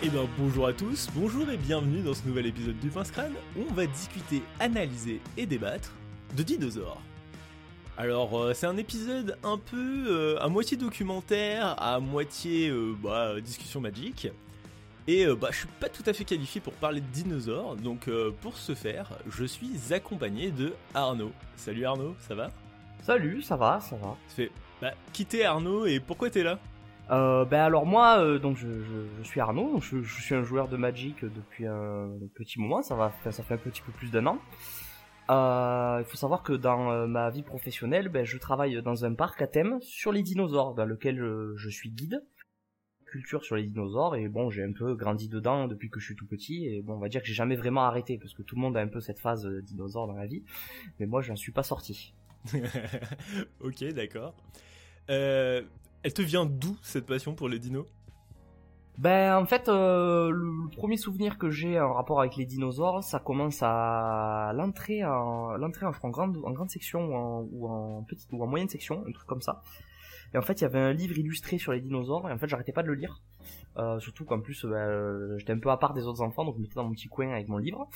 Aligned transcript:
Eh 0.00 0.10
bien 0.10 0.28
bonjour 0.38 0.68
à 0.68 0.72
tous, 0.72 1.08
bonjour 1.12 1.50
et 1.50 1.56
bienvenue 1.56 2.02
dans 2.02 2.14
ce 2.14 2.24
nouvel 2.24 2.46
épisode 2.46 2.78
du 2.78 2.88
Pince 2.88 3.10
Crâne 3.10 3.34
où 3.56 3.62
on 3.68 3.74
va 3.74 3.84
discuter, 3.84 4.44
analyser 4.60 5.20
et 5.36 5.44
débattre 5.44 5.92
de 6.36 6.44
dinosaures. 6.44 7.02
Alors 7.96 8.38
euh, 8.38 8.54
c'est 8.54 8.66
un 8.66 8.76
épisode 8.76 9.36
un 9.42 9.58
peu 9.58 10.06
euh, 10.08 10.40
à 10.40 10.46
moitié 10.46 10.76
documentaire, 10.76 11.74
à 11.82 11.98
moitié 11.98 12.68
euh, 12.68 12.94
bah, 13.02 13.40
discussion 13.40 13.80
magique. 13.80 14.28
Et 15.08 15.26
bah, 15.26 15.48
je 15.50 15.56
suis 15.56 15.68
pas 15.80 15.88
tout 15.88 16.04
à 16.06 16.12
fait 16.12 16.24
qualifié 16.24 16.60
pour 16.60 16.74
parler 16.74 17.00
de 17.00 17.06
dinosaures, 17.06 17.74
donc 17.76 18.10
pour 18.42 18.58
ce 18.58 18.74
faire, 18.74 19.10
je 19.28 19.44
suis 19.46 19.70
accompagné 19.90 20.50
de 20.50 20.74
Arnaud. 20.94 21.32
Salut 21.56 21.86
Arnaud, 21.86 22.14
ça 22.20 22.34
va? 22.34 22.50
Salut, 23.02 23.40
ça 23.40 23.56
va, 23.56 23.80
ça 23.80 23.96
va. 23.96 24.16
Ça 24.28 24.34
fait, 24.36 24.52
bah, 24.82 24.92
quitter 25.14 25.46
Arnaud 25.46 25.86
et 25.86 25.98
pourquoi 25.98 26.28
t'es 26.28 26.42
là? 26.42 26.60
Euh, 27.10 27.44
ben 27.44 27.60
alors 27.60 27.86
moi, 27.86 28.20
euh, 28.20 28.38
donc 28.38 28.56
je, 28.56 28.68
je, 29.18 29.22
suis 29.22 29.40
Arnaud, 29.40 29.80
je, 29.80 30.02
suis 30.02 30.34
un 30.34 30.42
joueur 30.42 30.68
de 30.68 30.76
Magic 30.76 31.24
depuis 31.24 31.66
un 31.66 32.10
petit 32.34 32.60
moment, 32.60 32.82
ça 32.82 32.94
va, 32.94 33.12
ça 33.30 33.42
fait 33.42 33.54
un 33.54 33.58
petit 33.58 33.80
peu 33.80 33.92
plus 33.92 34.10
d'un 34.10 34.26
an. 34.26 34.38
Euh, 35.30 35.98
il 36.00 36.04
faut 36.08 36.16
savoir 36.16 36.42
que 36.42 36.52
dans 36.52 36.90
euh, 36.90 37.06
ma 37.06 37.30
vie 37.30 37.42
professionnelle, 37.42 38.08
ben, 38.08 38.24
je 38.24 38.38
travaille 38.38 38.82
dans 38.82 39.04
un 39.04 39.14
parc 39.14 39.40
à 39.42 39.46
thème 39.46 39.78
sur 39.80 40.12
les 40.12 40.22
dinosaures, 40.22 40.74
dans 40.74 40.86
lequel 40.86 41.18
je, 41.56 41.68
suis 41.68 41.90
guide, 41.90 42.22
culture 43.06 43.42
sur 43.42 43.56
les 43.56 43.64
dinosaures, 43.64 44.16
et 44.16 44.28
bon, 44.28 44.50
j'ai 44.50 44.62
un 44.62 44.72
peu 44.72 44.94
grandi 44.94 45.28
dedans 45.28 45.66
depuis 45.66 45.90
que 45.90 46.00
je 46.00 46.06
suis 46.06 46.16
tout 46.16 46.26
petit, 46.26 46.66
et 46.66 46.82
bon, 46.82 46.94
on 46.94 46.98
va 46.98 47.08
dire 47.08 47.22
que 47.22 47.26
j'ai 47.26 47.34
jamais 47.34 47.56
vraiment 47.56 47.84
arrêté, 47.84 48.18
parce 48.18 48.34
que 48.34 48.42
tout 48.42 48.54
le 48.54 48.60
monde 48.60 48.76
a 48.76 48.80
un 48.80 48.88
peu 48.88 49.00
cette 49.00 49.18
phase 49.18 49.46
dinosaure 49.46 50.06
dans 50.06 50.14
la 50.14 50.26
vie, 50.26 50.44
mais 50.98 51.06
moi, 51.06 51.22
je 51.22 51.30
n'en 51.30 51.36
suis 51.36 51.52
pas 51.52 51.62
sorti. 51.62 52.14
ok, 53.60 53.84
d'accord. 53.94 54.34
Euh, 55.10 55.62
elle 56.02 56.12
te 56.12 56.22
vient 56.22 56.46
d'où 56.46 56.76
cette 56.82 57.06
passion 57.06 57.34
pour 57.34 57.48
les 57.48 57.58
dinos? 57.58 57.86
Ben 58.98 59.36
en 59.36 59.46
fait, 59.46 59.68
euh, 59.68 60.28
le, 60.30 60.68
premier 60.76 60.96
souvenir 60.96 61.38
que 61.38 61.50
j'ai 61.50 61.78
en 61.78 61.92
rapport 61.92 62.18
avec 62.18 62.34
les 62.34 62.46
dinosaures, 62.46 63.04
ça 63.04 63.20
commence 63.20 63.60
à 63.62 64.50
l'entrée 64.56 65.04
en 65.04 65.56
l'entrée 65.56 65.86
en, 65.86 66.10
grande 66.10 66.68
section 66.68 67.46
ou 67.52 67.68
en, 67.68 68.02
petite 68.02 68.28
ou 68.32 68.42
en 68.42 68.48
moyenne 68.48 68.68
section, 68.68 69.04
un 69.06 69.12
truc 69.12 69.26
comme 69.28 69.40
ça. 69.40 69.62
Et 70.34 70.38
en 70.38 70.42
fait, 70.42 70.60
il 70.60 70.62
y 70.62 70.64
avait 70.64 70.80
un 70.80 70.92
livre 70.92 71.16
illustré 71.16 71.58
sur 71.58 71.72
les 71.72 71.80
dinosaures 71.80 72.28
et 72.28 72.32
en 72.32 72.38
fait, 72.38 72.48
j'arrêtais 72.48 72.72
pas 72.72 72.82
de 72.82 72.88
le 72.88 72.94
lire. 72.94 73.22
Euh, 73.76 74.00
surtout 74.00 74.24
qu'en 74.24 74.40
plus, 74.40 74.66
ben, 74.66 75.38
j'étais 75.38 75.52
un 75.52 75.60
peu 75.60 75.70
à 75.70 75.76
part 75.76 75.94
des 75.94 76.02
autres 76.02 76.20
enfants, 76.20 76.44
donc 76.44 76.56
je 76.56 76.60
m'étais 76.60 76.74
dans 76.74 76.84
mon 76.84 76.92
petit 76.92 77.08
coin 77.08 77.30
avec 77.30 77.48
mon 77.48 77.58
livre. 77.58 77.88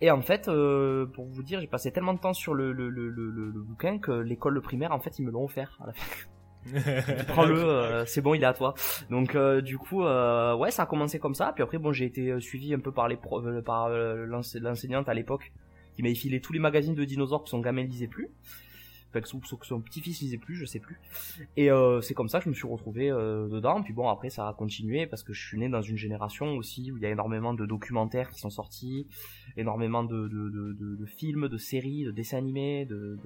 Et 0.00 0.10
en 0.10 0.22
fait, 0.22 0.48
euh, 0.48 1.04
pour 1.06 1.26
vous 1.26 1.42
dire, 1.42 1.60
j'ai 1.60 1.66
passé 1.66 1.92
tellement 1.92 2.14
de 2.14 2.20
temps 2.20 2.32
sur 2.32 2.54
le, 2.54 2.72
le 2.72 3.62
bouquin 3.62 3.98
que 3.98 4.12
l'école 4.12 4.60
primaire, 4.62 4.92
en 4.92 4.98
fait, 4.98 5.18
ils 5.18 5.26
me 5.26 5.30
l'ont 5.30 5.44
offert 5.44 5.76
à 5.82 5.88
la 5.88 5.92
fin. 5.92 6.26
Prends-le, 7.28 7.58
euh, 7.58 8.06
c'est 8.06 8.20
bon, 8.20 8.34
il 8.34 8.42
est 8.42 8.46
à 8.46 8.54
toi. 8.54 8.74
Donc 9.10 9.34
euh, 9.34 9.60
du 9.60 9.78
coup, 9.78 10.04
euh, 10.04 10.54
ouais, 10.56 10.70
ça 10.70 10.84
a 10.84 10.86
commencé 10.86 11.18
comme 11.18 11.34
ça. 11.34 11.52
Puis 11.54 11.62
après, 11.62 11.78
bon, 11.78 11.92
j'ai 11.92 12.06
été 12.06 12.40
suivi 12.40 12.74
un 12.74 12.80
peu 12.80 12.92
par 12.92 13.08
les 13.08 13.16
par 13.64 13.88
l'enseignante 13.90 15.08
à 15.08 15.14
l'époque 15.14 15.52
qui 15.94 16.02
m'avait 16.02 16.14
filé 16.14 16.40
tous 16.40 16.52
les 16.52 16.58
magazines 16.58 16.94
de 16.94 17.04
dinosaures 17.04 17.42
que 17.42 17.50
son 17.50 17.60
gamin 17.60 17.82
lisait 17.82 18.06
plus. 18.06 18.30
Enfin, 19.10 19.22
que 19.22 19.28
son, 19.66 19.80
petit-fils 19.80 20.20
lisait 20.20 20.36
plus, 20.36 20.54
je 20.54 20.66
sais 20.66 20.80
plus. 20.80 21.00
Et 21.56 21.70
c'est 22.02 22.14
comme 22.14 22.28
ça 22.28 22.38
que 22.38 22.44
je 22.44 22.50
me 22.50 22.54
suis 22.54 22.68
retrouvé 22.68 23.08
dedans. 23.08 23.82
Puis 23.82 23.94
bon, 23.94 24.08
après, 24.08 24.28
ça 24.28 24.48
a 24.48 24.52
continué 24.52 25.06
parce 25.06 25.22
que 25.22 25.32
je 25.32 25.44
suis 25.44 25.58
né 25.58 25.68
dans 25.68 25.82
une 25.82 25.96
génération 25.96 26.56
aussi 26.56 26.92
où 26.92 26.98
il 26.98 27.02
y 27.02 27.06
a 27.06 27.10
énormément 27.10 27.54
de 27.54 27.64
documentaires 27.64 28.30
qui 28.30 28.38
sont 28.38 28.50
sortis, 28.50 29.06
énormément 29.56 30.04
de, 30.04 30.28
de, 30.28 30.50
de, 30.50 30.96
de 30.96 31.06
films, 31.06 31.48
de 31.48 31.56
séries, 31.56 32.04
de 32.04 32.10
dessins 32.10 32.36
animés, 32.36 32.84
de, 32.84 33.18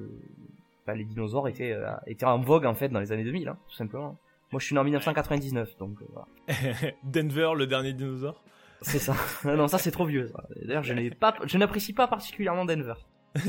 bah, 0.86 0.94
les 0.94 1.05
dinosaures 1.05 1.48
étaient, 1.48 1.72
euh, 1.72 1.92
étaient 2.06 2.25
en 2.25 2.41
vogue 2.41 2.66
en 2.66 2.75
fait 2.75 2.88
dans 2.88 3.00
les 3.00 3.12
années 3.12 3.25
2000, 3.25 3.48
hein, 3.48 3.58
tout 3.69 3.77
simplement. 3.77 4.19
Moi 4.50 4.61
je 4.61 4.66
suis 4.66 4.75
né 4.75 4.80
en 4.80 4.84
1999, 4.84 5.77
donc 5.78 5.98
euh, 6.02 6.06
voilà. 6.12 6.92
Denver, 7.05 7.52
le 7.56 7.66
dernier 7.66 7.92
dinosaure 7.92 8.42
C'est 8.80 8.98
ça. 8.98 9.14
non, 9.44 9.69
ça 9.69 9.78
c'est 9.78 9.91
trop 9.91 10.05
vieux. 10.05 10.33
D'ailleurs, 10.64 10.83
je 10.83 10.92
n'ai 10.92 11.10
pas, 11.10 11.36
je 11.44 11.56
n'apprécie 11.58 11.92
pas 11.92 12.08
particulièrement 12.08 12.64
Denver. 12.64 12.94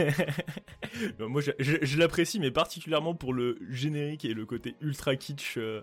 moi, 1.20 1.42
je, 1.42 1.52
je, 1.60 1.98
l'apprécie, 1.98 2.40
mais 2.40 2.52
particulièrement 2.52 3.16
pour 3.16 3.34
le 3.34 3.58
générique 3.70 4.24
et 4.24 4.34
le 4.34 4.46
côté 4.46 4.76
ultra 4.80 5.16
kitsch. 5.18 5.58
Euh, 5.58 5.82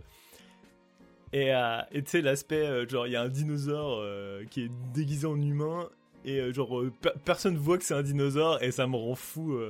et 1.35 2.03
tu 2.03 2.11
sais, 2.11 2.23
l'aspect, 2.23 2.89
genre, 2.89 3.07
il 3.07 3.13
y 3.13 3.17
a 3.17 3.21
un 3.21 3.29
dinosaure 3.29 4.03
qui 4.49 4.63
est 4.63 4.71
déguisé 4.95 5.27
en 5.27 5.39
humain, 5.39 5.91
et 6.25 6.51
genre, 6.55 6.83
personne 7.27 7.59
voit 7.59 7.77
que 7.77 7.85
c'est 7.85 7.93
un 7.93 8.03
dinosaure, 8.03 8.63
et 8.63 8.71
ça 8.71 8.87
me 8.87 8.97
rend 8.97 9.15
fou. 9.15 9.61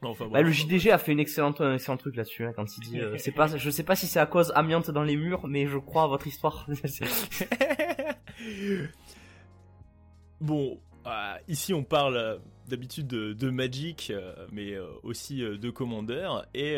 Bah, 0.00 0.42
le 0.42 0.52
JDG 0.52 0.92
a 0.92 0.98
fait 0.98 1.10
une 1.10 1.18
excellente, 1.18 1.60
un 1.60 1.74
excellent 1.74 1.96
truc 1.96 2.14
là-dessus 2.14 2.44
hein, 2.44 2.52
quand 2.54 2.76
il 2.76 2.80
dit 2.82 3.00
euh, 3.00 3.16
c'est 3.18 3.32
pas 3.32 3.48
je 3.56 3.68
sais 3.68 3.82
pas 3.82 3.96
si 3.96 4.06
c'est 4.06 4.20
à 4.20 4.26
cause 4.26 4.52
amiante 4.54 4.92
dans 4.92 5.02
les 5.02 5.16
murs 5.16 5.48
mais 5.48 5.66
je 5.66 5.76
crois 5.76 6.04
à 6.04 6.06
votre 6.06 6.28
histoire. 6.28 6.68
bon, 10.40 10.78
euh, 11.04 11.34
ici 11.48 11.74
on 11.74 11.82
parle 11.82 12.16
euh, 12.16 12.38
d'habitude 12.68 13.08
de, 13.08 13.50
Magic 13.50 14.12
mais 14.52 14.78
aussi 15.02 15.40
de 15.40 15.70
Commander 15.70 16.28
et 16.54 16.76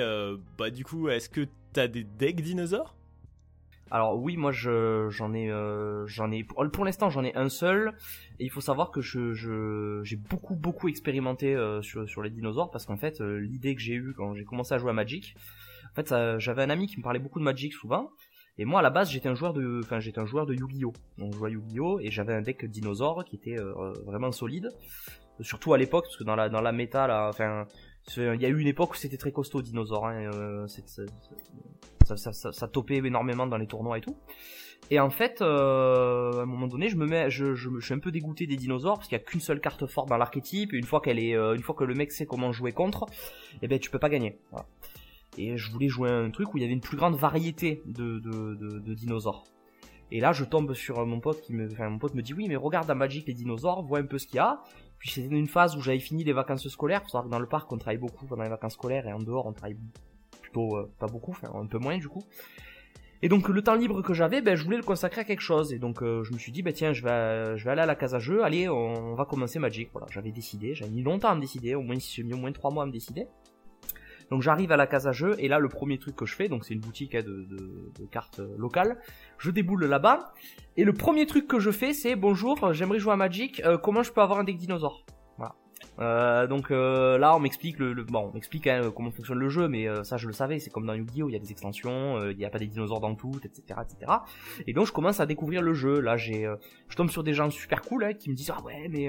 bah 0.56 0.70
du 0.70 0.84
coup 0.84 1.10
est-ce 1.10 1.28
que 1.28 1.46
t'as 1.74 1.88
des 1.88 2.04
decks 2.04 2.40
dinosaures? 2.40 2.96
Alors 3.90 4.16
oui, 4.16 4.36
moi 4.36 4.52
j'en 4.52 5.34
ai 5.34 5.50
euh, 5.50 6.06
j'en 6.06 6.30
ai 6.30 6.44
pour, 6.44 6.84
l'instant 6.84 7.10
j'en 7.10 7.24
ai 7.24 7.34
un 7.34 7.48
seul. 7.48 7.94
Et 8.38 8.44
il 8.44 8.50
faut 8.50 8.60
savoir 8.60 8.90
que 8.92 9.00
je 9.00 10.00
j'ai 10.04 10.16
beaucoup 10.16 10.54
beaucoup 10.54 10.88
expérimenté 10.88 11.54
euh, 11.54 11.82
sur 11.82 12.22
les 12.22 12.30
dinosaures 12.30 12.70
parce 12.70 12.86
qu'en 12.86 12.96
fait 12.96 13.20
euh, 13.20 13.38
l'idée 13.38 13.74
que 13.74 13.80
j'ai 13.80 13.94
eue 13.94 14.14
quand 14.16 14.34
j'ai 14.34 14.44
commencé 14.44 14.74
à 14.74 14.78
jouer 14.78 14.90
à 14.90 14.94
Magic, 14.94 15.34
en 15.90 15.94
fait 15.94 16.14
j'avais 16.38 16.62
un 16.62 16.70
ami 16.70 16.86
qui 16.86 16.98
me 16.98 17.02
parlait 17.02 17.18
beaucoup 17.18 17.40
de 17.40 17.44
Magic 17.44 17.72
souvent. 17.72 18.10
Et 18.58 18.64
moi 18.64 18.80
à 18.80 18.82
la 18.82 18.90
base 18.90 19.10
j'étais 19.10 19.28
un 19.28 19.34
joueur 19.34 19.54
de 19.54 19.80
enfin 19.82 19.98
j'étais 19.98 20.20
un 20.20 20.26
joueur 20.26 20.46
de 20.46 20.54
Yu-Gi-Oh. 20.54 20.92
Donc 21.18 21.32
je 21.32 21.38
jouais 21.38 21.50
Yu-Gi-Oh! 21.52 21.98
Et 22.00 22.10
j'avais 22.10 22.34
un 22.34 22.42
deck 22.42 22.64
dinosaure 22.66 23.24
qui 23.24 23.36
était 23.36 23.56
vraiment 24.06 24.30
solide. 24.30 24.68
Surtout 25.40 25.72
à 25.72 25.78
l'époque 25.78 26.04
parce 26.04 26.16
que 26.16 26.24
dans 26.24 26.36
la 26.36 26.48
dans 26.48 26.72
méta 26.72 27.08
là 27.08 27.28
enfin 27.28 27.66
il 28.16 28.40
y 28.40 28.46
a 28.46 28.48
eu 28.48 28.58
une 28.58 28.68
époque 28.68 28.92
où 28.92 28.96
c'était 28.96 29.16
très 29.16 29.32
costaud 29.32 29.62
dinosaure 29.62 30.06
hein, 30.06 30.66
ça, 32.16 32.68
topait 32.68 32.96
énormément 32.96 33.46
dans 33.46 33.56
les 33.56 33.66
tournois 33.66 33.98
et 33.98 34.00
tout. 34.00 34.16
Et 34.90 34.98
en 34.98 35.10
fait, 35.10 35.40
euh, 35.40 36.32
à 36.32 36.42
un 36.42 36.46
moment 36.46 36.66
donné, 36.66 36.88
je 36.88 36.96
me 36.96 37.06
mets, 37.06 37.30
je, 37.30 37.54
suis 37.80 37.94
un 37.94 37.98
peu 37.98 38.10
dégoûté 38.10 38.46
des 38.46 38.56
dinosaures 38.56 38.96
parce 38.96 39.08
qu'il 39.08 39.16
y 39.16 39.20
a 39.20 39.24
qu'une 39.24 39.40
seule 39.40 39.60
carte 39.60 39.86
forte 39.86 40.08
dans 40.08 40.16
l'archétype. 40.16 40.72
Une 40.72 40.84
fois 40.84 41.00
qu'elle 41.00 41.18
est, 41.18 41.36
euh, 41.36 41.54
une 41.54 41.62
fois 41.62 41.74
que 41.74 41.84
le 41.84 41.94
mec 41.94 42.10
sait 42.10 42.26
comment 42.26 42.50
jouer 42.52 42.72
contre, 42.72 43.06
eh 43.62 43.68
ben 43.68 43.78
tu 43.78 43.90
peux 43.90 43.98
pas 43.98 44.08
gagner. 44.08 44.38
Et 45.38 45.56
je 45.56 45.70
voulais 45.70 45.88
jouer 45.88 46.10
un 46.10 46.30
truc 46.30 46.52
où 46.52 46.58
il 46.58 46.62
y 46.62 46.64
avait 46.64 46.72
une 46.72 46.80
plus 46.80 46.96
grande 46.96 47.14
variété 47.14 47.82
de, 47.86 48.18
de, 48.18 48.54
de, 48.80 48.94
dinosaures. 48.94 49.44
Et 50.10 50.18
là, 50.18 50.32
je 50.32 50.44
tombe 50.44 50.74
sur 50.74 51.06
mon 51.06 51.20
pote 51.20 51.40
qui 51.40 51.54
me, 51.54 51.70
enfin, 51.70 51.88
mon 51.88 51.98
pote 51.98 52.14
me 52.14 52.22
dit 52.22 52.34
oui, 52.34 52.48
mais 52.48 52.56
regarde 52.56 52.88
dans 52.88 52.96
Magic 52.96 53.28
les 53.28 53.34
dinosaures, 53.34 53.82
vois 53.82 54.00
un 54.00 54.06
peu 54.06 54.18
ce 54.18 54.26
qu'il 54.26 54.36
y 54.36 54.40
a. 54.40 54.60
Puis 54.98 55.10
c'était 55.10 55.34
une 55.34 55.46
phase 55.46 55.76
où 55.76 55.80
j'avais 55.80 56.00
fini 56.00 56.24
les 56.24 56.32
vacances 56.32 56.66
scolaires. 56.68 57.02
Faut 57.02 57.10
savoir 57.10 57.24
que 57.26 57.30
dans 57.30 57.38
le 57.38 57.46
parc, 57.46 57.70
on 57.72 57.78
travaille 57.78 57.98
beaucoup 57.98 58.26
pendant 58.26 58.42
les 58.42 58.50
vacances 58.50 58.74
scolaires 58.74 59.06
et 59.06 59.12
en 59.12 59.20
dehors, 59.20 59.46
on 59.46 59.52
travaille 59.52 59.78
euh, 60.56 60.90
pas 60.98 61.06
beaucoup, 61.06 61.32
enfin 61.32 61.50
un 61.54 61.66
peu 61.66 61.78
moins 61.78 61.98
du 61.98 62.08
coup. 62.08 62.22
Et 63.22 63.28
donc 63.28 63.48
le 63.48 63.62
temps 63.62 63.74
libre 63.74 64.00
que 64.00 64.14
j'avais, 64.14 64.40
ben, 64.40 64.56
je 64.56 64.64
voulais 64.64 64.78
le 64.78 64.82
consacrer 64.82 65.20
à 65.20 65.24
quelque 65.24 65.42
chose. 65.42 65.72
Et 65.72 65.78
donc 65.78 66.02
euh, 66.02 66.24
je 66.24 66.32
me 66.32 66.38
suis 66.38 66.52
dit, 66.52 66.62
ben, 66.62 66.72
tiens, 66.72 66.92
je 66.92 67.02
vais, 67.04 67.10
aller 67.10 67.82
à 67.82 67.86
la 67.86 67.94
case 67.94 68.14
à 68.14 68.18
jeu, 68.18 68.42
allez, 68.44 68.68
on, 68.68 69.14
va 69.14 69.26
commencer 69.26 69.58
Magic. 69.58 69.90
Voilà, 69.92 70.06
j'avais 70.10 70.32
décidé, 70.32 70.74
j'avais 70.74 70.90
mis 70.90 71.02
longtemps 71.02 71.28
à 71.28 71.34
me 71.34 71.40
décider, 71.40 71.74
au 71.74 71.82
moins 71.82 71.96
j'ai 71.98 72.22
mis 72.22 72.32
au 72.32 72.38
moins 72.38 72.52
3 72.52 72.70
mois 72.70 72.84
à 72.84 72.86
me 72.86 72.92
décider. 72.92 73.26
Donc 74.30 74.42
j'arrive 74.42 74.70
à 74.70 74.76
la 74.76 74.86
case 74.86 75.08
à 75.08 75.12
jeu, 75.12 75.34
et 75.38 75.48
là 75.48 75.58
le 75.58 75.68
premier 75.68 75.98
truc 75.98 76.14
que 76.14 76.24
je 76.24 76.36
fais, 76.36 76.48
donc 76.48 76.64
c'est 76.64 76.72
une 76.72 76.80
boutique 76.80 77.16
hein, 77.16 77.22
de, 77.24 78.06
cartes 78.12 78.38
euh, 78.38 78.54
locales, 78.56 79.00
je 79.38 79.50
déboule 79.50 79.84
là-bas, 79.86 80.32
et 80.76 80.84
le 80.84 80.92
premier 80.92 81.26
truc 81.26 81.48
que 81.48 81.58
je 81.58 81.72
fais 81.72 81.92
c'est, 81.92 82.14
bonjour, 82.14 82.72
j'aimerais 82.72 83.00
jouer 83.00 83.12
à 83.12 83.16
Magic, 83.16 83.60
comment 83.82 84.04
je 84.04 84.12
peux 84.12 84.20
avoir 84.20 84.38
un 84.38 84.44
deck 84.44 84.56
dinosaure? 84.56 85.04
Euh, 86.00 86.46
donc 86.46 86.70
euh, 86.70 87.18
là, 87.18 87.36
on 87.36 87.40
m'explique 87.40 87.78
le, 87.78 87.94
bon, 88.04 88.30
on 88.30 88.34
m'explique 88.34 88.66
hein, 88.66 88.90
comment 88.94 89.10
fonctionne 89.10 89.38
le 89.38 89.48
jeu, 89.48 89.68
mais 89.68 89.88
euh, 89.88 90.02
ça 90.02 90.16
je 90.16 90.26
le 90.26 90.32
savais. 90.32 90.58
C'est 90.58 90.70
comme 90.70 90.86
dans 90.86 90.94
Yu-Gi-Oh, 90.94 91.28
il 91.28 91.32
y 91.32 91.36
a 91.36 91.38
des 91.38 91.50
extensions, 91.50 92.22
il 92.30 92.36
n'y 92.36 92.44
a 92.44 92.50
pas 92.50 92.58
des 92.58 92.66
dinosaures 92.66 93.00
dans 93.00 93.14
tout, 93.14 93.32
etc., 93.44 93.80
etc. 93.82 94.12
Et 94.66 94.72
donc 94.72 94.86
je 94.86 94.92
commence 94.92 95.20
à 95.20 95.26
découvrir 95.26 95.62
le 95.62 95.74
jeu. 95.74 96.00
Là, 96.00 96.16
j'ai, 96.16 96.50
je 96.88 96.96
tombe 96.96 97.10
sur 97.10 97.22
des 97.22 97.34
gens 97.34 97.50
super 97.50 97.82
cool 97.82 98.04
hein, 98.04 98.14
qui 98.14 98.30
me 98.30 98.34
disent 98.34 98.52
ah 98.56 98.62
ouais, 98.62 98.88
mais 98.88 99.08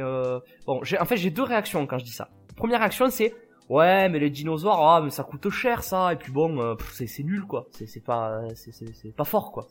bon, 0.65 0.81
en 0.99 1.05
fait 1.05 1.17
j'ai 1.17 1.29
deux 1.29 1.43
réactions 1.43 1.85
quand 1.87 1.97
je 1.97 2.05
dis 2.05 2.11
ça. 2.11 2.29
Première 2.55 2.79
réaction 2.79 3.09
c'est 3.09 3.33
ouais, 3.69 4.09
mais 4.09 4.19
les 4.19 4.29
dinosaures, 4.29 4.85
ah 4.85 5.01
mais 5.01 5.09
ça 5.11 5.23
coûte 5.23 5.49
cher 5.49 5.83
ça. 5.83 6.11
Et 6.13 6.17
puis 6.17 6.31
bon, 6.31 6.75
c'est 6.91 7.23
nul 7.23 7.43
quoi. 7.43 7.67
C'est 7.71 8.03
pas, 8.03 8.41
c'est 8.55 9.15
pas 9.15 9.25
fort 9.25 9.51
quoi. 9.51 9.67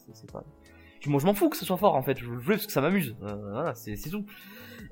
Moi 1.07 1.21
je 1.21 1.27
m'en 1.27 1.35
fous 1.35 1.49
que 1.49 1.57
ce 1.57 1.65
soit 1.65 1.77
fort 1.77 1.95
en 1.95 2.03
fait. 2.03 2.19
Je 2.19 2.27
veux 2.27 2.55
parce 2.55 2.67
que 2.67 2.73
ça 2.73 2.81
m'amuse. 2.81 3.17
voilà, 3.21 3.75
c'est 3.75 3.97
tout. 4.11 4.25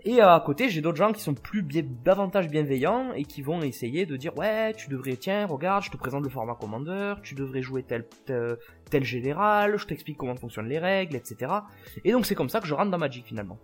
Et 0.05 0.23
euh, 0.23 0.35
à 0.35 0.41
côté, 0.41 0.69
j'ai 0.69 0.81
d'autres 0.81 0.97
gens 0.97 1.13
qui 1.13 1.23
sont 1.23 1.35
plus 1.35 1.63
bien, 1.63 1.83
davantage 2.05 2.49
bienveillants 2.49 3.13
et 3.13 3.25
qui 3.25 3.43
vont 3.43 3.63
essayer 3.63 4.07
de 4.07 4.17
dire 4.17 4.37
ouais, 4.37 4.75
tu 4.75 4.89
devrais 4.89 5.17
tiens, 5.17 5.47
regarde, 5.47 5.85
je 5.85 5.91
te 5.91 5.97
présente 5.97 6.25
le 6.25 6.31
format 6.31 6.55
Commander, 6.55 7.15
tu 7.23 7.35
devrais 7.35 7.63
jouer 7.63 7.83
tel 7.83 8.07
tel, 8.27 9.05
général, 9.05 9.77
je 9.77 9.87
t'explique 9.87 10.17
comment 10.17 10.37
fonctionnent 10.37 10.69
les 10.69 10.79
règles, 10.79 11.17
etc. 11.17 11.53
Et 12.05 12.13
donc 12.13 12.27
c'est 12.27 12.35
comme 12.35 12.49
ça 12.49 12.61
que 12.61 12.67
je 12.67 12.75
rentre 12.75 12.91
dans 12.91 12.99
Magic 12.99 13.27
finalement. 13.27 13.59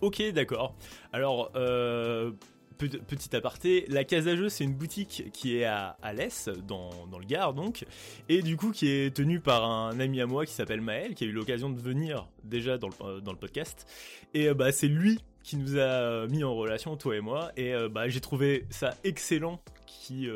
Ok, 0.00 0.22
d'accord. 0.32 0.76
Alors, 1.12 1.50
euh, 1.56 2.32
petit 2.78 3.34
aparté, 3.34 3.84
la 3.88 4.04
Casa 4.04 4.36
Jeux, 4.36 4.48
c'est 4.48 4.64
une 4.64 4.74
boutique 4.74 5.24
qui 5.32 5.56
est 5.56 5.64
à 5.64 5.96
Alès, 6.02 6.48
dans, 6.66 7.06
dans 7.06 7.18
le 7.18 7.26
Gard 7.26 7.54
donc, 7.54 7.84
et 8.28 8.42
du 8.42 8.56
coup 8.56 8.70
qui 8.70 8.88
est 8.88 9.14
tenue 9.14 9.40
par 9.40 9.68
un 9.68 9.98
ami 10.00 10.20
à 10.20 10.26
moi 10.26 10.46
qui 10.46 10.52
s'appelle 10.52 10.80
Maël, 10.80 11.14
qui 11.14 11.24
a 11.24 11.26
eu 11.26 11.32
l'occasion 11.32 11.70
de 11.70 11.80
venir 11.80 12.28
déjà 12.44 12.78
dans 12.78 12.88
le, 12.88 13.20
dans 13.20 13.32
le 13.32 13.38
podcast. 13.38 13.86
Et 14.34 14.52
bah, 14.54 14.72
c'est 14.72 14.88
lui 14.88 15.18
qui 15.42 15.56
nous 15.56 15.78
a 15.78 16.26
mis 16.26 16.44
en 16.44 16.54
relation, 16.54 16.96
toi 16.96 17.16
et 17.16 17.20
moi, 17.20 17.50
et 17.56 17.74
bah, 17.90 18.08
j'ai 18.08 18.20
trouvé 18.20 18.66
ça 18.70 18.94
excellent 19.04 19.60
qui 19.86 20.28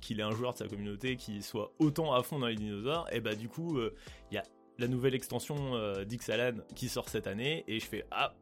qu'il 0.00 0.20
ait 0.20 0.24
un 0.24 0.30
joueur 0.30 0.52
de 0.52 0.58
sa 0.58 0.68
communauté 0.68 1.16
qui 1.16 1.42
soit 1.42 1.72
autant 1.78 2.14
à 2.14 2.22
fond 2.22 2.38
dans 2.38 2.46
les 2.46 2.54
dinosaures, 2.54 3.08
et 3.12 3.20
bah 3.20 3.34
du 3.34 3.48
coup, 3.48 3.80
il 4.30 4.34
y 4.34 4.38
a 4.38 4.44
la 4.78 4.86
nouvelle 4.86 5.14
extension 5.14 5.72
d'Ixalan 6.04 6.58
qui 6.76 6.88
sort 6.88 7.08
cette 7.08 7.26
année, 7.26 7.64
et 7.66 7.80
je 7.80 7.86
fais 7.86 8.04
ah 8.10 8.34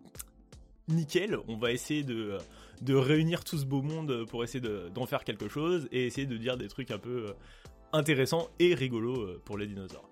nickel, 0.88 1.38
on 1.48 1.56
va 1.56 1.72
essayer 1.72 2.02
de, 2.02 2.38
de 2.82 2.94
réunir 2.94 3.44
tout 3.44 3.58
ce 3.58 3.64
beau 3.64 3.82
monde 3.82 4.24
pour 4.26 4.44
essayer 4.44 4.66
d'en 4.94 5.06
faire 5.06 5.24
quelque 5.24 5.48
chose 5.48 5.88
et 5.92 6.06
essayer 6.06 6.26
de 6.26 6.36
dire 6.36 6.56
des 6.56 6.68
trucs 6.68 6.90
un 6.90 6.98
peu 6.98 7.28
euh, 7.28 7.32
intéressants 7.92 8.48
et 8.58 8.74
rigolos 8.74 9.20
euh, 9.20 9.42
pour 9.44 9.58
les 9.58 9.66
dinosaures. 9.66 10.08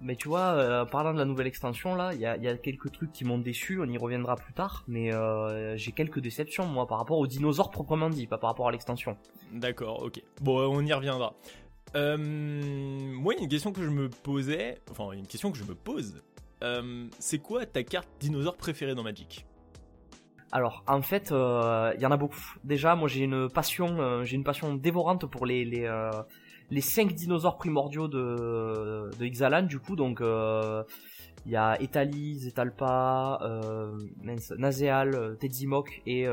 Mais 0.00 0.14
tu 0.14 0.28
vois, 0.28 0.52
euh, 0.52 0.84
parlant 0.84 1.12
de 1.12 1.18
la 1.18 1.24
nouvelle 1.24 1.48
extension 1.48 1.96
là, 1.96 2.14
il 2.14 2.20
y 2.20 2.26
a, 2.26 2.56
quelques 2.56 2.92
trucs 2.92 3.10
qui 3.12 3.24
m'ont 3.24 3.38
déçu, 3.38 3.80
on 3.80 3.86
y 3.86 3.98
reviendra 3.98 4.36
plus 4.36 4.52
tard, 4.52 4.84
mais 4.86 5.10
j'ai 5.76 5.90
quelques 5.90 6.20
déceptions 6.20 6.66
moi 6.66 6.86
par 6.86 6.98
rapport 6.98 7.18
aux 7.18 7.26
dinosaures 7.26 7.70
proprement 7.70 8.08
dit, 8.08 8.28
pas 8.28 8.38
par 8.38 8.50
rapport 8.50 8.68
à 8.68 8.72
l'extension. 8.72 9.16
D'accord, 9.52 10.02
ok. 10.04 10.22
Bon, 10.40 10.60
on 10.72 10.84
y 10.84 10.92
reviendra. 10.92 11.34
Euh, 11.96 12.16
moi, 12.16 13.34
une 13.40 13.48
question 13.48 13.72
que 13.72 13.82
je 13.82 13.88
me 13.88 14.08
posais, 14.08 14.78
enfin 14.90 15.10
une 15.12 15.26
question 15.26 15.50
que 15.50 15.58
je 15.58 15.64
me 15.64 15.74
pose, 15.74 16.22
c'est 17.18 17.38
quoi 17.38 17.66
ta 17.66 17.82
carte 17.82 18.08
dinosaure 18.20 18.56
préférée 18.56 18.94
dans 18.94 19.02
Magic? 19.02 19.47
Alors 20.50 20.82
en 20.86 21.02
fait, 21.02 21.30
euh, 21.32 21.92
il 21.96 22.00
y 22.00 22.06
en 22.06 22.10
a 22.10 22.16
beaucoup. 22.16 22.40
Déjà, 22.64 22.94
moi 22.94 23.08
j'ai 23.08 23.24
une 23.24 23.48
passion, 23.48 24.00
euh, 24.00 24.24
j'ai 24.24 24.36
une 24.36 24.44
passion 24.44 24.74
dévorante 24.74 25.26
pour 25.26 25.44
les 25.44 25.64
les 25.64 25.84
euh, 25.84 26.10
cinq 26.80 27.12
dinosaures 27.14 27.58
primordiaux 27.58 28.08
de 28.08 29.10
de 29.18 29.26
Ixalan 29.26 29.62
du 29.62 29.78
coup. 29.78 29.96
Donc 29.96 30.20
il 31.46 31.52
y 31.52 31.56
a 31.56 31.80
Etali, 31.80 32.36
Zetalpa, 32.38 33.38
Nazeal, 34.58 35.36
Tedzimok 35.38 36.02
et 36.06 36.26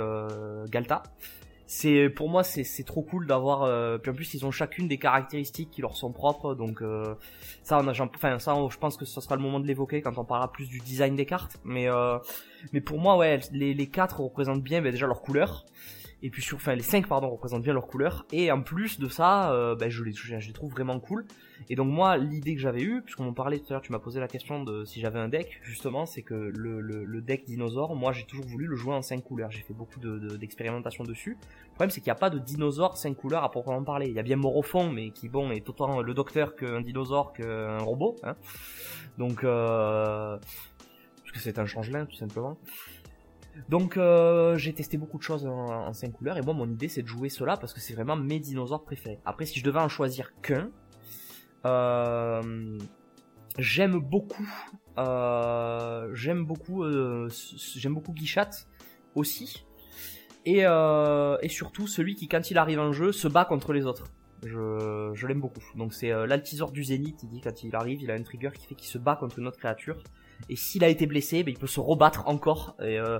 Galta 0.70 1.04
c'est 1.68 2.10
pour 2.10 2.30
moi 2.30 2.44
c'est 2.44 2.84
trop 2.84 3.02
cool 3.02 3.26
d'avoir 3.26 3.64
euh, 3.64 3.98
puis 3.98 4.12
en 4.12 4.14
plus 4.14 4.34
ils 4.36 4.46
ont 4.46 4.52
chacune 4.52 4.88
des 4.88 4.98
caractéristiques 4.98 5.72
qui 5.72 5.82
leur 5.82 5.98
sont 5.98 6.12
propres 6.12 6.54
donc 6.54 6.82
euh, 6.82 7.16
ça 7.64 7.80
on 7.82 7.88
a 7.88 7.92
enfin 7.92 8.38
ça 8.40 8.56
je 8.70 8.78
pense 8.78 8.98
que 8.98 9.06
ce 9.06 9.20
sera 9.20 9.36
le 9.36 9.42
moment 9.42 9.60
de 9.60 9.66
l'évoquer 9.66 10.02
quand 10.02 10.18
on 10.18 10.26
parlera 10.26 10.52
plus 10.52 10.70
du 10.70 10.80
design 10.80 11.16
des 11.16 11.26
cartes 11.26 11.58
mais 11.64 11.90
euh, 11.90 12.20
mais 12.72 12.82
pour 12.82 13.00
moi 13.00 13.18
ouais 13.18 13.40
les, 13.52 13.74
les 13.74 13.88
quatre 13.88 14.22
représentent 14.22 14.64
bien 14.64 14.82
ben, 14.82 14.92
déjà 14.92 15.08
leur 15.08 15.22
couleur 15.22 15.66
et 16.26 16.32
puis 16.32 16.42
sur, 16.42 16.58
enfin 16.58 16.74
les 16.74 16.82
5 16.82 17.08
pardon 17.08 17.30
représentent 17.30 17.62
bien 17.62 17.74
leur 17.74 17.86
couleur, 17.86 18.26
et 18.32 18.52
en 18.52 18.64
plus 18.64 19.00
de 19.00 19.08
ça, 19.08 19.54
euh, 19.54 19.76
ben, 19.76 19.92
je, 19.92 20.04
les, 20.04 20.12
je, 20.12 20.36
les 20.36 20.54
trouve 20.54 20.72
vraiment 20.72 21.00
cool. 21.00 21.24
Et 21.70 21.76
donc 21.76 21.88
moi, 21.88 22.18
l'idée 22.18 22.56
que 22.56 22.62
j'avais 22.62 22.82
eue, 22.82 23.04
puisqu'on 23.04 23.28
en 23.28 23.34
parlait 23.34 23.60
tout 23.60 23.68
à 23.70 23.74
l'heure, 23.74 23.84
tu 23.84 23.92
m'as 23.92 24.00
posé 24.00 24.20
la 24.20 24.28
question 24.28 24.64
de 24.64 24.86
si 24.86 25.00
j'avais 25.02 25.20
un 25.20 25.28
deck, 25.28 25.60
justement, 25.62 26.08
c'est 26.08 26.24
que 26.24 26.34
le, 26.34 26.82
le, 26.82 27.22
deck 27.22 27.46
dinosaure, 27.46 27.96
moi 27.96 28.12
j'ai 28.12 28.24
toujours 28.24 28.46
voulu 28.48 28.66
le 28.66 28.76
jouer 28.76 28.96
en 28.96 29.04
5 29.04 29.24
couleurs, 29.24 29.52
j'ai 29.52 29.62
fait 29.62 29.76
beaucoup 29.76 30.00
d'expérimentation 30.00 31.04
de, 31.04 31.10
dessus. 31.10 31.38
Le 31.66 31.70
problème 31.76 31.92
c'est 31.92 32.02
qu'il 32.02 32.10
n'y 32.10 32.18
a 32.18 32.20
pas 32.20 32.32
de 32.32 32.40
dinosaure 32.40 32.98
5 32.98 33.16
couleurs 33.16 33.44
à 33.44 33.52
proprement 33.52 33.84
parler. 33.84 34.08
Il 34.08 34.14
y 34.14 34.20
a 34.20 34.24
bien 34.24 34.36
Morophon, 34.36 34.90
mais 34.92 35.12
qui 35.12 35.30
bon 35.30 35.52
est 35.52 35.70
autant 35.70 36.02
le 36.02 36.14
docteur 36.16 36.56
qu'un 36.56 36.82
dinosaure 36.82 37.34
qu'un 37.34 37.78
robot. 37.78 38.16
Hein. 38.24 38.36
Donc, 39.20 39.44
euh, 39.44 40.38
parce 41.22 41.32
que 41.32 41.40
c'est 41.40 41.60
un 41.60 41.68
changelin 41.68 42.08
tout 42.08 42.16
simplement. 42.16 42.58
Donc 43.70 43.98
euh, 43.98 44.58
j'ai 44.58 44.74
testé 44.74 44.98
beaucoup 44.98 45.18
de 45.18 45.24
choses 45.24 45.46
en, 45.46 45.94
5 45.94 46.12
couleurs 46.12 46.38
et 46.38 46.42
moi 46.42 46.54
mon 46.54 46.70
idée 46.70 46.88
c'est 46.88 47.02
de 47.02 47.08
jouer 47.08 47.30
cela 47.30 47.58
parce 47.58 47.74
que 47.74 47.80
c'est 47.80 47.94
vraiment 47.94 48.16
mes 48.16 48.40
dinosaures 48.40 48.84
préférés. 48.84 49.20
Après 49.26 49.46
si 49.46 49.60
je 49.60 49.64
devais 49.64 49.80
en 49.80 49.90
choisir 49.90 50.34
qu'un, 50.42 50.70
euh, 51.66 52.78
j'aime 53.58 54.00
beaucoup, 54.00 54.48
euh, 54.98 56.10
j'aime 56.14 56.46
beaucoup, 56.46 56.84
j'aime 57.30 57.94
beaucoup 57.94 58.14
Guichat 58.14 58.50
aussi 59.16 59.66
et, 60.46 60.60
et 60.62 61.50
surtout 61.50 61.88
celui 61.88 62.16
qui 62.16 62.28
quand 62.28 62.52
il 62.52 62.58
arrive 62.58 62.80
en 62.80 62.92
jeu 62.92 63.12
se 63.12 63.28
bat 63.28 63.46
contre 63.46 63.74
les 63.74 63.86
autres. 63.86 64.06
Je, 64.46 65.10
je 65.16 65.26
l'aime 65.26 65.42
beaucoup. 65.42 65.64
Donc 65.76 65.94
c'est 65.94 66.10
l'altisor 66.28 66.72
du 66.72 66.84
zénith, 66.84 67.24
il 67.24 67.30
dit 67.30 67.42
quand 67.42 67.64
il 67.64 67.76
arrive, 67.76 68.04
il 68.04 68.12
a 68.12 68.14
un 68.14 68.22
trigger 68.22 68.52
qui 68.54 68.68
fait 68.68 68.76
qu'il 68.76 68.90
se 68.90 69.00
bat 69.00 69.16
contre 69.16 69.40
une 69.40 69.48
autre 69.48 69.58
créature. 69.58 70.04
Et 70.50 70.56
s'il 70.56 70.84
a 70.84 70.90
été 70.90 71.06
blessé, 71.06 71.44
ben, 71.44 71.54
il 71.54 71.58
peut 71.58 71.68
se 71.68 71.80
rebattre 71.80 72.28
encore. 72.28 72.76
Et, 72.80 73.00
euh, 73.00 73.20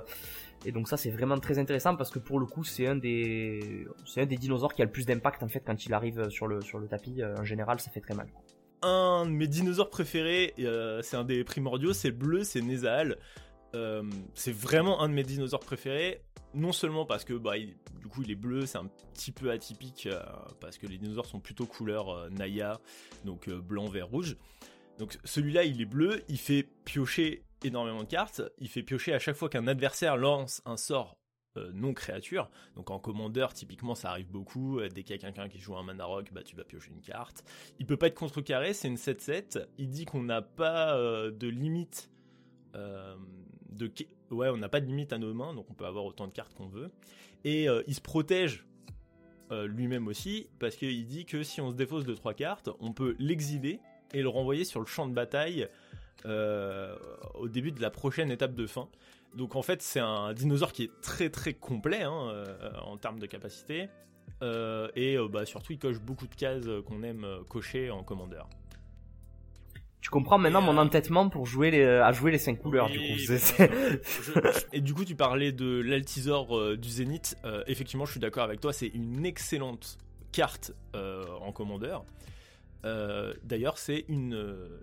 et 0.64 0.72
donc 0.72 0.88
ça 0.88 0.96
c'est 0.96 1.10
vraiment 1.10 1.38
très 1.38 1.58
intéressant 1.58 1.96
parce 1.96 2.10
que 2.10 2.18
pour 2.18 2.40
le 2.40 2.46
coup 2.46 2.64
c'est 2.64 2.86
un 2.86 2.96
des 2.96 3.86
c'est 4.04 4.22
un 4.22 4.26
des 4.26 4.36
dinosaures 4.36 4.74
qui 4.74 4.82
a 4.82 4.84
le 4.84 4.90
plus 4.90 5.06
d'impact 5.06 5.42
en 5.42 5.48
fait 5.48 5.60
quand 5.60 5.84
il 5.84 5.92
arrive 5.92 6.28
sur 6.30 6.46
le 6.46 6.60
sur 6.60 6.78
le 6.78 6.88
tapis. 6.88 7.22
Euh, 7.22 7.36
en 7.38 7.44
général 7.44 7.78
ça 7.80 7.90
fait 7.90 8.00
très 8.00 8.14
mal. 8.14 8.28
Un 8.82 9.26
de 9.26 9.30
mes 9.30 9.46
dinosaures 9.46 9.90
préférés, 9.90 10.54
euh, 10.60 11.00
c'est 11.02 11.16
un 11.16 11.24
des 11.24 11.44
primordiaux, 11.44 11.92
c'est 11.92 12.10
bleu, 12.10 12.44
c'est 12.44 12.60
Nézal. 12.60 13.16
c'est 14.34 14.54
vraiment 14.54 15.02
un 15.02 15.08
de 15.08 15.14
mes 15.14 15.24
dinosaures 15.24 15.60
préférés. 15.60 16.22
Non 16.54 16.72
seulement 16.72 17.04
parce 17.04 17.24
que 17.24 17.34
bah, 17.34 17.52
du 17.58 18.08
coup 18.08 18.22
il 18.22 18.30
est 18.30 18.36
bleu, 18.36 18.64
c'est 18.64 18.78
un 18.78 18.88
petit 19.12 19.32
peu 19.32 19.50
atypique 19.50 20.08
parce 20.60 20.78
que 20.78 20.86
les 20.86 20.96
dinosaures 20.96 21.26
sont 21.26 21.40
plutôt 21.40 21.66
couleur 21.66 22.30
Naya, 22.30 22.80
donc 23.24 23.50
blanc, 23.50 23.86
vert, 23.88 24.08
rouge. 24.08 24.36
Donc 24.98 25.18
celui-là, 25.24 25.64
il 25.64 25.80
est 25.80 25.86
bleu, 25.86 26.22
il 26.28 26.38
fait 26.38 26.62
piocher 26.84 27.42
énormément 27.62 28.02
de 28.02 28.08
cartes, 28.08 28.42
il 28.58 28.68
fait 28.68 28.82
piocher 28.82 29.12
à 29.12 29.18
chaque 29.18 29.36
fois 29.36 29.48
qu'un 29.48 29.66
adversaire 29.66 30.16
lance 30.16 30.62
un 30.64 30.76
sort 30.76 31.16
euh, 31.56 31.70
non 31.72 31.94
créature. 31.94 32.50
Donc 32.74 32.90
en 32.90 32.98
commandeur, 32.98 33.52
typiquement, 33.52 33.94
ça 33.94 34.10
arrive 34.10 34.30
beaucoup. 34.30 34.78
Euh, 34.78 34.88
dès 34.88 35.02
qu'il 35.02 35.14
y 35.16 35.18
a 35.18 35.20
quelqu'un 35.20 35.48
qui 35.48 35.58
joue 35.58 35.76
un 35.76 35.82
mana 35.82 36.04
rock, 36.04 36.30
bah 36.32 36.42
tu 36.42 36.56
vas 36.56 36.64
piocher 36.64 36.90
une 36.90 37.00
carte. 37.00 37.44
Il 37.78 37.86
peut 37.86 37.96
pas 37.96 38.08
être 38.08 38.14
contrecarré, 38.14 38.72
c'est 38.72 38.88
une 38.88 38.96
7-7. 38.96 39.66
Il 39.78 39.88
dit 39.88 40.04
qu'on 40.04 40.22
n'a 40.22 40.42
pas 40.42 40.96
euh, 40.96 41.30
de 41.30 41.48
limite 41.48 42.10
de 42.74 43.90
ouais, 44.30 44.50
on 44.50 44.58
n'a 44.58 44.68
pas 44.68 44.82
de 44.82 44.86
limite 44.86 45.14
à 45.14 45.18
nos 45.18 45.32
mains, 45.32 45.54
donc 45.54 45.64
on 45.70 45.72
peut 45.72 45.86
avoir 45.86 46.04
autant 46.04 46.26
de 46.26 46.32
cartes 46.32 46.52
qu'on 46.52 46.68
veut. 46.68 46.90
Et 47.42 47.68
il 47.86 47.94
se 47.94 48.02
protège 48.02 48.66
lui-même 49.50 50.08
aussi 50.08 50.50
parce 50.58 50.76
qu'il 50.76 51.06
dit 51.06 51.24
que 51.24 51.42
si 51.42 51.62
on 51.62 51.70
se 51.70 51.74
défausse 51.74 52.04
de 52.04 52.14
trois 52.14 52.34
cartes, 52.34 52.68
on 52.80 52.92
peut 52.92 53.16
l'exiler 53.18 53.80
et 54.12 54.22
le 54.22 54.28
renvoyer 54.28 54.64
sur 54.64 54.80
le 54.80 54.86
champ 54.86 55.06
de 55.06 55.12
bataille 55.12 55.68
euh, 56.24 56.96
au 57.34 57.46
début 57.46 57.72
de 57.72 57.80
la 57.80 57.90
prochaine 57.90 58.30
étape 58.30 58.54
de 58.54 58.66
fin. 58.66 58.88
Donc 59.36 59.54
en 59.54 59.62
fait 59.62 59.82
c'est 59.82 60.00
un 60.00 60.32
dinosaure 60.32 60.72
qui 60.72 60.84
est 60.84 61.00
très 61.02 61.28
très 61.28 61.52
complet 61.52 62.02
hein, 62.02 62.30
euh, 62.30 62.46
en 62.82 62.96
termes 62.96 63.18
de 63.18 63.26
capacité 63.26 63.88
euh, 64.42 64.88
et 64.96 65.16
bah, 65.30 65.44
surtout 65.44 65.74
il 65.74 65.78
coche 65.78 66.00
beaucoup 66.00 66.26
de 66.26 66.34
cases 66.34 66.64
qu'on 66.86 67.02
aime 67.02 67.26
cocher 67.48 67.90
en 67.90 68.02
commandeur. 68.02 68.48
Tu 70.00 70.10
comprends 70.10 70.38
maintenant 70.38 70.62
mon 70.62 70.78
entêtement 70.78 71.28
pour 71.28 71.46
jouer 71.46 71.70
les, 71.70 71.84
à 71.84 72.12
jouer 72.12 72.30
les 72.30 72.38
5 72.38 72.58
couleurs 72.60 72.88
du 72.88 72.98
coup. 72.98 73.62
et 74.72 74.80
du 74.80 74.94
coup 74.94 75.04
tu 75.04 75.16
parlais 75.16 75.52
de 75.52 75.80
l'altisor 75.80 76.76
du 76.76 76.88
zénith. 76.88 77.36
effectivement 77.66 78.06
je 78.06 78.12
suis 78.12 78.20
d'accord 78.20 78.44
avec 78.44 78.60
toi 78.60 78.72
c'est 78.72 78.88
une 78.88 79.26
excellente 79.26 79.98
carte 80.32 80.72
en 80.94 81.52
commandeur. 81.52 82.04
Euh, 82.84 83.34
d'ailleurs, 83.42 83.78
c'est 83.78 84.04
une, 84.08 84.34
euh, 84.34 84.80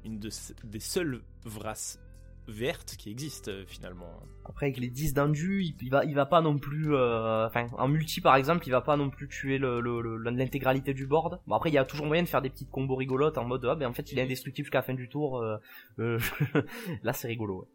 des 0.64 0.80
seules 0.80 1.22
vrasses 1.46 2.00
vertes 2.48 2.96
qui 2.98 3.10
existent 3.10 3.52
euh, 3.52 3.64
finalement. 3.66 4.20
Après 4.44 4.66
avec 4.66 4.78
les 4.78 4.90
10 4.90 5.14
d'endu, 5.14 5.64
il, 5.80 5.90
va 5.90 6.04
il 6.04 6.14
va 6.14 6.26
pas 6.26 6.42
non 6.42 6.58
plus 6.58 6.94
enfin 6.94 7.68
en 7.78 7.88
multi 7.88 8.20
par 8.20 8.36
exemple, 8.36 8.68
il 8.68 8.72
va 8.72 8.82
pas 8.82 8.98
non 8.98 9.10
plus 9.10 9.30
tuer 9.30 9.58
l'intégralité 9.58 10.92
le, 10.92 10.98
du 10.98 11.08
board. 11.08 11.40
Bon 11.48 11.56
après 11.56 11.70
il 11.70 11.74
y 11.74 11.78
a 11.78 11.86
toujours 11.86 12.06
moyen 12.06 12.24
de 12.24 12.28
faire 12.28 12.42
des 12.42 12.50
petites 12.50 12.70
combos 12.70 12.96
rigolotes 12.96 13.38
en 13.38 13.46
mode 13.46 13.64
ah 13.66 13.76
ben 13.76 13.88
en 13.88 13.94
fait 13.94 14.12
il 14.12 14.20
est 14.20 14.24
indestructible 14.24 14.66
jusqu'à 14.66 14.80
la 14.80 14.84
fin 14.84 14.94
du 14.94 15.08
tour. 15.08 15.42
là 15.98 17.14
c'est 17.14 17.28
rigolo. 17.30 17.70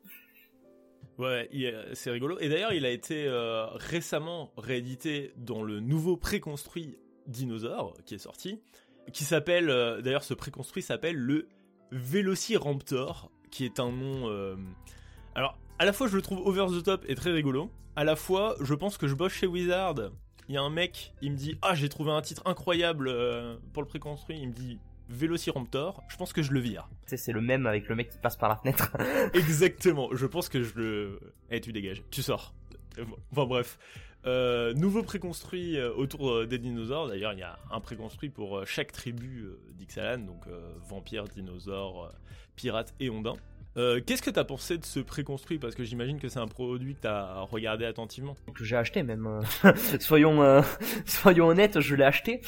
Ouais, 1.16 1.48
c'est 1.94 2.10
rigolo. 2.10 2.38
Et 2.38 2.48
d'ailleurs, 2.48 2.72
il 2.72 2.84
a 2.84 2.90
été 2.90 3.26
récemment 3.75 4.52
réédité 4.58 5.32
dans 5.37 5.62
le 5.62 5.80
nouveau 5.80 6.18
préconstruit 6.18 6.98
Dinosaure 7.26 7.94
qui 8.04 8.14
est 8.14 8.18
sorti 8.18 8.60
qui 9.12 9.24
s'appelle, 9.24 9.70
euh, 9.70 10.00
d'ailleurs 10.00 10.24
ce 10.24 10.34
préconstruit 10.34 10.82
s'appelle 10.82 11.16
le 11.16 11.48
Velociraptor, 11.92 13.30
qui 13.50 13.64
est 13.64 13.80
un 13.80 13.90
nom... 13.90 14.28
Euh, 14.28 14.56
alors, 15.34 15.58
à 15.78 15.84
la 15.84 15.92
fois 15.92 16.08
je 16.08 16.16
le 16.16 16.22
trouve 16.22 16.40
over 16.46 16.66
the 16.68 16.82
top 16.82 17.04
et 17.08 17.14
très 17.14 17.32
rigolo, 17.32 17.70
à 17.96 18.04
la 18.04 18.16
fois 18.16 18.56
je 18.60 18.74
pense 18.74 18.98
que 18.98 19.06
je 19.06 19.14
bosse 19.14 19.32
chez 19.32 19.46
Wizard, 19.46 19.96
il 20.48 20.54
y 20.54 20.58
a 20.58 20.62
un 20.62 20.70
mec, 20.70 21.14
il 21.20 21.32
me 21.32 21.36
dit 21.36 21.58
«Ah, 21.62 21.74
j'ai 21.74 21.88
trouvé 21.88 22.10
un 22.10 22.22
titre 22.22 22.42
incroyable 22.46 23.08
euh, 23.08 23.56
pour 23.72 23.82
le 23.82 23.88
préconstruit», 23.88 24.38
il 24.40 24.48
me 24.48 24.54
dit 24.54 24.78
Velociraptor, 25.10 26.02
je 26.08 26.16
pense 26.16 26.32
que 26.32 26.42
je 26.42 26.52
le 26.52 26.60
vire. 26.60 26.88
C'est 27.06 27.32
le 27.32 27.40
même 27.40 27.66
avec 27.66 27.88
le 27.88 27.94
mec 27.94 28.10
qui 28.10 28.18
passe 28.18 28.36
par 28.36 28.48
la 28.50 28.56
fenêtre. 28.56 28.94
Exactement, 29.34 30.10
je 30.12 30.26
pense 30.26 30.48
que 30.48 30.62
je 30.62 30.74
le... 30.74 31.20
Eh, 31.50 31.60
tu 31.60 31.72
dégages, 31.72 32.02
tu 32.10 32.22
sors. 32.22 32.54
Enfin 33.32 33.46
bref. 33.46 33.78
Euh, 34.28 34.75
nouveau 34.75 35.02
préconstruit 35.02 35.78
euh, 35.78 35.90
autour 35.94 36.30
euh, 36.30 36.47
des 36.47 36.58
dinosaures. 36.58 37.08
D'ailleurs, 37.08 37.32
il 37.32 37.38
y 37.38 37.42
a 37.42 37.58
un 37.70 37.80
préconstruit 37.80 38.28
pour 38.28 38.66
chaque 38.66 38.92
tribu 38.92 39.47
d'Ixalan, 39.78 40.18
donc 40.18 40.44
vampires, 40.88 41.25
dinosaures, 41.25 42.12
pirates 42.56 42.94
et 43.00 43.08
ondins. 43.08 43.37
Euh, 43.76 44.00
Qu'est-ce 44.04 44.23
que 44.23 44.30
t'as 44.30 44.44
pensé 44.44 44.76
de 44.76 44.85
ce 44.85 44.99
préconstruit? 44.99 45.58
Parce 45.58 45.75
que 45.76 45.85
j'imagine 45.85 46.18
que 46.18 46.28
c'est 46.28 46.40
un 46.40 46.49
produit 46.49 46.94
que 46.97 47.02
t'as 47.02 47.42
regardé 47.42 47.85
attentivement. 47.85 48.35
que 48.54 48.64
j'ai 48.64 48.76
acheté 48.76 49.02
même. 49.04 49.26
euh, 49.64 49.73
soyons 50.00 50.42
euh, 50.42 50.62
soyons 51.06 51.47
honnêtes, 51.47 51.78
je 51.80 51.94
l'ai 51.94 52.04
acheté. 52.04 52.40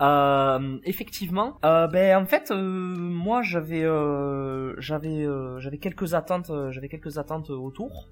Euh, 0.00 0.78
effectivement, 0.84 1.58
euh, 1.64 1.88
ben 1.88 2.22
en 2.22 2.26
fait, 2.26 2.50
euh, 2.50 2.56
moi 2.60 3.42
j'avais 3.42 3.82
euh, 3.84 4.74
j'avais 4.80 5.26
euh, 5.26 5.58
j'avais 5.58 5.78
quelques 5.78 6.14
attentes, 6.14 6.50
euh, 6.50 6.70
j'avais 6.70 6.88
quelques 6.88 7.18
attentes 7.18 7.50
autour. 7.50 8.08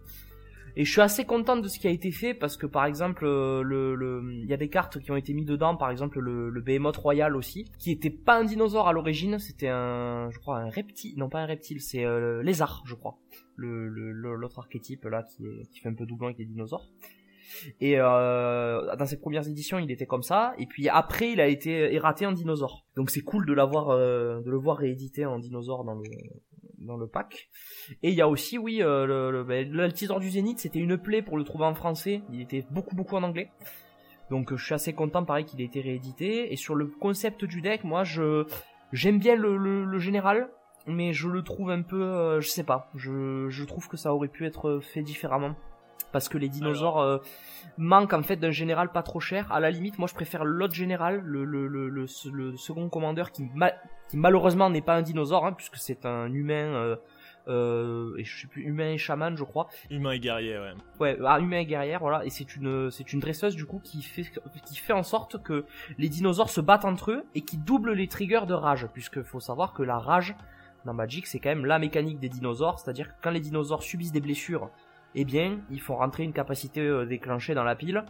Et 0.76 0.84
je 0.84 0.90
suis 0.90 1.00
assez 1.00 1.24
content 1.24 1.56
de 1.56 1.68
ce 1.68 1.78
qui 1.78 1.86
a 1.86 1.90
été 1.90 2.10
fait 2.10 2.34
parce 2.34 2.56
que 2.56 2.66
par 2.66 2.84
exemple 2.84 3.24
euh, 3.26 3.62
le 3.62 3.94
le 3.94 4.22
il 4.42 4.46
y 4.48 4.52
a 4.52 4.56
des 4.56 4.68
cartes 4.68 4.98
qui 4.98 5.10
ont 5.12 5.16
été 5.16 5.32
mis 5.32 5.44
dedans 5.44 5.76
par 5.76 5.90
exemple 5.90 6.18
le 6.18 6.50
le 6.50 6.60
Behemoth 6.60 6.96
Royal 6.96 7.36
aussi 7.36 7.70
qui 7.78 7.92
était 7.92 8.10
pas 8.10 8.38
un 8.40 8.44
dinosaure 8.44 8.88
à 8.88 8.92
l'origine, 8.92 9.38
c'était 9.38 9.68
un 9.68 10.30
je 10.30 10.38
crois 10.40 10.58
un 10.58 10.70
reptile, 10.70 11.16
non 11.16 11.28
pas 11.28 11.40
un 11.40 11.46
reptile, 11.46 11.80
c'est 11.80 12.04
euh, 12.04 12.42
lézard, 12.42 12.82
je 12.86 12.94
crois. 12.94 13.18
Le- 13.56 13.86
l'autre 13.88 14.58
archétype 14.58 15.04
là 15.04 15.22
qui 15.22 15.44
est 15.44 15.70
qui 15.70 15.80
fait 15.80 15.88
un 15.88 15.94
peu 15.94 16.06
doublon 16.06 16.26
avec 16.26 16.38
les 16.38 16.44
dinosaures. 16.46 16.88
Et 17.80 18.00
euh, 18.00 18.96
dans 18.96 19.06
ses 19.06 19.20
premières 19.20 19.46
éditions, 19.46 19.78
il 19.78 19.90
était 19.92 20.06
comme 20.06 20.24
ça. 20.24 20.54
Et 20.58 20.66
puis 20.66 20.88
après, 20.88 21.30
il 21.30 21.40
a 21.40 21.46
été 21.46 21.94
erraté 21.94 22.26
en 22.26 22.32
dinosaure. 22.32 22.84
Donc 22.96 23.10
c'est 23.10 23.20
cool 23.20 23.46
de 23.46 23.52
l'avoir, 23.52 23.90
euh, 23.90 24.40
de 24.40 24.50
le 24.50 24.56
voir 24.56 24.78
réédité 24.78 25.24
en 25.24 25.38
dinosaure 25.38 25.84
dans 25.84 25.94
le 25.94 26.02
dans 26.84 26.96
le 26.96 27.06
pack. 27.06 27.48
Et 28.02 28.10
il 28.10 28.14
y 28.14 28.20
a 28.20 28.28
aussi, 28.28 28.58
oui, 28.58 28.82
euh, 28.82 29.30
le, 29.30 29.44
ben, 29.44 29.70
l'Altisor 29.72 30.20
du 30.20 30.30
Zénith, 30.30 30.60
c'était 30.60 30.78
une 30.78 30.96
plaie 30.98 31.22
pour 31.22 31.36
le 31.36 31.44
trouver 31.44 31.64
en 31.64 31.74
français. 31.74 32.22
Il 32.32 32.40
était 32.40 32.64
beaucoup 32.70 32.94
beaucoup 32.94 33.16
en 33.16 33.22
anglais. 33.22 33.50
Donc 34.30 34.52
euh, 34.52 34.56
je 34.56 34.64
suis 34.64 34.74
assez 34.74 34.92
content, 34.92 35.24
pareil, 35.24 35.44
qu'il 35.44 35.60
ait 35.60 35.64
été 35.64 35.80
réédité. 35.80 36.52
Et 36.52 36.56
sur 36.56 36.74
le 36.74 36.86
concept 36.86 37.44
du 37.44 37.60
deck, 37.60 37.84
moi, 37.84 38.04
je 38.04 38.46
j'aime 38.92 39.18
bien 39.18 39.36
le 39.36 39.98
général, 39.98 40.50
mais 40.86 41.12
je 41.12 41.28
le 41.28 41.42
trouve 41.42 41.70
un 41.70 41.82
peu, 41.82 42.02
euh, 42.02 42.40
je 42.40 42.48
sais 42.48 42.64
pas. 42.64 42.90
Je 42.94 43.48
je 43.48 43.64
trouve 43.64 43.88
que 43.88 43.96
ça 43.96 44.14
aurait 44.14 44.28
pu 44.28 44.46
être 44.46 44.80
fait 44.80 45.02
différemment 45.02 45.56
parce 46.14 46.28
que 46.28 46.38
les 46.38 46.48
dinosaures 46.48 47.00
euh, 47.00 47.18
manquent 47.76 48.14
en 48.14 48.22
fait 48.22 48.36
d'un 48.36 48.52
général 48.52 48.92
pas 48.92 49.02
trop 49.02 49.18
cher. 49.20 49.50
À 49.50 49.58
la 49.58 49.70
limite, 49.70 49.98
moi 49.98 50.08
je 50.08 50.14
préfère 50.14 50.44
l'autre 50.44 50.74
général, 50.74 51.20
le, 51.24 51.44
le, 51.44 51.66
le, 51.66 51.88
le, 51.88 52.06
le 52.32 52.56
second 52.56 52.88
commandeur 52.88 53.32
qui, 53.32 53.42
ma- 53.54 53.74
qui 54.08 54.16
malheureusement 54.16 54.70
n'est 54.70 54.80
pas 54.80 54.94
un 54.94 55.02
dinosaure, 55.02 55.44
hein, 55.44 55.52
puisque 55.52 55.76
c'est 55.76 56.06
un 56.06 56.32
humain, 56.32 56.54
euh, 56.54 56.96
euh, 57.48 58.16
et 58.16 58.24
je 58.24 58.42
sais 58.42 58.46
plus, 58.46 58.62
humain 58.62 58.90
et 58.92 58.98
chaman 58.98 59.36
je 59.36 59.42
crois. 59.42 59.66
Humain 59.90 60.12
et 60.12 60.20
guerrier, 60.20 60.56
ouais. 60.56 60.74
Ouais, 61.00 61.18
ah, 61.26 61.40
humain 61.40 61.58
et 61.58 61.66
guerrière, 61.66 61.98
voilà, 61.98 62.24
et 62.24 62.30
c'est 62.30 62.54
une 62.54 62.92
c'est 62.92 63.12
une 63.12 63.18
dresseuse 63.18 63.56
du 63.56 63.66
coup 63.66 63.80
qui 63.82 64.00
fait 64.02 64.26
qui 64.66 64.76
fait 64.76 64.92
en 64.92 65.02
sorte 65.02 65.42
que 65.42 65.64
les 65.98 66.08
dinosaures 66.08 66.50
se 66.50 66.60
battent 66.60 66.84
entre 66.84 67.10
eux 67.10 67.24
et 67.34 67.40
qui 67.40 67.58
double 67.58 67.92
les 67.92 68.06
triggers 68.06 68.46
de 68.46 68.54
rage, 68.54 68.86
puisque 68.94 69.20
faut 69.24 69.40
savoir 69.40 69.72
que 69.72 69.82
la 69.82 69.98
rage 69.98 70.36
dans 70.84 70.94
Magic 70.94 71.26
c'est 71.26 71.40
quand 71.40 71.48
même 71.48 71.66
la 71.66 71.80
mécanique 71.80 72.20
des 72.20 72.28
dinosaures, 72.28 72.78
c'est-à-dire 72.78 73.08
que 73.08 73.14
quand 73.20 73.32
les 73.32 73.40
dinosaures 73.40 73.82
subissent 73.82 74.12
des 74.12 74.20
blessures, 74.20 74.70
eh 75.14 75.24
bien 75.24 75.60
ils 75.70 75.80
font 75.80 75.96
rentrer 75.96 76.24
une 76.24 76.32
capacité 76.32 76.80
euh, 76.80 77.06
déclenchée 77.06 77.54
dans 77.54 77.64
la 77.64 77.76
pile. 77.76 78.04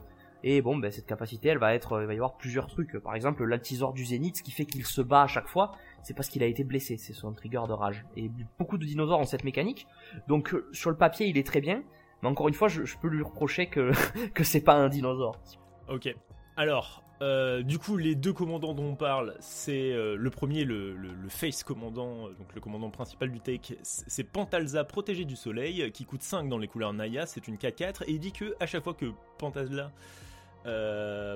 Et 0.47 0.61
bon, 0.61 0.77
ben 0.77 0.91
cette 0.91 1.07
capacité, 1.07 1.49
elle 1.49 1.59
va 1.59 1.75
être, 1.75 1.93
euh, 1.93 2.03
il 2.03 2.07
va 2.07 2.13
y 2.13 2.17
avoir 2.17 2.37
plusieurs 2.37 2.67
trucs. 2.67 2.99
Par 2.99 3.15
exemple, 3.15 3.45
l'altisor 3.45 3.95
du 3.95 4.05
zénith, 4.05 4.37
ce 4.37 4.43
qui 4.43 4.51
fait 4.51 4.67
qu'il 4.67 4.85
se 4.85 5.01
bat 5.01 5.23
à 5.23 5.27
chaque 5.27 5.49
fois, 5.49 5.73
c'est 6.03 6.13
parce 6.13 6.29
qu'il 6.29 6.43
a 6.43 6.47
été 6.47 6.65
blessé, 6.65 6.99
c'est 6.99 7.15
son 7.15 7.33
trigger 7.33 7.63
de 7.67 7.73
rage. 7.73 8.05
Et 8.17 8.31
beaucoup 8.59 8.77
de 8.77 8.85
dinosaures 8.85 9.21
ont 9.21 9.25
cette 9.25 9.45
mécanique. 9.45 9.87
Donc 10.29 10.53
euh, 10.53 10.69
sur 10.73 10.91
le 10.91 10.97
papier, 10.97 11.27
il 11.29 11.39
est 11.39 11.47
très 11.47 11.63
bien, 11.63 11.83
mais 12.23 12.29
encore 12.29 12.49
une 12.49 12.55
fois, 12.55 12.69
je, 12.69 12.83
peux 13.01 13.09
lui 13.09 13.23
reprocher 13.23 13.69
que 13.69 13.93
que 14.35 14.45
c'est 14.45 14.61
pas 14.61 14.75
un 14.75 14.91
dinosaure. 14.91 15.41
Ok. 15.89 16.15
Alors, 16.57 17.04
euh, 17.23 17.63
du 17.63 17.79
coup, 17.79 17.97
les 17.97 18.15
deux 18.15 18.33
commandants 18.33 18.75
dont 18.75 18.85
on 18.85 18.97
parle, 18.97 19.37
c'est 19.39 19.93
euh, 19.93 20.17
le 20.17 20.31
premier, 20.31 20.65
le, 20.65 20.97
face 21.29 21.63
commandant, 21.63 22.27
euh, 22.27 22.35
donc 22.35 22.55
le 22.55 22.61
commandant 22.61 22.91
principal 22.91 23.31
du 23.31 23.41
tech, 23.41 23.75
c'est 23.83 24.25
Pantalza 24.25 24.85
protégé 24.85 25.25
du 25.25 25.37
soleil, 25.37 25.91
qui 25.93 26.05
coûte 26.05 26.23
5 26.23 26.49
dans 26.49 26.59
les 26.59 26.67
couleurs 26.67 26.93
Naya, 26.93 27.27
c'est 27.27 27.47
une 27.47 27.57
4-4, 27.57 28.05
et 28.07 28.13
il 28.13 28.21
dit 28.21 28.33
que 28.33 28.55
à 28.59 28.67
chaque 28.67 28.83
fois 28.83 28.95
que 28.95 29.07
Pantalza 29.39 29.93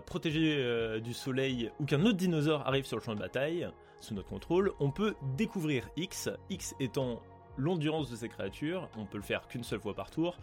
protégé 0.06 1.00
du 1.02 1.12
soleil 1.12 1.70
ou 1.78 1.84
qu'un 1.84 2.02
autre 2.06 2.16
dinosaure 2.16 2.66
arrive 2.66 2.86
sur 2.86 2.96
le 2.96 3.02
champ 3.02 3.14
de 3.14 3.20
bataille, 3.20 3.68
sous 4.00 4.14
notre 4.14 4.28
contrôle, 4.28 4.72
on 4.80 4.90
peut 4.90 5.16
découvrir 5.36 5.90
X, 5.98 6.30
X 6.48 6.74
étant 6.80 7.20
l'endurance 7.58 8.10
de 8.10 8.16
ces 8.16 8.30
créatures, 8.30 8.88
on 8.96 9.04
peut 9.04 9.18
le 9.18 9.22
faire 9.22 9.46
qu'une 9.46 9.64
seule 9.64 9.80
fois 9.80 9.94
par 9.94 10.10
tour. 10.10 10.38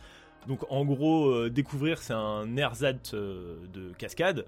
Donc 0.48 0.66
en 0.70 0.86
gros, 0.86 1.50
découvrir 1.50 1.98
c'est 1.98 2.14
un 2.14 2.56
ersatz 2.58 3.16
de 3.16 3.92
cascade. 3.98 4.46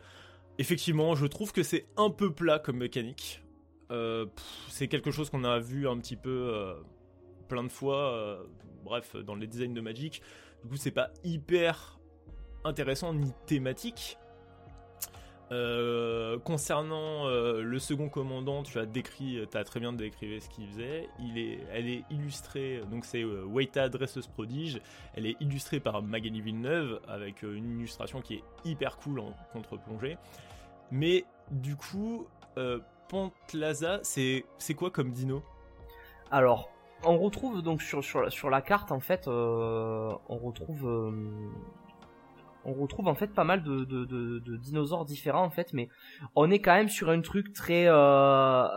Effectivement, 0.59 1.15
je 1.15 1.25
trouve 1.25 1.51
que 1.51 1.63
c'est 1.63 1.85
un 1.97 2.09
peu 2.09 2.31
plat 2.31 2.59
comme 2.59 2.77
mécanique. 2.77 3.43
Euh, 3.91 4.25
c'est 4.69 4.87
quelque 4.87 5.11
chose 5.11 5.29
qu'on 5.29 5.43
a 5.43 5.59
vu 5.59 5.87
un 5.87 5.97
petit 5.97 6.15
peu 6.15 6.49
euh, 6.53 6.73
plein 7.47 7.63
de 7.63 7.69
fois, 7.69 8.11
euh, 8.13 8.43
bref, 8.83 9.15
dans 9.15 9.35
les 9.35 9.47
designs 9.47 9.73
de 9.73 9.81
Magic. 9.81 10.21
Du 10.63 10.69
coup, 10.69 10.77
c'est 10.77 10.91
pas 10.91 11.11
hyper 11.23 11.99
intéressant 12.63 13.13
ni 13.13 13.31
thématique. 13.45 14.17
Euh, 15.51 16.37
concernant 16.39 17.27
euh, 17.27 17.61
le 17.61 17.79
second 17.79 18.09
commandant, 18.09 18.63
tu 18.63 18.79
as 18.79 18.85
décrit, 18.85 19.39
tu 19.49 19.57
as 19.57 19.63
très 19.63 19.79
bien 19.79 19.93
décrit 19.93 20.41
ce 20.41 20.49
qu'il 20.49 20.67
faisait. 20.67 21.07
Il 21.19 21.37
est, 21.37 21.59
elle 21.71 21.87
est 21.87 22.03
illustrée, 22.09 22.81
donc 22.91 23.05
c'est 23.05 23.23
euh, 23.23 23.45
Weita 23.45 23.87
dresseuse 23.89 24.27
prodige. 24.27 24.81
Elle 25.13 25.25
est 25.25 25.37
illustrée 25.39 25.79
par 25.79 26.01
Magali 26.01 26.41
Villeneuve 26.41 26.99
avec 27.07 27.43
euh, 27.43 27.55
une 27.55 27.79
illustration 27.79 28.21
qui 28.21 28.35
est 28.35 28.43
hyper 28.65 28.97
cool 28.97 29.19
en 29.19 29.33
contre-plongée. 29.53 30.17
Mais 30.91 31.25
du 31.51 31.75
coup, 31.75 32.27
euh, 32.57 32.79
Pantlaza, 33.09 33.99
c'est 34.03 34.45
c'est 34.57 34.73
quoi 34.73 34.91
comme 34.91 35.11
dino? 35.11 35.43
Alors, 36.31 36.69
on 37.05 37.17
retrouve 37.17 37.61
donc 37.61 37.81
sur 37.81 38.03
sur 38.03 38.49
la, 38.49 38.61
carte 38.61 38.91
en 38.91 38.99
fait, 38.99 39.27
euh, 39.27 40.13
on 40.27 40.37
retrouve 40.37 40.87
euh, 40.87 41.11
on 42.67 42.73
retrouve 42.73 43.07
en 43.07 43.15
fait 43.15 43.33
pas 43.33 43.43
mal 43.43 43.63
de, 43.63 44.57
dinosaures 44.57 45.05
différents 45.05 45.43
en 45.43 45.49
fait, 45.49 45.73
mais 45.73 45.89
on 46.35 46.51
est 46.51 46.59
quand 46.59 46.75
même 46.75 46.89
sur 46.89 47.09
un 47.09 47.21
truc 47.21 47.53
très 47.53 47.85
euh, 47.87 48.67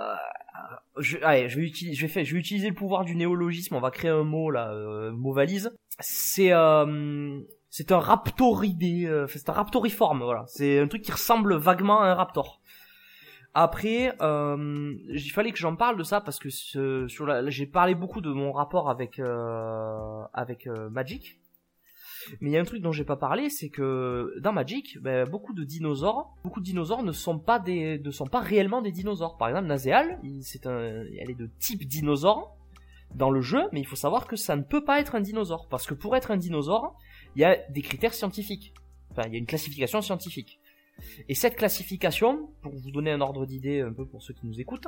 je, 0.98 1.18
allez, 1.22 1.48
je 1.48 1.58
vais 1.58 1.66
utiliser, 1.66 2.68
le 2.68 2.74
pouvoir 2.74 3.04
du 3.04 3.16
néologisme. 3.16 3.74
On 3.74 3.80
va 3.80 3.90
créer 3.90 4.10
un 4.10 4.24
mot 4.24 4.50
là, 4.50 4.72
euh, 4.72 5.12
mot 5.12 5.32
valise. 5.32 5.72
C'est 5.98 6.52
euh, 6.52 7.40
c'est 7.68 7.92
un 7.92 7.98
raptoridé, 7.98 9.06
euh, 9.06 9.26
c'est 9.28 9.48
un 9.48 9.52
raptoriforme, 9.52 10.22
voilà. 10.22 10.44
C'est 10.46 10.78
un 10.78 10.88
truc 10.88 11.02
qui 11.02 11.12
ressemble 11.12 11.56
vaguement 11.56 12.00
à 12.00 12.06
un 12.06 12.14
raptor. 12.14 12.60
Après, 13.54 14.14
euh, 14.20 14.94
il 15.08 15.30
fallait 15.30 15.50
que 15.50 15.58
j'en 15.58 15.74
parle 15.74 15.96
de 15.96 16.04
ça 16.04 16.20
parce 16.20 16.38
que 16.38 16.50
sur 17.08 17.50
j'ai 17.50 17.66
parlé 17.66 17.94
beaucoup 17.94 18.20
de 18.20 18.30
mon 18.30 18.52
rapport 18.52 18.88
avec 18.88 19.18
euh, 19.18 20.22
avec 20.32 20.66
euh, 20.68 20.88
Magic. 20.90 21.40
Mais 22.40 22.50
il 22.50 22.52
y 22.52 22.56
a 22.56 22.60
un 22.60 22.64
truc 22.64 22.82
dont 22.82 22.92
j'ai 22.92 23.04
pas 23.04 23.16
parlé, 23.16 23.50
c'est 23.50 23.68
que 23.68 24.34
dans 24.40 24.52
Magic, 24.52 24.98
ben, 25.00 25.28
beaucoup 25.28 25.52
de 25.54 25.64
dinosaures, 25.64 26.34
beaucoup 26.44 26.60
de 26.60 26.64
dinosaures 26.64 27.02
ne 27.02 27.12
sont 27.12 27.38
pas 27.38 27.58
des, 27.58 27.98
ne 27.98 28.10
sont 28.10 28.26
pas 28.26 28.40
réellement 28.40 28.82
des 28.82 28.92
dinosaures. 28.92 29.36
Par 29.36 29.48
exemple, 29.48 29.66
Nazeal, 29.68 30.18
il- 30.22 30.42
c'est 30.42 30.66
un, 30.66 30.78
elle 31.18 31.30
est 31.30 31.38
de 31.38 31.48
type 31.58 31.84
dinosaure 31.86 32.56
dans 33.14 33.30
le 33.30 33.40
jeu, 33.40 33.62
mais 33.72 33.80
il 33.80 33.86
faut 33.86 33.96
savoir 33.96 34.26
que 34.26 34.36
ça 34.36 34.54
ne 34.56 34.62
peut 34.62 34.84
pas 34.84 35.00
être 35.00 35.14
un 35.16 35.20
dinosaure 35.20 35.66
parce 35.68 35.86
que 35.86 35.94
pour 35.94 36.14
être 36.16 36.30
un 36.30 36.36
dinosaure, 36.36 36.96
il 37.36 37.42
y 37.42 37.44
a 37.44 37.56
des 37.70 37.82
critères 37.82 38.14
scientifiques. 38.14 38.72
Enfin, 39.10 39.22
il 39.26 39.32
y 39.32 39.36
a 39.36 39.38
une 39.38 39.46
classification 39.46 40.00
scientifique. 40.00 40.60
Et 41.28 41.34
cette 41.34 41.56
classification, 41.56 42.50
pour 42.62 42.72
vous 42.76 42.90
donner 42.90 43.10
un 43.10 43.20
ordre 43.20 43.46
d'idée 43.46 43.80
un 43.80 43.92
peu 43.92 44.06
pour 44.06 44.22
ceux 44.22 44.34
qui 44.34 44.46
nous 44.46 44.60
écoutent, 44.60 44.86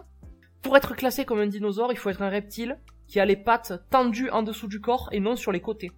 pour 0.60 0.76
être 0.76 0.94
classé 0.94 1.24
comme 1.24 1.40
un 1.40 1.46
dinosaure, 1.48 1.90
il 1.90 1.96
faut 1.98 2.10
être 2.10 2.22
un 2.22 2.28
reptile 2.28 2.78
qui 3.08 3.18
a 3.18 3.24
les 3.24 3.34
pattes 3.36 3.72
tendues 3.90 4.30
en 4.30 4.42
dessous 4.42 4.68
du 4.68 4.80
corps 4.80 5.08
et 5.10 5.18
non 5.20 5.34
sur 5.34 5.50
les 5.50 5.60
côtés. 5.60 5.90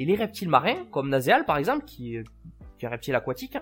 Et 0.00 0.06
les 0.06 0.16
reptiles 0.16 0.48
marins, 0.48 0.86
comme 0.90 1.10
Nazeal 1.10 1.44
par 1.44 1.58
exemple, 1.58 1.84
qui, 1.84 2.16
est- 2.16 2.24
qui 2.78 2.86
est 2.86 2.88
un 2.88 2.92
reptile 2.92 3.14
aquatique, 3.14 3.58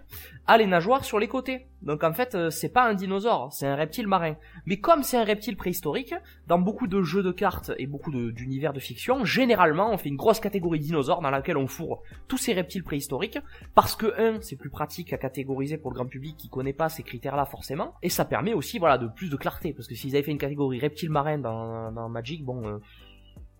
a 0.46 0.56
les 0.56 0.66
nageoires 0.66 1.04
sur 1.04 1.18
les 1.18 1.26
côtés. 1.26 1.66
Donc 1.82 2.04
en 2.04 2.12
fait, 2.12 2.36
euh, 2.36 2.50
c'est 2.50 2.68
pas 2.68 2.84
un 2.88 2.94
dinosaure, 2.94 3.52
c'est 3.52 3.66
un 3.66 3.74
reptile 3.74 4.06
marin. 4.06 4.36
Mais 4.64 4.76
comme 4.78 5.02
c'est 5.02 5.16
un 5.16 5.24
reptile 5.24 5.56
préhistorique, 5.56 6.14
dans 6.46 6.60
beaucoup 6.60 6.86
de 6.86 7.02
jeux 7.02 7.24
de 7.24 7.32
cartes 7.32 7.72
et 7.78 7.88
beaucoup 7.88 8.12
d'univers 8.12 8.72
de, 8.72 8.78
fiction, 8.78 9.24
généralement 9.24 9.90
on 9.92 9.98
fait 9.98 10.08
une 10.10 10.16
grosse 10.24 10.38
catégorie 10.38 10.78
dinosaures 10.78 11.20
dans 11.20 11.30
laquelle 11.30 11.56
on 11.56 11.66
fourre 11.66 12.02
tous 12.28 12.38
ces 12.38 12.52
reptiles 12.52 12.84
préhistoriques, 12.84 13.40
parce 13.74 13.96
que 13.96 14.06
un, 14.20 14.40
c'est 14.40 14.54
plus 14.56 14.70
pratique 14.70 15.12
à 15.12 15.18
catégoriser 15.18 15.78
pour 15.78 15.90
le 15.90 15.96
grand 15.96 16.06
public 16.06 16.36
qui 16.36 16.48
connaît 16.48 16.72
pas 16.72 16.88
ces 16.88 17.02
critères-là 17.02 17.46
forcément, 17.46 17.94
et 18.04 18.10
ça 18.10 18.24
permet 18.24 18.54
aussi 18.54 18.78
voilà 18.78 18.98
de 18.98 19.08
plus 19.08 19.30
de 19.30 19.36
clarté, 19.36 19.72
parce 19.72 19.88
que 19.88 19.96
s'ils 19.96 20.14
avaient 20.14 20.22
fait 20.22 20.30
une 20.30 20.38
catégorie 20.38 20.78
reptile 20.78 21.10
marin 21.10 21.38
dans, 21.38 21.90
dans 21.90 22.08
Magic, 22.08 22.44
bon... 22.44 22.64
euh, 22.68 22.78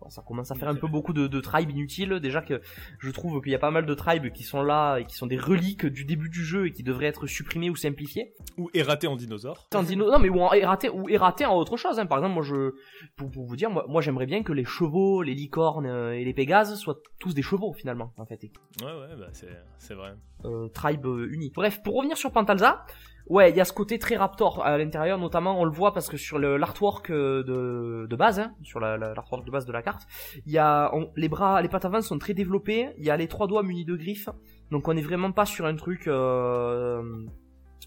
ça 0.07 0.23
commence 0.25 0.51
à 0.51 0.55
faire 0.55 0.69
un 0.69 0.75
peu 0.75 0.87
beaucoup 0.87 1.13
de, 1.13 1.27
de 1.27 1.39
tribes 1.39 1.69
inutiles. 1.69 2.19
Déjà 2.19 2.41
que 2.41 2.61
je 2.99 3.11
trouve 3.11 3.41
qu'il 3.41 3.51
y 3.51 3.55
a 3.55 3.59
pas 3.59 3.71
mal 3.71 3.85
de 3.85 3.93
tribes 3.93 4.31
qui 4.31 4.43
sont 4.43 4.61
là 4.61 4.97
et 4.97 5.05
qui 5.05 5.15
sont 5.15 5.27
des 5.27 5.37
reliques 5.37 5.85
du 5.85 6.05
début 6.05 6.29
du 6.29 6.43
jeu 6.43 6.67
et 6.67 6.71
qui 6.71 6.83
devraient 6.83 7.07
être 7.07 7.27
supprimées 7.27 7.69
ou 7.69 7.75
simplifiées. 7.75 8.33
Ou 8.57 8.69
erraté 8.73 9.07
en 9.07 9.15
dinosaure 9.15 9.67
En 9.73 9.83
dino... 9.83 10.09
Non 10.09 10.19
mais 10.19 10.29
ou 10.29 10.39
en 10.39 10.53
erraté 10.53 10.89
ou 10.89 11.07
en 11.09 11.57
autre 11.57 11.77
chose. 11.77 11.99
Hein. 11.99 12.05
Par 12.05 12.19
exemple, 12.19 12.33
moi 12.33 12.43
je 12.43 12.75
pour, 13.15 13.29
pour 13.29 13.45
vous 13.45 13.55
dire, 13.55 13.69
moi, 13.69 13.85
moi 13.87 14.01
j'aimerais 14.01 14.25
bien 14.25 14.43
que 14.43 14.53
les 14.53 14.65
chevaux, 14.65 15.21
les 15.21 15.33
licornes 15.33 15.85
euh, 15.85 16.13
et 16.13 16.23
les 16.23 16.33
pégases 16.33 16.75
soient 16.75 16.99
tous 17.19 17.33
des 17.33 17.41
chevaux 17.41 17.73
finalement 17.73 18.13
en 18.17 18.25
fait. 18.25 18.39
Ouais, 18.81 18.85
ouais, 18.85 19.15
bah 19.17 19.29
c'est 19.77 19.93
vrai. 19.93 20.13
Euh, 20.45 20.67
tribe 20.69 21.05
euh, 21.05 21.27
unie. 21.31 21.51
Bref, 21.55 21.81
pour 21.83 21.95
revenir 21.95 22.17
sur 22.17 22.31
Pantalza, 22.31 22.85
Ouais, 23.27 23.51
il 23.51 23.55
y 23.55 23.61
a 23.61 23.65
ce 23.65 23.73
côté 23.73 23.99
très 23.99 24.15
raptor 24.15 24.65
à 24.65 24.75
l'intérieur, 24.79 25.19
notamment 25.19 25.61
on 25.61 25.63
le 25.63 25.69
voit 25.69 25.93
parce 25.93 26.09
que 26.09 26.17
sur 26.17 26.39
l'artwork 26.39 27.11
euh, 27.11 27.43
de, 27.43 28.07
de 28.07 28.15
base, 28.15 28.39
hein, 28.39 28.53
sur 28.63 28.79
la, 28.79 28.97
la- 28.97 29.13
l'artwork 29.13 29.45
de 29.45 29.51
base 29.51 29.67
de 29.67 29.71
la 29.71 29.83
carte, 29.83 30.07
il 30.47 30.51
y 30.51 30.57
a 30.57 30.89
on- 30.95 31.11
les 31.15 31.29
bras, 31.29 31.61
les 31.61 31.69
pattes 31.69 31.85
avant 31.85 32.01
sont 32.01 32.17
très 32.17 32.33
développées, 32.33 32.89
il 32.97 33.05
y 33.05 33.11
a 33.11 33.17
les 33.17 33.27
trois 33.27 33.45
doigts 33.45 33.61
munis 33.61 33.85
de 33.85 33.95
griffes, 33.95 34.29
donc 34.71 34.87
on 34.87 34.97
est 34.97 35.01
vraiment 35.03 35.31
pas 35.31 35.45
sur 35.45 35.67
un 35.67 35.75
truc, 35.75 36.07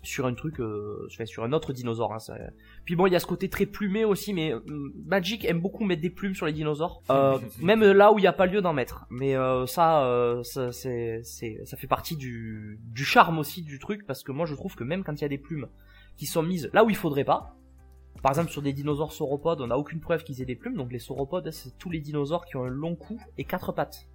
sur 0.02 0.26
un 0.26 0.34
truc, 0.34 0.58
euh, 0.60 1.06
enfin, 1.12 1.26
sur 1.26 1.44
un 1.44 1.52
autre 1.52 1.72
dinosaure. 1.72 2.12
Hein, 2.12 2.18
ça- 2.18 2.36
Puis 2.84 2.96
bon, 2.96 3.06
il 3.06 3.12
y 3.12 3.16
a 3.16 3.20
ce 3.20 3.26
côté 3.26 3.48
très 3.48 3.66
plumé 3.66 4.04
aussi, 4.04 4.32
mais 4.34 4.52
euh, 4.52 4.60
Magic 5.06 5.44
aime 5.44 5.60
beaucoup 5.60 5.84
mettre 5.84 6.02
des 6.02 6.10
plumes 6.10 6.34
sur 6.34 6.46
les 6.46 6.52
dinosaures, 6.52 7.02
euh, 7.10 7.38
même 7.62 7.84
là 7.84 8.12
où 8.12 8.18
il 8.18 8.22
n'y 8.22 8.26
a 8.26 8.32
pas 8.32 8.46
lieu 8.46 8.60
d'en 8.62 8.72
mettre. 8.72 9.06
Mais 9.10 9.36
euh, 9.36 9.66
ça, 9.66 10.04
euh, 10.06 10.42
ça, 10.42 10.72
c'est, 10.72 11.20
c'est, 11.22 11.60
ça 11.64 11.76
fait 11.76 11.86
partie 11.86 12.16
du, 12.16 12.80
du 12.82 13.04
charme 13.04 13.38
aussi 13.38 13.62
du 13.62 13.78
truc, 13.78 14.06
parce 14.06 14.22
que 14.24 14.32
moi 14.32 14.46
je 14.46 14.54
trouve 14.54 14.74
que 14.74 14.84
même 14.84 15.04
quand 15.04 15.14
il 15.14 15.22
y 15.22 15.24
a 15.24 15.28
des 15.28 15.38
plumes 15.38 15.68
qui 16.16 16.26
sont 16.26 16.42
mises 16.42 16.68
là 16.72 16.84
où 16.84 16.90
il 16.90 16.96
faudrait 16.96 17.24
pas, 17.24 17.54
par 18.22 18.32
exemple 18.32 18.50
sur 18.50 18.62
des 18.62 18.72
dinosaures 18.72 19.12
sauropodes, 19.12 19.60
on 19.60 19.68
n'a 19.68 19.78
aucune 19.78 20.00
preuve 20.00 20.24
qu'ils 20.24 20.42
aient 20.42 20.46
des 20.46 20.56
plumes, 20.56 20.76
donc 20.76 20.92
les 20.92 20.98
sauropodes, 20.98 21.50
c'est 21.50 21.76
tous 21.78 21.90
les 21.90 22.00
dinosaures 22.00 22.44
qui 22.44 22.56
ont 22.56 22.64
un 22.64 22.68
long 22.68 22.94
cou 22.96 23.20
et 23.38 23.44
quatre 23.44 23.72
pattes, 23.72 24.08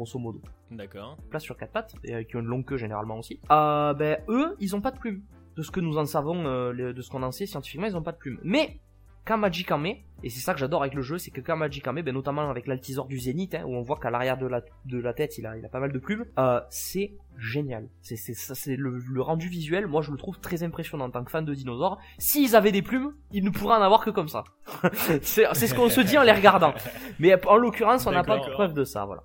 grosso 0.00 0.18
modo 0.18 0.40
D'accord. 0.70 1.16
place 1.28 1.42
sur 1.42 1.56
quatre 1.56 1.72
pattes, 1.72 1.94
et 2.04 2.24
qui 2.24 2.36
ont 2.36 2.40
une 2.40 2.46
longue 2.46 2.64
queue 2.64 2.78
généralement 2.78 3.18
aussi, 3.18 3.38
euh, 3.50 3.92
ben 3.94 4.18
eux, 4.28 4.56
ils 4.58 4.74
ont 4.74 4.80
pas 4.80 4.90
de 4.90 4.98
plumes. 4.98 5.22
De 5.56 5.62
ce 5.62 5.70
que 5.70 5.80
nous 5.80 5.98
en 5.98 6.06
savons, 6.06 6.46
euh, 6.46 6.92
de 6.92 7.02
ce 7.02 7.10
qu'on 7.10 7.22
en 7.22 7.32
sait 7.32 7.44
scientifiquement, 7.44 7.86
ils 7.86 7.96
ont 7.96 8.02
pas 8.02 8.12
de 8.12 8.16
plumes. 8.16 8.38
Mais 8.42 8.80
quand 9.26 9.36
Magic 9.36 9.70
en 9.72 9.78
met, 9.78 10.04
et 10.22 10.30
c'est 10.30 10.40
ça 10.40 10.54
que 10.54 10.60
j'adore 10.60 10.82
avec 10.82 10.94
le 10.94 11.02
jeu, 11.02 11.18
c'est 11.18 11.30
que 11.30 11.40
quand 11.40 11.56
Magic 11.56 11.86
en 11.86 11.92
met, 11.92 12.02
ben, 12.02 12.14
notamment 12.14 12.48
avec 12.48 12.66
l'altisor 12.66 13.06
du 13.06 13.18
Zénith, 13.18 13.54
hein, 13.54 13.64
où 13.66 13.74
on 13.74 13.82
voit 13.82 13.96
qu'à 13.96 14.10
l'arrière 14.10 14.38
de 14.38 14.46
la, 14.46 14.62
de 14.86 14.98
la 14.98 15.12
tête, 15.12 15.36
il 15.38 15.46
a, 15.46 15.56
il 15.56 15.64
a 15.64 15.68
pas 15.68 15.80
mal 15.80 15.92
de 15.92 15.98
plumes, 15.98 16.24
euh, 16.38 16.60
c'est 16.70 17.12
génial. 17.36 17.88
C'est 18.00 18.16
c'est 18.16 18.34
ça, 18.34 18.54
c'est 18.54 18.76
le, 18.76 18.98
le 18.98 19.22
rendu 19.22 19.48
visuel, 19.48 19.86
moi 19.86 20.02
je 20.02 20.10
le 20.10 20.16
trouve 20.16 20.38
très 20.40 20.62
impressionnant 20.62 21.06
en 21.06 21.10
tant 21.10 21.24
que 21.24 21.30
fan 21.30 21.44
de 21.44 21.54
dinosaures. 21.54 21.98
S'ils 22.18 22.56
avaient 22.56 22.72
des 22.72 22.82
plumes, 22.82 23.12
ils 23.32 23.44
ne 23.44 23.50
pourraient 23.50 23.76
en 23.76 23.82
avoir 23.82 24.04
que 24.04 24.10
comme 24.10 24.28
ça. 24.28 24.44
c'est 25.22 25.46
c'est 25.52 25.66
ce 25.66 25.74
qu'on 25.74 25.88
se 25.88 26.00
dit 26.00 26.16
en 26.16 26.22
les 26.22 26.32
regardant. 26.32 26.72
Mais 27.18 27.34
en 27.46 27.56
l'occurrence, 27.56 28.06
on 28.06 28.12
n'a 28.12 28.24
pas 28.24 28.38
de 28.38 28.50
preuve 28.50 28.72
de 28.72 28.84
ça, 28.84 29.04
voilà. 29.04 29.22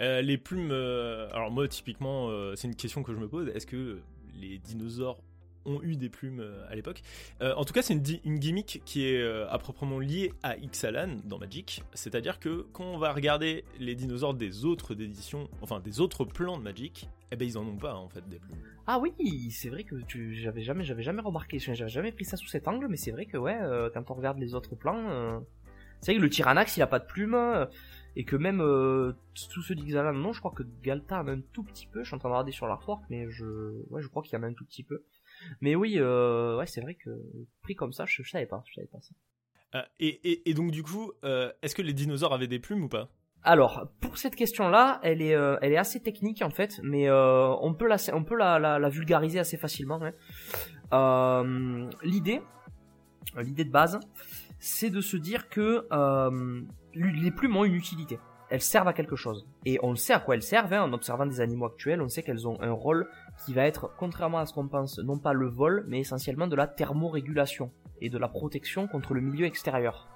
Euh, 0.00 0.22
les 0.22 0.38
plumes. 0.38 0.70
euh, 0.70 1.28
alors, 1.32 1.50
moi, 1.50 1.68
typiquement, 1.68 2.28
euh, 2.28 2.54
c'est 2.56 2.68
une 2.68 2.76
question 2.76 3.02
que 3.02 3.12
je 3.12 3.18
me 3.18 3.28
pose. 3.28 3.48
Est-ce 3.48 3.66
que 3.66 4.00
les 4.34 4.58
dinosaures 4.58 5.20
ont 5.66 5.80
eu 5.82 5.96
des 5.96 6.10
plumes 6.10 6.44
à 6.68 6.74
l'époque? 6.74 7.00
En 7.40 7.64
tout 7.64 7.72
cas, 7.72 7.80
c'est 7.80 7.94
une, 7.94 8.38
gimmick 8.38 8.82
qui 8.84 9.06
est 9.06 9.24
à 9.48 9.56
proprement 9.56 9.98
liée 9.98 10.30
à 10.42 10.58
Ixalan 10.58 11.20
dans 11.24 11.38
Magic. 11.38 11.82
C'est-à-dire 11.94 12.38
que 12.38 12.66
quand 12.74 12.84
on 12.84 12.98
va 12.98 13.14
regarder 13.14 13.64
les 13.80 13.94
dinosaures 13.94 14.34
des 14.34 14.66
autres 14.66 15.00
éditions, 15.00 15.48
enfin 15.62 15.80
des 15.80 16.00
autres 16.00 16.26
plans 16.26 16.58
de 16.58 16.62
Magic, 16.62 17.08
eh 17.32 17.36
ben 17.36 17.48
ils 17.48 17.56
en 17.56 17.66
ont 17.66 17.78
pas 17.78 17.94
en 17.94 18.10
fait 18.10 18.28
des 18.28 18.38
plumes. 18.38 18.58
Ah 18.86 18.98
oui, 18.98 19.14
c'est 19.50 19.70
vrai 19.70 19.84
que 19.84 19.94
tu, 20.06 20.34
j'avais 20.34 20.62
jamais, 20.62 20.84
j'avais 20.84 21.02
jamais 21.02 21.22
remarqué, 21.22 21.58
j'avais 21.58 21.88
jamais 21.88 22.12
pris 22.12 22.26
ça 22.26 22.36
sous 22.36 22.48
cet 22.48 22.68
angle, 22.68 22.86
mais 22.88 22.98
c'est 22.98 23.12
vrai 23.12 23.24
que 23.24 23.38
ouais, 23.38 23.58
quand 23.94 24.10
on 24.10 24.14
regarde 24.14 24.38
les 24.38 24.54
autres 24.54 24.74
plans, 24.74 25.08
euh, 25.08 25.40
c'est 26.00 26.12
vrai 26.12 26.18
que 26.18 26.22
le 26.22 26.28
Tyrannax 26.28 26.76
il 26.76 26.82
a 26.82 26.86
pas 26.86 26.98
de 26.98 27.06
plumes 27.06 27.66
et 28.16 28.24
que 28.24 28.36
même 28.36 28.60
euh, 28.60 29.12
tous 29.52 29.62
ceux 29.62 29.74
d'Ixalan 29.74 30.12
non, 30.14 30.32
je 30.32 30.40
crois 30.40 30.52
que 30.52 30.62
Galta 30.82 31.20
en 31.20 31.28
a 31.28 31.32
un 31.32 31.40
tout 31.52 31.62
petit 31.64 31.86
peu. 31.86 32.02
Je 32.02 32.06
suis 32.08 32.14
en 32.14 32.18
train 32.18 32.28
de 32.28 32.34
regarder 32.34 32.52
sur 32.52 32.66
l'artwork, 32.66 33.02
mais 33.10 33.28
je, 33.30 33.44
ouais, 33.90 34.02
je 34.02 34.08
crois 34.08 34.22
qu'il 34.22 34.38
y 34.38 34.40
en 34.40 34.44
a 34.44 34.46
un 34.46 34.52
tout 34.54 34.64
petit 34.64 34.84
peu. 34.84 35.02
Mais 35.60 35.74
oui, 35.74 35.94
euh, 35.98 36.56
ouais, 36.56 36.66
c'est 36.66 36.80
vrai 36.80 36.94
que 36.94 37.10
pris 37.62 37.74
comme 37.74 37.92
ça, 37.92 38.04
je, 38.06 38.22
je 38.22 38.30
savais 38.30 38.46
pas, 38.46 38.62
je 38.68 38.74
savais 38.74 38.86
pas 38.86 39.00
ça. 39.00 39.14
Euh, 39.76 39.82
et, 39.98 40.20
et- 40.30 40.50
et 40.50 40.54
donc 40.54 40.70
du 40.70 40.82
coup, 40.84 41.12
est-ce 41.62 41.74
que 41.74 41.82
les 41.82 41.92
dinosaures 41.92 42.32
avaient 42.32 42.46
des 42.46 42.60
plumes 42.60 42.84
ou 42.84 42.88
pas? 42.88 43.08
Alors, 43.46 43.88
pour 44.00 44.16
cette 44.16 44.36
question-là, 44.36 45.00
elle 45.02 45.20
est, 45.20 45.34
euh, 45.34 45.58
elle 45.60 45.72
est 45.72 45.76
assez 45.76 46.00
technique 46.00 46.40
en 46.40 46.48
fait, 46.48 46.80
mais 46.82 47.10
euh, 47.10 47.48
on 47.60 47.74
peut 47.74 47.86
la, 47.86 47.96
on 48.14 48.24
peut 48.24 48.36
la, 48.36 48.58
la, 48.58 48.78
la 48.78 48.88
vulgariser 48.88 49.38
assez 49.38 49.58
facilement. 49.58 50.00
hein. 50.02 50.12
Euh, 50.92 51.90
l'idée, 52.02 52.40
l'idée 53.36 53.64
de 53.64 53.70
base, 53.70 53.98
c'est 54.64 54.88
de 54.88 55.02
se 55.02 55.18
dire 55.18 55.50
que 55.50 55.86
euh, 55.92 56.62
les 56.94 57.30
plumes 57.30 57.54
ont 57.54 57.64
une 57.64 57.74
utilité. 57.74 58.18
Elles 58.48 58.62
servent 58.62 58.88
à 58.88 58.94
quelque 58.94 59.14
chose. 59.14 59.46
Et 59.66 59.78
on 59.82 59.94
sait 59.94 60.14
à 60.14 60.20
quoi 60.20 60.36
elles 60.36 60.42
servent, 60.42 60.72
hein, 60.72 60.82
en 60.82 60.92
observant 60.94 61.26
des 61.26 61.42
animaux 61.42 61.66
actuels, 61.66 62.00
on 62.00 62.08
sait 62.08 62.22
qu'elles 62.22 62.48
ont 62.48 62.58
un 62.62 62.72
rôle 62.72 63.06
qui 63.44 63.52
va 63.52 63.66
être, 63.66 63.92
contrairement 63.98 64.38
à 64.38 64.46
ce 64.46 64.54
qu'on 64.54 64.68
pense, 64.68 64.98
non 65.00 65.18
pas 65.18 65.34
le 65.34 65.48
vol, 65.48 65.84
mais 65.86 66.00
essentiellement 66.00 66.46
de 66.46 66.56
la 66.56 66.66
thermorégulation 66.66 67.72
et 68.00 68.08
de 68.08 68.16
la 68.16 68.28
protection 68.28 68.88
contre 68.88 69.12
le 69.12 69.20
milieu 69.20 69.44
extérieur. 69.44 70.08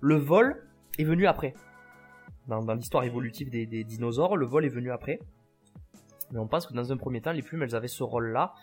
Le 0.00 0.16
vol 0.16 0.66
est 0.98 1.04
venu 1.04 1.26
après 1.26 1.52
dans, 2.48 2.62
l'histoire 2.74 3.04
évolutive 3.04 3.50
des 3.50 3.84
dinosaures, 3.84 4.38
le 4.38 4.46
vol 4.46 4.64
est 4.64 4.70
venu 4.70 4.90
après. 4.90 5.18
Mais 6.32 6.38
on 6.38 6.48
pense 6.48 6.66
que 6.66 6.74
dans 6.74 6.92
un 6.92 6.96
premier 6.96 7.20
temps, 7.20 7.32
les 7.32 7.42
plumes, 7.42 7.62
elles 7.62 7.76
avaient 7.76 7.88
ce 7.88 8.02
rôle-là 8.02 8.54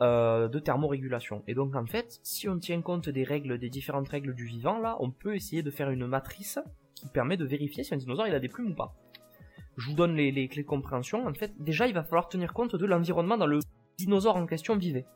euh, 0.00 0.48
de 0.48 0.58
thermorégulation. 0.58 1.42
Et 1.48 1.54
donc 1.54 1.74
en 1.74 1.86
fait, 1.86 2.20
si 2.22 2.48
on 2.48 2.58
tient 2.58 2.80
compte 2.82 3.08
des 3.08 3.24
règles, 3.24 3.58
des 3.58 3.68
différentes 3.68 4.08
règles 4.08 4.34
du 4.34 4.44
vivant, 4.44 4.78
là, 4.78 4.96
on 5.00 5.10
peut 5.10 5.34
essayer 5.34 5.62
de 5.62 5.70
faire 5.70 5.90
une 5.90 6.06
matrice 6.06 6.58
qui 6.94 7.08
permet 7.08 7.36
de 7.36 7.44
vérifier 7.44 7.82
si 7.82 7.94
un 7.94 7.96
dinosaure 7.96 8.28
il 8.28 8.34
a 8.34 8.40
des 8.40 8.48
plumes 8.48 8.72
ou 8.72 8.74
pas. 8.74 8.94
Je 9.76 9.88
vous 9.88 9.96
donne 9.96 10.14
les, 10.14 10.30
les 10.30 10.48
clés 10.48 10.62
de 10.62 10.68
compréhension. 10.68 11.26
En 11.26 11.34
fait, 11.34 11.52
déjà, 11.58 11.86
il 11.86 11.94
va 11.94 12.02
falloir 12.02 12.28
tenir 12.28 12.52
compte 12.52 12.76
de 12.76 12.86
l'environnement 12.86 13.38
dans 13.38 13.46
le 13.46 13.60
dinosaure 13.98 14.36
en 14.36 14.46
question 14.46 14.76
vivait. 14.76 15.06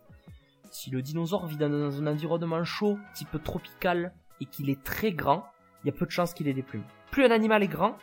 Si 0.71 0.91
le 0.91 1.03
dinosaure 1.03 1.47
vit 1.47 1.57
dans 1.57 1.71
un 1.71 2.07
environnement 2.07 2.65
chaud, 2.65 2.99
type 3.15 3.43
tropical, 3.43 4.13
et 4.41 4.47
qu'il 4.47 4.71
est 4.71 4.83
très 4.83 5.13
grand, 5.13 5.45
il 5.83 5.89
y 5.89 5.91
a 5.91 5.93
peu 5.93 6.07
de 6.07 6.11
chances 6.11 6.35
qu'il 6.35 6.49
ait 6.49 6.55
des 6.55 6.63
plumes. 6.63 6.85
Plus 7.11 7.25
un 7.25 7.31
animal 7.31 7.63
est 7.63 7.69
grand, 7.69 7.97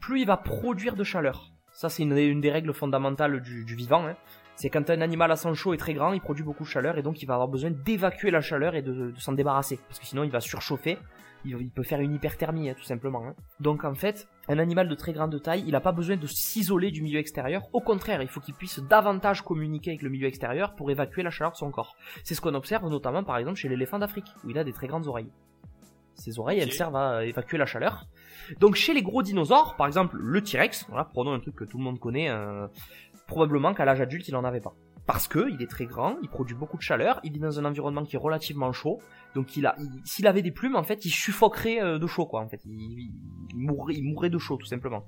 plus 0.00 0.22
il 0.22 0.26
va 0.26 0.36
produire 0.36 0.96
de 0.96 1.04
chaleur. 1.04 1.52
Ça, 1.76 1.90
c'est 1.90 2.02
une, 2.02 2.16
une 2.16 2.40
des 2.40 2.50
règles 2.50 2.72
fondamentales 2.72 3.40
du, 3.42 3.64
du 3.66 3.74
vivant. 3.74 4.06
hein. 4.06 4.16
C'est 4.54 4.70
quand 4.70 4.88
un 4.88 5.02
animal 5.02 5.30
à 5.30 5.36
sang 5.36 5.52
chaud 5.52 5.74
est 5.74 5.76
très 5.76 5.92
grand, 5.92 6.14
il 6.14 6.22
produit 6.22 6.42
beaucoup 6.42 6.64
de 6.64 6.68
chaleur 6.68 6.96
et 6.96 7.02
donc 7.02 7.20
il 7.22 7.26
va 7.26 7.34
avoir 7.34 7.48
besoin 7.48 7.70
d'évacuer 7.70 8.30
la 8.30 8.40
chaleur 8.40 8.74
et 8.74 8.80
de, 8.80 9.10
de 9.10 9.20
s'en 9.20 9.32
débarrasser. 9.32 9.78
Parce 9.86 9.98
que 10.00 10.06
sinon 10.06 10.24
il 10.24 10.30
va 10.30 10.40
surchauffer, 10.40 10.96
il, 11.44 11.54
il 11.60 11.70
peut 11.70 11.82
faire 11.82 12.00
une 12.00 12.14
hyperthermie 12.14 12.70
hein, 12.70 12.74
tout 12.74 12.84
simplement. 12.84 13.22
hein. 13.26 13.34
Donc 13.60 13.84
en 13.84 13.94
fait, 13.94 14.26
un 14.48 14.58
animal 14.58 14.88
de 14.88 14.94
très 14.94 15.12
grande 15.12 15.38
taille, 15.42 15.62
il 15.66 15.72
n'a 15.72 15.80
pas 15.82 15.92
besoin 15.92 16.16
de 16.16 16.26
s'isoler 16.26 16.90
du 16.90 17.02
milieu 17.02 17.18
extérieur. 17.18 17.64
Au 17.74 17.82
contraire, 17.82 18.22
il 18.22 18.28
faut 18.28 18.40
qu'il 18.40 18.54
puisse 18.54 18.78
davantage 18.78 19.42
communiquer 19.42 19.90
avec 19.90 20.00
le 20.00 20.08
milieu 20.08 20.26
extérieur 20.26 20.74
pour 20.74 20.90
évacuer 20.90 21.22
la 21.22 21.28
chaleur 21.30 21.52
de 21.52 21.58
son 21.58 21.70
corps. 21.70 21.94
C'est 22.24 22.34
ce 22.34 22.40
qu'on 22.40 22.54
observe 22.54 22.88
notamment 22.88 23.24
par 23.24 23.36
exemple 23.36 23.58
chez 23.58 23.68
l'éléphant 23.68 23.98
d'Afrique, 23.98 24.32
où 24.42 24.48
il 24.48 24.56
a 24.58 24.64
des 24.64 24.72
très 24.72 24.86
grandes 24.86 25.06
oreilles. 25.06 25.30
Ces 26.14 26.38
oreilles, 26.38 26.60
elles 26.60 26.72
servent 26.72 26.96
à 26.96 27.26
évacuer 27.26 27.58
la 27.58 27.66
chaleur. 27.66 28.06
Donc 28.60 28.74
chez 28.74 28.94
les 28.94 29.02
gros 29.02 29.22
dinosaures, 29.22 29.76
par 29.76 29.86
exemple 29.86 30.16
le 30.18 30.42
T-Rex, 30.42 30.86
voilà, 30.88 31.04
prenons 31.04 31.32
un 31.32 31.40
truc 31.40 31.54
que 31.56 31.64
tout 31.64 31.78
le 31.78 31.84
monde 31.84 31.98
connaît, 31.98 32.28
euh, 32.30 32.66
probablement 33.26 33.74
qu'à 33.74 33.84
l'âge 33.84 34.00
adulte 34.00 34.28
il 34.28 34.36
en 34.36 34.44
avait 34.44 34.60
pas. 34.60 34.74
Parce 35.06 35.28
que 35.28 35.48
il 35.52 35.62
est 35.62 35.70
très 35.70 35.86
grand, 35.86 36.16
il 36.22 36.28
produit 36.28 36.56
beaucoup 36.56 36.76
de 36.76 36.82
chaleur, 36.82 37.20
il 37.22 37.32
vit 37.32 37.38
dans 37.38 37.60
un 37.60 37.64
environnement 37.64 38.04
qui 38.04 38.16
est 38.16 38.18
relativement 38.18 38.72
chaud, 38.72 39.00
donc 39.34 39.48
s'il 40.04 40.26
avait 40.26 40.42
des 40.42 40.50
plumes 40.50 40.76
en 40.76 40.82
fait, 40.82 41.04
il 41.04 41.10
suffoquerait 41.10 41.80
euh, 41.80 41.98
de 41.98 42.06
chaud 42.06 42.26
quoi. 42.26 42.40
En 42.40 42.48
fait, 42.48 42.60
il, 42.64 43.12
mourrait, 43.54 44.30
de 44.30 44.38
chaud 44.38 44.56
tout 44.56 44.66
simplement. 44.66 45.04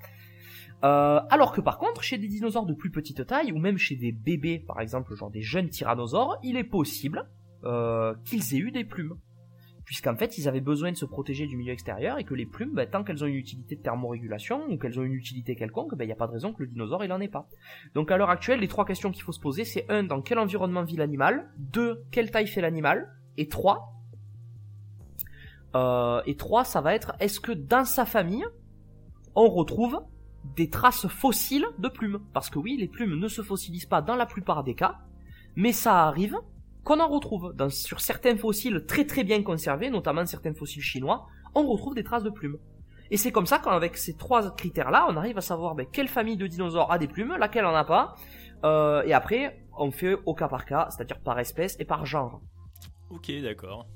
Euh, 0.84 1.20
alors 1.30 1.50
que 1.52 1.60
par 1.60 1.78
contre, 1.78 2.02
chez 2.02 2.18
des 2.18 2.28
dinosaures 2.28 2.66
de 2.66 2.74
plus 2.74 2.90
petite 2.90 3.26
taille, 3.26 3.50
ou 3.50 3.58
même 3.58 3.78
chez 3.78 3.96
des 3.96 4.12
bébés, 4.12 4.60
par 4.60 4.80
exemple, 4.80 5.14
genre 5.16 5.30
des 5.30 5.42
jeunes 5.42 5.68
tyrannosaures, 5.68 6.38
il 6.44 6.56
est 6.56 6.64
possible 6.64 7.28
qu'ils 8.24 8.54
aient 8.54 8.58
eu 8.58 8.70
des 8.70 8.84
plumes 8.84 9.18
puisqu'en 9.88 10.14
fait 10.16 10.36
ils 10.36 10.46
avaient 10.48 10.60
besoin 10.60 10.92
de 10.92 10.98
se 10.98 11.06
protéger 11.06 11.46
du 11.46 11.56
milieu 11.56 11.72
extérieur 11.72 12.18
et 12.18 12.24
que 12.24 12.34
les 12.34 12.44
plumes, 12.44 12.74
ben, 12.74 12.86
tant 12.86 13.04
qu'elles 13.04 13.24
ont 13.24 13.26
une 13.26 13.36
utilité 13.36 13.74
de 13.74 13.80
thermorégulation 13.80 14.66
ou 14.68 14.76
qu'elles 14.76 15.00
ont 15.00 15.02
une 15.02 15.14
utilité 15.14 15.56
quelconque, 15.56 15.92
il 15.98 16.04
n'y 16.04 16.12
a 16.12 16.14
pas 16.14 16.26
de 16.26 16.32
raison 16.32 16.52
que 16.52 16.62
le 16.62 16.68
dinosaure 16.68 17.02
il 17.04 17.10
en 17.10 17.22
ait 17.22 17.28
pas. 17.28 17.48
Donc 17.94 18.10
à 18.10 18.18
l'heure 18.18 18.28
actuelle, 18.28 18.60
les 18.60 18.68
trois 18.68 18.84
questions 18.84 19.10
qu'il 19.10 19.22
faut 19.22 19.32
se 19.32 19.40
poser, 19.40 19.64
c'est 19.64 19.86
un, 19.88 20.02
dans 20.02 20.20
quel 20.20 20.38
environnement 20.38 20.84
vit 20.84 20.96
l'animal, 20.96 21.50
deux, 21.56 22.04
quelle 22.10 22.30
taille 22.30 22.48
fait 22.48 22.60
l'animal, 22.60 23.16
et 23.38 23.48
trois, 23.48 23.94
euh, 25.74 26.20
et 26.26 26.36
trois, 26.36 26.64
ça 26.64 26.82
va 26.82 26.94
être 26.94 27.14
est-ce 27.18 27.40
que 27.40 27.52
dans 27.52 27.86
sa 27.86 28.04
famille, 28.04 28.44
on 29.34 29.48
retrouve 29.48 30.02
des 30.54 30.68
traces 30.68 31.06
fossiles 31.06 31.66
de 31.78 31.88
plumes? 31.88 32.20
Parce 32.34 32.50
que 32.50 32.58
oui, 32.58 32.76
les 32.78 32.88
plumes 32.88 33.18
ne 33.18 33.28
se 33.28 33.40
fossilisent 33.40 33.86
pas 33.86 34.02
dans 34.02 34.16
la 34.16 34.26
plupart 34.26 34.64
des 34.64 34.74
cas, 34.74 34.98
mais 35.56 35.72
ça 35.72 36.04
arrive 36.04 36.36
qu'on 36.84 37.00
en 37.00 37.08
retrouve. 37.08 37.54
Sur 37.70 38.00
certains 38.00 38.36
fossiles 38.36 38.84
très 38.86 39.04
très 39.06 39.24
bien 39.24 39.42
conservés, 39.42 39.90
notamment 39.90 40.24
certains 40.26 40.54
fossiles 40.54 40.82
chinois, 40.82 41.26
on 41.54 41.66
retrouve 41.66 41.94
des 41.94 42.04
traces 42.04 42.24
de 42.24 42.30
plumes. 42.30 42.58
Et 43.10 43.16
c'est 43.16 43.32
comme 43.32 43.46
ça 43.46 43.58
qu'avec 43.58 43.96
ces 43.96 44.16
trois 44.16 44.54
critères-là, 44.54 45.06
on 45.08 45.16
arrive 45.16 45.38
à 45.38 45.42
savoir 45.42 45.74
ben, 45.74 45.86
quelle 45.90 46.08
famille 46.08 46.36
de 46.36 46.46
dinosaures 46.46 46.92
a 46.92 46.98
des 46.98 47.08
plumes, 47.08 47.36
laquelle 47.38 47.64
en 47.64 47.74
a 47.74 47.84
pas, 47.84 48.14
euh, 48.64 49.02
et 49.04 49.12
après, 49.12 49.64
on 49.76 49.90
fait 49.90 50.16
au 50.26 50.34
cas 50.34 50.48
par 50.48 50.64
cas, 50.64 50.88
c'est-à-dire 50.90 51.20
par 51.20 51.38
espèce 51.38 51.76
et 51.78 51.84
par 51.84 52.04
genre. 52.04 52.42
Ok, 53.10 53.30
d'accord. 53.42 53.86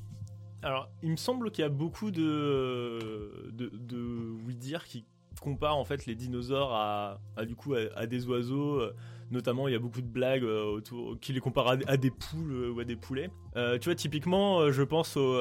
Alors, 0.62 0.88
il 1.03 1.11
me 1.11 1.16
semble 1.16 1.51
qu'il 1.51 1.62
y 1.62 1.66
a 1.66 1.71
beaucoup 1.71 2.11
de, 2.11 3.51
de, 3.53 3.71
de 3.75 4.79
qui 4.87 5.05
comparent 5.42 5.78
en 5.78 5.85
fait 5.85 6.07
les 6.07 6.14
dinosaures 6.14 6.72
à, 6.72 7.18
du 7.46 7.55
coup 7.55 7.74
à, 7.74 8.07
des 8.07 8.26
oiseaux. 8.26 8.81
euh, 8.81 8.94
Notamment, 9.31 9.66
il 9.66 9.72
y 9.72 9.74
a 9.74 9.78
beaucoup 9.78 10.02
de 10.02 10.07
blagues 10.07 10.44
euh, 10.44 10.64
autour 10.64 11.18
qui 11.18 11.33
les 11.33 11.40
comparent 11.40 11.76
à, 11.87 11.96
des 11.96 12.11
poules 12.11 12.52
euh, 12.52 12.70
ou 12.70 12.81
à 12.81 12.85
des 12.85 12.96
poulets. 12.96 13.31
Tu 13.55 13.85
vois, 13.87 13.94
typiquement, 13.94 14.70
je 14.70 14.83
pense 14.83 15.16
au. 15.16 15.38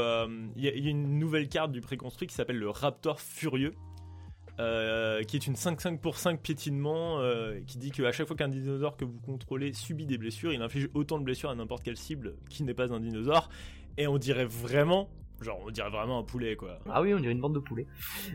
Il 0.56 0.64
y, 0.64 0.68
y 0.68 0.88
a 0.88 0.90
une 0.90 1.20
nouvelle 1.20 1.50
carte 1.50 1.72
du 1.74 1.82
préconstruit 1.82 2.28
qui 2.28 2.34
s'appelle 2.34 2.58
le 2.58 2.70
Raptor 2.70 3.20
Furieux. 3.20 3.74
qui 4.58 5.36
est 5.36 5.48
une 5.48 5.56
5-5 5.56 5.98
pour 5.98 6.18
5 6.18 6.40
piétinement, 6.42 7.20
qui 7.68 7.78
dit 7.78 7.92
qu'à 7.92 8.12
chaque 8.14 8.28
fois 8.28 8.38
qu'un 8.38 8.48
dinosaure 8.48 8.96
que 8.96 9.04
vous 9.04 9.20
contrôlez 9.20 9.74
subit 9.74 10.06
des 10.06 10.18
blessures, 10.18 10.54
il 10.54 10.62
inflige 10.62 10.90
autant 10.94 11.20
de 11.20 11.26
blessures 11.26 11.50
à 11.50 11.56
n'importe 11.56 11.84
quelle 11.84 11.98
cible 11.98 12.36
qui 12.50 12.64
n'est 12.64 12.74
pas 12.74 12.94
un 12.94 13.00
dinosaure. 13.02 13.50
Et 13.98 14.08
on 14.08 14.18
dirait 14.18 14.46
vraiment, 14.46 15.10
genre 15.42 15.60
on 15.66 15.72
dirait 15.72 15.90
vraiment 15.90 16.20
un 16.20 16.24
poulet 16.24 16.56
quoi. 16.56 16.80
Ah 16.90 17.02
oui, 17.02 17.14
on 17.14 17.20
dirait 17.20 17.32
une 17.32 17.42
bande 17.42 17.56
de 17.56 17.60
poulets. 17.60 17.88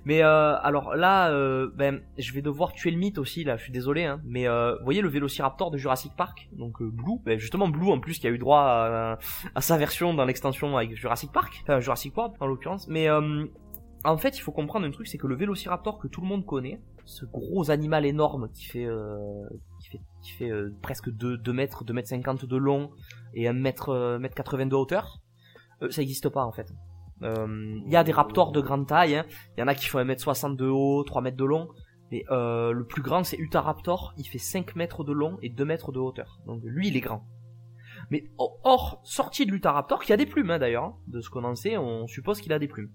Mais 0.05 0.23
euh, 0.23 0.57
alors 0.59 0.95
là, 0.95 1.31
euh, 1.31 1.71
ben, 1.75 2.01
je 2.19 2.33
vais 2.33 2.43
devoir 2.43 2.73
tuer 2.73 2.91
le 2.91 2.99
mythe 2.99 3.19
aussi, 3.19 3.45
là, 3.45 3.57
je 3.57 3.63
suis 3.63 3.73
désolé, 3.73 4.05
hein, 4.05 4.21
mais 4.25 4.49
euh, 4.49 4.77
vous 4.79 4.85
voyez 4.85 5.01
le 5.01 5.09
Vélociraptor 5.09 5.71
de 5.71 5.79
Jurassic 5.79 6.13
Park, 6.17 6.49
donc 6.53 6.81
euh, 6.83 6.91
Blue, 6.91 7.19
ben, 7.25 7.39
justement 7.39 7.69
Blue 7.69 7.91
en 7.91 8.01
plus 8.01 8.19
qui 8.19 8.27
a 8.27 8.31
eu 8.31 8.39
droit 8.39 8.61
à, 8.61 9.61
sa 9.61 9.77
version 9.77 10.15
dans 10.15 10.25
l'extension 10.25 10.77
avec 10.77 10.97
Jurassic 10.97 11.33
Park, 11.33 11.61
enfin 11.63 11.81
Jurassic 11.81 12.17
World 12.17 12.35
en 12.41 12.47
l'occurrence, 12.47 12.89
mais 12.89 13.09
euh, 13.09 13.47
en 14.05 14.17
fait 14.17 14.37
il 14.37 14.41
faut 14.41 14.53
comprendre 14.53 14.87
un 14.87 14.91
truc, 14.91 15.07
c'est 15.07 15.19
que 15.19 15.27
le 15.27 15.37
Vélociraptor 15.37 15.99
que 15.99 16.09
tout 16.09 16.21
le 16.21 16.27
monde 16.27 16.45
connaît, 16.45 16.81
ce 17.07 17.25
gros 17.25 17.71
animal 17.71 18.05
énorme 18.05 18.51
qui 18.53 18.65
fait 18.65 18.85
euh, 18.85 19.49
qui 19.81 19.89
fait, 19.91 20.01
qui 20.23 20.33
fait 20.33 20.51
euh, 20.51 20.75
presque 20.83 21.11
2, 21.11 21.39
2 21.39 21.53
mètres, 21.53 21.85
2 21.85 21.93
mètres 21.93 22.09
50 22.09 22.45
de 22.45 22.57
long 22.57 22.91
et 23.35 23.49
1 23.49 23.53
mètre, 23.53 23.91
euh, 23.91 24.19
mètre 24.19 24.35
80 24.35 24.67
de 24.67 24.75
hauteur, 24.75 25.21
euh, 25.83 25.91
ça 25.91 26.01
n'existe 26.01 26.29
pas 26.29 26.45
en 26.45 26.53
fait. 26.53 26.73
Euh, 27.23 27.79
Il 27.87 27.91
y 27.93 27.97
a 27.97 28.05
des 28.05 28.13
raptors 28.13 28.53
de 28.53 28.61
grande 28.61 28.87
taille, 28.87 29.17
hein. 29.17 29.25
il 29.57 29.61
y 29.61 29.63
en 29.63 29.69
a 29.69 29.75
qui 29.75 29.87
font 29.87 29.99
1m60 29.99 30.57
de 30.57 30.67
haut, 30.67 31.03
3 31.05 31.23
mètres 31.23 31.37
de 31.37 31.45
long, 31.45 31.69
mais 32.11 32.25
euh, 32.31 32.73
le 32.73 32.85
plus 32.87 33.03
grand 33.03 33.25
c'est 33.25 33.39
Utahraptor, 33.39 34.13
il 34.19 34.25
fait 34.25 34.39
5 34.39 34.77
mètres 34.77 35.03
de 35.05 35.13
long 35.13 35.39
et 35.43 35.49
2 35.49 35.65
mètres 35.65 35.93
de 35.93 35.99
hauteur. 35.99 36.39
Donc 36.47 36.61
lui 36.65 36.89
il 36.89 36.97
est 36.97 37.01
grand. 37.01 37.27
Mais 38.11 38.25
or- 38.39 38.61
hors, 38.63 39.01
sorti 39.05 39.47
de 39.47 39.51
l'Utahraptor, 39.51 40.05
qui 40.05 40.13
a 40.13 40.17
des 40.17 40.27
plumes 40.27 40.51
hein, 40.51 40.59
d'ailleurs, 40.59 40.85
hein, 40.85 40.97
de 41.09 41.21
ce 41.21 41.31
qu'on 41.31 41.45
en 41.45 41.55
sait, 41.55 41.77
on 41.79 42.07
suppose 42.07 42.41
qu'il 42.41 42.53
a 42.53 42.59
des 42.59 42.69
plumes. 42.69 42.91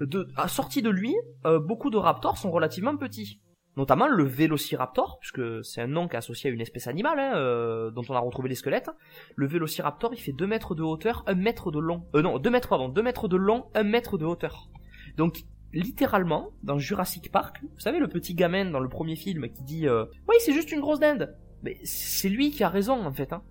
De, 0.00 0.28
à 0.36 0.46
sortie 0.46 0.82
de 0.82 0.90
lui, 0.90 1.16
euh, 1.46 1.58
beaucoup 1.58 1.90
de 1.90 1.96
raptors 1.96 2.36
sont 2.36 2.50
relativement 2.50 2.96
petits. 2.96 3.40
Notamment 3.76 4.08
le 4.08 4.24
Vélociraptor, 4.24 5.18
puisque 5.20 5.64
c'est 5.64 5.80
un 5.80 5.86
nom 5.86 6.08
qui 6.08 6.14
est 6.14 6.18
associé 6.18 6.50
à 6.50 6.52
une 6.52 6.60
espèce 6.60 6.88
animale, 6.88 7.18
hein, 7.20 7.36
euh, 7.36 7.90
dont 7.90 8.02
on 8.08 8.14
a 8.14 8.18
retrouvé 8.18 8.48
les 8.48 8.56
squelettes. 8.56 8.90
Le 9.36 9.46
Vélociraptor, 9.46 10.12
il 10.14 10.20
fait 10.20 10.32
2 10.32 10.46
mètres 10.46 10.74
de 10.74 10.82
hauteur, 10.82 11.22
1 11.26 11.34
mètre 11.34 11.70
de 11.70 11.78
long. 11.78 12.04
Euh, 12.16 12.22
non, 12.22 12.38
2 12.38 12.50
mètres, 12.50 12.68
pardon, 12.68 12.88
2 12.88 13.02
mètres 13.02 13.28
de 13.28 13.36
long, 13.36 13.66
1 13.74 13.84
mètre 13.84 14.18
de 14.18 14.24
hauteur. 14.24 14.68
Donc, 15.16 15.44
littéralement, 15.72 16.50
dans 16.62 16.78
Jurassic 16.78 17.30
Park, 17.30 17.60
vous 17.62 17.80
savez, 17.80 17.98
le 17.98 18.08
petit 18.08 18.34
gamin 18.34 18.70
dans 18.70 18.80
le 18.80 18.88
premier 18.88 19.16
film 19.16 19.48
qui 19.48 19.62
dit 19.62 19.86
euh, 19.86 20.06
Oui, 20.28 20.36
c'est 20.40 20.52
juste 20.52 20.72
une 20.72 20.80
grosse 20.80 21.00
dinde. 21.00 21.36
Mais 21.62 21.78
c'est 21.84 22.28
lui 22.28 22.50
qui 22.50 22.64
a 22.64 22.68
raison, 22.68 23.04
en 23.04 23.12
fait. 23.12 23.32
Hein. 23.32 23.42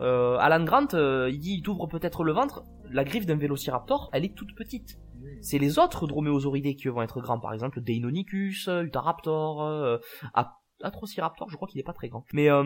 Euh, 0.00 0.36
Alan 0.38 0.64
Grant, 0.64 0.94
euh, 0.94 1.28
il 1.30 1.38
dit 1.38 1.54
il 1.54 1.62
t'ouvre 1.62 1.86
peut-être 1.86 2.24
le 2.24 2.32
ventre. 2.32 2.64
La 2.90 3.04
griffe 3.04 3.26
d'un 3.26 3.36
Vélociraptor, 3.36 4.10
elle 4.12 4.24
est 4.24 4.34
toute 4.34 4.54
petite. 4.54 4.98
C'est 5.40 5.58
les 5.58 5.78
autres 5.78 6.06
droméosauridés 6.06 6.74
qui 6.74 6.88
vont 6.88 7.02
être 7.02 7.20
grands, 7.20 7.40
par 7.40 7.52
exemple 7.52 7.80
Deinonychus, 7.80 8.68
euh, 8.68 8.84
Utahraptor, 8.84 9.62
euh, 9.62 9.98
A- 10.34 10.58
Atrociraptor, 10.82 11.48
je 11.50 11.56
crois 11.56 11.68
qu'il 11.68 11.80
est 11.80 11.84
pas 11.84 11.92
très 11.92 12.08
grand. 12.08 12.24
Mais 12.32 12.50
euh, 12.50 12.64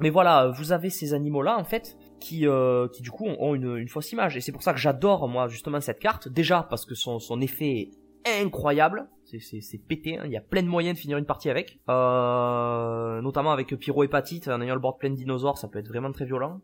mais 0.00 0.10
voilà, 0.10 0.48
vous 0.48 0.72
avez 0.72 0.90
ces 0.90 1.12
animaux-là 1.12 1.58
en 1.58 1.64
fait 1.64 1.96
qui 2.20 2.46
euh, 2.46 2.88
qui 2.88 3.02
du 3.02 3.10
coup 3.10 3.26
ont 3.26 3.54
une, 3.54 3.88
fausse 3.88 4.12
image 4.12 4.36
et 4.36 4.40
c'est 4.40 4.52
pour 4.52 4.62
ça 4.62 4.72
que 4.72 4.78
j'adore 4.78 5.28
moi 5.28 5.48
justement 5.48 5.80
cette 5.80 5.98
carte. 5.98 6.28
Déjà 6.28 6.62
parce 6.62 6.84
que 6.86 6.94
son 6.94 7.18
son 7.18 7.40
effet 7.40 7.90
est 8.24 8.42
incroyable, 8.42 9.08
c'est 9.24 9.78
pété, 9.86 10.18
hein. 10.18 10.22
il 10.26 10.32
y 10.32 10.36
a 10.36 10.40
plein 10.40 10.62
de 10.62 10.68
moyens 10.68 10.96
de 10.96 11.00
finir 11.00 11.18
une 11.18 11.26
partie 11.26 11.50
avec, 11.50 11.78
euh, 11.88 13.20
notamment 13.20 13.52
avec 13.52 13.74
pyrohépatite, 13.76 14.48
en 14.48 14.60
ayant 14.60 14.74
le 14.74 14.80
board 14.80 14.98
plein 14.98 15.10
de 15.10 15.16
dinosaures, 15.16 15.58
ça 15.58 15.68
peut 15.68 15.78
être 15.78 15.88
vraiment 15.88 16.12
très 16.12 16.24
violent. 16.24 16.60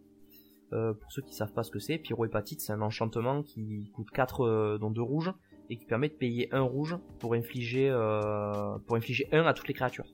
Euh, 0.73 0.93
pour 0.95 1.13
ceux 1.13 1.23
qui 1.23 1.35
savent 1.35 1.53
pas 1.53 1.63
ce 1.63 1.71
que 1.71 1.79
c'est, 1.79 1.99
pyrohépatite, 1.99 2.61
c'est 2.61 2.73
un 2.73 2.81
enchantement 2.81 3.43
qui 3.43 3.91
coûte 3.95 4.11
4 4.11 4.41
euh, 4.41 4.79
dont 4.79 4.91
2 4.91 5.03
rouges 5.03 5.33
et 5.71 5.77
qui 5.77 5.85
permet 5.85 6.09
de 6.09 6.15
payer 6.15 6.49
un 6.53 6.63
rouge 6.63 6.97
pour 7.21 7.35
infliger 7.35 7.89
euh, 7.91 8.79
pour 8.87 8.97
infliger 8.97 9.29
1 9.33 9.45
à 9.45 9.55
toutes 9.55 9.69
les 9.69 9.75
créatures. 9.75 10.07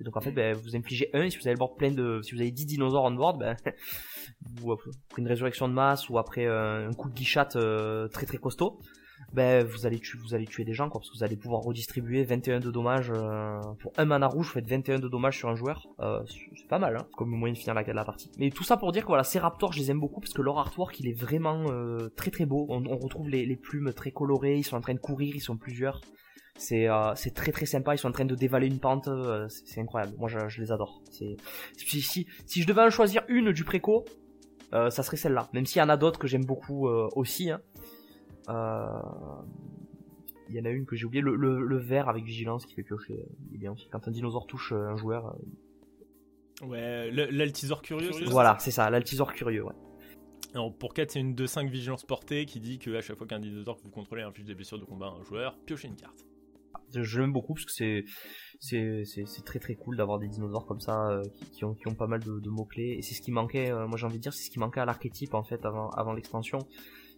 Et 0.00 0.04
donc 0.04 0.16
en 0.16 0.20
fait, 0.20 0.32
ben, 0.32 0.54
vous 0.54 0.76
infligez 0.76 1.10
1 1.14 1.22
et 1.22 1.30
si 1.30 1.38
vous 1.38 1.46
avez 1.46 1.54
le 1.54 1.58
board 1.58 1.76
plein 1.76 1.90
de 1.90 2.20
si 2.22 2.34
vous 2.34 2.40
avez 2.40 2.50
10 2.50 2.66
dinosaures 2.66 3.04
on 3.04 3.12
board, 3.12 3.38
ben 3.38 3.56
vous 4.60 4.72
après 4.72 4.90
une 5.18 5.26
résurrection 5.26 5.68
de 5.68 5.72
masse 5.72 6.08
ou 6.08 6.18
après 6.18 6.46
euh, 6.46 6.88
un 6.88 6.92
coup 6.92 7.08
de 7.08 7.14
guichette 7.14 7.56
euh, 7.56 8.08
très 8.08 8.26
très 8.26 8.38
costaud, 8.38 8.78
ben 9.32 9.64
vous 9.64 9.86
allez 9.86 9.98
tuer 9.98 10.18
vous 10.18 10.34
allez 10.34 10.46
tuer 10.46 10.64
des 10.64 10.72
gens 10.72 10.88
quoi 10.88 11.00
parce 11.00 11.10
que 11.10 11.16
vous 11.16 11.24
allez 11.24 11.36
pouvoir 11.36 11.60
redistribuer 11.60 12.24
21 12.24 12.60
de 12.60 12.70
dommages 12.70 13.12
euh, 13.14 13.60
pour 13.80 13.92
un 13.96 14.04
mana 14.04 14.26
rouge, 14.26 14.46
vous 14.46 14.52
faites 14.52 14.68
21 14.68 14.98
de 14.98 15.08
dommages 15.08 15.38
sur 15.38 15.48
un 15.48 15.56
joueur. 15.56 15.88
Euh, 16.00 16.22
c'est 16.56 16.68
pas 16.68 16.78
mal 16.78 16.96
hein, 16.96 17.06
comme 17.16 17.30
moyen 17.30 17.52
de 17.52 17.58
finir 17.58 17.74
la, 17.74 17.82
la 17.82 18.04
partie. 18.04 18.30
Mais 18.38 18.50
tout 18.50 18.64
ça 18.64 18.76
pour 18.76 18.92
dire 18.92 19.02
que 19.02 19.08
voilà, 19.08 19.24
ces 19.24 19.38
raptors, 19.38 19.72
je 19.72 19.80
les 19.80 19.90
aime 19.90 20.00
beaucoup 20.00 20.20
parce 20.20 20.32
que 20.32 20.42
leur 20.42 20.58
artwork, 20.58 20.98
il 21.00 21.08
est 21.08 21.18
vraiment 21.18 21.64
euh, 21.70 22.08
très 22.16 22.30
très 22.30 22.46
beau. 22.46 22.66
On, 22.68 22.84
on 22.86 22.96
retrouve 22.96 23.28
les, 23.28 23.44
les 23.46 23.56
plumes 23.56 23.92
très 23.92 24.10
colorées, 24.10 24.56
ils 24.56 24.64
sont 24.64 24.76
en 24.76 24.80
train 24.80 24.94
de 24.94 25.00
courir, 25.00 25.34
ils 25.34 25.40
sont 25.40 25.56
plusieurs. 25.56 26.00
C'est 26.58 26.88
euh, 26.88 27.12
très 27.34 27.52
très 27.52 27.66
sympa, 27.66 27.94
ils 27.94 27.98
sont 27.98 28.08
en 28.08 28.12
train 28.12 28.24
de 28.24 28.34
dévaler 28.34 28.66
une 28.66 28.78
pente, 28.78 29.08
euh, 29.08 29.46
c'est 29.48 29.80
incroyable. 29.80 30.14
Moi 30.18 30.28
je, 30.28 30.48
je 30.48 30.62
les 30.62 30.72
adore. 30.72 31.02
Si, 31.10 31.36
si 31.76 32.26
si 32.46 32.62
je 32.62 32.66
devais 32.66 32.82
en 32.82 32.90
choisir 32.90 33.22
une 33.28 33.52
du 33.52 33.64
préco, 33.64 34.04
euh, 34.72 34.90
ça 34.90 35.02
serait 35.02 35.16
celle-là. 35.16 35.48
Même 35.52 35.66
s'il 35.66 35.80
y 35.80 35.82
en 35.82 35.88
a 35.88 35.96
d'autres 35.96 36.18
que 36.18 36.26
j'aime 36.26 36.44
beaucoup 36.44 36.88
euh, 36.88 37.08
aussi. 37.14 37.50
Hein. 37.50 37.60
Euh, 38.48 38.86
il 40.48 40.54
y 40.54 40.60
en 40.60 40.64
a 40.64 40.70
une 40.70 40.86
que 40.86 40.94
j'ai 40.94 41.04
oublié, 41.06 41.22
le, 41.22 41.34
le, 41.34 41.60
le 41.64 41.76
vert 41.78 42.08
avec 42.08 42.24
vigilance 42.24 42.64
qui 42.66 42.74
fait 42.74 42.84
piocher. 42.84 43.14
euh, 43.14 43.26
Il 43.48 43.56
est 43.56 43.58
bien 43.58 43.72
aussi. 43.72 43.88
Quand 43.90 44.06
un 44.06 44.10
dinosaure 44.12 44.46
touche 44.46 44.72
euh, 44.72 44.88
un 44.88 44.96
joueur, 44.96 45.26
euh, 46.62 46.66
Ouais, 46.66 47.10
l'altisor 47.10 47.82
curieux, 47.82 48.12
c'est 48.12 48.24
ça 48.24 48.30
voilà, 48.30 48.56
c'est 48.60 48.70
ça, 48.70 48.88
l'altisor 48.88 49.34
curieux. 49.34 49.62
Ouais. 49.62 49.74
Alors, 50.54 50.74
pour 50.74 50.94
4, 50.94 51.10
c'est 51.10 51.20
une 51.20 51.34
2-5 51.34 51.68
vigilance 51.68 52.04
portée 52.04 52.46
qui 52.46 52.60
dit 52.60 52.78
que 52.78 52.94
à 52.96 53.02
chaque 53.02 53.18
fois 53.18 53.26
qu'un 53.26 53.40
dinosaure 53.40 53.76
que 53.76 53.82
vous 53.82 53.90
contrôlez 53.90 54.22
inflige 54.22 54.46
des 54.46 54.54
blessures 54.54 54.78
de 54.78 54.86
combat 54.86 55.08
à 55.08 55.10
un 55.10 55.22
joueur, 55.22 55.58
piochez 55.66 55.88
une 55.88 55.96
carte. 55.96 56.24
Je, 56.94 57.02
je 57.02 57.20
l'aime 57.20 57.32
beaucoup 57.32 57.52
parce 57.54 57.66
que 57.66 57.72
c'est 57.72 58.04
c'est 58.60 59.02
c'est 59.04 59.26
c'est 59.26 59.42
très 59.44 59.58
très 59.58 59.74
cool 59.74 59.96
d'avoir 59.98 60.18
des 60.18 60.28
dinosaures 60.28 60.64
comme 60.66 60.80
ça 60.80 61.10
euh, 61.10 61.22
qui, 61.34 61.44
qui 61.50 61.64
ont 61.64 61.74
qui 61.74 61.88
ont 61.88 61.94
pas 61.94 62.06
mal 62.06 62.20
de, 62.22 62.38
de 62.38 62.48
mots 62.48 62.64
clés 62.64 62.94
et 62.98 63.02
c'est 63.02 63.14
ce 63.14 63.20
qui 63.20 63.32
manquait. 63.32 63.70
euh, 63.72 63.86
moi 63.86 63.98
j'ai 63.98 64.06
envie 64.06 64.16
de 64.18 64.22
dire 64.22 64.32
c'est 64.32 64.44
ce 64.44 64.50
qui 64.50 64.58
manquait 64.60 64.80
à 64.80 64.84
l'archétype 64.86 65.34
en 65.34 65.42
fait 65.42 65.64
avant 65.66 65.90
avant 65.90 66.12
l'extension. 66.14 66.58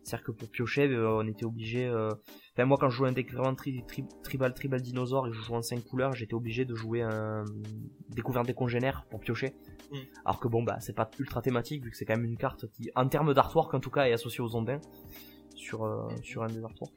C'est-à-dire 0.08 0.24
que 0.26 0.32
pour 0.32 0.48
piocher, 0.48 0.88
euh, 0.88 1.10
on 1.22 1.26
était 1.26 1.44
obligé. 1.44 1.86
euh, 1.86 2.08
Enfin 2.54 2.64
moi 2.64 2.76
quand 2.80 2.88
je 2.88 2.96
jouais 2.96 3.08
un 3.08 3.12
deck 3.12 3.32
vraiment 3.32 3.54
tri, 3.54 3.84
tri- 3.86 4.04
tribal 4.24 4.52
tribal 4.54 4.80
dinosaure 4.80 5.26
et 5.26 5.30
que 5.30 5.36
je 5.36 5.42
jouais 5.42 5.56
en 5.56 5.62
5 5.62 5.84
couleurs, 5.84 6.12
j'étais 6.14 6.34
obligé 6.34 6.64
de 6.64 6.74
jouer 6.74 7.02
un 7.02 7.44
découverte 8.08 8.46
des 8.46 8.54
congénères 8.54 9.04
pour 9.10 9.20
piocher. 9.20 9.54
Mm. 9.92 9.96
Alors 10.24 10.40
que 10.40 10.48
bon 10.48 10.62
bah 10.62 10.78
c'est 10.80 10.94
pas 10.96 11.08
ultra 11.18 11.42
thématique 11.42 11.84
vu 11.84 11.90
que 11.90 11.96
c'est 11.96 12.04
quand 12.04 12.16
même 12.16 12.24
une 12.24 12.36
carte 12.36 12.66
qui 12.72 12.90
en 12.96 13.06
termes 13.08 13.32
d'artwork 13.34 13.72
en 13.74 13.80
tout 13.80 13.90
cas 13.90 14.06
est 14.06 14.12
associée 14.12 14.42
aux 14.42 14.56
ondins 14.56 14.80
sur 15.54 15.84
euh, 15.84 16.08
sur 16.22 16.42
un 16.42 16.48
des 16.48 16.64
artworks. 16.64 16.94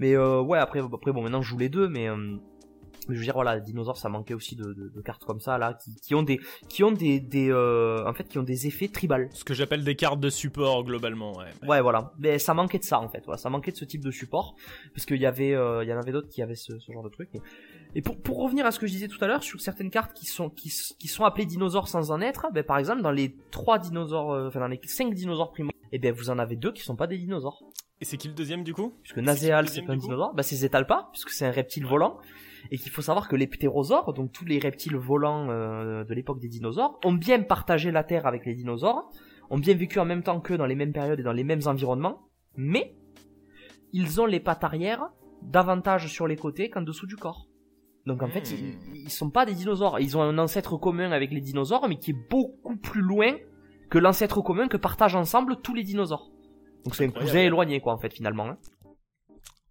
Mais 0.00 0.14
euh, 0.16 0.40
ouais, 0.40 0.58
après, 0.58 0.80
après 0.80 1.12
bon, 1.12 1.22
maintenant 1.22 1.42
je 1.42 1.48
joue 1.48 1.58
les 1.58 1.68
deux, 1.68 1.88
mais, 1.88 2.08
euh, 2.08 2.36
mais 3.08 3.14
je 3.14 3.20
veux 3.20 3.24
dire, 3.24 3.34
voilà, 3.34 3.56
les 3.56 3.62
dinosaures, 3.62 3.96
ça 3.96 4.08
manquait 4.08 4.34
aussi 4.34 4.56
de, 4.56 4.72
de, 4.72 4.88
de 4.88 5.00
cartes 5.00 5.24
comme 5.24 5.40
ça 5.40 5.58
là, 5.58 5.74
qui, 5.74 5.94
qui 5.96 6.14
ont 6.14 6.22
des, 6.22 6.40
qui 6.68 6.84
ont 6.84 6.92
des, 6.92 7.20
des 7.20 7.50
euh, 7.50 8.06
en 8.06 8.12
fait, 8.12 8.28
qui 8.28 8.38
ont 8.38 8.42
des 8.42 8.66
effets 8.66 8.88
tribal. 8.88 9.28
Ce 9.32 9.44
que 9.44 9.54
j'appelle 9.54 9.84
des 9.84 9.96
cartes 9.96 10.20
de 10.20 10.30
support 10.30 10.84
globalement, 10.84 11.32
ouais. 11.36 11.46
Ouais, 11.66 11.80
voilà. 11.80 12.12
Mais 12.18 12.38
ça 12.38 12.54
manquait 12.54 12.78
de 12.78 12.84
ça 12.84 13.00
en 13.00 13.08
fait. 13.08 13.22
Voilà, 13.24 13.38
ça 13.38 13.50
manquait 13.50 13.72
de 13.72 13.76
ce 13.76 13.84
type 13.84 14.04
de 14.04 14.10
support 14.10 14.54
parce 14.94 15.06
qu'il 15.06 15.20
y 15.20 15.26
avait, 15.26 15.54
euh, 15.54 15.82
il 15.82 15.88
y 15.88 15.92
en 15.92 15.98
avait 15.98 16.12
d'autres 16.12 16.28
qui 16.28 16.42
avaient 16.42 16.54
ce, 16.54 16.78
ce 16.78 16.92
genre 16.92 17.02
de 17.02 17.08
truc. 17.08 17.30
Et, 17.94 18.02
pour, 18.02 18.20
pour 18.20 18.42
revenir 18.42 18.66
à 18.66 18.70
ce 18.70 18.78
que 18.78 18.86
je 18.86 18.92
disais 18.92 19.08
tout 19.08 19.22
à 19.24 19.26
l'heure 19.26 19.42
sur 19.42 19.60
certaines 19.60 19.90
cartes 19.90 20.12
qui 20.12 20.26
sont 20.26 20.48
qui, 20.48 20.72
qui 20.98 21.08
sont 21.08 21.24
appelées 21.24 21.46
dinosaures 21.46 21.88
sans 21.88 22.12
en 22.12 22.20
être, 22.20 22.46
ben, 22.52 22.62
par 22.62 22.78
exemple 22.78 23.02
dans 23.02 23.10
les 23.10 23.34
trois 23.50 23.78
dinosaures, 23.78 24.32
euh, 24.32 24.48
enfin 24.48 24.60
dans 24.60 24.68
les 24.68 24.80
cinq 24.84 25.12
dinosaures 25.14 25.50
primaux, 25.50 25.72
et 25.90 25.98
ben 25.98 26.12
vous 26.12 26.30
en 26.30 26.38
avez 26.38 26.54
deux 26.54 26.72
qui 26.72 26.82
sont 26.82 26.94
pas 26.94 27.08
des 27.08 27.18
dinosaures. 27.18 27.64
Et 28.00 28.04
c'est 28.04 28.16
qui 28.16 28.28
le 28.28 28.34
deuxième 28.34 28.62
du 28.62 28.72
coup? 28.72 28.94
Puisque 29.02 29.18
Nazéal, 29.18 29.68
C'est 29.68 29.82
pas 29.82 29.94
un 29.94 29.96
dinosaure, 29.96 30.32
bah 30.34 30.42
c'est 30.44 30.56
Zetalpa, 30.56 31.08
puisque 31.12 31.30
c'est 31.30 31.44
un 31.46 31.50
reptile 31.50 31.84
volant, 31.84 32.18
et 32.70 32.78
qu'il 32.78 32.90
faut 32.92 33.02
savoir 33.02 33.28
que 33.28 33.36
les 33.36 33.46
ptérosaures, 33.46 34.12
donc 34.12 34.32
tous 34.32 34.44
les 34.44 34.58
reptiles 34.58 34.96
volants 34.96 35.48
euh, 35.50 36.04
de 36.04 36.14
l'époque 36.14 36.40
des 36.40 36.48
dinosaures, 36.48 36.98
ont 37.04 37.12
bien 37.12 37.40
partagé 37.42 37.90
la 37.90 38.04
Terre 38.04 38.26
avec 38.26 38.44
les 38.46 38.54
dinosaures, 38.54 39.10
ont 39.50 39.58
bien 39.58 39.74
vécu 39.74 39.98
en 39.98 40.04
même 40.04 40.22
temps 40.22 40.40
qu'eux 40.40 40.56
dans 40.58 40.66
les 40.66 40.74
mêmes 40.76 40.92
périodes 40.92 41.20
et 41.20 41.22
dans 41.22 41.32
les 41.32 41.44
mêmes 41.44 41.62
environnements, 41.66 42.22
mais 42.56 42.94
ils 43.92 44.20
ont 44.20 44.26
les 44.26 44.40
pattes 44.40 44.64
arrière 44.64 45.10
davantage 45.42 46.06
sur 46.08 46.26
les 46.26 46.36
côtés 46.36 46.70
qu'en 46.70 46.82
dessous 46.82 47.06
du 47.06 47.16
corps. 47.16 47.46
Donc 48.06 48.22
en 48.22 48.28
Hmm. 48.28 48.32
fait, 48.32 48.50
ils, 48.50 48.78
ils 49.04 49.10
sont 49.10 49.30
pas 49.30 49.44
des 49.46 49.54
dinosaures, 49.54 49.98
ils 50.00 50.16
ont 50.16 50.22
un 50.22 50.38
ancêtre 50.38 50.76
commun 50.76 51.12
avec 51.12 51.32
les 51.32 51.40
dinosaures, 51.40 51.86
mais 51.88 51.96
qui 51.96 52.12
est 52.12 52.28
beaucoup 52.30 52.76
plus 52.76 53.02
loin 53.02 53.34
que 53.90 53.98
l'ancêtre 53.98 54.40
commun 54.42 54.68
que 54.68 54.76
partagent 54.76 55.16
ensemble 55.16 55.56
tous 55.62 55.74
les 55.74 55.82
dinosaures. 55.82 56.30
Donc 56.84 56.94
c'est 56.94 57.04
un 57.04 57.10
cousin 57.10 57.40
éloigné 57.40 57.80
quoi 57.80 57.92
en 57.92 57.98
fait 57.98 58.12
finalement. 58.12 58.46
hein. 58.48 58.58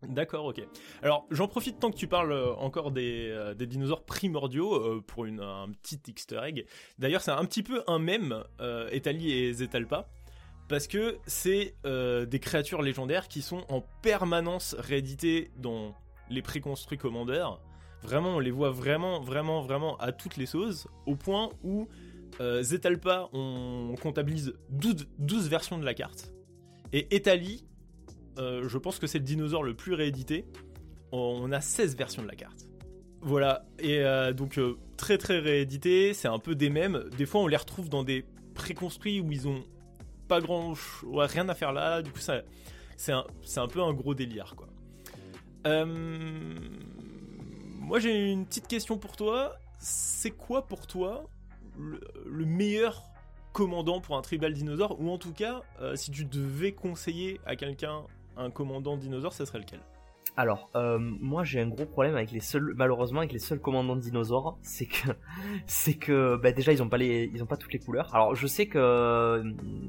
D'accord, 0.07 0.45
ok. 0.45 0.62
Alors, 1.03 1.25
j'en 1.29 1.47
profite 1.47 1.79
tant 1.79 1.91
que 1.91 1.97
tu 1.97 2.07
parles 2.07 2.31
euh, 2.31 2.53
encore 2.53 2.91
des, 2.91 3.27
euh, 3.29 3.53
des 3.53 3.67
dinosaures 3.67 4.05
primordiaux 4.05 4.73
euh, 4.75 5.03
pour 5.05 5.25
une, 5.25 5.41
un 5.41 5.69
petit 5.69 5.99
easter 6.07 6.39
egg. 6.41 6.65
D'ailleurs, 6.97 7.21
c'est 7.21 7.31
un 7.31 7.43
petit 7.43 7.63
peu 7.63 7.83
un 7.88 7.99
mème, 7.99 8.43
euh, 8.62 8.89
Etali 8.91 9.31
et 9.33 9.51
Zetalpa, 9.51 10.07
parce 10.69 10.88
que 10.88 11.17
c'est 11.25 11.73
des 11.83 12.39
créatures 12.39 12.83
légendaires 12.83 13.27
qui 13.27 13.41
sont 13.41 13.65
en 13.69 13.81
permanence 14.03 14.75
rééditées 14.77 15.49
dans 15.57 15.95
les 16.29 16.43
préconstruits 16.43 16.97
commandeurs. 16.99 17.59
Vraiment, 18.03 18.35
on 18.35 18.39
les 18.39 18.51
voit 18.51 18.69
vraiment, 18.69 19.19
vraiment, 19.19 19.62
vraiment 19.62 19.97
à 19.97 20.12
toutes 20.12 20.38
les 20.38 20.45
sauces, 20.45 20.88
au 21.07 21.15
point 21.15 21.49
où 21.63 21.88
Zetalpa, 22.62 23.29
on 23.33 23.95
comptabilise 23.99 24.53
12, 24.69 25.07
12 25.17 25.49
versions 25.49 25.79
de 25.79 25.85
la 25.85 25.95
carte. 25.95 26.31
Et 26.93 27.15
Etali, 27.15 27.65
euh, 28.39 28.67
je 28.67 28.78
pense 28.78 28.99
que 28.99 29.08
c'est 29.08 29.19
le 29.19 29.25
dinosaure 29.25 29.63
le 29.63 29.73
plus 29.73 29.93
réédité. 29.93 30.45
On 31.12 31.52
a 31.52 31.62
16 31.62 31.95
versions 31.95 32.21
de 32.21 32.28
la 32.28 32.36
carte. 32.36 32.67
Voilà, 33.21 33.65
et 33.80 34.02
donc 34.34 34.58
très 34.95 35.17
très 35.17 35.39
réédité, 35.39 36.13
c'est 36.13 36.30
un 36.30 36.39
peu 36.39 36.56
des 36.56 36.69
mêmes. 36.69 37.04
Des 37.17 37.25
fois 37.25 37.41
on 37.41 37.47
les 37.47 37.58
retrouve 37.58 37.89
dans 37.89 38.06
des 38.06 38.23
préconstruits 38.54 39.19
où 39.19 39.30
ils 39.32 39.45
ont 39.45 39.62
pas 40.30 40.39
grand 40.39 40.73
ouais, 41.04 41.25
rien 41.25 41.49
à 41.49 41.54
faire 41.54 41.73
là, 41.73 42.02
du 42.02 42.12
coup 42.12 42.19
ça 42.19 42.43
c'est 42.95 43.12
un, 43.12 43.25
un 43.58 43.67
peu 43.67 43.82
un 43.82 43.91
gros 43.91 44.13
délire 44.13 44.56
quoi. 44.56 44.69
moi 47.82 47.99
j'ai 47.99 48.32
une 48.32 48.45
petite 48.45 48.67
question 48.67 48.97
pour 48.97 49.17
toi, 49.17 49.58
c'est 49.80 50.32
quoi 50.32 50.65
pour 50.65 50.88
toi 50.88 51.28
le, 51.78 52.45
meilleur 52.45 53.04
commandant 53.52 53.99
pour 53.99 54.15
un 54.15 54.21
tribal 54.21 54.54
dinosaure? 54.54 54.95
Ou 55.02 55.10
en 55.10 55.17
tout 55.17 55.34
cas 55.34 55.62
si 55.95 56.10
tu 56.12 56.23
devais 56.23 56.71
conseiller 56.71 57.41
à 57.45 57.58
quelqu'un 57.58 58.06
un 58.37 58.49
commandant 58.51 58.97
dinosaure, 58.97 59.33
ça 59.33 59.45
serait 59.45 59.59
lequel? 59.59 59.79
Alors, 60.39 60.69
euh, 60.75 60.97
moi 60.97 61.43
j'ai 61.43 61.60
un 61.60 61.67
gros 61.67 61.86
problème 61.86 62.15
avec 62.15 62.32
les 62.32 62.39
seuls, 62.39 62.73
malheureusement 62.78 63.19
avec 63.19 63.34
les 63.34 63.39
seuls 63.39 63.60
commandants 63.60 63.97
de 63.97 64.02
dinosaures, 64.02 64.58
c'est 64.62 64.86
que, 64.86 65.10
c'est 65.65 65.95
que, 65.95 66.38
bah 66.38 66.54
déjà 66.54 66.71
ils 66.71 66.82
ont 66.82 66.88
pas 66.88 66.95
les, 66.95 67.30
ils 67.34 67.43
ont 67.43 67.45
pas 67.45 67.58
toutes 67.58 67.73
les 67.73 67.80
couleurs. 67.80 68.10
Alors 68.15 68.36
je 68.36 68.47
sais 68.47 68.65
que, 68.65 69.43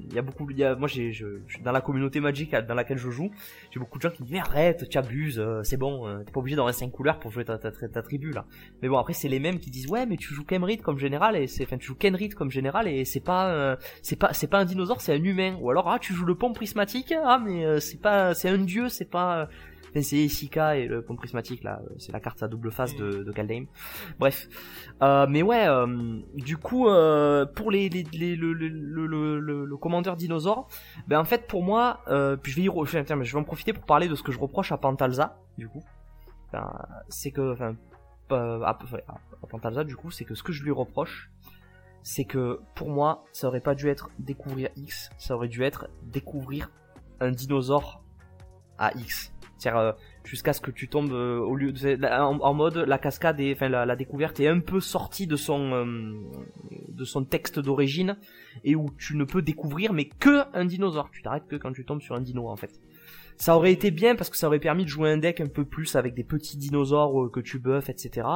il 0.08 0.12
y 0.12 0.18
a 0.18 0.22
beaucoup, 0.22 0.50
y 0.50 0.64
a, 0.64 0.74
moi 0.74 0.88
j'ai, 0.88 1.12
je, 1.12 1.26
dans 1.62 1.70
la 1.70 1.80
communauté 1.80 2.18
Magic 2.18 2.52
dans 2.52 2.74
laquelle 2.74 2.98
je 2.98 3.10
joue, 3.10 3.30
j'ai 3.70 3.78
beaucoup 3.78 3.98
de 3.98 4.02
gens 4.02 4.10
qui 4.10 4.24
disent 4.24 4.32
mais 4.32 4.40
arrête, 4.40 4.88
tu 4.88 4.98
abuses, 4.98 5.38
euh, 5.38 5.62
c'est 5.62 5.76
bon, 5.76 6.08
euh, 6.08 6.24
t'es 6.24 6.32
pas 6.32 6.40
obligé 6.40 6.56
d'avoir 6.56 6.74
5 6.74 6.90
couleurs 6.90 7.20
pour 7.20 7.30
jouer 7.30 7.44
ta, 7.44 7.56
tribu 8.02 8.32
là. 8.32 8.44
Mais 8.82 8.88
bon 8.88 8.98
après 8.98 9.12
c'est 9.12 9.28
les 9.28 9.38
mêmes 9.38 9.60
qui 9.60 9.70
disent 9.70 9.86
ouais 9.86 10.04
mais 10.04 10.16
tu 10.16 10.34
joues 10.34 10.44
Kenrit 10.44 10.78
comme 10.78 10.98
général 10.98 11.36
et 11.36 11.46
c'est, 11.46 11.62
enfin 11.62 11.78
tu 11.78 11.86
joues 11.86 11.94
Kenrit 11.94 12.30
comme 12.30 12.50
général 12.50 12.88
et 12.88 13.04
c'est 13.04 13.20
pas, 13.20 13.78
c'est 14.02 14.16
pas, 14.16 14.32
c'est 14.32 14.48
pas 14.48 14.58
un 14.58 14.64
dinosaure, 14.64 15.00
c'est 15.00 15.14
un 15.14 15.22
humain. 15.22 15.56
Ou 15.60 15.70
alors 15.70 15.88
ah 15.88 16.00
tu 16.00 16.12
joues 16.12 16.26
le 16.26 16.34
pont 16.34 16.52
prismatique, 16.52 17.14
ah 17.24 17.38
mais 17.38 17.78
c'est 17.78 18.00
pas, 18.00 18.34
c'est 18.34 18.48
un 18.48 18.58
dieu, 18.58 18.88
c'est 18.88 19.08
pas 19.08 19.48
c'est 19.94 20.16
Ishika 20.16 20.76
et 20.76 20.86
le 20.86 21.02
pont 21.02 21.16
prismatique 21.16 21.62
là, 21.64 21.80
c'est 21.98 22.12
la 22.12 22.20
carte 22.20 22.42
à 22.42 22.48
double 22.48 22.70
face 22.70 22.94
de, 22.96 23.22
de 23.24 23.32
Kaldheim. 23.32 23.66
Bref, 24.18 24.48
euh, 25.02 25.26
mais 25.28 25.42
ouais, 25.42 25.66
euh, 25.66 26.20
du 26.34 26.56
coup 26.56 26.88
euh, 26.88 27.46
pour 27.46 27.70
les, 27.70 27.88
les, 27.88 28.04
les 28.12 28.36
le, 28.36 28.52
le, 28.52 28.68
le, 28.68 29.64
le, 29.64 29.76
commandeur 29.76 30.16
dinosaure, 30.16 30.68
ben 31.08 31.18
en 31.18 31.24
fait 31.24 31.46
pour 31.46 31.62
moi, 31.62 32.00
euh, 32.08 32.36
puis 32.36 32.52
je 32.52 32.56
vais 32.56 32.62
y 32.62 32.70
je 33.24 33.32
vais 33.32 33.38
en 33.38 33.44
profiter 33.44 33.72
pour 33.72 33.84
parler 33.84 34.08
de 34.08 34.14
ce 34.14 34.22
que 34.22 34.32
je 34.32 34.38
reproche 34.38 34.72
à 34.72 34.76
Pantalza, 34.76 35.38
du 35.58 35.68
coup, 35.68 35.82
ben, 36.52 36.70
c'est 37.08 37.30
que, 37.30 37.52
enfin, 37.52 37.74
à, 38.30 38.70
à 38.70 39.46
Pantalza 39.48 39.84
du 39.84 39.96
coup, 39.96 40.10
c'est 40.10 40.24
que 40.24 40.34
ce 40.34 40.42
que 40.42 40.52
je 40.52 40.62
lui 40.62 40.70
reproche, 40.70 41.30
c'est 42.02 42.24
que 42.24 42.60
pour 42.74 42.88
moi, 42.90 43.24
ça 43.32 43.48
aurait 43.48 43.60
pas 43.60 43.74
dû 43.74 43.88
être 43.88 44.10
découvrir 44.18 44.70
X, 44.76 45.10
ça 45.18 45.34
aurait 45.34 45.48
dû 45.48 45.62
être 45.62 45.88
découvrir 46.02 46.70
un 47.20 47.30
dinosaure 47.30 48.02
à 48.78 48.92
X. 48.96 49.32
C'est-à-dire 49.60 49.80
euh, 49.80 49.92
jusqu'à 50.24 50.52
ce 50.52 50.60
que 50.60 50.70
tu 50.70 50.88
tombes 50.88 51.12
euh, 51.12 51.38
au 51.38 51.54
lieu 51.54 51.72
de, 51.72 52.06
en, 52.06 52.54
mode 52.54 52.76
la 52.76 52.98
cascade 52.98 53.38
et 53.40 53.52
enfin 53.52 53.68
la, 53.68 53.96
découverte 53.96 54.40
est 54.40 54.48
un 54.48 54.60
peu 54.60 54.80
sortie 54.80 55.26
de 55.26 55.36
son 55.36 55.72
euh, 55.72 56.14
de 56.88 57.04
son 57.04 57.24
texte 57.24 57.58
d'origine 57.60 58.16
et 58.64 58.74
où 58.74 58.88
tu 58.98 59.16
ne 59.16 59.24
peux 59.24 59.42
découvrir 59.42 59.92
mais 59.92 60.06
que 60.06 60.42
un 60.54 60.64
dinosaure. 60.64 61.10
Tu 61.12 61.22
t'arrêtes 61.22 61.46
que 61.46 61.56
quand 61.56 61.72
tu 61.72 61.84
tombes 61.84 62.00
sur 62.00 62.14
un 62.14 62.22
dino 62.22 62.48
en 62.48 62.56
fait. 62.56 62.80
Ça 63.36 63.56
aurait 63.56 63.72
été 63.72 63.90
bien 63.90 64.16
parce 64.16 64.28
que 64.28 64.36
ça 64.36 64.48
aurait 64.48 64.60
permis 64.60 64.84
de 64.84 64.90
jouer 64.90 65.10
un 65.10 65.16
deck 65.18 65.40
un 65.40 65.48
peu 65.48 65.64
plus 65.64 65.96
avec 65.96 66.14
des 66.14 66.24
petits 66.24 66.58
dinosaures 66.58 67.30
que 67.30 67.40
tu 67.40 67.58
buffes, 67.58 67.88
etc. 67.88 68.26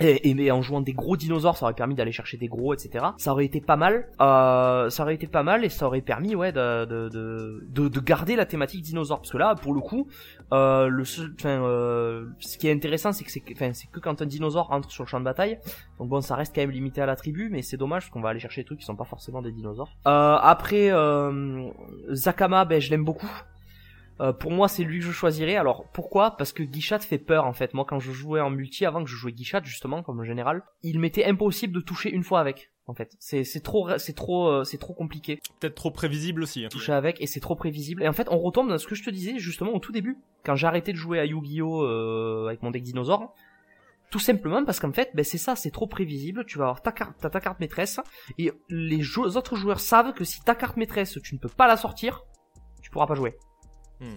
Et, 0.00 0.50
en 0.50 0.62
jouant 0.62 0.80
des 0.80 0.92
gros 0.92 1.16
dinosaures, 1.16 1.56
ça 1.56 1.64
aurait 1.64 1.74
permis 1.74 1.94
d'aller 1.94 2.12
chercher 2.12 2.36
des 2.36 2.48
gros, 2.48 2.74
etc. 2.74 3.06
Ça 3.16 3.32
aurait 3.32 3.46
été 3.46 3.60
pas 3.60 3.76
mal. 3.76 4.08
Euh, 4.20 4.90
ça 4.90 5.02
aurait 5.02 5.14
été 5.14 5.26
pas 5.26 5.42
mal 5.42 5.64
et 5.64 5.68
ça 5.68 5.86
aurait 5.86 6.02
permis, 6.02 6.34
ouais, 6.34 6.52
de, 6.52 6.84
de, 6.84 7.08
de, 7.08 7.88
de 7.88 8.00
garder 8.00 8.36
la 8.36 8.46
thématique 8.46 8.82
dinosaure. 8.82 9.20
Parce 9.20 9.32
que 9.32 9.38
là, 9.38 9.54
pour 9.54 9.72
le 9.72 9.80
coup, 9.80 10.06
euh, 10.52 10.88
le 10.88 11.02
enfin, 11.02 11.62
euh, 11.62 12.26
ce 12.40 12.58
qui 12.58 12.68
est 12.68 12.72
intéressant, 12.72 13.12
c'est 13.12 13.24
que 13.24 13.30
c'est, 13.30 13.40
que 13.40 14.00
quand 14.00 14.20
un 14.22 14.26
dinosaure 14.26 14.70
entre 14.70 14.90
sur 14.90 15.04
le 15.04 15.08
champ 15.08 15.18
de 15.18 15.24
bataille. 15.24 15.58
Donc 15.98 16.08
bon, 16.08 16.20
ça 16.20 16.36
reste 16.36 16.54
quand 16.54 16.60
même 16.60 16.70
limité 16.70 17.00
à 17.00 17.06
la 17.06 17.16
tribu, 17.16 17.48
mais 17.50 17.62
c'est 17.62 17.76
dommage 17.76 18.04
parce 18.04 18.10
qu'on 18.10 18.20
va 18.20 18.28
aller 18.30 18.40
chercher 18.40 18.62
des 18.62 18.66
trucs 18.66 18.80
qui 18.80 18.84
sont 18.84 18.96
pas 18.96 19.04
forcément 19.04 19.42
des 19.42 19.52
dinosaures. 19.52 19.90
Euh, 20.06 20.36
après, 20.40 20.90
Zakama, 22.10 22.64
ben 22.64 22.80
je 22.80 22.90
l'aime 22.90 23.04
beaucoup. 23.04 23.30
Euh, 24.20 24.32
pour 24.32 24.50
moi, 24.50 24.68
c'est 24.68 24.84
lui 24.84 25.00
que 25.00 25.04
je 25.04 25.12
choisirais. 25.12 25.56
Alors 25.56 25.84
pourquoi? 25.92 26.36
Parce 26.36 26.52
que 26.52 26.62
Guichat 26.62 27.00
fait 27.00 27.18
peur 27.18 27.44
en 27.44 27.52
fait. 27.52 27.74
Moi, 27.74 27.84
quand 27.86 27.98
je 27.98 28.12
jouais 28.12 28.40
en 28.40 28.50
multi, 28.50 28.86
avant 28.86 29.04
que 29.04 29.10
je 29.10 29.16
jouais 29.16 29.32
Guichat 29.32 29.62
justement 29.64 30.02
comme 30.02 30.24
général, 30.24 30.62
il 30.82 30.98
m'était 30.98 31.24
impossible 31.24 31.74
de 31.74 31.80
toucher 31.80 32.10
une 32.10 32.22
fois 32.22 32.40
avec. 32.40 32.70
En 32.86 32.94
fait, 32.94 33.16
c'est 33.18 33.44
c'est 33.44 33.60
trop 33.60 33.98
c'est 33.98 34.14
trop 34.14 34.48
euh, 34.48 34.64
c'est 34.64 34.78
trop 34.78 34.94
compliqué. 34.94 35.40
Peut-être 35.60 35.74
trop 35.74 35.90
prévisible 35.90 36.42
aussi. 36.42 36.64
Hein. 36.64 36.68
Toucher 36.70 36.92
avec 36.92 37.20
et 37.20 37.26
c'est 37.26 37.40
trop 37.40 37.56
prévisible. 37.56 38.02
Et 38.02 38.08
en 38.08 38.12
fait, 38.12 38.28
on 38.30 38.38
retombe 38.38 38.68
dans 38.68 38.78
ce 38.78 38.86
que 38.86 38.94
je 38.94 39.02
te 39.02 39.10
disais 39.10 39.38
justement 39.38 39.72
au 39.72 39.80
tout 39.80 39.92
début, 39.92 40.16
quand 40.44 40.54
j'ai 40.54 40.66
arrêté 40.66 40.92
de 40.92 40.96
jouer 40.96 41.18
à 41.18 41.26
Yu-Gi-Oh 41.26 41.82
euh, 41.82 42.46
avec 42.46 42.62
mon 42.62 42.70
deck 42.70 42.82
dinosaure. 42.82 43.34
Tout 44.08 44.20
simplement 44.20 44.64
parce 44.64 44.78
qu'en 44.78 44.92
fait, 44.92 45.10
ben 45.14 45.24
c'est 45.24 45.36
ça, 45.36 45.56
c'est 45.56 45.72
trop 45.72 45.88
prévisible. 45.88 46.44
Tu 46.46 46.58
vas 46.58 46.66
avoir 46.66 46.80
ta 46.80 46.92
carte, 46.92 47.18
ta 47.20 47.40
carte 47.40 47.58
maîtresse, 47.58 47.98
et 48.38 48.52
les 48.68 49.18
autres 49.18 49.56
joueurs 49.56 49.80
savent 49.80 50.12
que 50.14 50.22
si 50.24 50.40
ta 50.42 50.54
carte 50.54 50.76
maîtresse, 50.76 51.18
tu 51.24 51.34
ne 51.34 51.40
peux 51.40 51.48
pas 51.48 51.66
la 51.66 51.76
sortir, 51.76 52.22
tu 52.82 52.90
pourras 52.90 53.08
pas 53.08 53.16
jouer. 53.16 53.36
Hmm. 54.00 54.16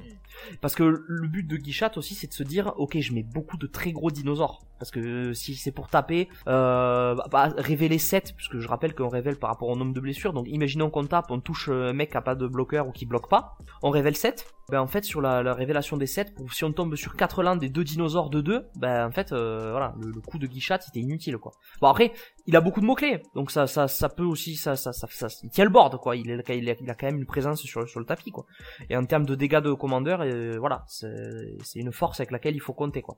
Parce 0.62 0.76
que 0.76 0.84
le 1.08 1.28
but 1.28 1.48
de 1.48 1.58
Guichat 1.58 1.92
aussi, 1.96 2.16
c'est 2.16 2.28
de 2.28 2.34
se 2.34 2.44
dire, 2.44 2.74
ok, 2.78 3.00
je 3.00 3.14
mets 3.14 3.24
beaucoup 3.24 3.58
de 3.58 3.68
très 3.68 3.92
gros 3.92 4.12
dinosaures. 4.12 4.64
Parce 4.78 4.92
que 4.92 5.34
si 5.34 5.56
c'est 5.56 5.72
pour 5.72 5.90
taper, 5.90 6.30
euh, 6.48 7.16
bah, 7.32 7.54
révéler 7.58 7.98
7, 7.98 8.34
puisque 8.36 8.60
je 8.60 8.68
rappelle 8.68 8.94
qu'on 8.94 9.10
révèle 9.10 9.38
par 9.38 9.50
rapport 9.50 9.70
au 9.70 9.76
nombre 9.76 9.94
de 9.94 10.00
blessures. 10.00 10.34
Donc 10.34 10.48
imaginons 10.50 10.90
qu'on 10.90 11.06
tape, 11.06 11.32
on 11.32 11.40
touche 11.40 11.70
un 11.70 11.94
mec 11.94 12.12
qui 12.12 12.18
a 12.18 12.22
pas 12.22 12.36
de 12.36 12.48
bloqueur 12.48 12.88
ou 12.88 12.92
qui 12.92 13.06
bloque 13.06 13.30
pas. 13.30 13.58
On 13.82 13.90
révèle 13.90 14.16
7 14.16 14.54
ben 14.70 14.80
en 14.80 14.88
fait 14.88 15.04
sur 15.04 15.22
la, 15.22 15.44
la 15.44 15.54
révélation 15.54 15.98
des 15.98 16.08
7 16.08 16.36
pour 16.36 16.54
si 16.54 16.64
on 16.64 16.72
tombe 16.72 16.96
sur 16.96 17.16
4 17.16 17.44
landes 17.44 17.64
et 17.64 17.70
deux 17.70 17.84
dinosaures 17.84 18.30
de 18.30 18.42
2 18.42 18.68
ben 18.76 19.08
en 19.08 19.12
fait 19.12 19.32
euh, 19.32 19.72
voilà 19.72 19.94
le, 20.00 20.20
coup 20.22 20.38
de 20.38 20.48
guichat 20.48 20.80
c'était 20.80 21.00
inutile 21.00 21.38
quoi. 21.38 21.52
Bon 21.82 21.88
après 21.88 22.14
il 22.46 22.56
a 22.56 22.62
beaucoup 22.62 22.82
de 22.82 22.86
mots 22.86 22.96
clés 22.96 23.22
donc 23.36 23.52
ça 23.52 23.68
ça 23.68 23.88
ça 23.88 24.10
peut 24.10 24.24
aussi 24.24 24.56
ça 24.56 24.76
ça 24.76 24.94
ça, 24.94 25.08
ça 25.10 25.28
il 25.44 25.50
tient 25.50 25.64
le 25.64 25.70
board 25.70 25.98
quoi. 25.98 26.16
Il, 26.16 26.30
est, 26.30 26.44
il, 26.50 26.70
a, 26.70 26.76
il 26.80 26.90
a 26.90 26.96
quand 26.96 27.08
même 27.08 27.18
une 27.18 27.26
présence 27.26 27.62
sur 27.62 27.88
sur 27.88 28.00
le 28.00 28.06
tapis 28.06 28.32
quoi. 28.32 28.46
Et 28.90 28.98
en 28.98 29.06
termes 29.06 29.26
de 29.26 29.36
dégâts 29.36 29.62
de 29.62 29.74
commandeur 29.74 30.22
euh, 30.22 30.58
voilà 30.60 30.86
c'est 30.88 31.80
une 31.80 31.92
force 31.92 32.20
avec 32.20 32.32
laquelle 32.32 32.56
il 32.56 32.62
faut 32.62 32.74
compter 32.74 33.02
quoi. 33.02 33.18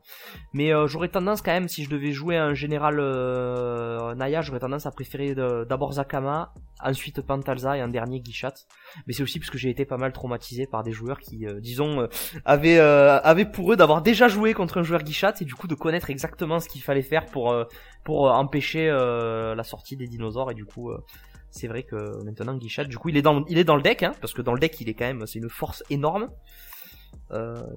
Mais 0.53 0.73
euh, 0.73 0.87
j'aurais 0.87 1.09
tendance 1.09 1.41
quand 1.41 1.51
même 1.51 1.67
si 1.67 1.83
je 1.83 1.89
devais 1.89 2.11
jouer 2.11 2.37
un 2.37 2.53
général 2.53 2.97
euh, 2.99 4.15
Naya 4.15 4.41
j'aurais 4.41 4.59
tendance 4.59 4.85
à 4.85 4.91
préférer 4.91 5.35
d'abord 5.35 5.93
Zakama 5.93 6.53
ensuite 6.83 7.21
Pantalza 7.21 7.77
et 7.77 7.81
un 7.81 7.87
dernier 7.87 8.19
Guichat 8.19 8.53
mais 9.05 9.13
c'est 9.13 9.23
aussi 9.23 9.39
parce 9.39 9.49
que 9.49 9.57
j'ai 9.57 9.69
été 9.69 9.85
pas 9.85 9.97
mal 9.97 10.11
traumatisé 10.11 10.67
par 10.67 10.83
des 10.83 10.91
joueurs 10.91 11.19
qui 11.19 11.40
euh, 11.45 11.59
disons, 11.59 12.01
euh, 12.01 12.07
avait 12.45 12.77
euh, 12.79 13.45
pour 13.45 13.73
eux 13.73 13.75
d'avoir 13.75 14.01
déjà 14.01 14.27
joué 14.27 14.53
contre 14.53 14.77
un 14.77 14.83
joueur 14.83 15.03
guichat 15.03 15.33
et 15.41 15.45
du 15.45 15.55
coup 15.55 15.67
de 15.67 15.75
connaître 15.75 16.09
exactement 16.09 16.59
ce 16.59 16.69
qu'il 16.69 16.81
fallait 16.81 17.01
faire 17.01 17.25
pour 17.25 17.55
pour 18.03 18.31
empêcher 18.31 18.87
la 18.89 19.63
sortie 19.63 19.95
des 19.97 20.07
dinosaures 20.07 20.51
et 20.51 20.53
du 20.53 20.65
coup 20.65 20.91
c'est 21.49 21.67
vrai 21.67 21.83
que 21.83 22.23
maintenant 22.23 22.55
guichat 22.55 22.85
du 22.85 22.97
coup 22.97 23.09
il 23.09 23.17
est 23.17 23.21
dans 23.21 23.43
il 23.45 23.57
est 23.57 23.63
dans 23.63 23.75
le 23.75 23.81
deck 23.81 24.03
hein, 24.03 24.13
parce 24.21 24.33
que 24.33 24.41
dans 24.41 24.53
le 24.53 24.59
deck 24.59 24.79
il 24.81 24.89
est 24.89 24.93
quand 24.93 25.05
même 25.05 25.25
c'est 25.27 25.39
une 25.39 25.49
force 25.49 25.83
énorme. 25.89 26.29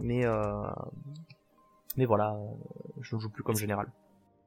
Mais 0.00 0.24
mais 1.96 2.04
voilà 2.04 2.36
je 3.00 3.16
ne 3.16 3.20
joue 3.20 3.30
plus 3.30 3.42
comme 3.42 3.56
général. 3.56 3.86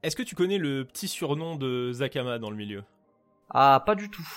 Est-ce 0.03 0.15
que 0.15 0.23
tu 0.23 0.36
connais 0.36 0.58
le 0.58 0.86
petit 0.86 1.08
surnom 1.08 1.56
de 1.56 1.91
Zakama 1.91 2.39
dans 2.39 2.49
le 2.49 2.56
milieu? 2.56 2.84
Ah 3.49 3.82
pas 3.86 3.95
du 3.95 4.10
tout 4.10 4.27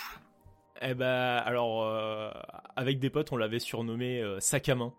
eh 0.82 0.94
ben, 0.94 1.36
alors, 1.44 1.84
euh, 1.84 2.30
avec 2.76 3.00
des 3.00 3.10
potes, 3.10 3.32
on 3.32 3.36
l'avait 3.36 3.58
surnommé 3.58 4.20
euh, 4.20 4.40
sac 4.40 4.68
à 4.68 4.74
main. 4.74 4.92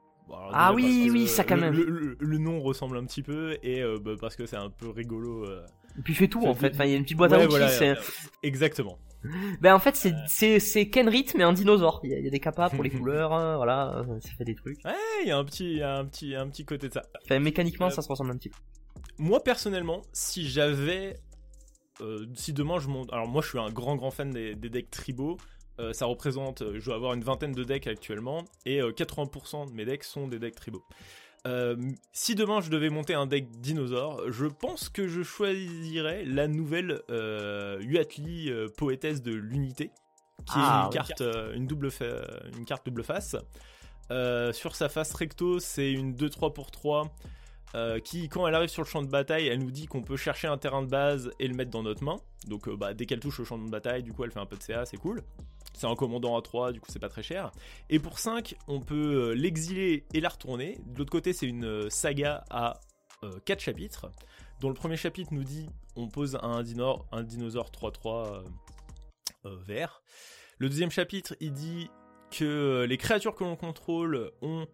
ah 0.53 0.73
oui, 0.73 1.09
oui, 1.11 1.27
sac 1.27 1.51
à 1.51 1.55
main. 1.55 1.71
Le, 1.71 2.37
nom 2.37 2.61
ressemble 2.61 2.97
un 2.97 3.05
petit 3.05 3.23
peu 3.23 3.57
et 3.63 3.81
euh, 3.81 3.97
bah, 3.99 4.11
parce 4.19 4.35
que 4.35 4.45
c'est 4.45 4.57
un 4.57 4.69
peu 4.69 4.89
rigolo. 4.89 5.45
et 5.45 6.01
puis 6.03 6.13
il 6.13 6.15
fait 6.15 6.27
tout 6.27 6.45
en 6.45 6.53
fait. 6.53 6.73
il 6.79 6.89
y 6.89 6.93
a 6.93 6.97
une 6.97 7.03
petite 7.03 7.17
boîte 7.17 7.33
à 7.33 7.45
outils. 7.45 7.93
exactement. 8.43 8.97
Ben 9.61 9.75
en 9.75 9.77
fait 9.77 9.95
c'est 9.95 10.15
c'est 10.25 10.59
c'est 10.59 10.89
Kenrit 10.89 11.27
mais 11.37 11.43
un 11.43 11.53
dinosaure. 11.53 11.99
Il 12.03 12.09
y, 12.09 12.27
a, 12.27 12.29
des 12.31 12.39
capas 12.39 12.71
pour 12.71 12.83
les 12.83 12.89
couleurs, 12.97 13.33
hein, 13.33 13.55
voilà, 13.55 14.03
ça 14.19 14.31
fait 14.35 14.45
des 14.45 14.55
trucs. 14.55 14.83
Ouais, 14.83 14.95
il 15.21 15.27
y 15.27 15.31
a 15.31 15.37
un 15.37 15.45
petit 15.45 15.79
un 15.83 16.05
petit 16.05 16.33
un 16.33 16.49
petit 16.49 16.65
côté 16.65 16.87
de 16.87 16.93
ça. 16.93 17.03
Enfin, 17.23 17.37
mécaniquement 17.37 17.91
ça 17.91 18.01
se 18.01 18.07
ressemble 18.07 18.31
un 18.31 18.37
petit 18.37 18.49
peu. 18.49 18.57
Moi 19.19 19.43
personnellement, 19.43 20.01
si 20.11 20.47
j'avais 20.49 21.17
si 22.33 22.51
demain 22.51 22.79
je 22.79 22.87
monte 22.87 23.13
alors 23.13 23.27
moi 23.27 23.43
je 23.43 23.49
suis 23.49 23.59
un 23.59 23.69
grand 23.69 23.95
grand 23.95 24.09
fan 24.09 24.31
des, 24.31 24.55
des 24.55 24.69
decks 24.71 24.89
tribaux 24.89 25.37
euh, 25.81 25.93
ça 25.93 26.05
représente, 26.05 26.61
euh, 26.61 26.79
je 26.79 26.85
dois 26.85 26.95
avoir 26.95 27.13
une 27.13 27.23
vingtaine 27.23 27.53
de 27.53 27.63
decks 27.63 27.87
actuellement, 27.87 28.45
et 28.65 28.81
80% 28.81 29.63
euh, 29.63 29.65
de 29.65 29.71
mes 29.71 29.85
decks 29.85 30.03
sont 30.03 30.27
des 30.27 30.37
decks 30.37 30.55
tribaux. 30.55 30.85
si 32.13 32.35
demain 32.35 32.61
je 32.61 32.69
devais 32.69 32.89
monter 32.89 33.15
un 33.15 33.25
deck 33.25 33.49
dinosaure, 33.49 34.31
je 34.31 34.45
pense 34.45 34.89
que 34.89 35.07
je 35.07 35.23
choisirais 35.23 36.23
la 36.23 36.47
nouvelle 36.47 37.01
Uatli 37.09 38.51
poétesse 38.77 39.21
de 39.23 39.33
l'unité, 39.33 39.91
qui 40.45 40.59
est 40.59 40.63
ah, 40.63 40.83
une 40.85 40.93
carte, 40.93 41.23
une, 41.55 41.65
double 41.65 41.89
une 42.57 42.65
carte 42.65 42.85
double 42.85 43.03
face. 43.03 43.35
sur 44.53 44.75
sa 44.75 44.87
face 44.87 45.13
recto, 45.13 45.59
c'est 45.59 45.91
une 45.91 46.13
2-3 46.13 46.53
pour 46.53 46.69
3 46.69 47.11
qui, 48.03 48.29
quand 48.29 48.45
elle 48.45 48.53
arrive 48.53 48.69
sur 48.69 48.83
le 48.83 48.87
champ 48.87 49.01
de 49.01 49.09
bataille, 49.09 49.47
elle 49.47 49.59
nous 49.59 49.71
dit 49.71 49.87
qu'on 49.87 50.03
peut 50.03 50.17
chercher 50.17 50.47
un 50.47 50.59
terrain 50.59 50.83
de 50.83 50.89
base 50.89 51.31
et 51.39 51.47
le 51.47 51.55
mettre 51.55 51.71
dans 51.71 51.81
notre 51.81 52.03
main. 52.03 52.17
Donc, 52.47 52.69
bah, 52.69 52.93
dès 52.93 53.07
qu'elle 53.07 53.19
touche 53.19 53.39
au 53.39 53.45
champ 53.45 53.57
de 53.57 53.69
bataille, 53.69 54.03
du 54.03 54.13
coup, 54.13 54.23
elle 54.23 54.31
fait 54.31 54.39
un 54.39 54.45
peu 54.45 54.57
de 54.57 54.63
CA, 54.63 54.85
c'est 54.85 54.97
cool. 54.97 55.23
C'est 55.73 55.87
un 55.87 55.95
commandant 55.95 56.37
à 56.37 56.41
3, 56.41 56.73
du 56.73 56.81
coup 56.81 56.89
c'est 56.91 56.99
pas 56.99 57.09
très 57.09 57.23
cher. 57.23 57.51
Et 57.89 57.99
pour 57.99 58.19
5, 58.19 58.55
on 58.67 58.81
peut 58.81 58.95
euh, 58.95 59.33
l'exiler 59.33 60.05
et 60.13 60.19
la 60.19 60.29
retourner. 60.29 60.79
De 60.85 60.99
l'autre 60.99 61.11
côté, 61.11 61.33
c'est 61.33 61.47
une 61.47 61.65
euh, 61.65 61.89
saga 61.89 62.43
à 62.49 62.79
4 63.45 63.59
euh, 63.59 63.61
chapitres. 63.61 64.11
dont 64.59 64.69
le 64.69 64.75
premier 64.75 64.97
chapitre 64.97 65.33
nous 65.33 65.43
dit 65.43 65.69
on 65.95 66.07
pose 66.07 66.37
un, 66.41 66.63
dinosaure, 66.63 67.05
un 67.11 67.23
dinosaure 67.23 67.71
3-3 67.71 68.43
vert. 69.43 70.03
Le 70.57 70.69
deuxième 70.69 70.91
chapitre, 70.91 71.35
il 71.39 71.53
dit 71.53 71.89
que 72.29 72.85
les 72.87 72.97
créatures 72.97 73.35
que 73.35 73.43
l'on 73.43 73.55
contrôle 73.55 74.31
ont 74.41 74.67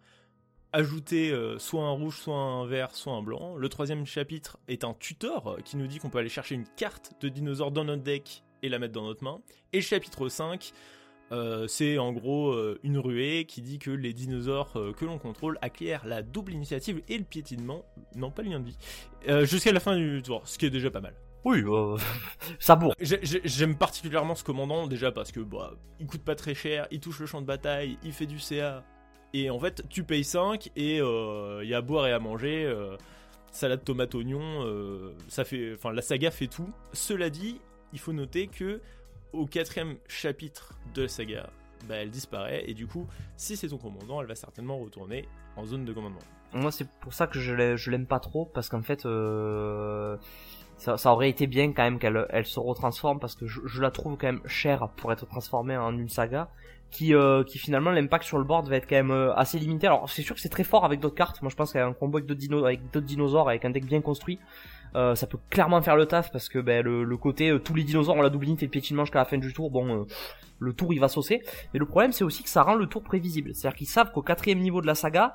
ajouté 0.73 1.33
soit 1.57 1.83
un 1.83 1.91
rouge, 1.91 2.19
soit 2.19 2.35
un 2.35 2.65
vert, 2.67 2.93
soit 2.93 3.13
un 3.13 3.23
blanc. 3.23 3.55
Le 3.55 3.69
troisième 3.69 4.05
chapitre 4.05 4.59
est 4.67 4.83
un 4.83 4.93
tutor 4.93 5.57
qui 5.63 5.77
nous 5.77 5.87
dit 5.87 5.97
qu'on 5.97 6.09
peut 6.09 6.19
aller 6.19 6.29
chercher 6.29 6.55
une 6.55 6.67
carte 6.75 7.13
de 7.21 7.29
dinosaure 7.29 7.71
dans 7.71 7.85
notre 7.85 8.03
deck 8.03 8.43
et 8.63 8.69
la 8.69 8.79
mettre 8.79 8.93
dans 8.93 9.05
notre 9.05 9.23
main. 9.23 9.41
Et 9.73 9.77
le 9.77 9.83
chapitre 9.83 10.29
5 10.29 10.73
euh, 11.31 11.67
c'est 11.67 11.97
en 11.97 12.13
gros 12.13 12.51
euh, 12.51 12.79
une 12.83 12.97
ruée 12.97 13.45
qui 13.45 13.61
dit 13.61 13.79
que 13.79 13.91
les 13.91 14.13
dinosaures 14.13 14.71
euh, 14.77 14.93
que 14.93 15.03
l'on 15.03 15.17
contrôle 15.17 15.57
acquièrent 15.61 16.05
la 16.05 16.21
double 16.21 16.53
initiative 16.53 17.01
et 17.09 17.17
le 17.17 17.25
piétinement, 17.25 17.83
non 18.15 18.31
pas 18.31 18.43
le 18.43 18.49
lien 18.49 18.59
de 18.61 18.67
vie, 18.67 18.77
jusqu'à 19.45 19.73
la 19.73 19.81
fin 19.81 19.97
du 19.97 20.21
tour, 20.21 20.41
ce 20.45 20.57
qui 20.57 20.65
est 20.65 20.69
déjà 20.69 20.89
pas 20.89 21.01
mal. 21.01 21.13
Oui, 21.43 21.63
ça 22.59 22.75
bourre. 22.75 22.95
J'aime 22.99 23.77
particulièrement 23.77 24.35
ce 24.35 24.43
commandant 24.43 24.87
déjà 24.87 25.11
parce 25.11 25.31
que 25.31 25.39
bah, 25.39 25.73
il 25.99 26.07
coûte 26.07 26.23
pas 26.23 26.35
très 26.35 26.53
cher, 26.53 26.87
il 26.91 26.99
touche 26.99 27.19
le 27.19 27.25
champ 27.25 27.41
de 27.41 27.45
bataille, 27.45 27.97
il 28.03 28.13
fait 28.13 28.25
du 28.25 28.39
CA. 28.39 28.83
Et 29.33 29.49
en 29.49 29.59
fait, 29.59 29.83
tu 29.89 30.03
payes 30.03 30.23
5 30.23 30.71
et 30.75 30.97
il 30.97 31.67
y 31.67 31.73
a 31.73 31.77
à 31.77 31.81
boire 31.81 32.07
et 32.07 32.13
à 32.13 32.19
manger. 32.19 32.73
salade, 33.51 33.83
tomate, 33.83 34.15
oignon, 34.15 34.65
ça 35.27 35.43
fait, 35.43 35.73
enfin 35.75 35.91
la 35.91 36.01
saga 36.01 36.31
fait 36.31 36.47
tout. 36.47 36.69
Cela 36.91 37.29
dit, 37.29 37.59
il 37.93 37.99
faut 37.99 38.13
noter 38.13 38.47
que 38.47 38.81
au 39.33 39.45
quatrième 39.45 39.97
chapitre 40.07 40.73
de 40.93 41.03
la 41.03 41.07
saga, 41.07 41.49
bah, 41.87 41.95
elle 41.95 42.09
disparaît 42.09 42.63
et 42.67 42.73
du 42.73 42.87
coup, 42.87 43.07
si 43.35 43.55
c'est 43.55 43.69
ton 43.69 43.77
commandant, 43.77 44.21
elle 44.21 44.27
va 44.27 44.35
certainement 44.35 44.77
retourner 44.77 45.27
en 45.55 45.65
zone 45.65 45.85
de 45.85 45.93
commandement. 45.93 46.19
Moi, 46.53 46.71
c'est 46.71 46.87
pour 47.01 47.13
ça 47.13 47.27
que 47.27 47.39
je 47.39 47.91
l'aime 47.91 48.05
pas 48.05 48.19
trop 48.19 48.45
parce 48.45 48.69
qu'en 48.69 48.81
fait, 48.81 49.05
euh, 49.05 50.17
ça, 50.77 51.11
aurait 51.11 51.29
été 51.29 51.47
bien 51.47 51.73
quand 51.73 51.83
même 51.83 51.99
qu'elle 51.99 52.25
elle 52.29 52.45
se 52.45 52.59
retransforme 52.59 53.19
parce 53.19 53.35
que 53.35 53.47
je, 53.47 53.81
la 53.81 53.91
trouve 53.91 54.17
quand 54.17 54.27
même 54.27 54.41
chère 54.45 54.89
pour 54.97 55.11
être 55.11 55.25
transformée 55.25 55.77
en 55.77 55.97
une 55.97 56.09
saga. 56.09 56.49
Qui, 56.89 57.13
euh, 57.13 57.43
qui 57.43 57.57
finalement 57.57 57.91
l'impact 57.91 58.23
sur 58.23 58.37
le 58.37 58.45
board 58.45 58.69
va 58.69 58.77
être 58.77 58.87
quand 58.87 58.95
même 58.95 59.11
euh, 59.11 59.35
assez 59.35 59.59
limité. 59.59 59.87
Alors 59.87 60.09
c'est 60.09 60.21
sûr 60.21 60.35
que 60.35 60.39
c'est 60.39 60.47
très 60.47 60.63
fort 60.63 60.85
avec 60.85 61.01
d'autres 61.01 61.15
cartes. 61.15 61.41
Moi 61.41 61.51
je 61.51 61.55
pense 61.57 61.73
qu'un 61.73 61.91
combo 61.91 62.17
avec 62.17 62.29
d'autres 62.29 62.65
avec 62.65 62.89
d'autres 62.91 63.05
dinosaures, 63.05 63.49
avec 63.49 63.65
un 63.65 63.71
deck 63.71 63.85
bien 63.85 63.99
construit, 63.99 64.39
euh, 64.97 65.13
ça 65.13 65.27
peut 65.27 65.37
clairement 65.51 65.81
faire 65.81 65.95
le 65.95 66.07
taf 66.07 66.31
parce 66.31 66.49
que 66.49 66.57
ben, 66.57 66.83
le, 66.83 67.17
côté 67.17 67.49
euh, 67.49 67.59
tous 67.59 67.75
les 67.75 67.83
dinosaures 67.83 68.15
ont 68.15 68.21
la 68.23 68.29
double 68.29 68.45
unité 68.45 68.65
et 68.65 68.67
le 68.67 68.71
piétinement 68.71 69.05
jusqu'à 69.05 69.19
la 69.19 69.25
fin 69.25 69.37
du 69.37 69.53
tour, 69.53 69.69
bon, 69.69 70.01
euh, 70.01 70.05
le 70.59 70.73
tour 70.73 70.93
il 70.93 70.99
va 70.99 71.07
saucer. 71.07 71.41
Mais 71.73 71.79
le 71.79 71.85
problème 71.85 72.11
c'est 72.11 72.23
aussi 72.23 72.43
que 72.43 72.49
ça 72.49 72.63
rend 72.63 72.75
le 72.75 72.87
tour 72.87 73.03
prévisible. 73.03 73.53
C'est-à-dire 73.53 73.77
qu'ils 73.77 73.87
savent 73.87 74.11
qu'au 74.11 74.21
quatrième 74.21 74.59
niveau 74.59 74.81
de 74.81 74.87
la 74.87 74.95
saga, 74.95 75.33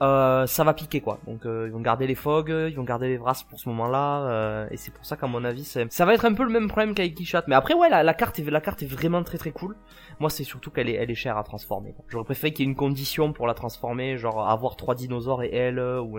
ça 0.00 0.64
va 0.64 0.74
piquer 0.74 1.00
quoi. 1.00 1.18
Donc 1.26 1.42
ils 1.44 1.70
vont 1.70 1.80
garder 1.80 2.06
les 2.06 2.14
fogs, 2.14 2.50
ils 2.50 2.76
vont 2.76 2.84
garder 2.84 3.08
les 3.08 3.16
Vras 3.16 3.44
pour 3.48 3.58
ce 3.58 3.68
moment-là, 3.70 4.66
et 4.70 4.76
c'est 4.76 4.92
pour 4.92 5.04
ça 5.04 5.16
qu'à 5.16 5.26
mon 5.26 5.44
avis, 5.44 5.64
ça 5.64 6.04
va 6.04 6.14
être 6.14 6.24
un 6.24 6.34
peu 6.34 6.44
le 6.44 6.50
même 6.50 6.68
problème 6.68 6.94
qu'avec 6.94 7.14
Kishat. 7.14 7.44
Mais 7.46 7.54
après 7.54 7.74
ouais, 7.74 7.88
la, 7.88 8.14
carte 8.14 8.38
est, 8.38 8.50
la 8.50 8.60
carte 8.60 8.82
est 8.82 8.86
vraiment 8.86 9.22
très 9.22 9.38
très 9.38 9.52
cool. 9.52 9.76
Moi 10.20 10.30
c'est 10.30 10.44
surtout 10.44 10.70
qu'elle 10.70 10.88
est, 10.88 10.94
elle 10.94 11.10
est 11.10 11.14
chère 11.14 11.38
à 11.38 11.42
transformer. 11.42 11.94
J'aurais 12.08 12.24
préféré 12.24 12.52
qu'il 12.52 12.64
y 12.64 12.68
ait 12.68 12.70
une 12.70 12.76
condition 12.76 13.32
pour 13.32 13.46
la 13.46 13.54
transformer, 13.54 14.16
genre 14.16 14.48
avoir 14.48 14.76
trois 14.76 14.94
dinosaures 14.94 15.42
et 15.42 15.54
elle, 15.54 15.78
ou 15.78 16.18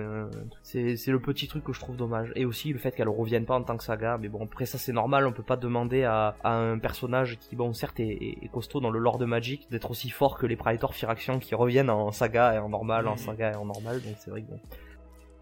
c'est 0.64 1.08
le 1.08 1.20
petit 1.20 1.48
truc 1.48 1.64
que 1.64 1.74
je 1.74 1.80
trouve 1.80 1.96
dommage. 1.96 2.32
Et 2.36 2.46
aussi 2.46 2.72
le 2.72 2.80
fait 2.80 2.92
qu'elle 2.92 3.10
revienne 3.10 3.46
pas 3.46 3.56
en 3.56 3.64
tant 3.64 3.78
que 3.78 3.84
saga. 3.84 4.18
Mais 4.20 4.30
bon, 4.30 4.44
après 4.44 4.66
ça 4.66 4.78
c'est 4.78 4.94
normal, 4.94 5.28
on 5.28 5.32
peut 5.32 5.44
pas 5.44 5.58
demander 5.58 6.04
à, 6.04 6.36
un 6.44 6.80
personnage 6.80 7.38
qui, 7.40 7.56
bon, 7.56 7.74
certes 7.74 8.00
est, 8.00 8.35
costaud 8.52 8.80
dans 8.80 8.92
le 8.92 9.00
lore 9.00 9.18
de 9.18 9.26
Magic 9.26 9.70
d'être 9.70 9.92
aussi 9.92 10.10
fort 10.10 10.38
que 10.38 10.46
les 10.46 10.56
Praetor 10.56 10.94
Firaction 10.94 11.40
qui 11.40 11.56
reviennent 11.56 11.90
en 11.90 12.12
saga 12.12 12.54
et 12.56 12.60
en 12.60 12.70
normal, 12.70 13.08
en 13.08 13.16
mm. 13.16 13.18
saga 13.18 13.52
et 13.52 13.56
en 13.56 13.66
normal. 13.66 14.02
Donc 14.02 14.16
c'est 14.20 14.32
vrai 14.32 14.42
que 14.42 14.48
bon. 14.48 14.60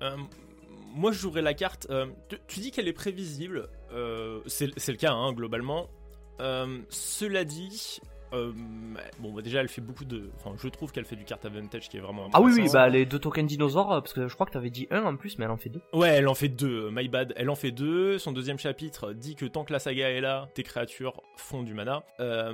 Euh, 0.01 0.17
moi 0.95 1.11
je 1.11 1.19
jouerais 1.19 1.41
la 1.41 1.53
carte. 1.53 1.87
Euh, 1.89 2.07
tu, 2.47 2.59
dis 2.59 2.71
qu'elle 2.71 2.87
est 2.87 2.93
prévisible, 2.93 3.69
euh, 3.91 4.41
c'est 4.47 4.67
le 4.67 4.97
cas 4.97 5.13
hein, 5.13 5.33
globalement. 5.33 5.89
cela 6.89 7.43
dit, 7.43 7.99
euh, 8.33 8.51
bon, 9.19 9.31
bah, 9.31 9.41
déjà, 9.41 9.61
elle 9.61 9.67
fait 9.67 9.81
beaucoup 9.81 10.05
de. 10.05 10.31
Enfin, 10.37 10.55
je 10.61 10.67
trouve 10.69 10.91
qu'elle 10.91 11.05
fait 11.05 11.15
du 11.15 11.25
carte 11.25 11.45
advantage 11.45 11.89
qui 11.89 11.97
est 11.97 11.99
vraiment. 11.99 12.29
Ah 12.33 12.41
oui, 12.41 12.51
oui, 12.55 12.67
bah 12.73 12.89
les 12.89 13.05
deux 13.05 13.19
tokens 13.19 13.47
dinosaures, 13.47 13.91
euh, 13.91 14.01
parce 14.01 14.13
que 14.13 14.27
je 14.27 14.33
crois 14.33 14.45
que 14.45 14.51
t'avais 14.51 14.71
dit 14.71 14.87
un 14.89 15.03
en 15.03 15.15
plus, 15.15 15.37
mais 15.37 15.45
elle 15.45 15.51
en 15.51 15.57
fait 15.57 15.69
deux. 15.69 15.81
Ouais, 15.93 16.09
elle 16.09 16.27
en 16.27 16.33
fait 16.33 16.49
deux, 16.49 16.89
my 16.91 17.07
bad. 17.07 17.33
Elle 17.37 17.49
en 17.49 17.55
fait 17.55 17.71
deux. 17.71 18.17
Son 18.17 18.31
deuxième 18.31 18.57
chapitre 18.57 19.13
dit 19.13 19.35
que 19.35 19.45
tant 19.45 19.63
que 19.63 19.73
la 19.73 19.79
saga 19.79 20.09
est 20.09 20.21
là, 20.21 20.49
tes 20.55 20.63
créatures 20.63 21.21
font 21.37 21.63
du 21.63 21.73
mana. 21.73 22.03
Euh, 22.19 22.53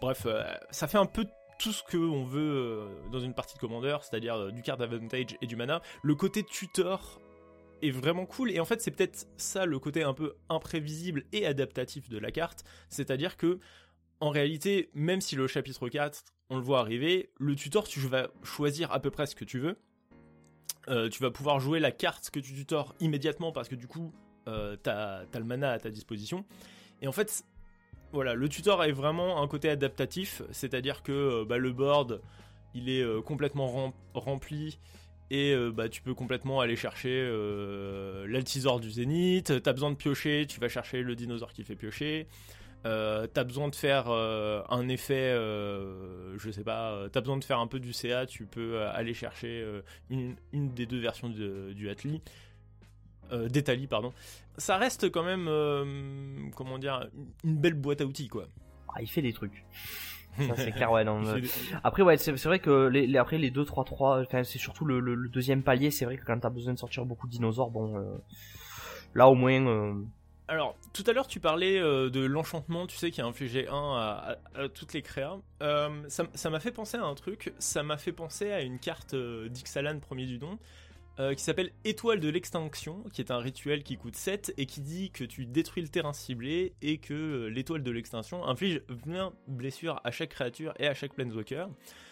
bref, 0.00 0.26
ça 0.70 0.86
fait 0.86 0.98
un 0.98 1.06
peu 1.06 1.26
tout 1.58 1.72
ce 1.72 1.82
que 1.82 1.96
on 1.96 2.24
veut 2.24 2.86
dans 3.10 3.20
une 3.20 3.34
partie 3.34 3.54
de 3.54 3.60
commandeur, 3.60 4.04
c'est-à-dire 4.04 4.52
du 4.52 4.62
card 4.62 4.80
advantage 4.80 5.36
et 5.40 5.46
du 5.46 5.56
mana. 5.56 5.80
Le 6.02 6.14
côté 6.14 6.42
tutor 6.44 7.18
est 7.82 7.90
vraiment 7.90 8.26
cool 8.26 8.50
et 8.50 8.60
en 8.60 8.64
fait 8.64 8.80
c'est 8.80 8.90
peut-être 8.90 9.26
ça 9.36 9.66
le 9.66 9.78
côté 9.78 10.02
un 10.02 10.14
peu 10.14 10.34
imprévisible 10.48 11.24
et 11.32 11.46
adaptatif 11.46 12.08
de 12.08 12.18
la 12.18 12.30
carte, 12.30 12.64
c'est-à-dire 12.88 13.36
que 13.36 13.58
en 14.20 14.30
réalité, 14.30 14.90
même 14.94 15.20
si 15.20 15.36
le 15.36 15.46
chapitre 15.46 15.88
4, 15.88 16.24
on 16.50 16.56
le 16.56 16.62
voit 16.62 16.80
arriver, 16.80 17.30
le 17.38 17.54
tutor, 17.54 17.86
tu 17.88 18.00
vas 18.00 18.28
choisir 18.42 18.92
à 18.92 19.00
peu 19.00 19.10
près 19.10 19.26
ce 19.26 19.34
que 19.34 19.44
tu 19.44 19.58
veux. 19.58 19.76
Euh, 20.88 21.08
tu 21.08 21.20
vas 21.22 21.30
pouvoir 21.30 21.58
jouer 21.58 21.80
la 21.80 21.90
carte 21.90 22.30
que 22.30 22.38
tu 22.38 22.54
tutors 22.54 22.94
immédiatement 23.00 23.50
parce 23.50 23.68
que 23.68 23.74
du 23.74 23.88
coup, 23.88 24.12
euh, 24.46 24.76
t'as 24.80 25.24
as 25.32 25.38
le 25.38 25.44
mana 25.44 25.72
à 25.72 25.78
ta 25.78 25.90
disposition. 25.90 26.44
Et 27.02 27.08
en 27.08 27.12
fait, 27.12 27.44
voilà, 28.12 28.34
le 28.34 28.48
tutor 28.48 28.84
est 28.84 28.92
vraiment 28.92 29.42
un 29.42 29.48
côté 29.48 29.68
adaptatif, 29.68 30.42
c'est-à-dire 30.52 31.02
que 31.02 31.12
euh, 31.12 31.44
bah, 31.44 31.58
le 31.58 31.72
board, 31.72 32.22
il 32.74 32.88
est 32.88 33.04
complètement 33.22 33.92
rempli 34.14 34.78
et 35.30 35.56
bah, 35.72 35.88
tu 35.88 36.02
peux 36.02 36.12
complètement 36.12 36.60
aller 36.60 36.76
chercher 36.76 37.26
l'altisor 38.28 38.80
du 38.80 38.90
zénith. 38.90 39.62
T'as 39.62 39.72
besoin 39.72 39.90
de 39.90 39.96
piocher, 39.96 40.44
tu 40.46 40.60
vas 40.60 40.68
chercher 40.68 41.00
le 41.00 41.16
dinosaure 41.16 41.54
qui 41.54 41.64
fait 41.64 41.74
piocher. 41.74 42.28
Euh, 42.86 43.26
t'as 43.26 43.42
besoin 43.42 43.68
de 43.68 43.74
faire 43.74 44.04
euh, 44.08 44.62
un 44.68 44.88
effet, 44.88 45.32
euh, 45.34 46.38
je 46.38 46.50
sais 46.52 46.62
pas, 46.62 47.08
t'as 47.10 47.20
besoin 47.20 47.36
de 47.36 47.42
faire 47.42 47.58
un 47.58 47.66
peu 47.66 47.80
du 47.80 47.92
CA, 47.92 48.26
tu 48.26 48.46
peux 48.46 48.80
aller 48.82 49.12
chercher 49.12 49.66
une, 50.08 50.36
des 50.52 50.86
deux 50.86 51.00
versions 51.00 51.28
du 51.28 51.88
Atli, 51.90 52.22
d'Etali, 53.32 53.88
pardon. 53.88 54.12
Ça 54.56 54.76
reste 54.76 55.10
quand 55.10 55.24
même, 55.24 55.46
comment 56.54 56.78
dire, 56.78 57.08
une 57.42 57.56
belle 57.56 57.74
boîte 57.74 58.02
à 58.02 58.06
outils, 58.06 58.28
quoi. 58.28 58.46
Ah, 58.94 59.02
il 59.02 59.08
fait 59.08 59.22
des 59.22 59.32
trucs. 59.32 59.64
c'est 60.56 60.72
clair, 60.72 60.92
ouais, 60.92 61.02
non. 61.02 61.22
Après, 61.82 62.02
ouais, 62.02 62.18
c'est 62.18 62.32
vrai 62.44 62.60
que 62.60 62.86
les, 62.86 63.16
après 63.16 63.38
les 63.38 63.50
2, 63.50 63.64
3, 63.64 63.84
3, 63.84 64.24
c'est 64.44 64.58
surtout 64.58 64.84
le, 64.84 65.00
le, 65.00 65.28
deuxième 65.28 65.62
palier, 65.62 65.90
c'est 65.90 66.04
vrai 66.04 66.18
que 66.18 66.24
quand 66.24 66.38
t'as 66.38 66.50
besoin 66.50 66.74
de 66.74 66.78
sortir 66.78 67.04
beaucoup 67.04 67.26
de 67.26 67.32
dinosaures, 67.32 67.70
bon, 67.70 68.20
là 69.14 69.28
au 69.28 69.34
moins 69.34 70.04
alors, 70.48 70.76
tout 70.92 71.02
à 71.06 71.12
l'heure, 71.12 71.26
tu 71.26 71.40
parlais 71.40 71.78
euh, 71.78 72.08
de 72.08 72.20
l'enchantement, 72.20 72.86
tu 72.86 72.96
sais, 72.96 73.10
qui 73.10 73.20
a 73.20 73.26
infligé 73.26 73.66
1 73.66 73.74
à, 73.74 74.36
toutes 74.72 74.92
les 74.92 75.02
créas. 75.02 75.38
Euh, 75.62 76.02
ça 76.08 76.50
m'a 76.50 76.60
fait 76.60 76.70
penser 76.70 76.96
à 76.96 77.04
un 77.04 77.14
truc, 77.14 77.52
ça 77.58 77.82
m'a 77.82 77.96
fait 77.96 78.12
penser 78.12 78.52
à 78.52 78.62
une 78.62 78.78
carte 78.78 79.14
euh, 79.14 79.48
d'Ixalan, 79.48 79.98
premier 79.98 80.26
du 80.26 80.38
nom, 80.38 80.58
qui 81.34 81.42
s'appelle 81.42 81.72
Étoile 81.84 82.20
de 82.20 82.28
l'extinction, 82.28 83.02
qui 83.10 83.22
est 83.22 83.30
un 83.30 83.38
rituel 83.38 83.82
qui 83.82 83.96
coûte 83.96 84.16
7 84.16 84.52
et 84.58 84.66
qui 84.66 84.82
dit 84.82 85.10
que 85.10 85.24
tu 85.24 85.46
détruis 85.46 85.82
le 85.82 85.88
terrain 85.88 86.12
ciblé 86.12 86.74
et 86.82 86.98
que 86.98 87.46
l'étoile 87.46 87.82
de 87.82 87.90
l'extinction 87.90 88.44
inflige 88.44 88.82
20 88.88 89.32
blessures 89.48 89.98
à 90.04 90.10
chaque 90.10 90.28
créature 90.28 90.74
et 90.78 90.86
à 90.86 90.92
chaque 90.92 91.14
planeswalker. 91.14 91.68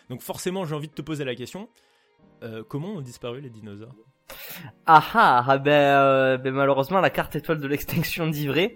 Donc 0.09 0.23
forcément, 0.23 0.65
j'ai 0.65 0.75
envie 0.75 0.89
de 0.89 0.95
te 0.95 1.03
poser 1.03 1.25
la 1.25 1.35
question, 1.35 1.69
comment 2.69 2.95
ont 2.95 3.03
disparu 3.03 3.43
les 3.43 3.51
dinosaures? 3.51 3.95
Ah 4.87 5.03
ah, 5.15 5.45
ah 5.49 5.59
ben, 5.59 5.71
euh, 5.73 6.37
ben, 6.37 6.53
malheureusement 6.53 7.01
la 7.01 7.11
carte 7.11 7.37
étoile 7.37 7.59
de 7.59 7.67
l'extinction 7.67 8.27
d'Ivré. 8.27 8.75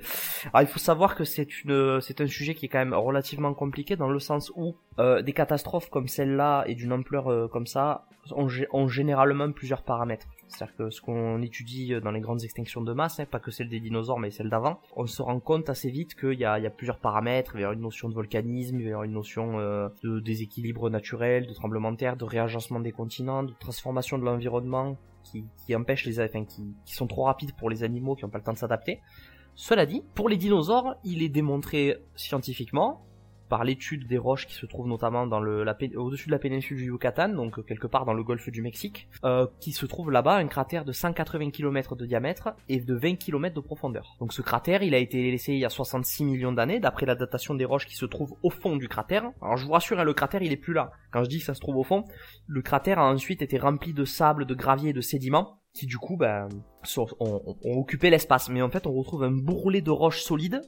Alors 0.53 0.67
il 0.67 0.73
faut 0.73 0.79
savoir 0.79 1.15
que 1.15 1.25
c'est 1.25 1.65
une 1.65 2.01
c'est 2.01 2.21
un 2.21 2.27
sujet 2.27 2.55
qui 2.55 2.67
est 2.67 2.69
quand 2.69 2.79
même 2.79 2.95
relativement 2.95 3.53
compliqué 3.53 3.97
dans 3.97 4.09
le 4.09 4.19
sens 4.19 4.51
où 4.57 4.77
euh, 4.99 5.21
des 5.21 5.33
catastrophes 5.33 5.91
comme 5.91 6.09
celle-là 6.09 6.65
et 6.67 6.75
d'une 6.75 6.93
ampleur 6.93 7.29
euh, 7.29 7.47
comme 7.49 7.67
ça 7.67 8.07
ont, 8.31 8.49
ont, 8.73 8.89
généralement 8.89 9.53
plusieurs 9.53 9.83
paramètres. 9.83 10.27
C'est-à-dire 10.49 10.77
que 10.77 10.91
ce 10.91 11.01
qu'on 11.01 11.43
étudie 11.43 11.95
dans 12.03 12.11
les 12.11 12.21
grandes 12.21 12.43
extinctions 12.43 12.81
de 12.81 12.93
masse, 12.93 13.21
hein, 13.21 13.27
pas 13.31 13.39
que 13.39 13.51
celle 13.51 13.69
des 13.69 13.81
dinosaures 13.81 14.19
mais 14.19 14.31
celle 14.31 14.49
d'avant, 14.49 14.81
on 14.97 15.07
se 15.07 15.21
rend 15.21 15.41
compte 15.41 15.69
assez 15.69 15.91
vite 15.91 16.15
qu'il 16.15 16.39
y 16.39 16.45
a, 16.45 16.59
il 16.59 16.65
y 16.65 16.67
a 16.67 16.71
plusieurs 16.71 16.99
paramètres, 16.99 17.53
il 17.57 17.63
y 17.63 17.65
a 17.65 17.73
une 17.73 17.81
notion 17.81 18.09
de 18.09 18.15
volcanisme, 18.15 18.81
il 18.81 18.89
y 18.89 18.93
a 18.93 19.05
une 19.05 19.13
notion 19.13 19.59
de 19.59 20.21
déséquilibre 20.21 20.91
naturel, 20.91 21.47
de 21.47 21.53
tremblement 21.53 21.93
de 21.93 21.97
terre, 21.97 22.17
de 22.17 22.25
réagencement 22.25 22.81
des 22.81 22.93
continents, 22.93 23.43
de 23.43 23.53
transformation 23.61 24.19
de 24.19 24.25
l'environnement 24.25 24.97
qui, 25.31 25.45
les, 26.07 26.21
enfin, 26.21 26.45
sont 26.95 27.07
trop 27.07 27.25
rapides 27.25 27.55
pour 27.57 27.71
les 27.71 27.83
animaux 27.83 28.15
qui 28.15 28.25
n'ont 28.25 28.31
pas 28.31 28.39
le 28.39 28.45
temps 28.45 28.53
de 28.53 28.59
s'adapter. 28.59 29.01
Cela 29.55 29.87
dit, 29.87 30.03
pour 30.15 30.29
les 30.29 30.37
dinosaures, 30.37 30.95
il 31.05 31.23
est 31.23 31.29
démontré 31.29 31.97
scientifiquement 32.15 33.08
par 33.49 33.65
l'étude 33.65 34.07
des 34.07 34.19
roches 34.19 34.47
qui 34.47 34.55
se 34.55 34.67
trouvent 34.67 34.89
notamment 34.89 35.27
dans 35.27 35.41
le, 35.41 35.65
au-dessus 35.97 36.27
de 36.27 36.33
la 36.33 36.39
péninsule 36.39 36.77
du 36.77 36.87
Yucatan, 36.87 37.31
donc 37.31 37.59
euh, 37.59 37.63
quelque 37.63 37.87
part 37.87 38.05
dans 38.05 38.15
le 38.15 38.23
golfe 38.23 38.49
du 38.51 38.63
Mexique, 38.63 39.09
euh, 39.25 39.47
qui 39.61 39.73
se 39.73 39.87
trouve 39.87 40.11
là-bas 40.11 40.37
un 40.37 40.47
cratère 40.47 40.85
de 40.85 40.93
180 40.93 41.51
km 41.51 41.97
de 41.97 42.07
diamètre 42.07 42.51
et 42.69 42.81
de 42.81 42.95
20 42.95 43.17
km 43.17 43.55
de 43.55 43.61
profondeur. 43.61 44.17
Donc 44.21 44.33
ce 44.33 44.43
cratère, 44.43 44.83
il 44.83 44.95
a 44.95 44.99
été 44.99 45.31
laissé 45.31 45.53
il 45.53 45.61
y 45.61 45.65
a 45.65 45.71
66 45.71 46.25
millions 46.25 46.53
d'années, 46.53 46.81
d'après 46.81 47.07
la 47.07 47.15
datation 47.15 47.55
des 47.55 47.65
roches 47.65 47.87
qui 47.87 47.97
se 47.97 48.07
trouvent 48.07 48.35
au 48.43 48.51
fond 48.51 48.77
du 48.77 48.89
cratère. 48.89 49.31
Alors 49.43 49.57
je 49.57 49.67
vous 49.67 49.73
rassure, 49.73 49.99
hein, 49.99 50.05
le 50.05 50.15
cratère, 50.15 50.43
il 50.43 50.53
est 50.53 50.57
plus 50.57 50.75
là. 50.75 50.93
Quand 51.13 51.25
je 51.25 51.29
dis 51.29 51.39
que 51.39 51.45
ça 51.45 51.55
se 51.55 51.61
trouve 51.61 51.77
au 51.77 51.85
fond, 51.85 52.05
le 52.47 52.63
cratère 52.63 52.99
a 52.99 53.11
ensuite 53.11 53.43
été 53.43 53.59
rempli 53.59 53.93
de 53.93 54.05
sable, 54.05 54.45
de 54.47 54.55
gravier 54.55 54.91
et 54.91 54.95
de 54.95 55.01
sédiments 55.01 55.59
qui 55.75 55.87
du 55.87 55.99
coup 55.99 56.17
ben, 56.17 56.49
ont, 56.99 57.55
occupé 57.63 58.11
l'espace. 58.11 58.49
Mais 58.49 58.63
en 58.63 58.71
fait, 58.71 58.87
on 58.87 58.93
retrouve 58.93 59.23
un 59.23 59.31
bourrelet 59.31 59.81
de 59.81 59.91
roches 59.91 60.23
solides 60.23 60.61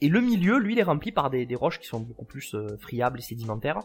et 0.00 0.08
le 0.08 0.20
milieu, 0.20 0.58
lui, 0.58 0.78
est 0.78 0.82
rempli 0.82 1.12
par 1.12 1.30
des, 1.30 1.46
des 1.46 1.54
roches 1.54 1.80
qui 1.80 1.86
sont 1.86 2.00
beaucoup 2.00 2.24
plus 2.24 2.54
euh, 2.54 2.76
friables 2.78 3.18
et 3.18 3.22
sédimentaires, 3.22 3.82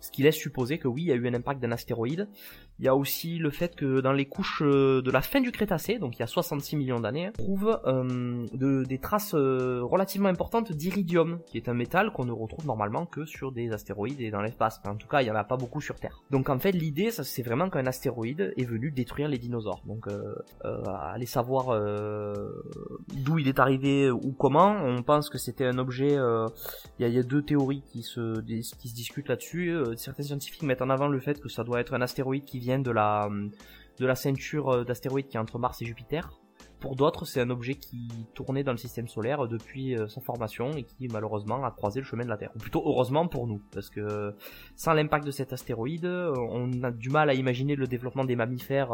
ce 0.00 0.10
qui 0.10 0.22
laisse 0.22 0.36
supposer 0.36 0.78
que 0.78 0.88
oui, 0.88 1.02
il 1.02 1.08
y 1.08 1.12
a 1.12 1.14
eu 1.14 1.28
un 1.28 1.34
impact 1.34 1.60
d'un 1.60 1.72
astéroïde. 1.72 2.28
Il 2.82 2.86
y 2.86 2.88
a 2.88 2.96
aussi 2.96 3.38
le 3.38 3.50
fait 3.50 3.76
que 3.76 4.00
dans 4.00 4.12
les 4.12 4.26
couches 4.26 4.60
euh, 4.60 5.02
de 5.02 5.10
la 5.12 5.22
fin 5.22 5.40
du 5.40 5.52
Crétacé, 5.52 5.98
donc 5.98 6.16
il 6.16 6.20
y 6.20 6.22
a 6.24 6.26
66 6.26 6.74
millions 6.74 6.98
d'années, 6.98 7.30
on 7.38 7.42
trouve 7.44 7.80
euh, 7.86 8.44
de, 8.52 8.82
des 8.82 8.98
traces 8.98 9.34
relativement 9.34 10.28
importantes 10.28 10.72
d'iridium, 10.72 11.38
qui 11.46 11.58
est 11.58 11.68
un 11.68 11.74
métal 11.74 12.12
qu'on 12.12 12.24
ne 12.24 12.32
retrouve 12.32 12.66
normalement 12.66 13.06
que 13.06 13.24
sur 13.24 13.52
des 13.52 13.72
astéroïdes 13.72 14.20
et 14.20 14.30
dans 14.32 14.42
l'espace. 14.42 14.80
En 14.84 14.96
tout 14.96 15.06
cas, 15.06 15.22
il 15.22 15.28
y 15.28 15.30
en 15.30 15.36
a 15.36 15.44
pas 15.44 15.56
beaucoup 15.56 15.80
sur 15.80 15.94
Terre. 15.94 16.22
Donc 16.30 16.50
en 16.50 16.58
fait, 16.58 16.72
l'idée, 16.72 17.12
c'est 17.12 17.42
vraiment 17.42 17.70
qu'un 17.70 17.86
astéroïde 17.86 18.52
est 18.56 18.64
venu 18.64 18.90
détruire 18.90 19.28
les 19.28 19.38
dinosaures. 19.38 19.82
Donc 19.86 20.08
aller 20.64 21.26
savoir 21.26 21.78
d'où 23.14 23.38
il 23.38 23.48
est 23.48 23.60
arrivé 23.60 24.10
ou 24.10 24.32
comment, 24.32 24.76
on 24.84 25.02
pense 25.02 25.28
que 25.28 25.38
c'était 25.38 25.66
un 25.66 25.78
objet. 25.78 26.16
Euh, 26.16 26.46
il 26.98 27.08
y, 27.08 27.18
a 27.18 27.22
deux 27.22 27.42
théories 27.42 27.82
qui 27.82 28.02
se 28.02 28.40
qui 28.40 28.88
se 28.88 28.94
discutent 28.94 29.28
là-dessus. 29.28 29.70
Euh, 29.70 29.96
certains 29.96 30.22
scientifiques 30.22 30.62
mettent 30.62 30.82
en 30.82 30.90
avant 30.90 31.08
le 31.08 31.20
fait 31.20 31.40
que 31.40 31.48
ça 31.48 31.64
doit 31.64 31.80
être 31.80 31.94
un 31.94 32.00
astéroïde 32.00 32.44
qui 32.44 32.58
vient 32.58 32.71
de 32.78 32.90
la 32.90 33.28
de 33.98 34.06
la 34.06 34.14
ceinture 34.14 34.70
euh, 34.70 34.84
d'astéroïdes 34.84 35.28
qui 35.28 35.36
est 35.36 35.40
entre 35.40 35.58
Mars 35.58 35.80
et 35.82 35.84
Jupiter. 35.84 36.38
Pour 36.80 36.96
d'autres, 36.96 37.26
c'est 37.26 37.40
un 37.40 37.50
objet 37.50 37.74
qui 37.74 38.08
tournait 38.34 38.64
dans 38.64 38.72
le 38.72 38.78
système 38.78 39.06
solaire 39.06 39.46
depuis 39.46 39.96
sa 40.08 40.20
formation 40.20 40.72
et 40.72 40.82
qui 40.82 41.06
malheureusement 41.06 41.64
a 41.64 41.70
croisé 41.70 42.00
le 42.00 42.04
chemin 42.04 42.24
de 42.24 42.28
la 42.28 42.36
Terre. 42.36 42.50
Ou 42.56 42.58
plutôt 42.58 42.82
heureusement 42.84 43.28
pour 43.28 43.46
nous, 43.46 43.62
parce 43.72 43.88
que 43.88 44.34
sans 44.74 44.92
l'impact 44.92 45.24
de 45.24 45.30
cet 45.30 45.52
astéroïde, 45.52 46.06
on 46.06 46.82
a 46.82 46.90
du 46.90 47.08
mal 47.08 47.30
à 47.30 47.34
imaginer 47.34 47.76
le 47.76 47.86
développement 47.86 48.24
des 48.24 48.34
mammifères 48.34 48.90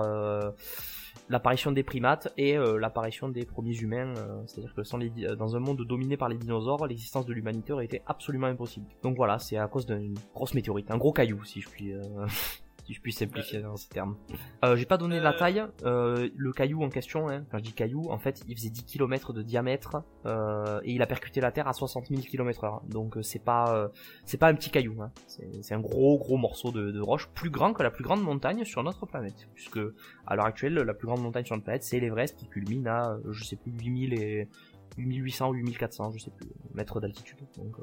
l'apparition 1.29 1.73
des 1.73 1.83
primates 1.83 2.33
et 2.37 2.57
euh, 2.57 2.79
l'apparition 2.79 3.29
des 3.29 3.45
premiers 3.45 3.77
humains. 3.77 4.15
Euh, 4.17 4.43
c'est-à-dire 4.47 4.75
que 4.75 4.83
sans 4.83 4.99
les, 4.99 5.11
dans 5.11 5.57
un 5.57 5.61
monde 5.61 5.85
dominé 5.87 6.17
par 6.17 6.29
les 6.29 6.37
dinosaures, 6.37 6.87
l'existence 6.87 7.27
de 7.27 7.33
l'humanité 7.33 7.73
aurait 7.73 7.85
été 7.85 8.03
absolument 8.07 8.47
impossible. 8.47 8.87
Donc 9.03 9.17
voilà, 9.17 9.39
c'est 9.39 9.57
à 9.57 9.67
cause 9.69 9.87
d'une 9.87 10.15
grosse 10.35 10.55
météorite, 10.55 10.91
un 10.91 10.99
gros 10.99 11.13
caillou 11.13 11.45
si 11.45 11.61
je 11.61 11.69
puis. 11.69 11.93
Euh, 12.89 12.93
si 12.93 12.95
je 12.95 13.01
puis 13.01 13.13
simplifier 13.13 13.61
dans 13.61 13.77
ces 13.77 13.89
termes. 13.89 14.17
Euh, 14.65 14.77
j'ai 14.77 14.87
pas 14.87 14.97
donné 14.97 15.21
la 15.21 15.35
taille. 15.35 15.63
Euh, 15.85 16.31
le 16.35 16.53
caillou 16.53 16.83
en 16.83 16.89
question, 16.89 17.29
hein, 17.29 17.45
quand 17.51 17.59
je 17.59 17.65
dis 17.65 17.73
caillou, 17.73 18.11
en 18.11 18.19
fait, 18.19 18.43
il 18.49 18.57
faisait 18.57 18.71
10 18.71 18.85
km 18.85 19.33
de 19.33 19.43
diamètre 19.43 20.03
euh, 20.25 20.81
et 20.85 20.93
il 20.93 21.03
a 21.03 21.07
percuté 21.07 21.41
la 21.41 21.53
Terre 21.53 21.69
à 21.69 21.75
60 21.75 22.07
000 22.09 22.23
km/h. 22.23 22.89
Donc 22.89 23.19
c'est 23.23 23.45
pas 23.45 23.91
c'est 24.25 24.39
pas 24.39 24.49
un 24.49 24.55
petit 24.55 24.71
caillou. 24.71 25.03
Hein. 25.03 25.13
C'est 25.27 25.75
un 25.75 25.81
gros 25.81 26.19
gros 26.19 26.39
morceau 26.39 26.73
de, 26.73 26.91
de, 26.91 27.01
roche, 27.01 27.29
plus 27.35 27.51
grand 27.51 27.75
que 27.75 27.83
la 27.83 27.91
plus 27.91 28.05
grande 28.05 28.23
montagne 28.23 28.65
sur 28.65 28.83
notre 28.83 29.07
planète, 29.07 29.49
puisque 29.55 29.81
à 30.27 30.37
l'heure 30.37 30.47
actuelle, 30.47 30.75
la 30.75 30.95
plus 30.95 31.07
grande 31.07 31.23
montagne 31.23 31.45
sur 31.45 31.57
notre 31.57 31.65
planète, 31.65 31.83
c'est 31.83 32.01
l'Everest 32.01 32.37
qui 32.37 32.49
culmine 32.49 32.87
à 32.89 33.19
je 33.31 33.45
sais 33.45 33.57
plus 33.57 33.73
8000 33.73 34.15
et 34.15 34.49
8800 34.97 35.51
ou 35.51 35.55
8400, 35.55 36.13
je 36.13 36.19
sais 36.19 36.31
plus, 36.31 36.49
mètres 36.75 37.01
d'altitude. 37.01 37.39
Donc 37.57 37.77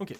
Ok. 0.00 0.14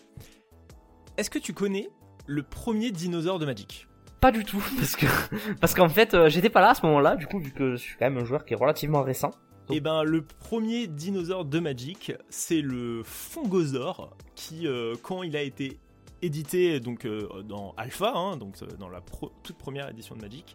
Est-ce 1.18 1.30
que 1.30 1.38
tu 1.38 1.52
connais 1.52 1.88
le 2.26 2.42
premier 2.42 2.90
dinosaure 2.90 3.38
de 3.38 3.46
Magic? 3.46 3.86
Pas 4.20 4.32
du 4.32 4.44
tout, 4.44 4.62
parce 4.78 4.96
que 4.96 5.06
parce 5.60 5.74
qu'en 5.74 5.88
fait, 5.88 6.14
euh, 6.14 6.28
j'étais 6.28 6.48
pas 6.48 6.60
là 6.60 6.70
à 6.70 6.74
ce 6.74 6.84
moment-là, 6.86 7.16
du 7.16 7.26
coup, 7.26 7.38
vu 7.38 7.50
que 7.50 7.72
je 7.72 7.76
suis 7.76 7.96
quand 7.96 8.06
même 8.06 8.18
un 8.18 8.24
joueur 8.24 8.44
qui 8.44 8.54
est 8.54 8.56
relativement 8.56 9.02
récent. 9.02 9.30
Et 9.68 9.76
eh 9.76 9.80
ben, 9.80 10.04
le 10.04 10.22
premier 10.22 10.86
dinosaure 10.86 11.44
de 11.44 11.58
Magic, 11.58 12.12
c'est 12.28 12.60
le 12.60 13.02
Fongosaure, 13.02 14.16
qui, 14.36 14.68
euh, 14.68 14.94
quand 15.02 15.24
il 15.24 15.36
a 15.36 15.42
été 15.42 15.80
édité 16.22 16.78
donc 16.78 17.04
euh, 17.04 17.42
dans 17.42 17.74
Alpha, 17.76 18.12
hein, 18.14 18.36
donc 18.36 18.56
dans 18.78 18.88
la 18.88 19.00
toute 19.42 19.58
première 19.58 19.90
édition 19.90 20.14
de 20.14 20.22
Magic, 20.22 20.54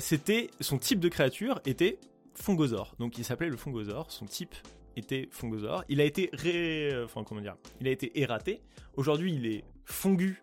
c'était 0.00 0.50
son 0.60 0.78
type 0.78 0.98
de 0.98 1.08
créature 1.08 1.60
était 1.66 1.98
Fongosaure. 2.34 2.94
Donc 2.98 3.18
il 3.18 3.24
s'appelait 3.24 3.50
le 3.50 3.56
Fongosaure. 3.56 4.10
Son 4.10 4.24
type 4.24 4.54
était 4.96 5.28
Fongosaure. 5.30 5.84
Il 5.90 6.00
a 6.00 6.04
été 6.04 6.30
ré... 6.32 6.90
enfin 7.04 7.22
comment 7.22 7.42
dire, 7.42 7.56
il 7.80 7.88
a 7.88 7.90
été 7.90 8.18
ératé. 8.18 8.62
Aujourd'hui, 8.96 9.34
il 9.34 9.46
est 9.46 9.64
fongu 9.84 10.42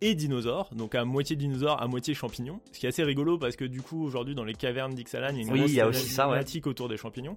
et 0.00 0.14
dinosaures, 0.14 0.70
donc 0.74 0.94
à 0.94 1.04
moitié 1.04 1.36
dinosaure, 1.36 1.80
à 1.82 1.86
moitié 1.86 2.14
champignon. 2.14 2.60
Ce 2.72 2.78
qui 2.78 2.86
est 2.86 2.88
assez 2.88 3.04
rigolo 3.04 3.38
parce 3.38 3.56
que 3.56 3.64
du 3.64 3.82
coup, 3.82 4.04
aujourd'hui, 4.04 4.34
dans 4.34 4.44
les 4.44 4.54
cavernes 4.54 4.94
d'Ixalan, 4.94 5.30
il 5.30 5.36
y 5.36 5.38
a 5.40 5.42
une 5.42 5.52
oui, 5.52 5.82
aussi 5.82 6.08
ça, 6.08 6.28
autour 6.66 6.88
des 6.88 6.96
champignons. 6.96 7.36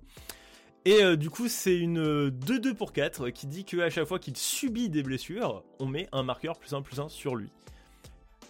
Et 0.86 1.01
euh, 1.01 1.16
du 1.16 1.30
coup, 1.30 1.47
c'est 1.47 1.78
une 1.78 2.30
2-2 2.30 2.74
pour 2.74 2.91
4 2.91 3.30
qui 3.30 3.47
dit 3.47 3.64
qu'à 3.64 3.89
chaque 3.89 4.05
fois 4.05 4.20
qu'il 4.20 4.36
subit 4.36 4.89
des 4.89 5.01
blessures, 5.01 5.64
on 5.80 5.86
met 5.86 6.07
un 6.11 6.24
marqueur 6.24 6.57
plus 6.57 6.74
1 6.74 6.82
plus 6.82 6.99
1 6.99 7.09
sur 7.09 7.36
lui. 7.36 7.49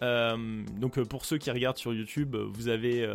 Euh, 0.02 0.64
donc 0.80 0.98
euh, 0.98 1.06
pour 1.06 1.26
ceux 1.26 1.38
qui 1.38 1.52
regardent 1.52 1.78
sur 1.78 1.94
YouTube, 1.94 2.36
vous 2.36 2.68
avez 2.68 3.08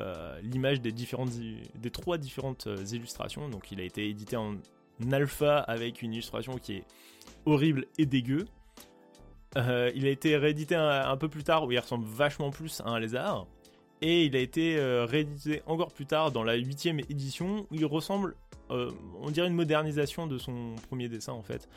l'image 0.42 0.80
des 0.80 0.92
différentes, 0.92 1.30
des 1.30 1.90
trois 1.90 2.18
différentes 2.18 2.68
illustrations. 2.92 3.48
Donc 3.48 3.72
il 3.72 3.80
a 3.80 3.84
été 3.84 4.08
édité 4.08 4.36
en 4.36 4.56
alpha 5.10 5.58
avec 5.58 6.02
une 6.02 6.12
illustration 6.12 6.56
qui 6.56 6.74
est 6.74 6.84
horrible 7.44 7.86
et 7.98 8.06
dégueu. 8.06 8.46
Euh, 9.56 9.90
il 9.94 10.06
a 10.06 10.10
été 10.10 10.36
réédité 10.36 10.74
un, 10.74 11.16
peu 11.16 11.28
plus 11.28 11.44
tard 11.44 11.64
où 11.64 11.72
il 11.72 11.78
ressemble 11.78 12.06
vachement 12.06 12.50
plus 12.50 12.80
à 12.80 12.90
un 12.90 12.98
lézard. 12.98 13.46
Et 14.00 14.24
il 14.24 14.36
a 14.36 14.38
été 14.38 14.76
euh, 14.76 15.04
réédité 15.04 15.62
encore 15.66 15.92
plus 15.92 16.06
tard 16.06 16.30
dans 16.30 16.44
la 16.44 16.54
huitième 16.54 17.00
édition 17.00 17.66
où 17.70 17.74
il 17.74 17.84
ressemble, 17.84 18.36
euh, 18.70 18.90
on 19.20 19.30
dirait 19.30 19.48
une 19.48 19.54
modernisation 19.54 20.26
de 20.26 20.38
son 20.38 20.76
premier 20.88 21.08
dessin 21.08 21.32
en 21.32 21.42
fait. 21.42 21.68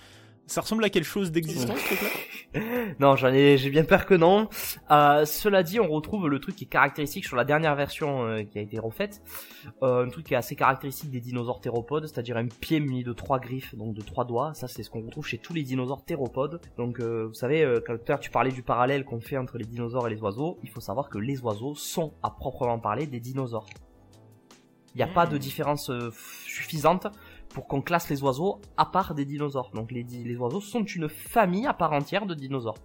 Ça 0.47 0.61
ressemble 0.61 0.83
à 0.83 0.89
quelque 0.89 1.05
chose 1.05 1.31
d'existant, 1.31 1.75
ce 1.75 1.85
truc-là 1.85 2.61
Non, 2.99 3.15
j'en 3.15 3.29
ai, 3.29 3.57
j'ai 3.57 3.69
bien 3.69 3.85
peur 3.85 4.05
que 4.05 4.13
non. 4.13 4.49
Euh, 4.89 5.23
cela 5.25 5.63
dit, 5.63 5.79
on 5.79 5.87
retrouve 5.87 6.27
le 6.27 6.39
truc 6.39 6.55
qui 6.55 6.65
est 6.65 6.67
caractéristique 6.67 7.25
sur 7.25 7.37
la 7.37 7.45
dernière 7.45 7.75
version 7.75 8.25
euh, 8.25 8.43
qui 8.43 8.59
a 8.59 8.61
été 8.61 8.77
refaite. 8.77 9.21
Euh, 9.83 10.05
un 10.05 10.09
truc 10.09 10.25
qui 10.25 10.33
est 10.33 10.37
assez 10.37 10.55
caractéristique 10.55 11.09
des 11.09 11.19
dinosaures 11.19 11.61
théropodes, 11.61 12.07
c'est-à-dire 12.07 12.37
un 12.37 12.47
pied 12.47 12.79
muni 12.79 13.03
de 13.03 13.13
trois 13.13 13.39
griffes, 13.39 13.75
donc 13.75 13.93
de 13.93 14.01
trois 14.01 14.25
doigts. 14.25 14.53
Ça, 14.53 14.67
c'est 14.67 14.83
ce 14.83 14.89
qu'on 14.89 15.01
retrouve 15.01 15.25
chez 15.25 15.37
tous 15.37 15.53
les 15.53 15.63
dinosaures 15.63 16.03
théropodes. 16.03 16.61
Donc, 16.77 16.99
euh, 16.99 17.27
vous 17.27 17.33
savez, 17.33 17.63
euh, 17.63 17.79
quand 17.85 18.17
tu 18.19 18.29
parlais 18.29 18.51
du 18.51 18.63
parallèle 18.63 19.05
qu'on 19.05 19.21
fait 19.21 19.37
entre 19.37 19.57
les 19.57 19.65
dinosaures 19.65 20.07
et 20.07 20.13
les 20.13 20.21
oiseaux, 20.21 20.59
il 20.63 20.69
faut 20.69 20.81
savoir 20.81 21.09
que 21.09 21.17
les 21.17 21.41
oiseaux 21.41 21.75
sont, 21.75 22.13
à 22.23 22.29
proprement 22.29 22.79
parler, 22.79 23.07
des 23.07 23.19
dinosaures. 23.19 23.67
Il 24.93 24.97
n'y 24.97 25.03
a 25.03 25.07
pas 25.07 25.25
de 25.25 25.37
différence 25.37 25.89
suffisante 26.45 27.07
pour 27.54 27.68
qu'on 27.68 27.82
classe 27.82 28.10
les 28.10 28.24
oiseaux 28.24 28.60
à 28.78 28.86
part 28.86 29.14
des 29.14 29.26
dinosaures. 29.26 29.72
Donc 29.74 29.91
les, 29.91 30.04
les 30.04 30.36
oiseaux 30.36 30.62
sont 30.62 30.84
une 30.84 31.10
famille 31.10 31.68
à 31.68 31.74
part 31.74 31.93
entière 31.93 32.26
de 32.26 32.34
dinosaures. 32.34 32.78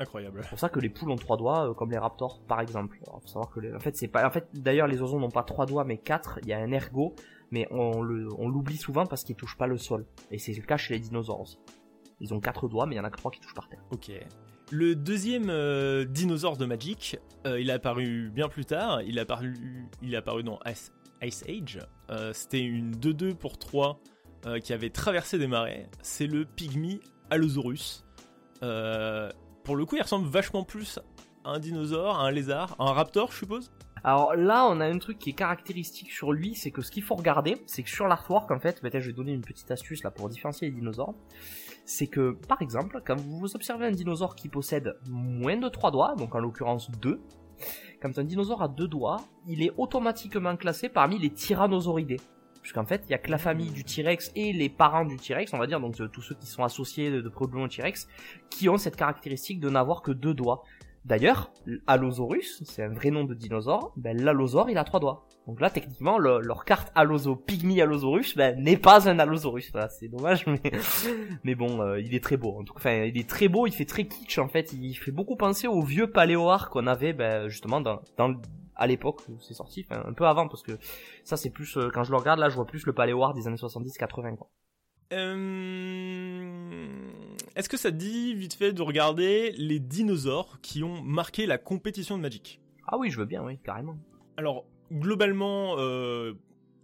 Incroyable. 0.00 0.40
C'est 0.42 0.50
pour 0.50 0.58
ça 0.60 0.68
que 0.68 0.78
les 0.78 0.90
poules 0.90 1.10
ont 1.10 1.16
trois 1.16 1.36
doigts, 1.36 1.70
euh, 1.70 1.74
comme 1.74 1.90
les 1.90 1.98
raptors, 1.98 2.40
par 2.46 2.60
exemple. 2.60 3.00
faut 3.04 3.26
savoir 3.26 3.50
que, 3.50 3.74
en 3.74 3.80
fait, 3.80 3.96
c'est 3.96 4.06
pas, 4.06 4.24
en 4.24 4.30
fait, 4.30 4.48
d'ailleurs, 4.54 4.86
les 4.86 5.00
oiseaux 5.02 5.18
n'ont 5.18 5.30
pas 5.30 5.42
trois 5.42 5.66
doigts, 5.66 5.84
mais 5.84 5.98
quatre. 5.98 6.38
Il 6.42 6.48
y 6.48 6.52
a 6.52 6.58
un 6.58 6.70
ergot, 6.70 7.14
mais 7.50 7.66
on 7.72 8.00
le, 8.00 8.28
on 8.38 8.48
l'oublie 8.48 8.76
souvent 8.76 9.06
parce 9.06 9.24
qu'ils 9.24 9.34
touchent 9.34 9.56
pas 9.56 9.66
le 9.66 9.76
sol. 9.76 10.06
Et 10.30 10.38
c'est 10.38 10.52
le 10.52 10.62
cas 10.62 10.76
chez 10.76 10.94
les 10.94 11.00
dinosaures 11.00 11.40
aussi. 11.40 11.58
Ils 12.20 12.32
ont 12.32 12.38
quatre 12.38 12.68
doigts, 12.68 12.86
mais 12.86 12.94
il 12.94 12.98
y 12.98 13.00
en 13.00 13.04
a 13.04 13.10
que 13.10 13.16
trois 13.16 13.32
qui 13.32 13.40
touchent 13.40 13.54
par 13.54 13.68
terre. 13.68 13.82
Ok. 13.90 14.12
Le 14.70 14.94
deuxième 14.94 15.48
euh, 15.48 16.04
dinosaure 16.04 16.58
de 16.58 16.66
Magic, 16.66 17.18
euh, 17.46 17.60
il 17.60 17.70
a 17.70 17.74
apparu 17.74 18.30
bien 18.30 18.48
plus 18.48 18.66
tard. 18.66 19.02
Il 19.02 19.18
a 19.18 19.22
apparu, 19.22 19.88
il 20.02 20.14
a 20.14 20.18
apparu 20.18 20.44
dans 20.44 20.60
Ice 21.22 21.44
Age. 21.48 21.80
Euh, 22.10 22.32
c'était 22.32 22.62
une 22.62 22.92
2-2 22.92 23.34
pour 23.34 23.58
3 23.58 24.00
euh, 24.46 24.60
qui 24.60 24.72
avait 24.72 24.90
traversé 24.90 25.38
des 25.38 25.46
marais. 25.46 25.88
C'est 26.02 26.26
le 26.26 26.44
Pygmy 26.44 27.00
Allosaurus. 27.30 28.04
Euh, 28.62 29.30
pour 29.64 29.76
le 29.76 29.84
coup, 29.84 29.96
il 29.96 30.02
ressemble 30.02 30.28
vachement 30.28 30.64
plus 30.64 30.98
à 31.44 31.50
un 31.50 31.58
dinosaure, 31.58 32.18
à 32.18 32.26
un 32.26 32.30
lézard, 32.30 32.76
à 32.78 32.84
un 32.84 32.92
raptor, 32.92 33.32
je 33.32 33.38
suppose. 33.38 33.70
Alors 34.04 34.36
là, 34.36 34.66
on 34.70 34.80
a 34.80 34.86
un 34.86 34.98
truc 34.98 35.18
qui 35.18 35.30
est 35.30 35.34
caractéristique 35.34 36.10
sur 36.10 36.32
lui, 36.32 36.54
c'est 36.54 36.70
que 36.70 36.82
ce 36.82 36.90
qu'il 36.90 37.02
faut 37.02 37.16
regarder, 37.16 37.56
c'est 37.66 37.82
que 37.82 37.90
sur 37.90 38.06
l'artwork, 38.06 38.50
en 38.50 38.60
fait, 38.60 38.80
peut-être 38.80 39.00
je 39.00 39.08
vais 39.08 39.12
donner 39.12 39.32
une 39.32 39.42
petite 39.42 39.70
astuce 39.70 40.02
là 40.02 40.10
pour 40.10 40.28
différencier 40.28 40.68
les 40.68 40.74
dinosaures. 40.74 41.14
C'est 41.84 42.06
que, 42.06 42.32
par 42.46 42.62
exemple, 42.62 43.02
quand 43.04 43.18
vous 43.18 43.56
observez 43.56 43.86
un 43.86 43.90
dinosaure 43.90 44.36
qui 44.36 44.48
possède 44.48 44.96
moins 45.08 45.56
de 45.56 45.68
3 45.68 45.90
doigts, 45.90 46.14
donc 46.16 46.34
en 46.34 46.38
l'occurrence 46.38 46.90
2, 46.90 47.20
quand 48.00 48.18
un 48.18 48.24
dinosaure 48.24 48.62
a 48.62 48.68
deux 48.68 48.88
doigts, 48.88 49.20
il 49.46 49.62
est 49.62 49.72
automatiquement 49.76 50.56
classé 50.56 50.88
parmi 50.88 51.18
les 51.18 51.30
tyrannosauridés. 51.30 52.20
Puisqu'en 52.62 52.84
fait, 52.84 53.02
il 53.06 53.12
y 53.12 53.14
a 53.14 53.18
que 53.18 53.30
la 53.30 53.38
famille 53.38 53.70
du 53.70 53.84
T-Rex 53.84 54.32
et 54.34 54.52
les 54.52 54.68
parents 54.68 55.04
du 55.04 55.16
T-Rex, 55.16 55.54
on 55.54 55.58
va 55.58 55.66
dire, 55.66 55.80
donc 55.80 55.98
euh, 56.00 56.08
tous 56.08 56.20
ceux 56.20 56.34
qui 56.34 56.46
sont 56.46 56.64
associés 56.64 57.10
de, 57.10 57.20
de 57.20 57.28
au 57.28 57.68
T-Rex, 57.68 58.08
qui 58.50 58.68
ont 58.68 58.76
cette 58.76 58.96
caractéristique 58.96 59.58
de 59.60 59.70
n'avoir 59.70 60.02
que 60.02 60.10
deux 60.10 60.34
doigts. 60.34 60.64
D'ailleurs, 61.08 61.50
Allosaurus, 61.86 62.62
c'est 62.66 62.82
un 62.82 62.90
vrai 62.90 63.10
nom 63.10 63.24
de 63.24 63.32
dinosaure, 63.32 63.94
ben, 63.96 64.22
l'allosaure, 64.22 64.68
il 64.68 64.76
a 64.76 64.84
trois 64.84 65.00
doigts. 65.00 65.26
Donc 65.46 65.58
là, 65.58 65.70
techniquement, 65.70 66.18
leur 66.18 66.66
carte 66.66 66.92
Alloso, 66.94 67.34
Pygmy 67.34 67.80
Allosaurus, 67.80 68.36
ben, 68.36 68.62
n'est 68.62 68.76
pas 68.76 69.08
un 69.08 69.18
Allosaurus. 69.18 69.72
c'est 69.88 70.08
dommage, 70.08 70.46
mais, 70.46 70.60
mais 71.44 71.54
bon, 71.54 71.80
euh, 71.80 71.98
il 71.98 72.14
est 72.14 72.22
très 72.22 72.36
beau. 72.36 72.58
En 72.58 72.62
tout 72.62 72.74
cas, 72.74 72.80
enfin, 72.80 73.04
il 73.04 73.16
est 73.16 73.26
très 73.26 73.48
beau, 73.48 73.66
il 73.66 73.72
fait 73.72 73.86
très 73.86 74.04
kitsch, 74.06 74.36
en 74.36 74.48
fait. 74.48 74.74
Il 74.74 74.92
fait 74.96 75.10
beaucoup 75.10 75.36
penser 75.36 75.66
au 75.66 75.80
vieux 75.80 76.10
paléoar 76.10 76.68
qu'on 76.68 76.86
avait, 76.86 77.14
ben, 77.14 77.48
justement, 77.48 77.80
dans, 77.80 78.02
à 78.76 78.86
l'époque 78.86 79.22
où 79.30 79.40
c'est 79.40 79.54
sorti, 79.54 79.86
un 79.88 80.12
peu 80.12 80.26
avant, 80.26 80.46
parce 80.46 80.62
que 80.62 80.72
ça, 81.24 81.38
c'est 81.38 81.48
plus, 81.48 81.78
euh, 81.78 81.88
quand 81.88 82.04
je 82.04 82.10
le 82.10 82.18
regarde, 82.18 82.38
là, 82.38 82.50
je 82.50 82.54
vois 82.54 82.66
plus 82.66 82.84
le 82.84 82.92
paléoar 82.92 83.32
des 83.32 83.46
années 83.46 83.56
70-80, 83.56 84.36
quoi. 84.36 84.50
Euh... 85.12 86.88
Est-ce 87.56 87.68
que 87.68 87.76
ça 87.76 87.90
te 87.90 87.96
dit 87.96 88.34
vite 88.34 88.54
fait 88.54 88.72
de 88.72 88.82
regarder 88.82 89.52
les 89.52 89.80
dinosaures 89.80 90.60
qui 90.62 90.84
ont 90.84 91.02
marqué 91.02 91.46
la 91.46 91.58
compétition 91.58 92.16
de 92.16 92.22
Magic? 92.22 92.60
Ah 92.86 92.96
oui, 92.98 93.10
je 93.10 93.18
veux 93.18 93.24
bien, 93.24 93.42
oui, 93.42 93.58
carrément. 93.58 93.98
Alors, 94.36 94.64
globalement, 94.92 95.74
euh, 95.78 96.34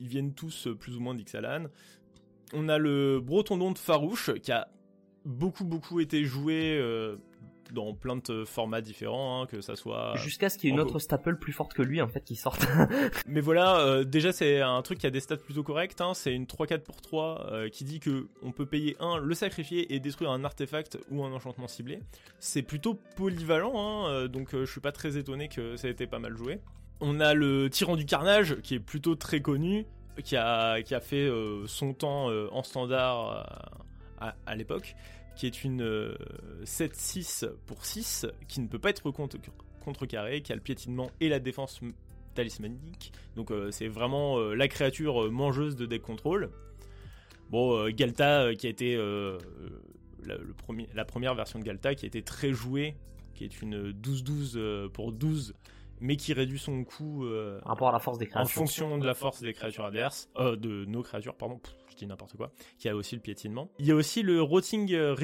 ils 0.01 0.09
viennent 0.09 0.35
tous 0.35 0.67
euh, 0.67 0.75
plus 0.75 0.97
ou 0.97 1.01
moins 1.01 1.15
d'Ixalan. 1.15 1.67
On 2.53 2.69
a 2.69 2.79
le 2.79 3.21
Brotondon 3.21 3.73
de 3.73 3.79
Farouche 3.79 4.33
qui 4.43 4.53
a 4.53 4.69
beaucoup 5.25 5.65
beaucoup 5.65 6.01
été 6.01 6.25
joué 6.25 6.77
euh, 6.79 7.17
dans 7.75 7.93
plein 7.95 8.17
de 8.17 8.45
formats 8.45 8.81
différents, 8.81 9.43
hein, 9.43 9.47
que 9.47 9.61
ça 9.61 9.77
soit. 9.77 10.15
Jusqu'à 10.17 10.49
ce 10.49 10.57
qu'il 10.57 10.71
y 10.71 10.73
ait 10.73 10.75
une 10.75 10.81
autre 10.81 10.99
staple 10.99 11.37
plus 11.37 11.53
forte 11.53 11.75
que 11.75 11.83
lui 11.83 12.01
en 12.01 12.09
fait 12.09 12.25
qui 12.25 12.37
sorte. 12.37 12.67
Mais 13.27 13.41
voilà, 13.41 13.81
euh, 13.81 14.05
déjà 14.05 14.33
c'est 14.33 14.61
un 14.61 14.81
truc 14.83 14.99
qui 14.99 15.07
a 15.07 15.11
des 15.11 15.21
stats 15.21 15.37
plutôt 15.37 15.63
corrects. 15.63 16.01
Hein, 16.01 16.15
c'est 16.15 16.33
une 16.33 16.45
3-4 16.45 16.81
pour 16.81 17.03
3 17.03 17.47
euh, 17.53 17.69
qui 17.69 17.85
dit 17.85 18.01
que 18.01 18.29
on 18.43 18.53
peut 18.53 18.67
payer 18.67 18.97
un, 19.01 19.19
le 19.19 19.35
sacrifier 19.35 19.95
et 19.95 20.01
détruire 20.01 20.31
un 20.31 20.45
artefact 20.45 20.99
ou 21.11 21.25
un 21.25 21.33
enchantement 21.33 21.69
ciblé. 21.69 22.01
C'est 22.39 22.63
plutôt 22.63 22.95
polyvalent, 23.17 23.75
hein, 23.77 24.09
euh, 24.11 24.29
donc 24.29 24.51
je 24.53 24.65
suis 24.65 24.81
pas 24.81 24.93
très 24.93 25.19
étonné 25.19 25.49
que 25.49 25.77
ça 25.77 25.89
ait 25.89 25.91
été 25.91 26.07
pas 26.07 26.19
mal 26.19 26.37
joué. 26.37 26.61
On 27.01 27.21
a 27.21 27.35
le 27.35 27.69
tyran 27.69 27.97
du 27.97 28.07
carnage 28.07 28.57
qui 28.63 28.77
est 28.77 28.81
plutôt 28.81 29.17
très 29.17 29.41
connu, 29.41 29.85
qui 30.23 30.37
a, 30.37 30.81
qui 30.83 30.95
a 30.95 31.01
fait 31.01 31.29
son 31.67 31.93
temps 31.93 32.29
en 32.29 32.63
standard 32.63 33.75
à, 34.21 34.37
à 34.47 34.55
l'époque 34.55 34.95
qui 35.37 35.47
est 35.47 35.65
une 35.65 36.15
7-6 36.65 37.49
pour 37.67 37.85
6, 37.85 38.27
qui 38.49 38.61
ne 38.61 38.69
peut 38.69 38.79
pas 38.79 38.91
être 38.91 39.11
contre 39.11 39.39
contrecarré, 39.85 40.41
qui 40.41 40.53
a 40.53 40.55
le 40.55 40.63
piétinement 40.63 41.11
et 41.21 41.29
la 41.29 41.39
défense 41.39 41.81
talismanique. 42.35 43.13
Donc 43.37 43.53
c'est 43.71 43.89
vraiment 43.89 44.39
la 44.39 44.69
créature 44.69 45.31
mangeuse 45.31 45.77
de 45.77 45.87
deck 45.87 46.03
control. 46.03 46.51
Bon, 47.51 47.89
Galta, 47.91 48.55
qui 48.55 48.67
a 48.67 48.71
été 48.71 48.97
la, 48.97 50.37
la 50.95 51.05
première 51.05 51.35
version 51.35 51.59
de 51.59 51.65
Galta, 51.65 51.95
qui 51.95 52.07
a 52.07 52.09
été 52.09 52.23
très 52.23 52.53
jouée, 52.53 52.97
qui 53.35 53.45
est 53.45 53.61
une 53.61 53.91
12-12 53.91 54.89
pour 54.89 55.13
12 55.13 55.55
mais 56.01 56.17
qui 56.17 56.33
réduit 56.33 56.59
son 56.59 56.85
coût 56.85 57.25
euh, 57.25 57.61
rapport 57.65 57.89
à 57.89 57.93
la 57.93 57.99
force 57.99 58.19
des 58.19 58.27
créatures. 58.27 58.51
En 58.51 58.65
fonction 58.67 58.99
de 58.99 59.07
la 59.07 59.15
force 59.15 59.41
des 59.41 59.53
créatures 59.53 59.85
adverses, 59.85 60.29
euh, 60.37 60.57
de 60.57 60.85
nos 60.85 61.03
créatures, 61.03 61.35
pardon, 61.35 61.61
je 61.91 61.97
dis 61.97 62.07
n'importe 62.07 62.37
quoi, 62.37 62.53
qui 62.79 62.89
a 62.89 62.97
aussi 62.97 63.15
le 63.15 63.21
piétinement. 63.21 63.69
Il 63.79 63.87
y 63.87 63.93
a 63.93 63.95
aussi 63.95 64.23
le 64.23 64.43
Rotting 64.43 64.93
euh, 64.93 65.15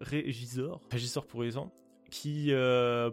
Régisor, 0.00 0.80
Régisor 0.90 1.26
pour 1.26 1.44
exemple, 1.44 1.74
qui 2.10 2.52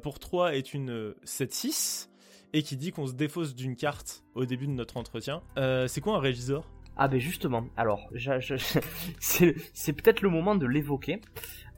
pour 0.02 0.20
3 0.20 0.56
est 0.56 0.74
une 0.74 1.14
7-6 1.24 2.10
et 2.54 2.64
qui 2.64 2.78
dit 2.78 2.92
qu'on 2.92 3.06
se 3.06 3.14
défausse 3.14 3.54
d'une 3.54 3.76
carte 3.76 4.24
au 4.34 4.46
début 4.46 4.66
de 4.66 4.72
notre 4.72 4.98
entretien. 4.98 5.44
c'est 5.88 6.02
quoi 6.02 6.16
un 6.16 6.20
Régisor 6.20 6.66
ah 7.00 7.08
ben 7.08 7.20
justement, 7.20 7.68
alors 7.78 8.10
c'est 9.20 9.94
peut-être 9.94 10.22
le 10.22 10.30
moment 10.30 10.56
de 10.56 10.66
l'évoquer. 10.66 11.22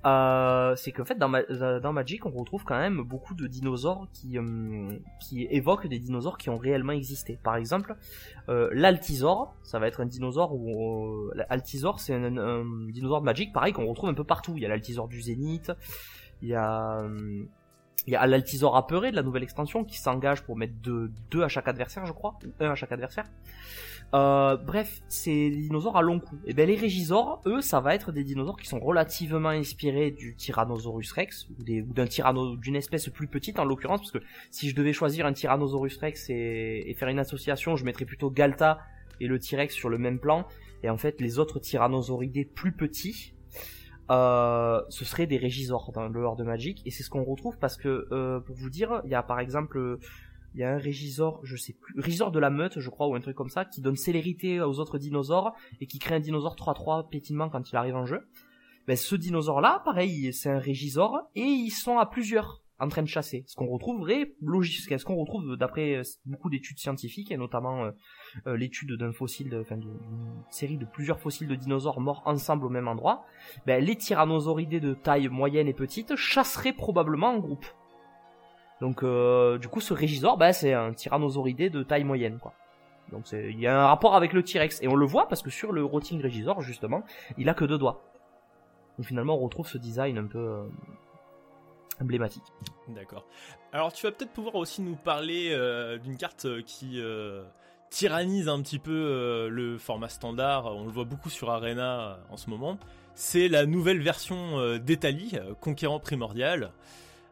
Euh, 0.06 0.76
c'est 0.78 0.94
qu'en 0.94 1.04
fait 1.04 1.18
dans, 1.18 1.30
dans, 1.30 1.92
Magic 1.92 2.26
on 2.26 2.30
retrouve 2.30 2.64
quand 2.64 2.80
même 2.80 3.02
beaucoup 3.02 3.34
de 3.34 3.48
dinosaures 3.48 4.08
qui, 4.14 4.38
euh, 4.38 4.98
qui 5.20 5.46
évoquent 5.52 5.88
des 5.88 6.00
dinosaures 6.00 6.38
qui 6.38 6.50
ont 6.50 6.56
réellement 6.56 6.94
existé. 6.94 7.38
Par 7.44 7.58
exemple, 7.58 7.96
euh, 8.48 8.70
l'Altisor, 8.72 9.54
ça 9.62 9.78
va 9.78 9.88
être 9.88 10.00
un 10.00 10.06
dinosaure 10.06 10.54
où 10.56 11.30
l'Altisor 11.34 12.00
c'est 12.00 12.14
un, 12.14 12.64
dinosaure 12.92 13.20
de 13.20 13.26
Magic 13.26 13.52
pareil 13.52 13.74
qu'on 13.74 13.88
retrouve 13.88 14.10
un 14.10 14.14
peu 14.14 14.24
partout. 14.24 14.54
Il 14.56 14.64
y 14.64 14.66
a 14.66 14.70
l'Altisor 14.70 15.10
du 15.10 15.22
Zénith, 15.22 15.74
il 16.42 16.48
y 16.48 16.56
a 16.56 17.04
il 18.08 18.14
y 18.14 18.16
a 18.16 18.26
l'Altisor 18.26 18.78
apeuré 18.78 19.12
de 19.12 19.16
la 19.18 19.24
nouvelle 19.24 19.44
extension 19.44 19.84
qui 19.84 19.98
s'engage 19.98 20.44
pour 20.44 20.56
mettre 20.56 20.74
deux, 20.82 21.44
à 21.44 21.50
chaque 21.50 21.68
adversaire, 21.68 22.06
je 22.06 22.14
crois, 22.14 22.40
un 22.60 22.72
à 22.72 22.76
chaque 22.76 22.92
adversaire. 22.92 23.26
Euh, 24.16 24.58
bref, 24.58 25.02
c'est 25.08 25.50
des 25.50 25.56
dinosaures 25.56 25.98
à 25.98 26.02
long 26.02 26.20
cou. 26.20 26.36
Et 26.46 26.54
bien 26.54 26.66
les 26.66 26.76
Régisors, 26.76 27.42
eux, 27.46 27.62
ça 27.62 27.80
va 27.80 27.94
être 27.94 28.12
des 28.12 28.24
dinosaures 28.24 28.58
qui 28.58 28.68
sont 28.68 28.80
relativement 28.80 29.50
inspirés 29.50 30.10
du 30.10 30.36
Tyrannosaurus 30.36 31.12
Rex 31.12 31.48
ou 31.50 31.94
d'un 31.94 32.08
tyranno 32.08 32.56
d'une 32.56 32.76
espèce 32.76 33.08
plus 33.10 33.28
petite 33.28 33.60
en 33.60 33.66
l'occurrence, 33.66 34.00
parce 34.00 34.12
que 34.12 34.20
si 34.50 34.70
je 34.70 34.76
devais 34.76 34.94
choisir 34.94 35.28
un 35.28 35.34
Tyrannosaurus 35.34 35.98
Rex 35.98 36.30
et, 36.30 36.96
faire 36.98 37.10
une 37.10 37.20
association, 37.20 37.76
je 37.76 37.86
mettrais 37.86 38.06
plutôt 38.06 38.32
Galta 38.32 38.80
et 39.22 39.28
le 39.28 39.40
T-Rex 39.40 39.74
sur 39.74 39.90
le 39.90 40.00
même 40.00 40.20
plan. 40.20 40.48
Et 40.82 40.90
en 40.90 40.98
fait, 40.98 41.22
les 41.22 41.38
autres 41.38 41.60
Tyrannosauridés 41.60 42.46
plus 42.46 42.72
petits, 42.72 43.36
euh, 44.10 44.82
ce 44.90 45.06
seraient 45.06 45.28
des 45.28 45.38
Régisors 45.38 45.92
dans 45.92 46.08
le 46.08 46.20
lore 46.20 46.36
de 46.36 46.44
Magic. 46.44 46.82
Et 46.88 46.90
c'est 46.90 47.04
ce 47.04 47.12
qu'on 47.12 47.24
retrouve 47.24 47.60
parce 47.60 47.78
que, 47.78 48.08
euh, 48.12 48.40
pour 48.40 48.56
vous 48.56 48.72
dire, 48.72 49.02
il 49.06 49.12
y 49.12 49.16
a 49.16 49.22
par 49.22 49.40
exemple 49.40 50.00
il 50.54 50.62
y 50.62 50.64
a 50.64 50.74
un 50.74 50.78
Régisor, 50.78 51.40
je 51.44 51.56
sais 51.56 51.74
plus, 51.74 52.00
Régisor 52.00 52.32
de 52.32 52.40
la 52.40 52.50
meute, 52.50 52.80
je 52.80 52.90
crois, 52.90 53.08
ou 53.08 53.16
un 53.16 53.22
truc 53.22 53.36
comme 53.36 53.50
ça, 53.50 53.66
qui 53.66 53.82
donne 53.82 53.96
célérité 53.96 54.62
aux 54.62 54.80
autres 54.80 54.98
dinosaures 54.98 55.54
et 55.80 55.88
qui 55.88 56.00
crée 56.00 56.16
un 56.16 56.20
dinosaure 56.20 56.56
3-3 56.56 57.10
pétinement 57.10 57.50
quand 57.50 57.70
il 57.72 57.76
arrive 57.76 57.96
en 57.96 58.06
jeu. 58.06 58.28
Ben, 58.88 58.96
ce 58.96 59.16
dinosaure-là, 59.16 59.82
pareil, 59.86 60.34
c'est 60.34 60.50
un 60.50 60.60
Régisor 60.60 61.30
et 61.36 61.44
ils 61.44 61.72
sont 61.72 62.00
à 62.00 62.06
plusieurs 62.06 62.64
en 62.80 62.88
train 62.88 63.02
de 63.02 63.08
chasser. 63.08 63.44
Ce 63.46 63.56
qu'on 63.56 63.68
retrouverait 63.68 64.34
logique, 64.42 65.00
ce 65.00 65.06
qu'on 65.06 65.18
retrouve 65.18 65.58
d'après 65.58 65.96
euh, 65.96 66.04
beaucoup 66.26 66.50
d'études 66.50 66.80
scientifiques 66.80 67.32
et 67.32 67.38
notamment 67.38 67.84
euh, 67.84 67.92
euh, 68.48 68.58
l'étude 68.58 68.94
d'un 68.94 69.12
fossile, 69.12 69.56
enfin 69.62 69.78
d'une 69.78 70.00
série 70.50 70.78
de 70.78 70.86
plusieurs 70.86 71.20
fossiles 71.20 71.48
de 71.48 71.56
dinosaures 71.56 72.00
morts 72.00 72.24
ensemble 72.26 72.66
au 72.66 72.70
même 72.70 72.88
endroit. 72.88 73.26
Ben, 73.66 73.84
les 73.84 73.96
tyrannosauridés 73.96 74.80
de 74.80 74.94
taille 74.94 75.28
moyenne 75.28 75.68
et 75.68 75.74
petite 75.74 76.16
chasseraient 76.16 76.74
probablement 76.74 77.36
en 77.36 77.40
groupe. 77.40 77.66
Donc 78.82 79.04
euh, 79.04 79.58
du 79.58 79.68
coup 79.68 79.82
ce 79.82 79.94
Régisor, 79.94 80.38
bah, 80.38 80.54
c'est 80.54 80.74
un 80.74 80.94
tyrannosauridé 80.94 81.70
de 81.70 81.84
taille 81.84 82.04
moyenne 82.04 82.40
quoi. 82.40 82.54
Donc 83.12 83.32
il 83.32 83.60
y 83.60 83.68
a 83.68 83.82
un 83.82 83.88
rapport 83.88 84.16
avec 84.16 84.34
le 84.34 84.44
T-Rex 84.44 84.82
et 84.82 84.88
on 84.88 84.96
le 84.96 85.06
voit 85.06 85.28
parce 85.28 85.42
que 85.42 85.50
sur 85.50 85.72
le 85.72 85.84
Rotting 85.84 86.22
Régisor 86.22 86.62
justement, 86.62 87.04
il 87.38 87.50
a 87.50 87.54
que 87.54 87.66
deux 87.66 87.78
doigts. 87.78 88.04
Donc 88.98 89.08
finalement 89.08 89.36
on 89.36 89.40
retrouve 89.40 89.68
ce 89.68 89.78
design 89.78 90.18
un 90.18 90.28
peu 90.28 90.38
euh, 90.38 90.64
emblématique. 92.02 92.44
D'accord. 92.90 93.26
Alors 93.74 93.92
tu 93.92 94.06
vas 94.06 94.12
peut-être 94.12 94.32
pouvoir 94.32 94.56
aussi 94.56 94.82
nous 94.82 94.96
parler 94.96 95.50
euh, 95.52 95.98
d'une 95.98 96.18
carte 96.18 96.64
qui 96.64 97.02
tyrannise 97.90 98.48
un 98.48 98.62
petit 98.62 98.80
peu 98.80 99.50
le 99.50 99.78
format 99.78 100.10
standard. 100.10 100.68
On 100.68 100.86
le 100.86 100.92
voit 100.92 101.06
beaucoup 101.06 101.30
sur 101.30 101.50
Arena 101.50 102.20
en 102.30 102.38
ce 102.38 102.50
moment. 102.50 102.78
C'est 103.16 103.50
la 103.50 103.66
nouvelle 103.66 104.02
version 104.02 104.78
d'Etali, 104.78 105.38
Conquérant 105.60 106.00
Primordial. 106.00 106.72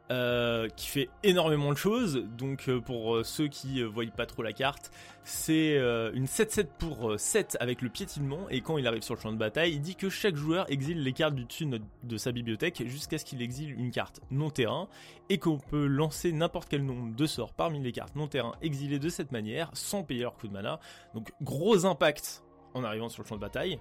Euh, 0.09 0.69
qui 0.69 0.87
fait 0.87 1.09
énormément 1.23 1.73
de 1.73 1.77
choses. 1.77 2.23
Donc 2.37 2.69
euh, 2.69 2.79
pour 2.79 3.17
euh, 3.17 3.23
ceux 3.25 3.49
qui 3.49 3.83
voient 3.83 4.05
pas 4.15 4.25
trop 4.25 4.41
la 4.41 4.53
carte, 4.53 4.89
c'est 5.25 5.75
une 5.75 6.27
7-7 6.27 6.67
pour 6.79 7.19
7 7.19 7.57
avec 7.59 7.81
le 7.81 7.89
piétinement 7.89 8.47
et 8.49 8.61
quand 8.61 8.77
il 8.77 8.87
arrive 8.87 9.01
sur 9.01 9.15
le 9.15 9.19
champ 9.19 9.33
de 9.33 9.37
bataille, 9.37 9.73
il 9.73 9.81
dit 9.81 9.97
que 9.97 10.07
chaque 10.09 10.37
joueur 10.37 10.71
exile 10.71 11.03
les 11.03 11.11
cartes 11.11 11.35
du 11.35 11.43
dessus 11.43 11.65
de, 11.65 12.17
sa 12.17 12.31
bibliothèque 12.31 12.83
jusqu'à 12.85 13.17
ce 13.17 13.25
qu'il 13.25 13.41
exile 13.41 13.71
une 13.71 13.91
carte 13.91 14.21
non 14.31 14.49
terrain 14.49 14.87
et 15.27 15.39
qu'on 15.39 15.57
peut 15.57 15.85
lancer 15.85 16.31
n'importe 16.31 16.69
quel 16.69 16.85
nombre 16.85 17.13
de 17.13 17.25
sorts 17.25 17.51
parmi 17.51 17.81
les 17.81 17.91
cartes 17.91 18.15
non 18.15 18.29
terrain 18.29 18.53
exilées 18.61 18.99
de 18.99 19.09
cette 19.09 19.33
manière 19.33 19.69
sans 19.73 20.03
payer 20.03 20.21
leur 20.21 20.37
coup 20.37 20.47
de 20.47 20.53
mana. 20.53 20.79
Donc 21.15 21.33
gros 21.41 21.85
impact 21.85 22.45
en 22.73 22.85
arrivant 22.85 23.09
sur 23.09 23.23
le 23.23 23.27
champ 23.27 23.35
de 23.35 23.41
bataille 23.41 23.77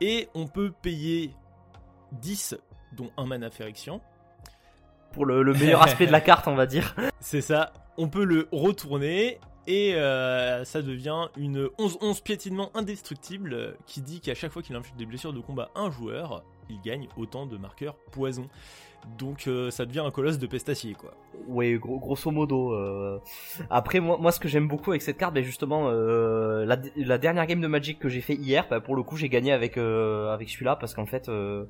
et 0.00 0.30
on 0.34 0.46
peut 0.46 0.72
payer 0.80 1.34
10 2.12 2.56
dont 2.96 3.10
un 3.18 3.26
mana 3.26 3.50
Phyrexian 3.50 4.00
pour 5.12 5.26
le, 5.26 5.52
meilleur 5.52 5.82
aspect 5.82 6.06
de 6.06 6.12
la 6.12 6.20
carte, 6.20 6.48
on 6.48 6.54
va 6.54 6.66
dire. 6.66 6.94
C'est 7.20 7.40
ça. 7.40 7.72
On 7.96 8.08
peut 8.08 8.24
le 8.24 8.48
retourner 8.52 9.38
et 9.66 9.94
euh, 9.94 10.64
ça 10.64 10.82
devient 10.82 11.28
une 11.36 11.66
11-11 11.78 12.22
piétinement 12.22 12.70
indestructible 12.74 13.76
qui 13.86 14.00
dit 14.00 14.20
qu'à 14.20 14.34
chaque 14.34 14.52
fois 14.52 14.62
qu'il 14.62 14.74
inflige 14.74 14.96
des 14.96 15.06
blessures 15.06 15.32
de 15.32 15.40
combat 15.40 15.70
à 15.74 15.82
un 15.82 15.90
joueur, 15.90 16.42
il 16.68 16.80
gagne 16.80 17.08
autant 17.16 17.46
de 17.46 17.56
marqueurs 17.56 17.94
poison. 18.10 18.48
Donc 19.16 19.46
euh, 19.46 19.70
ça 19.70 19.86
devient 19.86 20.00
un 20.00 20.10
colosse 20.10 20.38
de 20.38 20.46
pestacier 20.46 20.94
quoi. 20.94 21.14
Oui, 21.46 21.78
grosso 21.78 22.30
modo. 22.30 22.74
Euh. 22.74 23.18
Après 23.70 24.00
moi, 24.00 24.18
moi 24.20 24.30
ce 24.32 24.40
que 24.40 24.48
j'aime 24.48 24.68
beaucoup 24.68 24.90
avec 24.90 25.02
cette 25.02 25.16
carte, 25.16 25.34
ben 25.34 25.44
justement 25.44 25.90
la, 25.90 26.76
dernière 27.18 27.46
game 27.46 27.60
de 27.60 27.66
Magic 27.66 27.98
que 27.98 28.08
j'ai 28.08 28.20
fait 28.20 28.34
hier, 28.34 28.66
ben, 28.68 28.80
pour 28.80 28.96
le 28.96 29.02
coup 29.02 29.16
j'ai 29.16 29.28
gagné 29.28 29.52
avec 29.52 29.78
avec 29.78 30.50
celui-là 30.50 30.76
parce 30.76 30.94
qu'en 30.94 31.06
fait 31.06 31.28
euh, 31.28 31.64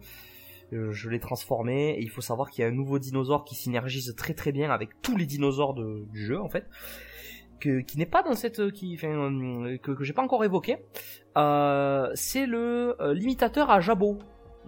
je 0.72 1.08
l'ai 1.08 1.20
transformé. 1.20 1.90
Et 1.90 2.02
il 2.02 2.10
faut 2.10 2.20
savoir 2.20 2.50
qu'il 2.50 2.62
y 2.62 2.64
a 2.64 2.68
un 2.68 2.74
nouveau 2.74 2.98
dinosaure 2.98 3.44
qui 3.44 3.54
synergise 3.54 4.14
très 4.16 4.34
très 4.34 4.52
bien 4.52 4.70
avec 4.70 5.00
tous 5.02 5.16
les 5.16 5.26
dinosaures 5.26 5.74
de, 5.74 6.04
du 6.10 6.24
jeu 6.24 6.40
en 6.40 6.48
fait. 6.48 6.66
Que, 7.60 7.80
qui 7.80 7.98
n'est 7.98 8.06
pas 8.06 8.22
dans 8.22 8.34
cette 8.34 8.70
qui 8.70 8.94
enfin, 8.94 9.08
euh, 9.08 9.76
que, 9.76 9.92
que 9.92 10.02
j'ai 10.04 10.14
pas 10.14 10.22
encore 10.22 10.44
évoqué. 10.44 10.78
Euh, 11.36 12.10
c'est 12.14 12.46
le 12.46 12.96
euh, 13.00 13.12
limitateur 13.12 13.70
à 13.70 13.80
jabot 13.80 14.18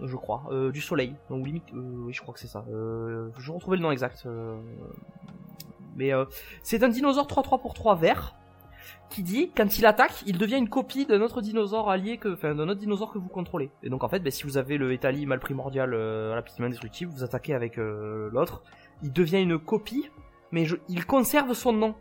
je 0.03 0.17
crois 0.17 0.49
du 0.73 0.81
soleil. 0.81 1.15
Donc 1.29 1.47
limite 1.47 1.65
oui 1.73 2.13
je 2.13 2.21
crois 2.23 2.35
que 2.35 2.41
c'est 2.41 2.47
ça. 2.47 2.65
Je 2.69 3.47
vais 3.47 3.53
retrouver 3.53 3.77
le 3.77 3.83
nom 3.83 3.91
exact 3.91 4.27
mais 5.95 6.11
c'est 6.63 6.83
un 6.83 6.89
dinosaure 6.89 7.27
3-3 7.27 7.61
pour 7.61 7.75
3 7.75 7.97
vert 7.97 8.35
qui 9.11 9.23
dit 9.23 9.51
quand 9.57 9.79
il 9.79 9.87
attaque, 9.87 10.23
il 10.27 10.39
devient 10.39 10.57
une 10.57 10.69
copie 10.69 11.07
d'un 11.07 11.21
autre 11.21 11.41
dinosaure 11.41 11.91
allié 11.91 12.19
que, 12.19 12.33
enfin, 12.35 12.55
d'un 12.55 12.69
autre 12.69 12.81
dinosaure 12.81 13.13
que 13.13 13.19
vous 13.19 13.29
contrôlez. 13.29 13.71
Et 13.83 13.91
donc 13.91 14.05
en 14.05 14.09
fait, 14.09 14.21
ben, 14.21 14.31
si 14.31 14.45
vous 14.45 14.57
avez 14.57 14.79
le 14.79 14.93
Etali 14.93 15.27
mal 15.27 15.41
primordial 15.41 15.95
euh, 15.95 16.33
rapidement 16.35 16.67
indestructible, 16.67 17.13
vous 17.13 17.25
attaquez 17.25 17.55
avec 17.55 17.79
euh, 17.79 18.31
l'autre, 18.33 18.63
il 19.03 19.13
devient 19.13 19.41
une 19.41 19.59
copie, 19.59 20.09
mais 20.51 20.67
il 20.89 21.07
conserve 21.07 21.53
son 21.55 21.73
nom. 21.73 21.95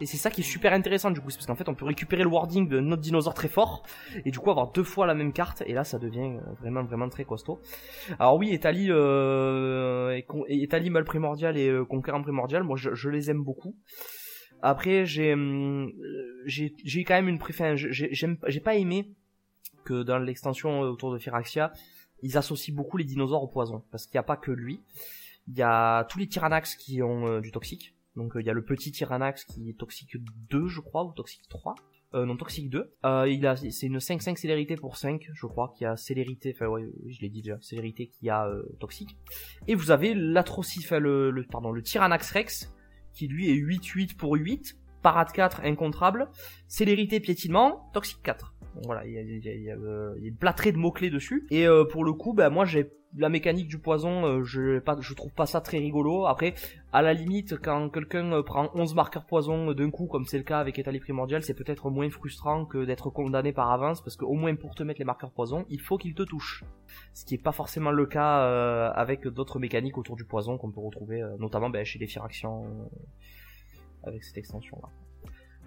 Et 0.00 0.06
c'est 0.06 0.18
ça 0.18 0.30
qui 0.30 0.42
est 0.42 0.44
super 0.44 0.72
intéressant 0.74 1.10
du 1.10 1.20
coup, 1.20 1.30
c'est 1.30 1.38
parce 1.38 1.46
qu'en 1.46 1.54
fait 1.54 1.68
on 1.68 1.74
peut 1.74 1.86
récupérer 1.86 2.22
le 2.22 2.28
wording 2.28 2.68
de 2.68 2.80
notre 2.80 3.00
dinosaure 3.00 3.32
très 3.32 3.48
fort 3.48 3.82
et 4.26 4.30
du 4.30 4.38
coup 4.38 4.50
avoir 4.50 4.70
deux 4.72 4.84
fois 4.84 5.06
la 5.06 5.14
même 5.14 5.32
carte 5.32 5.62
et 5.64 5.72
là 5.72 5.84
ça 5.84 5.98
devient 5.98 6.36
vraiment 6.60 6.84
vraiment 6.84 7.08
très 7.08 7.24
costaud. 7.24 7.60
Alors 8.18 8.36
oui, 8.36 8.52
Etali, 8.52 8.88
euh, 8.90 10.20
mal 10.90 11.04
primordial 11.04 11.56
et 11.56 11.68
euh, 11.68 11.84
conquérant 11.84 12.20
primordial, 12.20 12.62
moi 12.62 12.76
je, 12.76 13.08
les 13.08 13.30
aime 13.30 13.42
beaucoup. 13.42 13.74
Après 14.66 15.06
j'ai 15.06 15.32
hum, 15.32 15.92
j'ai 16.46 17.04
quand 17.04 17.14
même 17.14 17.28
une 17.28 17.38
préférence, 17.38 17.78
j'ai 17.78 18.60
pas 18.60 18.74
aimé 18.74 19.14
que 19.84 20.02
dans 20.02 20.18
l'extension 20.18 20.80
autour 20.80 21.12
de 21.12 21.18
Firaxia, 21.18 21.72
ils 22.22 22.36
associent 22.36 22.74
beaucoup 22.74 22.96
les 22.96 23.04
dinosaures 23.04 23.44
au 23.44 23.48
poison 23.48 23.84
parce 23.92 24.06
qu'il 24.06 24.16
n'y 24.16 24.20
a 24.20 24.24
pas 24.24 24.36
que 24.36 24.50
lui. 24.50 24.80
Il 25.46 25.56
y 25.56 25.62
a 25.62 26.04
tous 26.10 26.18
les 26.18 26.26
Tyrannax 26.26 26.74
qui 26.74 27.00
ont 27.00 27.28
euh, 27.28 27.40
du 27.40 27.52
toxique 27.52 27.94
donc 28.16 28.34
euh, 28.34 28.40
il 28.40 28.46
y 28.46 28.50
a 28.50 28.52
le 28.52 28.64
petit 28.64 28.90
Tyrannax 28.90 29.44
qui 29.44 29.70
est 29.70 29.78
toxique 29.78 30.16
2 30.50 30.66
je 30.66 30.80
crois 30.80 31.04
ou 31.04 31.12
toxique 31.12 31.48
3. 31.48 31.74
Euh, 32.14 32.24
non 32.24 32.36
toxique 32.36 32.70
2. 32.70 32.94
Euh, 33.04 33.28
il 33.28 33.46
a 33.46 33.56
c'est 33.56 33.86
une 33.86 33.98
5-5 33.98 34.36
célérité 34.36 34.76
pour 34.76 34.96
5 34.96 35.28
je 35.32 35.46
crois 35.46 35.74
qui 35.76 35.84
a 35.84 35.96
célérité 35.96 36.54
enfin 36.56 36.66
ouais 36.66 36.88
je 37.08 37.20
l'ai 37.20 37.28
dit 37.28 37.42
déjà 37.42 37.58
célérité 37.60 38.08
qui 38.08 38.30
a 38.30 38.46
euh, 38.46 38.62
toxique. 38.80 39.16
Et 39.68 39.74
vous 39.74 39.90
avez 39.90 40.14
l'atrocif 40.14 40.86
enfin, 40.86 40.98
le, 40.98 41.30
le, 41.30 41.44
pardon 41.44 41.70
le 41.70 41.82
Tyrannax 41.82 42.30
Rex 42.32 42.72
qui 43.16 43.28
lui 43.28 43.50
est 43.50 43.54
8-8 43.54 44.16
pour 44.16 44.34
8 44.34 44.76
parade 45.02 45.32
4 45.32 45.62
incontrable 45.64 46.28
célérité 46.68 47.20
piétinement 47.20 47.90
toxique 47.92 48.22
4 48.22 48.56
voilà, 48.84 49.06
il 49.06 49.12
y 49.12 49.18
a, 49.18 49.22
y 49.22 49.48
a, 49.48 49.54
il 49.54 49.62
y 49.62 49.70
a, 49.70 49.76
une 50.22 50.36
plâtrée 50.36 50.72
de 50.72 50.76
mots-clés 50.76 51.10
dessus. 51.10 51.46
Et 51.50 51.66
euh, 51.66 51.84
pour 51.84 52.04
le 52.04 52.12
coup, 52.12 52.34
bah, 52.34 52.50
moi 52.50 52.64
j'ai 52.64 52.90
la 53.14 53.28
mécanique 53.28 53.68
du 53.68 53.78
poison, 53.78 54.24
euh, 54.26 54.44
je, 54.44 55.14
trouve 55.14 55.32
pas 55.32 55.46
ça 55.46 55.60
très 55.60 55.78
rigolo. 55.78 56.26
Après, 56.26 56.54
à 56.92 57.02
la 57.02 57.12
limite, 57.12 57.56
quand 57.60 57.88
quelqu'un 57.88 58.32
euh, 58.32 58.42
prend 58.42 58.70
11 58.74 58.94
marqueurs 58.94 59.24
poison 59.24 59.72
d'un 59.72 59.90
coup, 59.90 60.06
comme 60.06 60.26
c'est 60.26 60.38
le 60.38 60.44
cas 60.44 60.58
avec 60.58 60.78
Étalé 60.78 61.00
Primordial, 61.00 61.42
c'est 61.42 61.54
peut-être 61.54 61.90
moins 61.90 62.10
frustrant 62.10 62.66
que 62.66 62.84
d'être 62.84 63.10
condamné 63.10 63.52
par 63.52 63.70
avance, 63.70 64.02
parce 64.02 64.16
qu'au 64.16 64.34
moins 64.34 64.54
pour 64.56 64.74
te 64.74 64.82
mettre 64.82 65.00
les 65.00 65.04
marqueurs 65.04 65.30
poison, 65.30 65.64
il 65.70 65.80
faut 65.80 65.98
qu'il 65.98 66.14
te 66.14 66.22
touche. 66.22 66.64
Ce 67.14 67.24
qui 67.24 67.34
est 67.34 67.42
pas 67.42 67.52
forcément 67.52 67.90
le 67.90 68.06
cas 68.06 68.90
avec 68.90 69.26
d'autres 69.26 69.58
mécaniques 69.58 69.98
autour 69.98 70.16
du 70.16 70.24
poison 70.24 70.58
qu'on 70.58 70.70
peut 70.70 70.80
retrouver, 70.80 71.22
notamment 71.38 71.70
ben, 71.70 71.84
chez 71.84 71.98
les 71.98 72.06
Firactions 72.06 72.88
avec 74.04 74.24
cette 74.24 74.38
extension-là. 74.38 74.88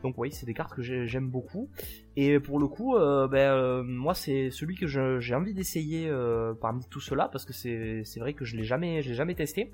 Donc 0.03 0.15
oui, 0.17 0.31
c'est 0.31 0.45
des 0.45 0.53
cartes 0.53 0.73
que 0.73 0.81
j'aime 0.81 1.29
beaucoup. 1.29 1.69
Et 2.15 2.39
pour 2.39 2.59
le 2.59 2.67
coup, 2.67 2.95
euh, 2.95 3.27
ben, 3.27 3.51
euh, 3.51 3.83
moi 3.83 4.13
c'est 4.13 4.49
celui 4.49 4.75
que 4.75 4.87
j'ai 4.87 5.35
envie 5.35 5.53
d'essayer 5.53 6.07
euh, 6.09 6.53
parmi 6.53 6.85
tout 6.89 7.01
cela 7.01 7.27
parce 7.27 7.45
que 7.45 7.53
c'est 7.53 8.19
vrai 8.19 8.33
que 8.33 8.45
je 8.45 8.55
l'ai 8.55 8.63
jamais, 8.63 9.01
jamais 9.01 9.35
testé. 9.35 9.71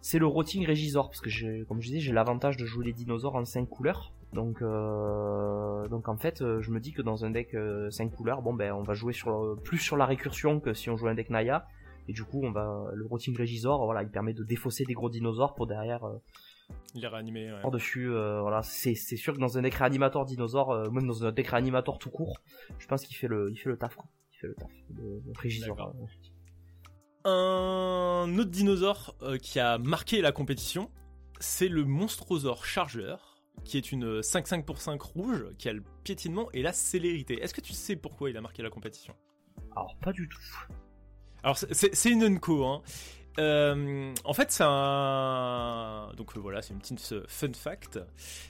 C'est 0.00 0.18
le 0.18 0.26
Rotting 0.26 0.66
Regisor 0.66 1.08
parce 1.08 1.20
que 1.20 1.64
comme 1.64 1.80
je 1.80 1.88
disais, 1.88 2.00
j'ai 2.00 2.12
l'avantage 2.12 2.56
de 2.56 2.64
jouer 2.64 2.84
les 2.86 2.92
dinosaures 2.92 3.36
en 3.36 3.44
5 3.44 3.68
couleurs. 3.68 4.12
Donc 4.32 4.62
donc 4.62 6.08
en 6.08 6.16
fait, 6.16 6.38
je 6.60 6.70
me 6.70 6.78
dis 6.78 6.92
que 6.92 7.02
dans 7.02 7.24
un 7.24 7.30
deck 7.30 7.56
5 7.90 8.10
couleurs, 8.10 8.42
bon 8.42 8.54
ben 8.54 8.72
on 8.72 8.82
va 8.82 8.94
jouer 8.94 9.12
sur 9.12 9.56
plus 9.62 9.78
sur 9.78 9.96
la 9.96 10.06
récursion 10.06 10.60
que 10.60 10.74
si 10.74 10.90
on 10.90 10.96
jouait 10.96 11.10
un 11.10 11.14
deck 11.14 11.30
Naya. 11.30 11.66
Et 12.06 12.12
du 12.12 12.22
coup, 12.22 12.42
on 12.44 12.52
va 12.52 12.90
le 12.92 13.06
Rotting 13.06 13.34
Regisor, 13.36 13.82
voilà, 13.86 14.02
il 14.02 14.10
permet 14.10 14.34
de 14.34 14.44
défausser 14.44 14.84
des 14.84 14.92
gros 14.92 15.08
dinosaures 15.08 15.54
pour 15.54 15.66
derrière 15.66 16.04
il 16.94 17.04
est 17.04 17.08
réanimé. 17.08 17.52
Ouais. 17.52 17.70
Dessus, 17.70 18.10
euh, 18.10 18.40
voilà, 18.40 18.62
c'est 18.62 18.94
sûr 18.94 19.34
que 19.34 19.38
dans 19.38 19.58
un 19.58 19.62
deck 19.62 19.74
réanimateur 19.74 20.24
dinosaure, 20.24 20.70
euh, 20.70 20.90
même 20.90 21.06
dans 21.06 21.24
un 21.24 21.32
deck 21.32 21.48
réanimateur 21.48 21.98
tout 21.98 22.10
court, 22.10 22.38
je 22.78 22.86
pense 22.86 23.04
qu'il 23.04 23.16
fait 23.16 23.26
le, 23.26 23.50
il 23.50 23.56
fait 23.56 23.68
le 23.68 23.76
taf, 23.76 23.96
quoi. 23.96 24.06
Il 24.32 24.38
fait 24.38 24.46
le 24.46 24.54
taf 24.54 24.70
de, 24.90 25.22
Un 27.24 28.38
autre 28.38 28.50
dinosaure 28.50 29.16
euh, 29.22 29.38
qui 29.38 29.58
a 29.58 29.78
marqué 29.78 30.20
la 30.20 30.30
compétition, 30.30 30.90
c'est 31.40 31.68
le 31.68 31.84
Monstrosaure 31.84 32.64
Chargeur, 32.64 33.42
qui 33.64 33.76
est 33.76 33.90
une 33.90 34.20
5-5 34.20 34.64
pour 34.64 34.80
5 34.80 35.00
rouge, 35.00 35.46
qui 35.58 35.68
a 35.68 35.72
le 35.72 35.82
piétinement 36.04 36.48
et 36.52 36.62
la 36.62 36.72
célérité. 36.72 37.42
Est-ce 37.42 37.54
que 37.54 37.60
tu 37.60 37.72
sais 37.72 37.96
pourquoi 37.96 38.30
il 38.30 38.36
a 38.36 38.40
marqué 38.40 38.62
la 38.62 38.70
compétition? 38.70 39.14
Alors, 39.72 39.96
pas 40.00 40.12
du 40.12 40.28
tout. 40.28 40.38
Alors, 41.42 41.56
c'est 41.58 42.10
une 42.10 42.22
Unco, 42.22 42.64
hein. 42.64 42.82
Euh, 43.38 44.14
en 44.24 44.32
fait, 44.32 44.50
c'est 44.50 44.64
un. 44.64 46.10
Donc 46.16 46.36
euh, 46.36 46.40
voilà, 46.40 46.62
c'est 46.62 46.72
une 46.72 46.80
petite 46.80 47.12
euh, 47.12 47.24
fun 47.26 47.52
fact. 47.52 47.98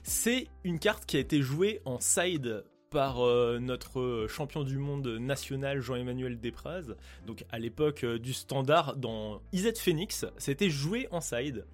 C'est 0.02 0.48
une 0.64 0.78
carte 0.78 1.06
qui 1.06 1.16
a 1.16 1.20
été 1.20 1.42
jouée 1.42 1.80
en 1.84 2.00
side 2.00 2.64
par 2.90 3.16
notre 3.60 4.26
champion 4.28 4.62
du 4.62 4.78
monde 4.78 5.08
national 5.18 5.80
Jean-Emmanuel 5.80 6.38
Despraz. 6.38 6.94
Donc 7.26 7.44
à 7.50 7.58
l'époque 7.58 8.04
du 8.04 8.32
standard 8.32 8.94
dans 8.94 9.42
IZ 9.52 9.72
Phoenix, 9.76 10.24
c'était 10.38 10.70
joué 10.70 11.08
en 11.10 11.20
side. 11.20 11.66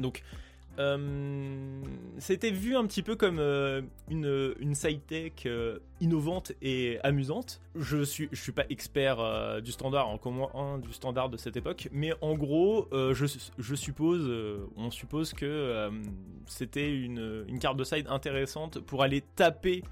Donc 0.00 0.22
euh, 0.78 1.82
c'était 2.18 2.50
vu 2.50 2.76
un 2.76 2.86
petit 2.86 3.02
peu 3.02 3.16
comme 3.16 3.38
euh, 3.38 3.82
une, 4.10 4.54
une 4.58 4.74
side 4.74 5.06
tech 5.06 5.32
euh, 5.46 5.78
innovante 6.00 6.52
et 6.62 6.98
amusante. 7.02 7.60
Je 7.76 8.02
suis, 8.02 8.28
je 8.32 8.40
suis 8.40 8.52
pas 8.52 8.64
expert 8.70 9.60
du 9.62 9.72
standard, 9.72 10.08
encore 10.08 10.32
moins 10.32 10.78
du 10.78 10.92
standard 10.92 11.28
de 11.28 11.36
cette 11.36 11.56
époque, 11.56 11.88
mais 11.92 12.12
en 12.20 12.34
gros, 12.34 12.88
je, 12.92 13.26
je, 13.58 13.74
suppose, 13.74 14.30
on 14.76 14.90
suppose 14.90 15.32
que 15.32 15.90
c'était 16.46 16.96
une, 16.96 17.44
une, 17.48 17.58
carte 17.58 17.76
de 17.76 17.84
side 17.84 18.06
intéressante 18.08 18.78
pour 18.78 19.02
aller 19.02 19.22
taper 19.34 19.82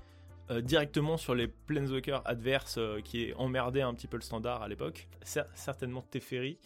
directement 0.63 1.17
sur 1.17 1.35
les 1.35 1.49
Planeswalkers 1.49 2.23
adverses 2.25 2.79
qui 3.03 3.33
emmerdaient 3.35 3.83
un 3.83 3.95
petit 3.95 4.07
peu 4.07 4.17
le 4.17 4.23
standard 4.23 4.63
à 4.63 4.69
l'époque. 4.69 5.09
Certainement 5.55 6.05
Teferi 6.09 6.59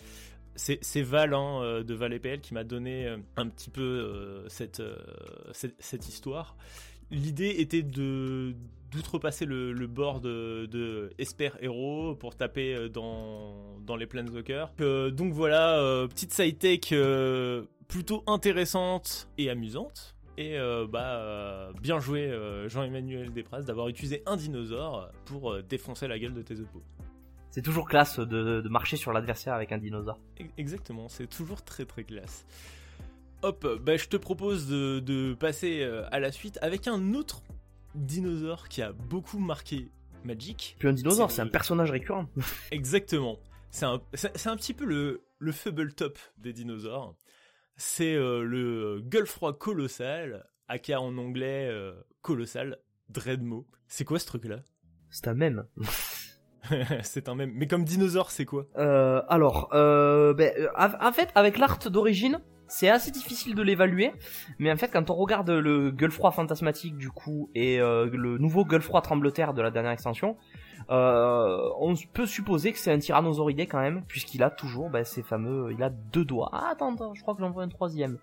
c'est 0.57 1.03
Val 1.03 1.35
euh, 1.35 1.83
de 1.83 1.95
Val 1.95 2.13
EPL 2.13 2.41
qui 2.41 2.55
m'a 2.55 2.65
donné 2.65 3.07
euh, 3.07 3.17
un 3.37 3.49
petit 3.49 3.71
peu 3.71 3.83
euh, 3.83 4.49
cette, 4.49 6.09
histoire. 6.09 6.57
L'idée 7.11 7.57
était 7.59 7.83
de 7.83 8.55
d'outrepasser 8.91 9.45
le, 9.45 9.75
bord 9.87 10.21
de, 10.21 10.67
de 10.67 11.11
Esper 11.19 11.51
Hero 11.61 12.15
pour 12.15 12.37
taper 12.37 12.89
dans, 12.89 13.79
dans 13.85 13.97
les 13.97 14.07
Planeswalkers. 14.07 14.71
donc 15.13 15.33
voilà, 15.33 16.07
petite 16.09 16.33
side 16.33 16.59
tech 16.59 16.95
plutôt 17.89 18.23
intéressante 18.27 19.29
et 19.39 19.51
amusante. 19.51 20.15
Et 20.39 20.57
bah 20.89 21.71
bien 21.83 21.99
joué 21.99 22.33
Jean-Emmanuel 22.69 23.33
Despraz 23.33 23.67
d'avoir 23.67 23.89
utilisé 23.89 24.23
un 24.25 24.37
dinosaure 24.37 25.11
pour 25.27 25.63
défoncer 25.63 26.07
la 26.07 26.19
gueule 26.19 26.35
de 26.35 26.43
tes 26.43 26.61
c'est 27.57 27.63
toujours 27.63 27.89
classe 27.89 28.19
de, 28.21 28.69
marcher 28.69 28.99
sur 28.99 29.15
l'adversaire 29.15 29.55
avec 29.55 29.73
un 29.73 29.79
dinosaure. 29.79 30.21
Exactement, 30.59 31.09
c'est 31.09 31.27
toujours 31.27 31.65
très 31.65 31.87
très 31.87 32.05
classe. 32.05 32.45
Hop, 33.41 33.67
bah, 33.83 33.97
je 33.97 34.09
te 34.09 34.19
propose 34.19 34.69
de, 34.69 35.35
passer 35.41 35.81
euh, 35.81 36.05
à 36.13 36.21
la 36.21 36.33
suite 36.33 36.59
avec 36.61 36.87
un 36.87 37.15
autre 37.15 37.43
dinosaure 37.95 38.69
qui 38.69 38.83
a 38.83 38.93
beaucoup 38.93 39.39
marqué 39.39 39.89
Magic. 40.23 40.77
Puis 40.79 40.87
un 40.87 40.93
dinosaure, 40.93 41.31
c'est 41.31 41.41
un 41.41 41.47
personnage 41.47 41.91
récurrent. 41.91 42.27
Exactement. 42.73 43.39
C'est 43.71 43.87
un, 43.87 43.95
un, 43.95 44.57
petit 44.59 44.75
peu 44.75 44.85
le, 44.85 45.23
le 45.39 45.93
top 45.93 46.19
des 46.37 46.53
dinosaures. 46.53 47.17
C'est 47.77 48.17
euh, 48.17 48.43
le 48.43 49.01
Gueulfroid 49.01 49.55
colossal, 49.55 50.47
aka 50.69 51.01
en 51.01 51.17
anglais 51.17 51.69
euh, 51.71 51.95
colossal, 52.21 52.77
Dreadmo. 53.09 53.67
C'est 53.89 54.05
quoi 54.05 54.19
ce 54.19 54.27
truc-là? 54.27 54.61
C'est 55.09 55.29
un 55.29 55.35
même. 55.35 55.67
c'est 57.03 57.29
un 57.29 57.35
même. 57.35 57.53
Mais 57.55 57.67
comme 57.67 57.85
dinosaure, 57.85 58.31
c'est 58.31 58.45
quoi? 58.45 58.67
Euh, 58.77 59.23
Alors, 59.29 59.71
euh, 59.73 60.35
ben, 60.35 60.53
euh, 60.59 60.69
en 60.77 61.13
fait, 61.13 61.31
avec 61.35 61.59
l'art 61.59 61.79
d'origine, 61.91 62.41
c'est 62.69 62.89
assez 62.89 63.11
difficile 63.11 63.55
de 63.55 63.63
l'évaluer, 63.63 64.13
mais 64.59 64.73
en 64.73 64.77
fait, 64.77 64.89
quand 64.89 65.09
on 65.11 65.15
regarde 65.15 65.51
le 65.51 65.93
Gueulefroid 65.93 66.33
fantasmatique 66.33 66.97
du 66.97 67.11
coup 67.11 67.49
et 67.55 67.79
le 67.79 68.39
nouveau 68.39 68.65
Gueulefroid 68.65 69.03
trembleterre 69.03 69.55
de 69.55 69.63
la 69.63 69.71
dernière 69.71 69.93
extension, 69.93 70.37
on 70.89 71.95
peut 72.13 72.27
supposer 72.27 72.73
que 72.73 72.79
c'est 72.79 72.93
un 72.93 72.99
tyrannosauridé 72.99 73.69
quand 73.69 73.81
même, 73.81 74.03
puisqu'il 74.09 74.43
a 74.43 74.51
toujours 74.51 74.91
ben, 74.91 75.05
ces 75.05 75.23
fameux, 75.23 75.71
il 75.73 75.81
a 75.85 75.91
deux 75.91 76.25
doigts. 76.25 76.51
Ah, 76.53 76.71
attends, 76.73 76.93
attends, 76.93 77.15
je 77.15 77.23
crois 77.23 77.37
que 77.37 77.41
j'en 77.41 77.51
vois 77.51 77.63
un 77.63 77.69
troisième. 77.69 78.19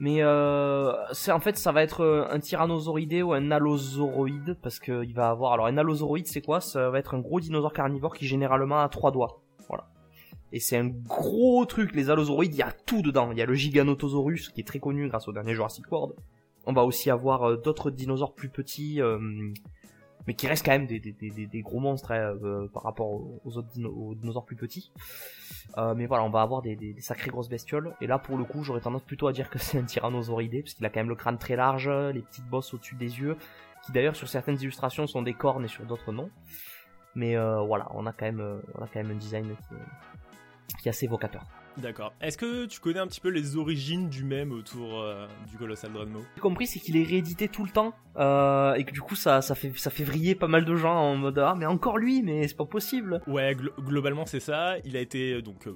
Mais 0.00 0.22
euh, 0.22 0.94
en 1.28 1.40
fait 1.40 1.58
ça 1.58 1.72
va 1.72 1.82
être 1.82 2.00
euh, 2.00 2.26
un 2.30 2.40
tyrannosauridé 2.40 3.22
ou 3.22 3.34
un 3.34 3.50
allosauroïde 3.50 4.56
parce 4.62 4.78
que 4.78 5.04
il 5.04 5.12
va 5.12 5.28
avoir 5.28 5.52
alors 5.52 5.66
un 5.66 5.76
allosauroïde 5.76 6.26
c'est 6.26 6.40
quoi? 6.40 6.62
Ça 6.62 6.88
va 6.88 6.98
être 6.98 7.14
un 7.14 7.20
gros 7.20 7.38
dinosaure 7.38 7.74
carnivore 7.74 8.16
qui 8.16 8.26
généralement 8.26 8.80
a 8.80 8.88
trois 8.88 9.12
doigts. 9.12 9.42
Voilà. 9.68 9.84
Et 10.52 10.58
c'est 10.58 10.78
un 10.78 10.86
gros 10.86 11.66
truc 11.66 11.94
les 11.94 12.08
allosauroïdes, 12.08 12.54
il 12.54 12.58
y 12.58 12.62
a 12.62 12.72
tout 12.86 13.02
dedans. 13.02 13.30
Il 13.30 13.36
y 13.36 13.42
a 13.42 13.46
le 13.46 13.52
Giganotosaurus 13.52 14.48
qui 14.48 14.62
est 14.62 14.66
très 14.66 14.80
connu 14.80 15.06
grâce 15.06 15.28
au 15.28 15.32
dernier 15.32 15.54
Jurassic 15.54 15.84
World. 15.92 16.14
On 16.64 16.72
va 16.72 16.84
aussi 16.84 17.10
avoir 17.10 17.42
euh, 17.42 17.56
d'autres 17.58 17.90
dinosaures 17.90 18.34
plus 18.34 18.48
petits 18.48 19.00
mais 20.26 20.34
qui 20.34 20.46
restent 20.46 20.64
quand 20.64 20.72
même 20.72 20.86
des, 20.86 21.62
gros 21.62 21.80
monstres 21.80 22.12
hein, 22.12 22.36
euh, 22.42 22.68
par 22.68 22.82
rapport 22.82 23.08
aux, 23.08 23.56
autres 23.56 23.68
dinosaures 23.72 24.44
plus 24.44 24.56
petits. 24.56 24.92
Euh, 25.78 25.94
mais 25.94 26.06
voilà, 26.06 26.24
on 26.24 26.30
va 26.30 26.42
avoir 26.42 26.62
des, 26.62 26.76
des, 26.76 27.00
sacrées 27.00 27.30
grosses 27.30 27.48
bestioles. 27.48 27.94
Et 28.00 28.06
là, 28.06 28.18
pour 28.18 28.36
le 28.36 28.44
coup, 28.44 28.62
j'aurais 28.62 28.80
tendance 28.80 29.02
plutôt 29.02 29.28
à 29.28 29.32
dire 29.32 29.50
que 29.50 29.58
c'est 29.60 29.78
un 29.78 29.84
tyrannosauridé, 29.84 30.62
parce 30.62 30.74
qu'il 30.74 30.84
a 30.86 30.90
quand 30.90 31.00
même 31.00 31.08
le 31.08 31.14
crâne 31.14 31.38
très 31.38 31.56
large, 31.56 31.88
les 31.88 32.22
petites 32.22 32.46
bosses 32.46 32.74
au-dessus 32.74 32.96
des 32.96 33.20
yeux, 33.20 33.36
qui 33.84 33.92
d'ailleurs 33.92 34.16
sur 34.16 34.28
certaines 34.28 34.60
illustrations 34.60 35.06
sont 35.06 35.22
des 35.22 35.34
cornes 35.34 35.64
et 35.64 35.68
sur 35.68 35.84
d'autres 35.84 36.12
non. 36.12 36.30
Mais 37.14 37.36
euh, 37.36 37.60
voilà, 37.60 37.88
on 37.94 38.06
a 38.06 38.12
quand 38.12 38.26
même, 38.26 38.62
on 38.74 38.82
a 38.82 38.86
quand 38.86 39.02
même 39.02 39.10
un 39.10 39.18
design 39.18 39.56
qui, 39.56 39.74
qui 40.80 40.88
est 40.88 40.90
assez 40.90 41.06
évocateur. 41.06 41.44
D'accord. 41.76 42.12
Est-ce 42.20 42.36
que 42.36 42.66
tu 42.66 42.80
connais 42.80 42.98
un 42.98 43.06
petit 43.06 43.20
peu 43.20 43.28
les 43.30 43.56
origines 43.56 44.08
du 44.08 44.24
même 44.24 44.52
autour 44.52 45.00
euh, 45.00 45.26
du 45.48 45.56
Colossal 45.56 45.92
Dreadnought 45.92 46.24
J'ai 46.34 46.40
compris, 46.40 46.66
c'est 46.66 46.78
qu'il 46.80 46.96
est 46.96 47.04
réédité 47.04 47.48
tout 47.48 47.64
le 47.64 47.70
temps 47.70 47.94
euh, 48.16 48.74
et 48.74 48.84
que 48.84 48.92
du 48.92 49.00
coup 49.00 49.14
ça, 49.14 49.40
ça 49.40 49.54
fait 49.54 49.72
ça 49.76 49.90
fait 49.90 50.04
vriller 50.04 50.34
pas 50.34 50.48
mal 50.48 50.64
de 50.64 50.74
gens 50.74 50.94
en 50.94 51.16
mode 51.16 51.38
ah 51.38 51.54
mais 51.56 51.66
encore 51.66 51.96
lui, 51.96 52.22
mais 52.22 52.46
c'est 52.48 52.56
pas 52.56 52.66
possible. 52.66 53.20
Ouais, 53.26 53.54
glo- 53.54 53.72
globalement 53.80 54.26
c'est 54.26 54.40
ça. 54.40 54.74
Il 54.84 54.96
a 54.96 55.00
été 55.00 55.34
euh, 55.34 55.42
donc 55.42 55.66
euh, 55.68 55.72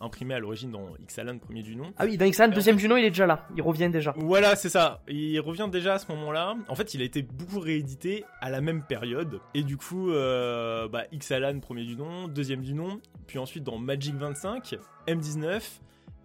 imprimé 0.00 0.34
à 0.34 0.38
l'origine 0.38 0.70
dans 0.70 0.96
Ixalan 1.02 1.38
premier 1.38 1.62
du 1.62 1.76
nom. 1.76 1.92
Ah 1.96 2.04
oui, 2.04 2.16
dans 2.16 2.24
Ixalan, 2.24 2.52
deuxième 2.52 2.76
du 2.76 2.88
nom, 2.88 2.96
il 2.96 3.04
est 3.04 3.10
déjà 3.10 3.26
là, 3.26 3.46
il 3.56 3.62
revient 3.62 3.90
déjà. 3.90 4.14
Voilà, 4.16 4.56
c'est 4.56 4.68
ça. 4.68 5.02
Il 5.08 5.38
revient 5.40 5.68
déjà 5.70 5.94
à 5.94 5.98
ce 5.98 6.10
moment-là. 6.12 6.56
En 6.68 6.74
fait, 6.74 6.94
il 6.94 7.02
a 7.02 7.04
été 7.04 7.22
beaucoup 7.22 7.60
réédité 7.60 8.24
à 8.40 8.50
la 8.50 8.60
même 8.60 8.82
période. 8.82 9.40
Et 9.54 9.62
du 9.62 9.76
coup, 9.76 10.10
euh, 10.10 10.88
bah, 10.88 11.04
Ixalan, 11.12 11.60
premier 11.60 11.84
du 11.84 11.96
nom, 11.96 12.28
deuxième 12.28 12.62
du 12.62 12.74
nom. 12.74 13.00
Puis 13.26 13.38
ensuite 13.38 13.64
dans 13.64 13.78
Magic 13.78 14.14
25, 14.14 14.76
M19 15.06 15.62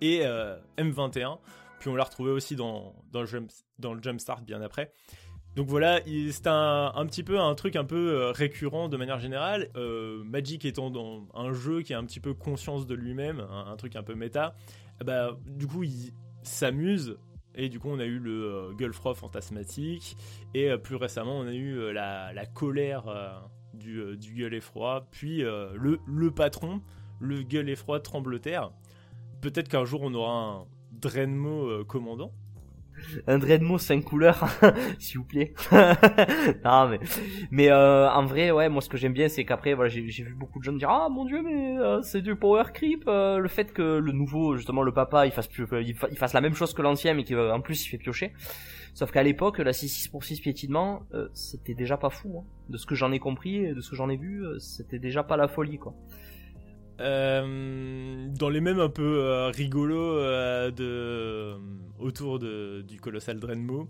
et 0.02 0.22
euh, 0.24 0.58
M21. 0.78 1.38
Puis 1.80 1.90
on 1.90 1.96
l'a 1.96 2.04
retrouvé 2.04 2.32
aussi 2.32 2.56
dans, 2.56 2.94
dans, 3.12 3.22
le 3.22 3.28
Jump, 3.28 3.50
dans 3.80 3.94
le 3.94 4.04
Jumpstart 4.04 4.42
bien 4.42 4.62
après. 4.62 4.92
Donc 5.56 5.68
voilà, 5.68 6.00
il- 6.08 6.32
c'est 6.32 6.48
un, 6.48 6.92
un 6.96 7.06
petit 7.06 7.24
peu 7.24 7.40
un 7.40 7.54
truc 7.56 7.76
un 7.76 7.84
peu 7.84 8.12
euh, 8.14 8.32
récurrent 8.32 8.88
de 8.88 8.98
manière 8.98 9.20
générale. 9.20 9.70
Euh, 9.76 10.24
Magic 10.24 10.64
étant 10.66 10.90
dans 10.92 11.28
un 11.34 11.52
jeu 11.54 11.82
qui 11.82 11.94
a 11.94 11.98
un 12.00 12.06
petit 12.06 12.20
peu 12.20 12.34
conscience 12.34 12.86
de 12.86 12.96
lui-même, 12.96 13.40
un, 13.42 13.76
truc 13.76 13.96
un 13.96 14.04
peu 14.04 14.16
méta, 14.16 14.56
bah, 15.04 15.38
du 15.48 15.68
coup 15.68 15.84
il 15.84 16.14
s'amuse 16.44 17.18
et 17.56 17.68
du 17.68 17.80
coup, 17.80 17.90
on 17.90 18.00
a 18.00 18.06
eu 18.06 18.20
le 18.20 18.46
euh, 18.46 18.72
Gulfroy 18.74 19.16
fantasmatique. 19.16 20.16
Et 20.54 20.70
euh, 20.70 20.78
plus 20.78 20.96
récemment, 20.96 21.40
on 21.40 21.48
a 21.48 21.54
eu 21.54 21.92
la, 21.92 22.32
la 22.32 22.46
colère 22.46 23.06
du, 23.74 24.16
du 24.18 24.34
gueule 24.36 24.54
effroi. 24.54 25.08
Puis 25.12 25.40
le, 25.40 26.00
le 26.08 26.32
patron, 26.32 26.82
le 27.20 27.42
gueule 27.42 27.70
effroi 27.70 28.00
trembleterre. 28.00 28.72
Peut-être 29.42 29.68
qu'un 29.68 29.84
jour, 29.84 30.02
on 30.04 30.14
aura 30.14 30.32
un 30.32 30.66
Drenmo 30.92 31.84
commandant. 31.86 32.32
Un 33.28 33.38
Dreadmo 33.38 33.78
5 33.78 34.04
couleurs, 34.04 34.46
s'il 35.00 35.18
vous 35.20 35.24
plaît. 35.26 35.54
non 36.64 36.88
mais 36.90 37.00
mais 37.52 37.70
euh, 37.72 38.10
en 38.10 38.26
vrai 38.26 38.52
ouais 38.52 38.70
moi 38.70 38.82
ce 38.82 38.90
que 38.90 38.98
j'aime 38.98 39.14
bien 39.14 39.28
c'est 39.30 39.46
qu'après 39.46 39.74
voilà 39.74 39.90
j'ai 39.90 40.02
vu 40.24 40.34
beaucoup 40.36 40.60
de 40.60 40.64
gens 40.64 40.74
dire 40.74 40.90
ah 40.90 41.08
mon 41.10 41.26
dieu 41.26 41.42
mais 41.44 41.78
euh, 41.80 42.02
c'est 42.02 42.22
du 42.22 42.36
power 42.36 42.64
creep 42.74 43.04
euh, 43.08 43.38
le 43.38 43.48
fait 43.48 43.72
que 43.74 43.98
le 43.98 44.12
nouveau 44.12 44.56
justement 44.56 44.84
le 44.84 44.92
papa 44.94 45.26
il 45.26 45.32
fasse 45.32 45.48
plus 45.48 45.66
il, 45.82 45.94
fa- 45.96 46.08
il 46.10 46.18
fasse 46.18 46.34
la 46.34 46.42
même 46.42 46.54
chose 46.54 46.74
que 46.74 46.82
l'ancien 46.82 47.14
mais 47.14 47.24
qu'en 47.24 47.62
plus 47.62 47.86
il 47.86 47.90
fait 47.90 47.98
piocher. 47.98 48.34
Sauf 48.94 49.12
qu'à 49.12 49.24
l'époque 49.24 49.60
la 49.60 49.72
6-6 49.72 50.10
pour 50.12 50.24
6 50.24 50.40
piétinement 50.42 51.04
c'était 51.34 51.76
déjà 51.76 51.98
pas 51.98 52.10
fou 52.10 52.40
hein. 52.40 52.44
de 52.70 52.78
ce 52.78 52.86
que 52.86 52.96
j'en 52.96 53.12
ai 53.12 53.20
compris 53.20 53.74
de 53.74 53.82
ce 53.82 53.92
que 53.92 53.96
j'en 53.96 54.10
ai 54.10 54.18
vu 54.18 54.44
c'était 54.60 55.00
déjà 55.00 55.24
pas 55.24 55.38
la 55.38 55.48
folie 55.48 55.78
quoi. 55.78 55.94
Dans 57.00 58.50
les 58.50 58.62
mêmes 58.62 58.80
un 58.80 58.90
peu 58.90 59.50
rigolos 59.56 60.16
de, 60.72 61.56
autour 62.00 62.40
de, 62.40 62.82
du 62.88 63.00
colossal 63.00 63.40
Drenmo. 63.40 63.90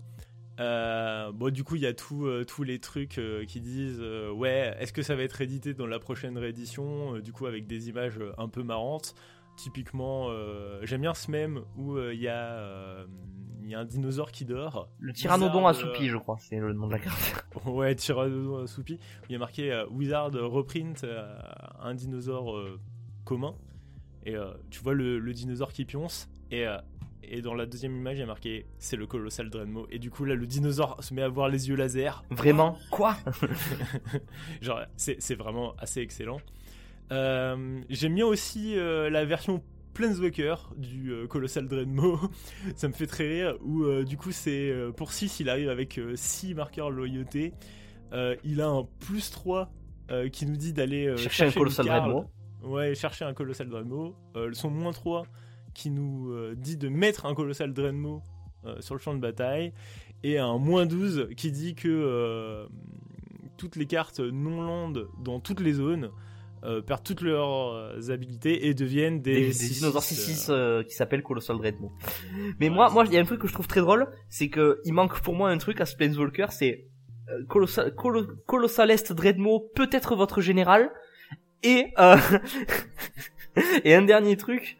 Euh, 0.60 1.32
bon, 1.32 1.52
du 1.52 1.64
coup, 1.64 1.76
il 1.76 1.82
y 1.82 1.86
a 1.86 1.94
tout, 1.94 2.26
euh, 2.26 2.44
tous 2.44 2.62
les 2.62 2.78
trucs 2.78 3.18
euh, 3.18 3.44
qui 3.46 3.60
disent 3.60 4.02
ouais, 4.34 4.76
est-ce 4.78 4.92
que 4.92 5.02
ça 5.02 5.14
va 5.14 5.22
être 5.22 5.40
édité 5.40 5.72
dans 5.74 5.86
la 5.86 5.98
prochaine 5.98 6.36
réédition 6.36 7.18
Du 7.18 7.32
coup, 7.32 7.46
avec 7.46 7.66
des 7.66 7.88
images 7.88 8.20
un 8.38 8.48
peu 8.48 8.62
marrantes? 8.62 9.14
Typiquement, 9.56 10.30
j'aime 10.82 11.02
bien 11.02 11.12
ce 11.12 11.30
même 11.30 11.62
où 11.76 11.98
il 11.98 12.18
y, 12.18 12.22
y 12.22 12.28
a 12.28 13.06
un 13.74 13.84
dinosaure 13.84 14.32
qui 14.32 14.46
dort. 14.46 14.88
Le 14.98 15.12
Tyrannodon 15.12 15.66
assoupi 15.66 16.08
je 16.08 16.16
crois 16.16 16.38
c'est 16.38 16.56
le 16.56 16.72
nom 16.72 16.86
de 16.86 16.92
la 16.92 16.98
carte. 16.98 17.44
Ouais, 17.66 17.94
Tyrannosaurus 17.94 18.64
assoupi. 18.64 18.98
Il 19.28 19.32
y 19.32 19.36
a 19.36 19.38
marqué 19.38 19.84
Wizard 19.90 20.30
reprint 20.32 21.04
un 21.80 21.94
dinosaure 21.94 22.58
commun. 23.24 23.54
Et 24.24 24.34
tu 24.70 24.80
vois 24.80 24.94
le, 24.94 25.18
le 25.18 25.32
dinosaure 25.34 25.72
qui 25.74 25.84
pionce. 25.84 26.30
Et, 26.50 26.64
et 27.30 27.42
dans 27.42 27.54
la 27.54 27.64
deuxième 27.64 27.96
image, 27.96 28.16
il 28.16 28.20
y 28.20 28.22
a 28.24 28.26
marqué 28.26 28.66
c'est 28.78 28.96
le 28.96 29.06
colossal 29.06 29.50
Drenmo. 29.50 29.86
Et 29.90 29.98
du 30.00 30.10
coup, 30.10 30.24
là, 30.24 30.34
le 30.34 30.46
dinosaure 30.46 31.02
se 31.02 31.14
met 31.14 31.22
à 31.22 31.28
voir 31.28 31.48
les 31.48 31.68
yeux 31.68 31.76
laser. 31.76 32.24
Vraiment? 32.30 32.76
Quoi? 32.90 33.16
Genre, 34.60 34.80
c'est 34.96 35.34
vraiment 35.36 35.74
assez 35.78 36.00
excellent. 36.00 36.40
Euh, 37.12 37.80
J'aime 37.88 38.16
bien 38.16 38.26
aussi 38.26 38.76
euh, 38.76 39.10
la 39.10 39.24
version 39.24 39.62
Planeswalker 39.94 40.54
du 40.76 41.12
euh, 41.12 41.26
Colossal 41.28 41.68
Drenmo. 41.68 42.18
Ça 42.74 42.88
me 42.88 42.92
fait 42.92 43.06
très 43.06 43.28
rire. 43.28 43.54
Où 43.62 44.02
du 44.02 44.16
coup, 44.16 44.32
c'est 44.32 44.74
pour 44.96 45.12
6, 45.12 45.38
il 45.40 45.48
arrive 45.48 45.68
avec 45.70 46.00
6 46.14 46.54
marqueurs 46.54 46.90
loyauté. 46.90 47.54
Il 48.42 48.60
a 48.60 48.66
un 48.66 48.88
plus 48.98 49.30
3 49.30 49.72
euh, 50.10 50.28
qui 50.28 50.46
nous 50.46 50.56
dit 50.56 50.72
d'aller 50.72 51.16
Chercher 51.16 51.44
un 51.44 51.52
Colossal. 51.52 51.86
Drenmo. 51.86 52.24
Ouais, 52.62 52.94
chercher 52.96 53.24
un 53.24 53.34
Colossal 53.34 53.68
Drenmo. 53.68 54.16
Son 54.52 54.70
moins 54.70 54.92
3 54.92 55.22
qui 55.74 55.90
nous 55.90 56.30
euh, 56.32 56.54
dit 56.56 56.76
de 56.76 56.88
mettre 56.88 57.26
un 57.26 57.34
Colossal 57.34 57.72
Drenmo 57.72 58.22
euh, 58.66 58.80
sur 58.80 58.94
le 58.94 59.00
champ 59.00 59.14
de 59.14 59.20
bataille. 59.20 59.72
Et 60.22 60.38
un 60.38 60.58
moins 60.58 60.84
12 60.86 61.28
qui 61.36 61.50
dit 61.50 61.74
que 61.74 61.88
euh, 61.88 62.66
toutes 63.56 63.76
les 63.76 63.86
cartes 63.86 64.20
non-land 64.20 64.92
dans 65.22 65.40
toutes 65.40 65.60
les 65.60 65.72
zones 65.72 66.10
euh, 66.62 66.82
perdent 66.82 67.02
toutes 67.02 67.22
leurs 67.22 68.10
habilités 68.10 68.66
et 68.66 68.74
deviennent 68.74 69.22
des, 69.22 69.32
des, 69.34 69.46
des 69.46 69.52
6-6, 69.52 69.72
dinosaures 69.78 70.02
euh, 70.02 70.14
6-6 70.14 70.46
euh, 70.50 70.82
qui 70.82 70.94
s'appellent 70.94 71.22
Colossal 71.22 71.56
Dreadmo. 71.56 71.90
Mais 72.58 72.68
Ouais, 72.68 72.74
moi, 72.90 73.04
il 73.06 73.12
y 73.14 73.16
a 73.16 73.20
un 73.20 73.24
truc 73.24 73.40
que 73.40 73.48
je 73.48 73.54
trouve 73.54 73.66
très 73.66 73.80
drôle, 73.80 74.08
c'est 74.28 74.48
que 74.50 74.80
il 74.84 74.92
manque 74.92 75.18
pour 75.22 75.34
moi 75.34 75.48
un 75.48 75.56
truc 75.56 75.80
à 75.80 75.86
ce 75.86 75.96
Planeswalker, 75.96 76.46
c'est 76.50 76.84
euh, 77.30 77.44
Colossal, 77.46 77.94
Colo- 77.94 78.26
Colossalest 78.46 79.14
Dreadmo 79.14 79.70
peut 79.74 79.88
être 79.90 80.14
votre 80.16 80.42
général 80.42 80.90
et 81.62 81.86
et 83.84 83.94
un 83.94 84.02
dernier 84.02 84.36
truc. 84.36 84.76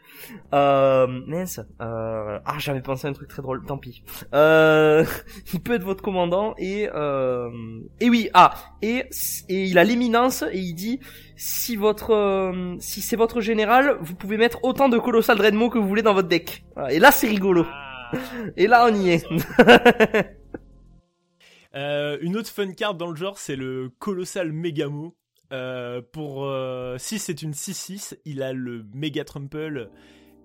Euh, 0.52 1.06
mince, 1.26 1.60
euh, 1.80 2.38
ah 2.44 2.56
j'avais 2.58 2.80
pensé 2.80 3.06
à 3.06 3.10
un 3.10 3.12
truc 3.12 3.28
très 3.28 3.42
drôle, 3.42 3.64
tant 3.64 3.78
pis. 3.78 4.02
Euh, 4.34 5.04
il 5.52 5.60
peut 5.60 5.74
être 5.74 5.84
votre 5.84 6.02
commandant 6.02 6.54
et 6.58 6.88
euh, 6.94 7.50
et 8.00 8.10
oui 8.10 8.30
ah 8.34 8.54
et 8.82 9.04
et 9.48 9.64
il 9.64 9.78
a 9.78 9.84
l'éminence 9.84 10.42
et 10.52 10.58
il 10.58 10.74
dit 10.74 11.00
si 11.36 11.76
votre 11.76 12.12
euh, 12.12 12.76
si 12.80 13.00
c'est 13.00 13.16
votre 13.16 13.40
général, 13.40 13.96
vous 14.00 14.14
pouvez 14.14 14.36
mettre 14.36 14.58
autant 14.64 14.88
de 14.88 14.98
colossal 14.98 15.38
Dreadmo 15.38 15.70
que 15.70 15.78
vous 15.78 15.88
voulez 15.88 16.02
dans 16.02 16.14
votre 16.14 16.28
deck. 16.28 16.64
Et 16.90 16.98
là 16.98 17.10
c'est 17.12 17.28
rigolo. 17.28 17.66
Ah. 17.68 18.12
Et 18.56 18.66
là 18.66 18.86
on 18.90 18.94
y 18.94 19.10
est. 19.10 19.26
Euh, 21.76 22.18
une 22.20 22.36
autre 22.36 22.48
fun 22.48 22.72
card 22.72 22.94
dans 22.94 23.08
le 23.08 23.16
genre, 23.16 23.38
c'est 23.38 23.56
le 23.56 23.90
Colossal 23.98 24.52
Megamo. 24.52 25.14
Euh, 25.52 26.00
pour 26.12 26.44
euh, 26.44 26.96
si 26.98 27.18
c'est 27.18 27.42
une 27.42 27.52
6-6, 27.52 28.18
il 28.24 28.42
a 28.42 28.52
le 28.52 28.84
Mega 28.94 29.24
Trample 29.24 29.90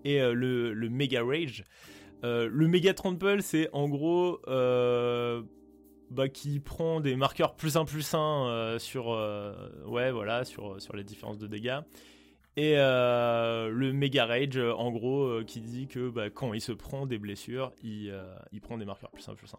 et 0.04 0.22
euh, 0.22 0.34
le, 0.34 0.74
le 0.74 0.90
Mega 0.90 1.24
Rage. 1.24 1.64
Euh, 2.24 2.48
le 2.50 2.68
Mega 2.68 2.94
Trample, 2.94 3.42
c'est 3.42 3.70
en 3.74 3.90
gros 3.90 4.40
bah, 6.12 6.30
qui 6.30 6.60
prend 6.60 7.02
des 7.02 7.16
marqueurs 7.16 7.56
plus 7.56 7.76
1 7.76 7.86
plus 7.86 8.14
1 8.14 8.20
euh, 8.20 8.80
sur, 8.80 9.08
ouais, 9.88 10.12
voilà, 10.12 10.44
les 10.94 11.04
différences 11.04 11.40
de 11.40 11.48
dégâts. 11.48 11.80
Et 12.58 12.76
le 12.76 13.92
Mega 13.92 14.26
Rage, 14.26 14.58
en 14.58 14.92
gros, 14.92 15.44
qui 15.46 15.60
dit 15.60 15.88
que 15.88 16.10
bah, 16.10 16.30
quand 16.30 16.54
il 16.54 16.62
se 16.62 16.72
prend 16.72 17.06
des 17.06 17.18
blessures, 17.18 17.74
il, 17.84 18.14
il 18.54 18.62
prend 18.62 18.78
des 18.78 18.86
marqueurs 18.86 19.12
plus 19.12 19.28
1 19.28 19.36
plus 19.36 19.54
1 19.54 19.58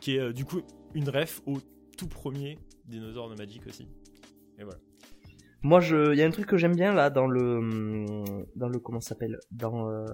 qui 0.00 0.16
est 0.16 0.32
du 0.32 0.46
coup 0.46 0.62
une 0.94 1.10
ref 1.10 1.42
au 1.46 1.58
tout 1.98 2.08
premier 2.08 2.58
dinosaure 2.86 3.28
de 3.28 3.34
Magic 3.34 3.66
aussi. 3.66 3.86
Et 4.60 4.64
voilà. 4.64 4.78
Moi 5.62 5.80
je 5.80 6.12
il 6.12 6.18
y 6.18 6.22
a 6.22 6.26
un 6.26 6.30
truc 6.30 6.46
que 6.46 6.56
j'aime 6.56 6.74
bien 6.74 6.94
là 6.94 7.10
dans 7.10 7.26
le 7.26 7.60
dans 8.56 8.68
le 8.68 8.78
comment 8.78 9.00
ça 9.00 9.10
s'appelle 9.10 9.38
dans 9.50 9.90
euh, 9.90 10.06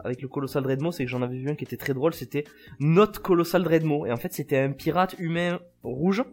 avec 0.00 0.22
le 0.22 0.28
colossal 0.28 0.64
Dreadmo, 0.64 0.90
c'est 0.90 1.04
que 1.04 1.10
j'en 1.10 1.22
avais 1.22 1.36
vu 1.36 1.48
un 1.48 1.54
qui 1.54 1.64
était 1.64 1.76
très 1.76 1.94
drôle, 1.94 2.14
c'était 2.14 2.44
Not 2.80 3.12
Colossal 3.22 3.62
Dreadmo 3.62 4.06
et 4.06 4.12
en 4.12 4.16
fait 4.16 4.32
c'était 4.32 4.58
un 4.58 4.72
pirate 4.72 5.14
humain 5.20 5.60
rouge 5.84 6.24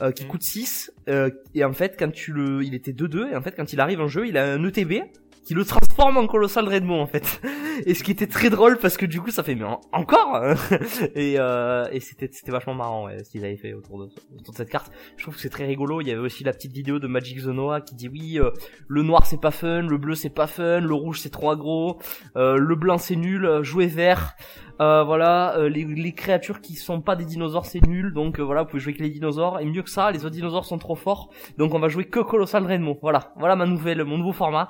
euh, 0.00 0.10
qui 0.10 0.24
Mm. 0.24 0.28
coûte 0.28 0.42
6 0.42 0.90
euh, 1.10 1.30
et 1.54 1.64
en 1.64 1.74
fait 1.74 1.96
quand 1.98 2.10
tu 2.10 2.32
le 2.32 2.62
il 2.64 2.74
était 2.74 2.92
2-2 2.92 3.32
et 3.32 3.36
en 3.36 3.42
fait 3.42 3.54
quand 3.54 3.74
il 3.74 3.80
arrive 3.80 4.00
en 4.00 4.08
jeu, 4.08 4.26
il 4.26 4.38
a 4.38 4.50
un 4.50 4.64
ETB 4.64 5.02
qui 5.44 5.52
le 5.52 5.64
transforme 5.66 5.91
en 6.06 6.26
colossal 6.26 6.64
Dreadmo 6.64 6.94
en 6.98 7.06
fait. 7.06 7.40
Et 7.86 7.94
ce 7.94 8.02
qui 8.04 8.10
était 8.12 8.26
très 8.26 8.50
drôle 8.50 8.78
parce 8.78 8.96
que 8.96 9.06
du 9.06 9.20
coup 9.20 9.30
ça 9.30 9.42
fait 9.42 9.54
mais 9.54 9.64
en- 9.64 9.80
encore 9.92 10.36
hein 10.36 10.54
et 11.14 11.36
euh, 11.38 11.86
et 11.90 12.00
c'était 12.00 12.28
c'était 12.30 12.52
vachement 12.52 12.74
marrant 12.74 13.06
ouais, 13.06 13.24
ce 13.24 13.30
qu'ils 13.30 13.44
avaient 13.44 13.56
fait 13.56 13.72
autour 13.72 13.98
de 13.98 14.04
autour 14.38 14.52
de 14.52 14.56
cette 14.58 14.68
carte. 14.70 14.92
Je 15.16 15.22
trouve 15.22 15.34
que 15.34 15.40
c'est 15.40 15.48
très 15.48 15.66
rigolo. 15.66 16.00
Il 16.00 16.06
y 16.08 16.10
avait 16.12 16.20
aussi 16.20 16.44
la 16.44 16.52
petite 16.52 16.72
vidéo 16.72 16.98
de 16.98 17.06
Magic 17.06 17.38
Zonoa 17.40 17.80
qui 17.80 17.94
dit 17.94 18.08
oui, 18.08 18.38
euh, 18.38 18.50
le 18.88 19.02
noir 19.02 19.26
c'est 19.26 19.40
pas 19.40 19.50
fun, 19.50 19.82
le 19.82 19.96
bleu 19.98 20.14
c'est 20.14 20.30
pas 20.30 20.46
fun, 20.46 20.80
le 20.80 20.94
rouge 20.94 21.20
c'est 21.20 21.30
trop 21.30 21.50
aggro, 21.50 21.98
euh, 22.36 22.56
le 22.56 22.74
blanc 22.76 22.98
c'est 22.98 23.16
nul, 23.16 23.44
euh, 23.46 23.62
jouez 23.62 23.86
vert. 23.86 24.34
Euh, 24.82 25.04
voilà, 25.04 25.56
euh, 25.58 25.68
les, 25.68 26.12
créatures 26.12 26.60
qui 26.60 26.74
sont 26.74 27.00
pas 27.00 27.14
des 27.14 27.24
dinosaures 27.24 27.66
c'est 27.66 27.86
nul, 27.86 28.12
donc 28.12 28.40
euh, 28.40 28.42
voilà, 28.42 28.62
vous 28.62 28.68
pouvez 28.68 28.80
jouer 28.80 28.94
que 28.94 29.02
les 29.02 29.10
dinosaures. 29.10 29.60
Et 29.60 29.64
mieux 29.64 29.82
que 29.82 29.90
ça, 29.90 30.10
les 30.10 30.24
autres 30.24 30.34
dinosaures 30.34 30.64
sont 30.64 30.78
trop 30.78 30.96
forts, 30.96 31.30
donc 31.56 31.74
on 31.74 31.78
va 31.78 31.88
jouer 31.88 32.06
que 32.06 32.20
Colossal 32.20 32.64
Dreadmo. 32.64 32.98
Voilà, 33.00 33.32
voilà 33.36 33.54
ma 33.54 33.66
nouvelle, 33.66 34.04
mon 34.04 34.18
nouveau 34.18 34.32
format. 34.32 34.68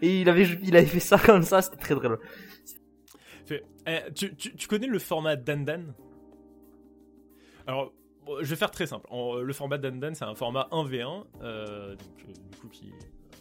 Et 0.00 0.20
il 0.20 0.28
avait, 0.28 0.44
il 0.62 0.76
avait 0.76 0.86
fait 0.86 1.00
ça 1.00 1.18
comme 1.18 1.42
ça, 1.42 1.60
c'était 1.62 1.76
très 1.76 1.94
drôle. 1.94 2.18
Eh, 3.86 4.12
tu, 4.14 4.34
tu- 4.36 4.68
connais 4.68 4.86
le 4.86 5.00
format 5.00 5.34
Dandan? 5.34 5.94
Alors, 7.66 7.92
je 8.40 8.48
vais 8.48 8.56
faire 8.56 8.70
très 8.70 8.86
simple. 8.86 9.08
Le 9.10 9.52
format 9.52 9.78
Dandan, 9.78 10.14
c'est 10.14 10.24
un 10.24 10.36
format 10.36 10.68
1v1, 10.70 11.24
euh, 11.42 11.96
donc, 11.96 12.34
du 12.50 12.58
coup, 12.58 12.68
qui, 12.68 12.92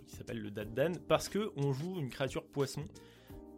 qui 0.07 0.15
s'appelle 0.15 0.41
le 0.41 0.49
Dan 0.49 0.97
parce 1.07 1.30
que 1.30 1.51
on 1.55 1.72
joue 1.72 1.99
une 1.99 2.09
créature 2.09 2.43
poisson 2.43 2.84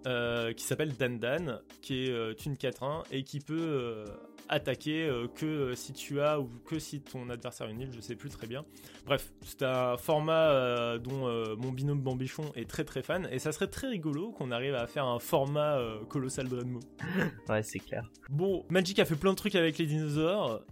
qui 0.04 0.64
s'appelle 0.64 0.96
Dan 0.96 1.20
Dan, 1.20 1.60
qui 1.82 2.06
est 2.06 2.46
une 2.46 2.56
4-1 2.56 3.04
et 3.12 3.24
qui 3.24 3.40
peut 3.40 4.06
attaquer 4.50 5.04
euh, 5.04 5.28
que 5.28 5.46
euh, 5.46 5.76
si 5.76 5.94
tu 5.94 6.22
as 6.22 6.40
ou 6.40 6.50
que 6.66 6.80
si 6.80 7.02
ton 7.02 7.30
adversaire 7.30 7.68
une 7.68 7.82
île, 7.82 7.92
je 7.94 8.02
sais 8.02 8.16
plus 8.16 8.30
très 8.30 8.48
bien. 8.48 8.64
Bref, 9.06 9.32
c'est 9.42 9.64
un 9.64 9.98
format 9.98 10.50
euh, 10.52 10.98
dont 10.98 11.28
mon 11.58 11.72
binôme 11.72 12.02
Bambichon 12.02 12.52
est 12.56 12.70
très 12.70 12.84
très 12.84 13.02
fan 13.02 13.28
et 13.32 13.40
ça 13.40 13.52
serait 13.52 13.68
très 13.68 13.88
rigolo 13.88 14.32
qu'on 14.32 14.52
arrive 14.52 14.76
à 14.76 14.88
faire 14.88 15.06
un 15.06 15.20
format 15.20 15.80
colossal 16.10 16.48
Dreadmo. 16.48 16.80
ouais, 17.50 17.64
c'est 17.64 17.80
clair. 17.80 18.10
Bon, 18.30 18.66
Magic 18.70 19.00
a 19.00 19.06
fait 19.06 19.16
plein 19.16 19.32
de 19.32 19.38
trucs 19.38 19.56
avec 19.56 19.78
les 19.78 19.86
dinosaures. 19.86 20.64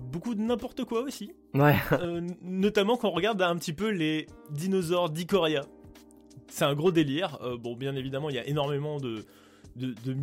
beaucoup 0.00 0.34
de 0.34 0.40
n'importe 0.40 0.84
quoi 0.84 1.02
aussi. 1.02 1.32
Ouais. 1.54 1.76
notamment 2.42 2.96
quand 2.96 3.08
on 3.08 3.12
regarde 3.12 3.40
un 3.42 3.56
petit 3.56 3.72
peu 3.72 3.90
les 3.90 4.26
dinosaures 4.50 5.10
d'Icoria. 5.10 5.62
C'est 6.50 6.64
un 6.64 6.74
gros 6.74 6.92
délire. 6.92 7.38
bon, 7.58 7.74
bien 7.74 7.96
évidemment, 7.96 8.28
il 8.28 8.36
y 8.36 8.38
a 8.38 8.46
énormément 8.46 8.98
de, 8.98 9.24
de, 9.76 9.94
de, 10.04 10.14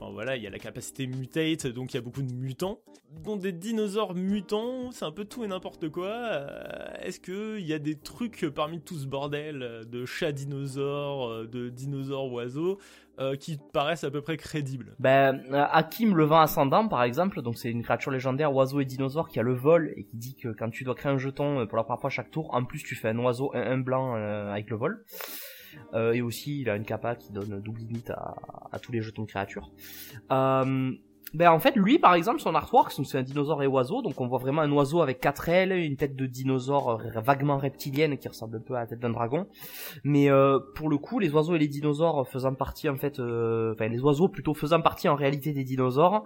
Enfin 0.00 0.12
voilà, 0.12 0.36
il 0.36 0.42
y 0.42 0.46
a 0.46 0.50
la 0.50 0.58
capacité 0.58 1.06
mutate, 1.08 1.66
donc 1.66 1.92
il 1.92 1.96
y 1.96 1.98
a 1.98 2.02
beaucoup 2.02 2.22
de 2.22 2.32
mutants. 2.32 2.78
Dont 3.24 3.36
des 3.36 3.52
dinosaures 3.52 4.14
mutants, 4.14 4.92
c'est 4.92 5.04
un 5.04 5.10
peu 5.10 5.24
tout 5.24 5.42
et 5.44 5.48
n'importe 5.48 5.88
quoi. 5.88 6.08
Euh, 6.08 6.92
est-ce 7.00 7.18
qu'il 7.18 7.66
y 7.66 7.72
a 7.72 7.78
des 7.78 7.96
trucs 7.96 8.46
parmi 8.54 8.80
tout 8.80 8.96
ce 8.96 9.06
bordel 9.06 9.86
de 9.90 10.04
chats 10.04 10.30
dinosaures, 10.30 11.28
euh, 11.28 11.46
de 11.46 11.68
dinosaures 11.70 12.30
oiseaux, 12.30 12.78
euh, 13.18 13.34
qui 13.34 13.58
paraissent 13.72 14.04
à 14.04 14.10
peu 14.10 14.20
près 14.20 14.36
crédibles? 14.36 14.94
Ben, 15.00 15.42
Hakim 15.52 16.14
le 16.14 16.24
vent 16.24 16.40
ascendant 16.40 16.86
par 16.86 17.02
exemple, 17.02 17.42
donc 17.42 17.56
c'est 17.56 17.70
une 17.70 17.82
créature 17.82 18.12
légendaire 18.12 18.54
oiseau 18.54 18.80
et 18.80 18.84
dinosaure 18.84 19.28
qui 19.28 19.40
a 19.40 19.42
le 19.42 19.54
vol 19.54 19.94
et 19.96 20.04
qui 20.04 20.16
dit 20.16 20.36
que 20.36 20.50
quand 20.50 20.70
tu 20.70 20.84
dois 20.84 20.94
créer 20.94 21.10
un 21.10 21.18
jeton 21.18 21.66
pour 21.66 21.76
la 21.76 21.82
première 21.82 22.00
fois 22.00 22.10
chaque 22.10 22.30
tour, 22.30 22.54
en 22.54 22.64
plus 22.64 22.84
tu 22.84 22.94
fais 22.94 23.08
un 23.08 23.18
oiseau, 23.18 23.50
un, 23.54 23.62
un 23.62 23.78
blanc 23.78 24.14
avec 24.14 24.70
le 24.70 24.76
vol. 24.76 25.04
Euh, 25.94 26.12
et 26.12 26.20
aussi, 26.20 26.60
il 26.60 26.70
a 26.70 26.76
une 26.76 26.84
capa 26.84 27.14
qui 27.14 27.32
donne 27.32 27.60
double 27.60 27.80
limite 27.80 28.10
à, 28.10 28.78
tous 28.80 28.92
les 28.92 29.00
jetons 29.00 29.22
de 29.22 29.28
créatures. 29.28 29.70
Euh, 30.30 30.92
ben 31.34 31.50
en 31.50 31.58
fait, 31.58 31.76
lui 31.76 31.98
par 31.98 32.14
exemple, 32.14 32.40
son 32.40 32.54
artwork, 32.54 32.90
c'est 32.90 33.18
un 33.18 33.22
dinosaure 33.22 33.62
et 33.62 33.66
oiseau, 33.66 34.00
donc 34.00 34.20
on 34.20 34.26
voit 34.26 34.38
vraiment 34.38 34.62
un 34.62 34.72
oiseau 34.72 35.02
avec 35.02 35.20
quatre 35.20 35.48
ailes, 35.48 35.72
une 35.72 35.96
tête 35.96 36.16
de 36.16 36.26
dinosaure 36.26 37.02
vaguement 37.16 37.58
reptilienne 37.58 38.16
qui 38.16 38.28
ressemble 38.28 38.56
un 38.56 38.60
peu 38.60 38.74
à 38.74 38.80
la 38.80 38.86
tête 38.86 39.00
d'un 39.00 39.10
dragon. 39.10 39.46
Mais 40.04 40.30
euh, 40.30 40.58
pour 40.74 40.88
le 40.88 40.96
coup, 40.96 41.18
les 41.18 41.30
oiseaux 41.34 41.54
et 41.54 41.58
les 41.58 41.68
dinosaures 41.68 42.26
faisant 42.28 42.54
partie 42.54 42.88
en 42.88 42.96
fait, 42.96 43.18
euh, 43.18 43.74
enfin 43.74 43.88
les 43.88 44.00
oiseaux 44.00 44.28
plutôt 44.28 44.54
faisant 44.54 44.80
partie 44.80 45.08
en 45.08 45.16
réalité 45.16 45.52
des 45.52 45.64
dinosaures. 45.64 46.24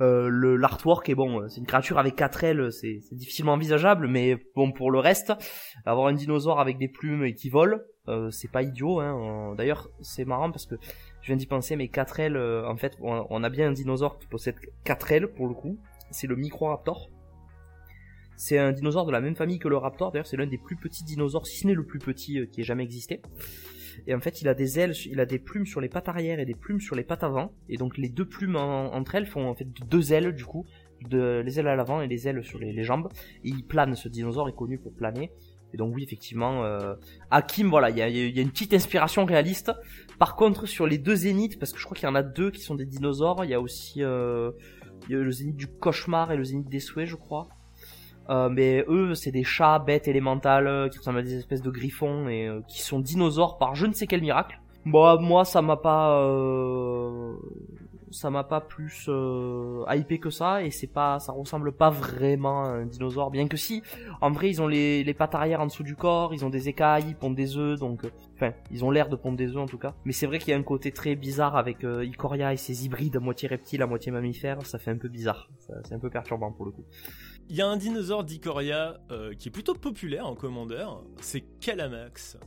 L'artwork 0.00 1.08
est 1.10 1.14
bon, 1.14 1.48
c'est 1.48 1.60
une 1.60 1.66
créature 1.66 1.96
avec 1.96 2.16
quatre 2.16 2.42
ailes, 2.42 2.72
c'est 2.72 2.98
difficilement 3.12 3.52
envisageable, 3.52 4.08
mais 4.08 4.36
bon 4.56 4.72
pour 4.72 4.90
le 4.90 4.98
reste, 4.98 5.32
avoir 5.84 6.08
un 6.08 6.12
dinosaure 6.12 6.58
avec 6.58 6.76
des 6.76 6.88
plumes 6.88 7.24
et 7.24 7.34
qui 7.34 7.50
vole, 7.50 7.84
euh, 8.08 8.30
c'est 8.30 8.50
pas 8.50 8.62
idiot. 8.62 9.00
Hein. 9.00 9.54
D'ailleurs, 9.56 9.90
c'est 10.00 10.24
marrant 10.24 10.50
parce 10.50 10.66
que 10.66 10.74
je 11.20 11.28
viens 11.28 11.36
d'y 11.36 11.46
penser, 11.46 11.76
mais 11.76 11.88
4 11.88 12.20
ailes, 12.20 12.36
euh, 12.36 12.68
en 12.68 12.76
fait, 12.76 12.96
on, 13.00 13.44
a 13.44 13.50
bien 13.50 13.68
un 13.68 13.72
dinosaure 13.72 14.18
qui 14.18 14.26
possède 14.26 14.56
4 14.84 15.12
ailes 15.12 15.28
pour 15.28 15.46
le 15.46 15.54
coup. 15.54 15.78
C'est 16.10 16.26
le 16.26 16.36
Microraptor. 16.36 17.10
C'est 18.36 18.58
un 18.58 18.72
dinosaure 18.72 19.06
de 19.06 19.12
la 19.12 19.20
même 19.20 19.36
famille 19.36 19.60
que 19.60 19.68
le 19.68 19.76
Raptor. 19.76 20.10
D'ailleurs, 20.10 20.26
c'est 20.26 20.36
l'un 20.36 20.46
des 20.46 20.58
plus 20.58 20.76
petits 20.76 21.04
dinosaures, 21.04 21.46
si 21.46 21.60
ce 21.60 21.66
n'est 21.68 21.74
le 21.74 21.84
plus 21.84 22.00
petit 22.00 22.40
euh, 22.40 22.46
qui 22.46 22.62
ait 22.62 22.64
jamais 22.64 22.82
existé. 22.82 23.22
Et 24.06 24.14
en 24.14 24.20
fait, 24.20 24.40
il 24.40 24.48
a 24.48 24.54
des 24.54 24.80
ailes, 24.80 24.94
il 25.06 25.20
a 25.20 25.26
des 25.26 25.38
plumes 25.38 25.66
sur 25.66 25.80
les 25.80 25.88
pattes 25.88 26.08
arrière 26.08 26.40
et 26.40 26.46
des 26.46 26.54
plumes 26.54 26.80
sur 26.80 26.96
les 26.96 27.04
pattes 27.04 27.22
avant. 27.22 27.52
Et 27.68 27.76
donc, 27.76 27.98
les 27.98 28.08
deux 28.08 28.26
plumes 28.26 28.56
entre 28.56 29.14
elles 29.14 29.26
font 29.26 29.46
en 29.46 29.54
fait 29.54 29.68
deux 29.88 30.12
ailes 30.12 30.34
du 30.34 30.44
coup, 30.44 30.66
les 31.10 31.60
ailes 31.60 31.68
à 31.68 31.76
l'avant 31.76 32.00
et 32.00 32.08
les 32.08 32.26
ailes 32.26 32.42
sur 32.42 32.58
les, 32.58 32.72
les 32.72 32.82
jambes. 32.82 33.08
Et 33.44 33.50
il 33.50 33.64
plane. 33.64 33.94
Ce 33.94 34.08
dinosaure 34.08 34.48
est 34.48 34.56
connu 34.56 34.78
pour 34.78 34.92
planer. 34.92 35.30
Et 35.72 35.76
donc 35.76 35.94
oui, 35.94 36.02
effectivement, 36.02 36.64
euh, 36.64 36.94
Hakim, 37.30 37.68
voilà, 37.68 37.90
il 37.90 37.96
y 37.96 38.02
a, 38.02 38.08
y 38.08 38.38
a, 38.38 38.42
une 38.42 38.50
petite 38.50 38.74
inspiration 38.74 39.24
réaliste. 39.24 39.72
Par 40.18 40.36
contre, 40.36 40.66
sur 40.66 40.86
les 40.86 40.98
deux 40.98 41.16
zéniths, 41.16 41.58
parce 41.58 41.72
que 41.72 41.78
je 41.78 41.84
crois 41.84 41.96
qu'il 41.96 42.06
y 42.06 42.10
en 42.10 42.14
a 42.14 42.22
deux 42.22 42.50
qui 42.50 42.60
sont 42.60 42.74
des 42.74 42.84
dinosaures, 42.84 43.44
il 43.44 43.50
y 43.50 43.54
a 43.54 43.60
aussi 43.60 44.02
euh, 44.02 44.50
le 45.08 45.30
zénith 45.30 45.56
du 45.56 45.66
cauchemar 45.66 46.32
et 46.32 46.36
le 46.36 46.44
zénith 46.44 46.68
des 46.68 46.80
souhaits, 46.80 47.06
je 47.06 47.16
crois. 47.16 47.48
Euh, 48.30 48.48
mais 48.48 48.84
eux, 48.88 49.14
c'est 49.14 49.32
des 49.32 49.44
chats 49.44 49.78
bêtes 49.78 50.06
élémentales 50.06 50.66
euh, 50.66 50.88
qui 50.88 50.98
ressemblent 50.98 51.18
à 51.18 51.22
des 51.22 51.34
espèces 51.34 51.62
de 51.62 51.70
griffons 51.70 52.28
et 52.28 52.46
euh, 52.46 52.60
qui 52.68 52.80
sont 52.82 53.00
dinosaures 53.00 53.58
par 53.58 53.74
je 53.74 53.86
ne 53.86 53.92
sais 53.92 54.06
quel 54.06 54.20
miracle. 54.20 54.60
Bon, 54.86 55.20
moi, 55.20 55.44
ça 55.44 55.62
m'a 55.62 55.76
pas, 55.76 56.20
euh, 56.20 57.34
ça 58.12 58.30
m'a 58.30 58.44
pas 58.44 58.60
plus 58.60 59.06
euh, 59.08 59.84
hypé 59.90 60.18
que 60.18 60.30
ça 60.30 60.62
et 60.62 60.70
c'est 60.70 60.86
pas 60.86 61.18
ça 61.18 61.32
ressemble 61.32 61.72
pas 61.72 61.90
vraiment 61.90 62.64
à 62.64 62.68
un 62.68 62.86
dinosaure 62.86 63.30
bien 63.30 63.48
que 63.48 63.56
si. 63.56 63.82
En 64.20 64.30
vrai 64.30 64.50
ils 64.50 64.62
ont 64.62 64.66
les, 64.66 65.04
les 65.04 65.14
pattes 65.14 65.34
arrière 65.34 65.60
en 65.60 65.66
dessous 65.66 65.82
du 65.82 65.96
corps 65.96 66.34
ils 66.34 66.44
ont 66.44 66.50
des 66.50 66.68
écailles 66.68 67.04
ils 67.08 67.16
pondent 67.16 67.34
des 67.34 67.56
œufs 67.56 67.78
donc 67.78 68.04
euh, 68.04 68.10
enfin 68.34 68.52
ils 68.70 68.84
ont 68.84 68.90
l'air 68.90 69.08
de 69.08 69.16
pondre 69.16 69.36
des 69.36 69.50
œufs 69.50 69.62
en 69.62 69.66
tout 69.66 69.78
cas. 69.78 69.94
Mais 70.04 70.12
c'est 70.12 70.26
vrai 70.26 70.38
qu'il 70.38 70.50
y 70.50 70.54
a 70.54 70.58
un 70.58 70.62
côté 70.62 70.92
très 70.92 71.16
bizarre 71.16 71.56
avec 71.56 71.84
euh, 71.84 72.04
Icoria 72.04 72.52
et 72.52 72.56
ses 72.56 72.84
hybrides 72.84 73.16
à 73.16 73.20
moitié 73.20 73.48
reptile 73.48 73.82
à 73.82 73.86
moitié 73.86 74.12
mammifère 74.12 74.64
ça 74.66 74.78
fait 74.78 74.90
un 74.90 74.98
peu 74.98 75.08
bizarre. 75.08 75.48
C'est 75.58 75.94
un 75.94 75.98
peu 75.98 76.10
perturbant 76.10 76.52
pour 76.52 76.66
le 76.66 76.72
coup. 76.72 76.84
Il 77.48 77.56
y 77.56 77.62
a 77.62 77.66
un 77.66 77.76
dinosaure 77.76 78.24
d'Icoria 78.24 79.00
euh, 79.10 79.34
qui 79.34 79.48
est 79.48 79.52
plutôt 79.52 79.74
populaire 79.74 80.26
en 80.26 80.34
commandeur 80.34 81.02
c'est 81.20 81.42
Calamax 81.60 82.38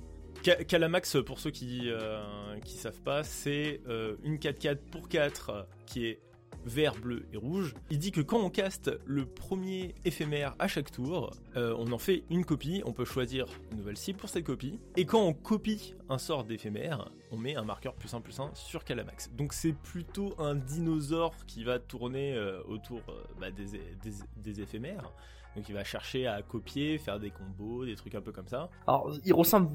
Calamax, 0.68 1.18
pour 1.26 1.40
ceux 1.40 1.52
qui 1.52 1.90
euh, 1.90 2.60
qui 2.64 2.78
savent 2.78 3.02
pas, 3.02 3.24
c'est 3.24 3.82
euh, 3.88 4.16
une 4.24 4.38
4-4 4.38 4.78
pour 4.92 5.10
4 5.10 5.68
qui 5.86 6.06
est 6.06 6.20
vert, 6.66 6.96
bleu 6.96 7.26
et 7.34 7.38
rouge. 7.38 7.74
Il 7.90 8.00
dit 8.00 8.12
que 8.12 8.22
quand 8.22 8.40
on 8.40 8.50
caste 8.50 8.92
le 9.06 9.26
premier 9.26 9.94
éphémère 10.04 10.56
à 10.58 10.68
chaque 10.68 10.92
tour, 10.92 11.32
euh, 11.56 11.76
on 11.78 11.92
en 11.92 11.98
fait 11.98 12.24
une 12.30 12.46
copie, 12.46 12.82
on 12.86 12.92
peut 12.92 13.06
choisir 13.06 13.46
une 13.72 13.78
nouvelle 13.78 13.98
cible 13.98 14.20
pour 14.20 14.30
cette 14.30 14.46
copie, 14.46 14.80
et 14.96 15.06
quand 15.06 15.22
on 15.22 15.34
copie 15.34 15.96
un 16.10 16.18
sort 16.18 16.44
d'éphémère, 16.44 17.10
on 17.32 17.38
met 17.38 17.56
un 17.56 17.64
marqueur 17.64 17.94
plus 17.96 18.14
1 18.14 18.22
plus 18.22 18.40
1 18.40 18.52
sur 18.54 18.84
Calamax. 18.84 19.32
Donc 19.34 19.54
c'est 19.54 19.74
plutôt 19.74 20.34
un 20.40 20.56
dinosaure 20.56 21.36
qui 21.46 21.64
va 21.64 21.80
tourner 21.80 22.40
autour 22.68 23.02
bah, 23.40 23.48
des 23.52 24.62
éphémères. 24.62 25.12
Donc 25.56 25.70
il 25.70 25.74
va 25.74 25.84
chercher 25.84 26.28
à 26.28 26.42
copier, 26.42 26.98
faire 26.98 27.20
des 27.20 27.32
combos, 27.32 27.86
des 27.86 27.96
trucs 27.96 28.16
un 28.16 28.22
peu 28.22 28.32
comme 28.32 28.48
ça. 28.48 28.70
Alors 28.88 29.12
il 29.24 29.34
ressemble 29.34 29.70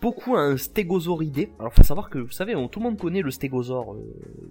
beaucoup 0.00 0.36
à 0.36 0.40
un 0.40 0.56
stégosauridé. 0.56 1.52
Alors 1.58 1.72
faut 1.72 1.84
savoir 1.84 2.10
que 2.10 2.18
vous 2.18 2.32
savez, 2.32 2.54
tout 2.70 2.80
le 2.80 2.84
monde 2.84 2.98
connaît 2.98 3.22
le 3.22 3.30
stégosaure. 3.30 3.94
Euh, 3.94 4.50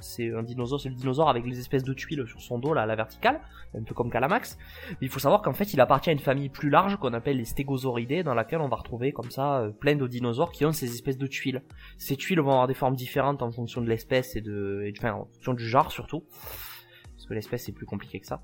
c'est 0.00 0.34
un 0.34 0.42
dinosaure, 0.42 0.78
c'est 0.78 0.90
le 0.90 0.94
dinosaure 0.94 1.30
avec 1.30 1.46
les 1.46 1.58
espèces 1.58 1.84
de 1.84 1.94
tuiles 1.94 2.24
sur 2.26 2.42
son 2.42 2.58
dos 2.58 2.74
là 2.74 2.82
à 2.82 2.86
la 2.86 2.96
verticale, 2.96 3.40
un 3.74 3.82
peu 3.82 3.94
comme 3.94 4.10
Calamax. 4.10 4.58
Mais 4.90 4.96
il 5.06 5.08
faut 5.08 5.20
savoir 5.20 5.40
qu'en 5.40 5.54
fait 5.54 5.72
il 5.72 5.80
appartient 5.80 6.10
à 6.10 6.12
une 6.12 6.18
famille 6.18 6.50
plus 6.50 6.68
large 6.68 6.96
qu'on 6.96 7.14
appelle 7.14 7.38
les 7.38 7.46
stégosauridés, 7.46 8.22
dans 8.22 8.34
laquelle 8.34 8.60
on 8.60 8.68
va 8.68 8.76
retrouver 8.76 9.12
comme 9.12 9.30
ça 9.30 9.60
euh, 9.60 9.70
plein 9.70 9.96
de 9.96 10.06
dinosaures 10.06 10.52
qui 10.52 10.66
ont 10.66 10.72
ces 10.72 10.92
espèces 10.92 11.16
de 11.16 11.26
tuiles. 11.26 11.62
Ces 11.96 12.16
tuiles 12.16 12.40
vont 12.40 12.50
avoir 12.50 12.66
des 12.66 12.74
formes 12.74 12.96
différentes 12.96 13.42
en 13.42 13.50
fonction 13.50 13.80
de 13.80 13.88
l'espèce 13.88 14.36
et 14.36 14.42
de, 14.42 14.92
enfin 14.98 15.14
en 15.14 15.24
fonction 15.24 15.54
du 15.54 15.66
genre 15.66 15.90
surtout 15.90 16.24
parce 17.24 17.28
que 17.30 17.34
l'espèce 17.34 17.68
est 17.70 17.72
plus 17.72 17.86
compliqué 17.86 18.20
que 18.20 18.26
ça. 18.26 18.42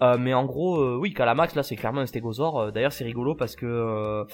Euh, 0.00 0.16
mais 0.18 0.32
en 0.32 0.44
gros, 0.44 0.80
euh, 0.80 0.96
oui, 0.96 1.12
Calamax 1.12 1.54
là 1.54 1.62
c'est 1.62 1.76
clairement 1.76 2.00
un 2.00 2.06
stégosaure. 2.06 2.60
Euh, 2.60 2.70
d'ailleurs 2.70 2.92
c'est 2.92 3.04
rigolo 3.04 3.34
parce 3.34 3.56
que 3.56 4.24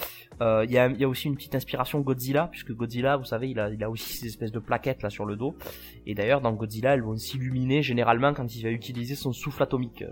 il 0.40 0.70
y 0.70 0.78
a, 0.78 0.88
y, 0.88 1.04
a, 1.04 1.08
aussi 1.08 1.28
une 1.28 1.36
petite 1.36 1.54
inspiration 1.54 2.00
Godzilla 2.00 2.48
puisque 2.50 2.72
Godzilla, 2.72 3.16
vous 3.16 3.24
savez, 3.24 3.50
il 3.50 3.58
a, 3.58 3.70
il 3.70 3.82
a 3.82 3.88
aussi 3.88 4.12
ces 4.14 4.26
espèces 4.26 4.52
de 4.52 4.58
plaquettes 4.58 5.02
là 5.02 5.10
sur 5.10 5.24
le 5.24 5.36
dos. 5.36 5.54
Et 6.06 6.14
d'ailleurs 6.14 6.40
dans 6.40 6.52
Godzilla, 6.52 6.94
elles 6.94 7.02
vont 7.02 7.16
s'illuminer 7.16 7.82
généralement 7.82 8.34
quand 8.34 8.54
il 8.54 8.62
va 8.62 8.70
utiliser 8.70 9.14
son 9.14 9.32
souffle 9.32 9.62
atomique, 9.62 10.04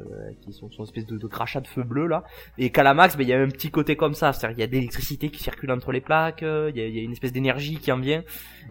qui 0.42 0.53
sont 0.53 0.70
son 0.70 0.84
espèce 0.84 1.07
de, 1.07 1.18
de, 1.18 1.26
crachat 1.26 1.61
de 1.61 1.66
feu 1.66 1.82
bleu 1.82 2.07
là. 2.07 2.24
Et 2.57 2.70
Calamax, 2.70 3.16
ben 3.16 3.24
il 3.24 3.28
y 3.28 3.32
a 3.32 3.40
un 3.40 3.48
petit 3.48 3.70
côté 3.70 3.96
comme 3.96 4.14
ça, 4.14 4.32
c'est-à-dire 4.32 4.59
il 4.59 4.61
y 4.61 4.64
a 4.64 4.66
de 4.68 4.72
l'électricité 4.72 5.28
qui 5.28 5.42
circule 5.42 5.70
entre 5.72 5.92
les 5.92 6.00
plaques, 6.00 6.42
il 6.42 6.76
y 6.76 6.80
a, 6.80 6.86
y, 6.88 6.98
a, 6.98 7.03
une 7.03 7.12
espèce 7.12 7.32
d'énergie 7.32 7.76
qui 7.76 7.92
en 7.92 7.98
vient. 7.98 8.22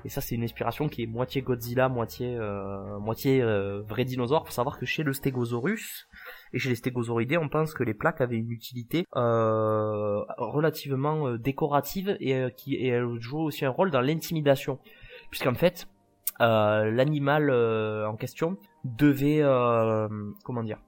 Et 0.06 0.10
ça 0.10 0.22
c'est 0.22 0.36
une 0.36 0.44
inspiration 0.44 0.90
qui 0.90 1.04
est 1.04 1.08
moitié 1.08 1.42
Godzilla, 1.42 1.90
moitié 1.90 2.40
moitié 3.02 3.44
vrai 3.88 4.06
dinosaure. 4.06 4.46
Faut 4.46 4.54
savoir 4.54 4.80
que 4.80 4.86
chez 4.86 5.04
le 5.04 5.14
Stegosaurus 5.14 6.08
et 6.54 6.60
chez 6.60 6.70
les 6.70 6.76
Stegosauridés, 6.76 7.38
on 7.38 7.50
pense 7.50 7.74
que 7.74 7.84
les 7.84 7.94
plaques 7.94 8.22
avaient 8.22 8.38
une 8.38 8.52
utilité 8.52 9.06
euh, 9.16 10.22
relativement 10.38 11.28
euh, 11.28 11.38
décorative 11.38 12.18
et 12.20 12.36
euh, 12.36 12.50
qui 12.50 12.76
et 12.76 12.88
elles 12.88 13.20
jouent 13.20 13.44
aussi 13.44 13.66
un 13.66 13.70
rôle 13.70 13.92
dans 13.92 14.02
l'intimidation, 14.02 14.80
puisqu'en 15.30 15.54
fait 15.54 15.88
l'animal 16.40 17.52
en 17.52 18.16
question 18.16 18.58
devait 18.84 19.44
comment 20.44 20.64
dire 20.64 20.80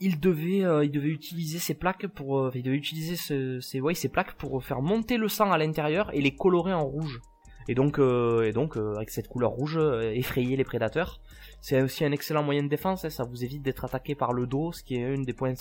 il 0.00 0.20
devait 0.20 0.84
il 0.84 0.90
devait 0.90 1.08
utiliser 1.08 1.58
ces 1.58 1.72
plaques 1.72 2.06
pour 2.08 2.54
il 2.54 2.62
devait 2.62 2.76
utiliser 2.76 3.16
ces 3.16 3.80
ouais, 3.80 3.94
ces 3.94 4.10
plaques 4.10 4.34
pour 4.34 4.62
faire 4.62 4.82
monter 4.82 5.16
le 5.16 5.28
sang 5.28 5.50
à 5.50 5.56
l'intérieur 5.56 6.10
et 6.12 6.20
les 6.20 6.34
colorer 6.34 6.74
en 6.74 6.84
rouge 6.84 7.22
et 7.68 7.74
donc 7.74 7.98
et 7.98 8.52
donc 8.52 8.76
avec 8.76 9.10
cette 9.10 9.28
couleur 9.28 9.50
rouge 9.50 9.78
effrayer 10.12 10.56
les 10.56 10.64
prédateurs 10.64 11.20
c'est 11.60 11.82
aussi 11.82 12.04
un 12.04 12.12
excellent 12.12 12.44
moyen 12.44 12.62
de 12.62 12.68
défense, 12.68 13.04
hein. 13.04 13.10
ça 13.10 13.24
vous 13.24 13.42
évite 13.42 13.62
d'être 13.62 13.84
attaqué 13.84 14.14
par 14.14 14.32
le 14.32 14.46
dos, 14.46 14.72
ce 14.72 14.84
qui 14.84 14.96
est 14.96 15.14
une 15.14 15.24
des 15.24 15.32
points 15.32 15.54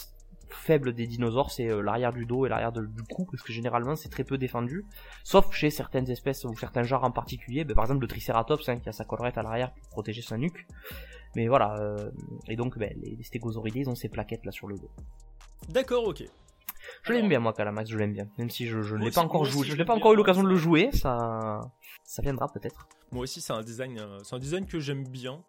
faibles 0.47 0.93
des 0.93 1.07
dinosaures, 1.07 1.49
c'est 1.49 1.67
euh, 1.67 1.81
l'arrière 1.81 2.13
du 2.13 2.25
dos 2.25 2.45
et 2.45 2.49
l'arrière 2.49 2.71
du 2.71 3.03
cou, 3.09 3.25
parce 3.25 3.41
que 3.41 3.51
généralement 3.51 3.95
c'est 3.95 4.09
très 4.09 4.23
peu 4.23 4.37
défendu, 4.37 4.85
sauf 5.23 5.51
chez 5.51 5.71
certaines 5.71 6.09
espèces 6.11 6.45
ou 6.45 6.55
certains 6.55 6.83
genres 6.83 7.03
en 7.03 7.11
particulier, 7.11 7.63
ben, 7.63 7.73
par 7.73 7.85
exemple 7.85 8.01
le 8.01 8.07
Triceratops 8.07 8.69
hein, 8.69 8.77
qui 8.77 8.87
a 8.87 8.91
sa 8.91 9.03
collerette 9.03 9.37
à 9.39 9.43
l'arrière 9.43 9.73
pour 9.73 9.89
protéger 9.89 10.21
sa 10.21 10.37
nuque. 10.37 10.67
Mais 11.35 11.47
voilà, 11.47 11.75
euh, 11.79 12.11
et 12.47 12.55
donc 12.55 12.77
ben, 12.77 12.93
les, 13.01 13.23
stégosauridés 13.23 13.79
ils 13.79 13.89
ont 13.89 13.95
ces 13.95 14.07
plaquettes 14.07 14.45
là 14.45 14.51
sur 14.51 14.67
le 14.67 14.77
dos. 14.77 14.91
D'accord, 15.69 16.07
ok. 16.07 16.23
Je 17.01 17.13
l'aime 17.13 17.27
bien 17.27 17.39
moi 17.39 17.51
Calamax, 17.51 17.89
je 17.89 17.97
l'aime 17.97 18.13
bien. 18.13 18.27
Même 18.37 18.51
si 18.51 18.67
je, 18.67 18.83
je 18.83 18.95
l'ai 18.95 19.09
pas 19.09 19.21
encore 19.21 19.45
joué, 19.45 19.65
je 19.65 19.75
n'ai 19.75 19.85
pas 19.85 19.95
encore 19.95 20.13
eu 20.13 20.15
l'occasion 20.15 20.43
de 20.43 20.49
le 20.49 20.55
jouer, 20.55 20.91
ça 20.93 21.61
ça 22.05 22.21
viendra 22.21 22.47
peut-être. 22.47 22.87
Moi 23.11 23.23
aussi 23.23 23.41
c'est 23.41 23.53
un 23.53 23.61
design 23.61 23.99
c'est 24.23 24.35
un 24.35 24.39
design 24.39 24.65
que 24.65 24.79
j'aime 24.79 25.07
bien 25.07 25.43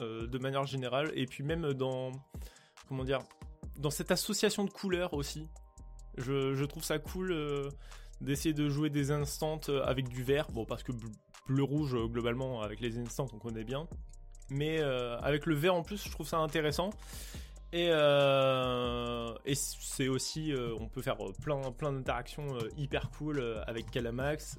de 0.00 0.38
manière 0.38 0.64
générale 0.64 1.10
et 1.14 1.26
puis 1.26 1.44
même 1.44 1.74
dans 1.74 2.10
comment 2.88 3.04
dire 3.04 3.20
dans 3.76 3.90
cette 3.90 4.10
association 4.10 4.64
de 4.64 4.70
couleurs 4.70 5.14
aussi. 5.14 5.46
Je, 6.16 6.64
trouve 6.64 6.84
ça 6.84 6.98
cool 6.98 7.34
d'essayer 8.20 8.52
de 8.52 8.68
jouer 8.68 8.90
des 8.90 9.10
instants 9.10 9.60
avec 9.84 10.08
du 10.08 10.22
vert. 10.22 10.50
Bon, 10.50 10.64
parce 10.64 10.82
que 10.82 10.92
bleu-rouge, 11.46 11.96
globalement, 12.08 12.62
avec 12.62 12.80
les 12.80 12.98
instants, 12.98 13.26
on 13.32 13.38
connaît 13.38 13.64
bien. 13.64 13.88
Mais 14.50 14.80
euh, 14.80 15.16
avec 15.18 15.46
le 15.46 15.54
vert 15.54 15.74
en 15.74 15.82
plus, 15.82 16.04
je 16.04 16.10
trouve 16.10 16.26
ça 16.26 16.38
intéressant. 16.38 16.90
Et, 17.72 17.88
euh, 17.90 19.32
c'est 19.54 20.08
aussi, 20.08 20.52
euh, 20.52 20.74
on 20.80 20.88
peut 20.88 21.02
faire 21.02 21.16
plein, 21.40 21.70
plein 21.70 21.92
d'interactions 21.92 22.58
hyper 22.76 23.10
cool 23.10 23.62
avec 23.66 23.90
Calamax. 23.90 24.58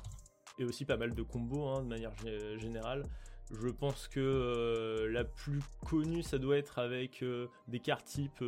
Et 0.60 0.64
aussi 0.64 0.86
pas 0.86 0.98
mal 0.98 1.14
de 1.14 1.22
combos 1.24 1.68
hein, 1.68 1.82
de 1.82 1.88
manière 1.88 2.14
générale. 2.58 3.06
Je 3.52 3.68
pense 3.68 4.08
que 4.08 5.08
la 5.12 5.24
plus 5.26 5.60
connue, 5.86 6.24
ça 6.24 6.38
doit 6.38 6.58
être 6.58 6.80
avec 6.80 7.24
des 7.68 7.80
cartes 7.80 8.06
type 8.06 8.44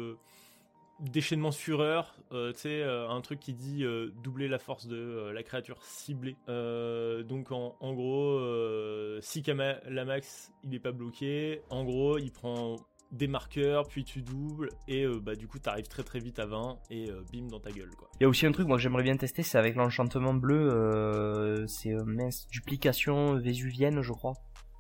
déchaînement 0.99 1.51
fureur, 1.51 2.15
euh, 2.31 2.53
tu 2.53 2.59
sais, 2.59 2.81
euh, 2.81 3.09
un 3.09 3.21
truc 3.21 3.39
qui 3.39 3.53
dit 3.53 3.83
euh, 3.83 4.11
doubler 4.23 4.47
la 4.47 4.59
force 4.59 4.87
de 4.87 5.31
la 5.33 5.43
créature 5.43 5.81
ciblée. 5.83 6.35
donc 6.47 7.51
en, 7.51 7.93
gros, 7.93 8.39
si 9.21 9.43
Lamax 9.87 10.51
il 10.63 10.73
est 10.73 10.79
pas 10.79 10.91
bloqué, 10.91 11.61
en 11.69 11.83
gros 11.83 12.17
il 12.17 12.31
prend 12.31 12.77
des 13.13 13.27
marqueurs, 13.27 13.87
puis 13.87 14.03
tu 14.03 14.21
doubles, 14.21 14.69
et 14.87 15.05
bah 15.21 15.35
du 15.35 15.47
coup 15.47 15.59
t'arrives 15.59 15.87
très 15.87 16.03
très 16.03 16.19
vite 16.19 16.39
à 16.39 16.45
20, 16.45 16.79
et 16.89 17.09
bim 17.31 17.47
dans 17.47 17.59
ta 17.59 17.71
gueule 17.71 17.91
quoi. 17.97 18.09
Il 18.19 18.23
y 18.23 18.25
a 18.25 18.29
aussi 18.29 18.45
un 18.45 18.51
truc 18.51 18.67
moi 18.67 18.77
que 18.77 18.83
j'aimerais 18.83 19.03
bien 19.03 19.15
tester, 19.15 19.43
c'est 19.43 19.57
avec 19.57 19.75
l'enchantement 19.75 20.33
bleu, 20.33 21.65
c'est 21.67 21.93
mince, 22.05 22.47
duplication 22.51 23.37
vésuvienne 23.37 24.01
je 24.01 24.11
crois 24.11 24.33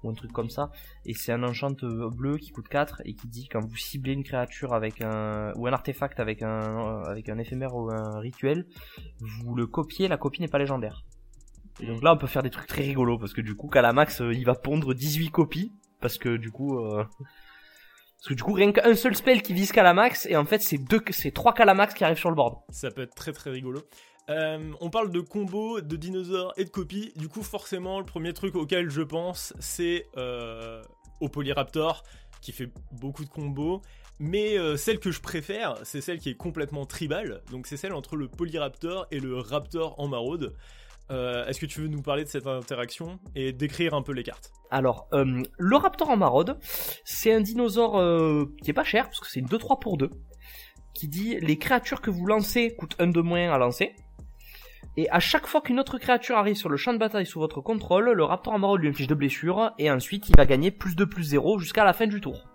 ou 0.03 0.09
un 0.09 0.13
truc 0.13 0.33
comme 0.33 0.49
ça. 0.49 0.69
Et 1.05 1.13
c'est 1.13 1.31
un 1.31 1.43
enchant 1.43 1.71
bleu 2.11 2.37
qui 2.37 2.51
coûte 2.51 2.67
4 2.67 3.03
et 3.05 3.13
qui 3.13 3.27
dit 3.29 3.47
quand 3.47 3.61
vous 3.61 3.77
ciblez 3.77 4.11
une 4.11 4.23
créature 4.23 4.73
avec 4.73 5.01
un 5.01 5.53
ou 5.55 5.67
un 5.67 5.71
artefact 5.71 6.19
avec 6.19 6.41
un 6.43 7.37
éphémère 7.39 7.73
ou 7.75 7.89
un 7.89 8.19
rituel, 8.19 8.65
vous 9.19 9.55
le 9.55 9.65
copiez, 9.65 10.07
la 10.07 10.17
copie 10.17 10.41
n'est 10.41 10.49
pas 10.49 10.59
légendaire. 10.59 11.05
Et 11.79 11.87
donc 11.87 12.03
là 12.03 12.13
on 12.13 12.17
peut 12.17 12.27
faire 12.27 12.43
des 12.43 12.49
trucs 12.49 12.67
très 12.67 12.83
rigolos 12.83 13.17
parce 13.17 13.33
que 13.33 13.41
du 13.41 13.55
coup 13.55 13.67
Calamax 13.67 14.21
euh, 14.21 14.33
il 14.33 14.45
va 14.45 14.53
pondre 14.53 14.93
18 14.93 15.31
copies 15.31 15.73
parce 16.01 16.17
que 16.17 16.37
du 16.37 16.51
coup 16.51 16.77
euh... 16.77 17.03
parce 18.23 18.29
que 18.29 18.33
du 18.35 18.43
coup 18.43 18.53
rien 18.53 18.71
qu'un 18.71 18.95
seul 18.95 19.13
spell 19.17 19.41
qui 19.41 19.53
vise 19.53 19.73
Calamax 19.73 20.27
et 20.27 20.37
en 20.37 20.45
fait 20.45 20.61
c'est 20.61 20.77
deux 20.77 21.01
c'est 21.09 21.31
trois 21.31 21.53
Calamax 21.53 21.93
qui 21.93 22.05
arrivent 22.05 22.17
sur 22.17 22.29
le 22.29 22.37
board. 22.37 22.55
Ça 22.69 22.89
peut 22.89 23.01
être 23.01 23.15
très 23.15 23.33
très 23.33 23.49
rigolo. 23.49 23.81
Euh, 24.29 24.71
on 24.79 24.89
parle 24.89 25.11
de 25.11 25.19
combos, 25.19 25.81
de 25.81 25.97
dinosaures 25.97 26.53
et 26.55 26.63
de 26.63 26.69
copies. 26.69 27.11
Du 27.17 27.27
coup, 27.27 27.43
forcément, 27.43 27.99
le 27.99 28.05
premier 28.05 28.31
truc 28.31 28.55
auquel 28.55 28.89
je 28.89 29.01
pense, 29.01 29.53
c'est 29.59 30.07
euh, 30.15 30.81
au 31.19 31.27
Polyraptor, 31.27 32.03
qui 32.41 32.53
fait 32.53 32.69
beaucoup 32.93 33.25
de 33.25 33.29
combos. 33.29 33.81
Mais 34.19 34.57
euh, 34.57 34.77
celle 34.77 34.99
que 34.99 35.11
je 35.11 35.19
préfère, 35.19 35.75
c'est 35.83 35.99
celle 35.99 36.19
qui 36.19 36.29
est 36.29 36.37
complètement 36.37 36.85
tribal. 36.85 37.41
Donc 37.51 37.67
c'est 37.67 37.75
celle 37.75 37.91
entre 37.91 38.15
le 38.15 38.29
Polyraptor 38.29 39.05
et 39.11 39.19
le 39.19 39.37
Raptor 39.37 39.99
en 39.99 40.07
maraude. 40.07 40.55
Est-ce 41.09 41.59
que 41.59 41.65
tu 41.65 41.81
veux 41.81 41.87
nous 41.87 42.01
parler 42.01 42.23
de 42.23 42.29
cette 42.29 42.47
interaction 42.47 43.19
et 43.35 43.53
décrire 43.53 43.93
un 43.93 44.01
peu 44.01 44.13
les 44.13 44.23
cartes? 44.23 44.51
Alors, 44.71 45.07
le 45.11 45.75
Raptor 45.75 46.09
en 46.09 46.17
maraude, 46.17 46.57
c'est 47.05 47.33
un 47.33 47.41
dinosaure 47.41 48.47
qui 48.63 48.71
est 48.71 48.73
pas 48.73 48.83
cher, 48.83 49.05
parce 49.05 49.19
que 49.19 49.27
c'est 49.27 49.39
une 49.39 49.47
2-3 49.47 49.79
pour 49.79 49.97
2, 49.97 50.09
qui 50.93 51.07
dit 51.07 51.37
les 51.39 51.57
créatures 51.57 52.01
que 52.01 52.09
vous 52.09 52.25
lancez 52.25 52.75
coûtent 52.75 52.95
un 52.99 53.07
de 53.07 53.21
moins 53.21 53.51
à 53.51 53.57
lancer. 53.57 53.95
Et 54.95 55.09
à 55.09 55.19
chaque 55.19 55.47
fois 55.47 55.61
qu'une 55.61 55.79
autre 55.79 55.97
créature 55.97 56.37
arrive 56.37 56.55
sur 56.55 56.69
le 56.69 56.77
champ 56.77 56.93
de 56.93 56.99
bataille 56.99 57.25
sous 57.25 57.39
votre 57.39 57.61
contrôle, 57.61 58.11
le 58.11 58.23
Raptor 58.23 58.53
Amarod 58.53 58.79
lui 58.79 58.89
inflige 58.89 59.07
de 59.07 59.15
blessures, 59.15 59.71
et 59.79 59.89
ensuite 59.89 60.29
il 60.29 60.35
va 60.37 60.45
gagner 60.45 60.69
plus 60.71 60.95
de 60.95 61.05
plus 61.05 61.23
0 61.23 61.57
jusqu'à 61.57 61.83
la 61.83 61.93
fin 61.93 62.05
du 62.05 62.21
tour. 62.21 62.47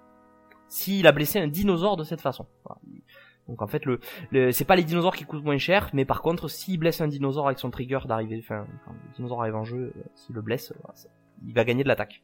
S'il 0.68 1.06
a 1.06 1.12
blessé 1.12 1.40
un 1.40 1.48
dinosaure 1.48 1.96
de 1.96 2.04
cette 2.04 2.20
façon. 2.20 2.46
Donc 3.48 3.62
en 3.62 3.66
fait, 3.66 3.82
le, 3.86 4.00
c'est 4.52 4.64
pas 4.64 4.76
les 4.76 4.84
dinosaures 4.84 5.16
qui 5.16 5.24
coûtent 5.24 5.44
moins 5.44 5.58
cher, 5.58 5.90
mais 5.94 6.04
par 6.04 6.20
contre, 6.20 6.48
s'il 6.48 6.78
blesse 6.78 7.00
un 7.00 7.08
dinosaure 7.08 7.46
avec 7.46 7.58
son 7.58 7.70
trigger 7.70 8.00
d'arrivée, 8.06 8.40
enfin, 8.42 8.66
quand 8.84 8.92
le 8.92 9.14
dinosaure 9.14 9.40
arrive 9.40 9.56
en 9.56 9.64
jeu, 9.64 9.92
euh, 9.96 10.02
s'il 10.14 10.34
le 10.34 10.42
blesse, 10.42 10.72
euh, 10.72 11.08
il 11.46 11.54
va 11.54 11.64
gagner 11.64 11.82
de 11.82 11.88
l'attaque. 11.88 12.22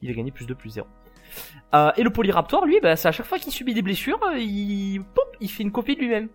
Il 0.00 0.08
va 0.08 0.14
gagner 0.14 0.30
plus 0.30 0.46
de 0.46 0.54
plus 0.54 0.70
0. 0.70 0.86
Euh, 1.74 1.90
et 1.96 2.02
le 2.02 2.10
Polyraptor, 2.10 2.66
lui, 2.66 2.80
bah, 2.80 2.96
c'est 2.96 3.08
à 3.08 3.12
chaque 3.12 3.26
fois 3.26 3.38
qu'il 3.38 3.52
subit 3.52 3.74
des 3.74 3.82
blessures, 3.82 4.20
il, 4.36 5.02
il 5.40 5.50
fait 5.50 5.62
une 5.62 5.72
copie 5.72 5.96
de 5.96 6.00
lui-même 6.00 6.28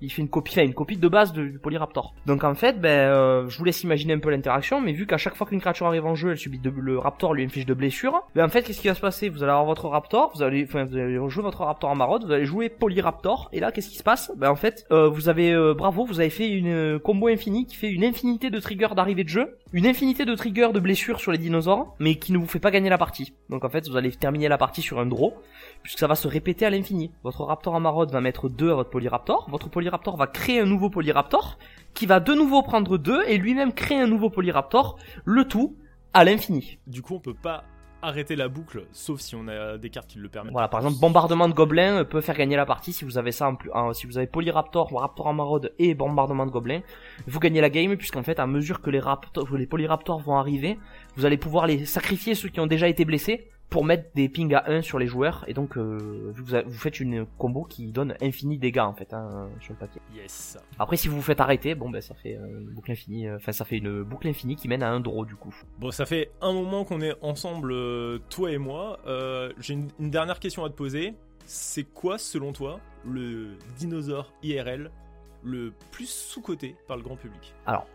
il 0.00 0.10
fait 0.10 0.22
une 0.22 0.28
copie, 0.28 0.60
une 0.60 0.74
copie 0.74 0.96
de 0.96 1.08
base 1.08 1.32
du 1.32 1.58
Polyraptor. 1.58 2.14
Donc 2.26 2.44
en 2.44 2.54
fait, 2.54 2.80
ben, 2.80 2.88
euh, 2.88 3.48
je 3.48 3.58
vous 3.58 3.64
laisse 3.64 3.82
imaginer 3.82 4.14
un 4.14 4.18
peu 4.18 4.30
l'interaction, 4.30 4.80
mais 4.80 4.92
vu 4.92 5.06
qu'à 5.06 5.18
chaque 5.18 5.34
fois 5.34 5.46
qu'une 5.46 5.60
créature 5.60 5.86
arrive 5.86 6.06
en 6.06 6.14
jeu, 6.14 6.30
elle 6.30 6.38
subit 6.38 6.58
de, 6.58 6.70
le 6.70 6.98
Raptor 6.98 7.34
lui 7.34 7.44
inflige 7.44 7.66
de 7.66 7.74
blessures, 7.74 8.22
ben 8.34 8.44
en 8.44 8.48
fait, 8.48 8.62
qu'est-ce 8.62 8.80
qui 8.80 8.88
va 8.88 8.94
se 8.94 9.00
passer? 9.00 9.28
Vous 9.28 9.42
allez 9.42 9.50
avoir 9.50 9.66
votre 9.66 9.88
Raptor, 9.88 10.32
vous 10.34 10.42
allez, 10.42 10.64
enfin, 10.64 10.84
vous 10.84 10.96
allez 10.96 11.18
jouer 11.28 11.42
votre 11.42 11.62
Raptor 11.62 11.90
en 11.90 11.96
maraude, 11.96 12.24
vous 12.24 12.32
allez 12.32 12.46
jouer 12.46 12.68
Polyraptor, 12.68 13.48
et 13.52 13.60
là, 13.60 13.72
qu'est-ce 13.72 13.88
qui 13.88 13.98
se 13.98 14.02
passe? 14.02 14.32
Ben 14.36 14.50
en 14.50 14.56
fait, 14.56 14.86
euh, 14.92 15.08
vous 15.08 15.28
avez, 15.28 15.52
euh, 15.52 15.74
bravo, 15.74 16.04
vous 16.04 16.20
avez 16.20 16.30
fait 16.30 16.48
une 16.48 16.98
combo 16.98 17.28
infinie 17.28 17.66
qui 17.66 17.76
fait 17.76 17.90
une 17.90 18.04
infinité 18.04 18.50
de 18.50 18.58
triggers 18.58 18.94
d'arrivée 18.94 19.24
de 19.24 19.28
jeu, 19.28 19.56
une 19.72 19.86
infinité 19.86 20.24
de 20.24 20.34
triggers 20.34 20.72
de 20.72 20.80
blessures 20.80 21.20
sur 21.20 21.30
les 21.30 21.38
dinosaures, 21.38 21.94
mais 21.98 22.14
qui 22.14 22.32
ne 22.32 22.38
vous 22.38 22.46
fait 22.46 22.58
pas 22.58 22.70
gagner 22.70 22.88
la 22.88 22.96
partie. 22.96 23.34
Donc 23.50 23.64
en 23.64 23.68
fait, 23.68 23.86
vous 23.88 23.96
allez 23.96 24.10
terminer 24.12 24.48
la 24.48 24.56
partie 24.56 24.80
sur 24.80 24.98
un 24.98 25.06
draw, 25.06 25.34
puisque 25.82 25.98
ça 25.98 26.06
va 26.06 26.14
se 26.14 26.26
répéter 26.26 26.64
à 26.64 26.70
l'infini. 26.70 27.10
Votre 27.22 27.44
Raptor 27.44 27.74
en 27.74 27.80
maraude 27.80 28.10
va 28.10 28.20
mettre 28.20 28.48
2 28.48 28.70
à 28.70 28.74
votre 28.74 28.90
Polyraptor, 28.90 29.46
votre 29.50 29.68
Polyraptor 29.68 30.16
va 30.16 30.26
créer 30.26 30.60
un 30.60 30.66
nouveau 30.66 30.88
Polyraptor, 30.88 31.58
qui 31.92 32.06
va 32.06 32.20
de 32.20 32.32
nouveau 32.32 32.62
prendre 32.62 32.96
2 32.96 33.24
et 33.26 33.36
lui-même 33.36 33.72
créer 33.72 33.98
un 34.00 34.06
nouveau 34.06 34.30
Polyraptor, 34.30 34.98
le 35.24 35.44
tout 35.44 35.76
à 36.14 36.24
l'infini. 36.24 36.78
Du 36.86 37.02
coup, 37.02 37.16
on 37.16 37.20
peut 37.20 37.34
pas 37.34 37.64
arrêter 38.02 38.36
la 38.36 38.48
boucle, 38.48 38.84
sauf 38.92 39.20
si 39.20 39.34
on 39.34 39.48
a 39.48 39.76
des 39.78 39.90
cartes 39.90 40.08
qui 40.08 40.18
le 40.18 40.28
permettent. 40.28 40.52
Voilà, 40.52 40.68
par 40.68 40.80
exemple, 40.80 40.98
bombardement 41.00 41.48
de 41.48 41.54
gobelins 41.54 42.04
peut 42.04 42.20
faire 42.20 42.36
gagner 42.36 42.56
la 42.56 42.66
partie 42.66 42.92
si 42.92 43.04
vous 43.04 43.18
avez 43.18 43.32
ça 43.32 43.48
en 43.48 43.56
plus, 43.56 43.70
si 43.92 44.06
vous 44.06 44.18
avez 44.18 44.26
Polyraptor, 44.26 44.92
Raptor 44.92 45.26
en 45.26 45.34
maraude 45.34 45.72
et 45.78 45.94
bombardement 45.94 46.46
de 46.46 46.50
gobelins, 46.50 46.82
vous 47.26 47.40
gagnez 47.40 47.60
la 47.60 47.70
game 47.70 47.96
puisqu'en 47.96 48.22
fait, 48.22 48.38
à 48.38 48.46
mesure 48.46 48.80
que 48.80 48.90
les 48.90 49.00
raptors, 49.00 49.48
les 49.56 49.66
Polyraptors 49.66 50.20
vont 50.20 50.36
arriver, 50.36 50.78
vous 51.16 51.26
allez 51.26 51.38
pouvoir 51.38 51.66
les 51.66 51.84
sacrifier 51.86 52.34
ceux 52.34 52.48
qui 52.48 52.60
ont 52.60 52.66
déjà 52.66 52.88
été 52.88 53.04
blessés 53.04 53.50
pour 53.70 53.84
mettre 53.84 54.10
des 54.14 54.28
pings 54.28 54.54
à 54.54 54.68
1 54.70 54.82
sur 54.82 54.98
les 54.98 55.06
joueurs 55.06 55.44
et 55.46 55.54
donc 55.54 55.76
euh, 55.76 56.32
vous, 56.34 56.44
vous, 56.66 56.78
faites 56.78 57.00
une 57.00 57.26
combo 57.38 57.64
qui 57.64 57.92
donne 57.92 58.14
infini 58.22 58.58
dégâts 58.58 58.78
en 58.78 58.94
fait 58.94 59.12
hein, 59.12 59.48
sur 59.60 59.74
le 59.74 59.78
papier. 59.78 60.00
Yes. 60.14 60.58
Après 60.78 60.96
si 60.96 61.08
vous 61.08 61.16
vous 61.16 61.22
faites 61.22 61.40
arrêter, 61.40 61.74
bon 61.74 61.90
ben 61.90 62.00
ça 62.00 62.14
fait 62.14 62.36
euh, 62.36 62.60
une 62.60 62.70
boucle 62.70 62.92
infinie, 62.92 63.26
euh, 63.26 63.36
enfin 63.36 63.52
ça 63.52 63.64
fait 63.64 63.78
une 63.78 64.02
boucle 64.02 64.28
infinie 64.28 64.56
qui 64.56 64.68
mène 64.68 64.82
à 64.82 64.90
un 64.90 65.00
draw 65.00 65.24
du 65.24 65.36
coup. 65.36 65.54
Bon 65.78 65.90
ça 65.90 66.06
fait 66.06 66.30
un 66.40 66.52
moment 66.52 66.84
qu'on 66.84 67.00
est 67.00 67.14
ensemble 67.20 67.74
toi 68.30 68.50
et 68.50 68.58
moi. 68.58 68.98
J'ai 69.58 69.74
une, 69.74 69.88
une 69.98 70.10
dernière 70.10 70.40
question 70.40 70.64
à 70.64 70.70
te 70.70 70.74
poser. 70.74 71.14
C'est 71.44 71.84
quoi 71.84 72.18
selon 72.18 72.52
toi 72.52 72.80
le 73.04 73.56
dinosaure 73.76 74.32
IRL 74.42 74.90
le 75.42 75.72
plus 75.92 76.08
sous-coté 76.08 76.76
par 76.86 76.96
le 76.96 77.02
grand 77.02 77.16
public 77.16 77.54
Alors, 77.66 77.86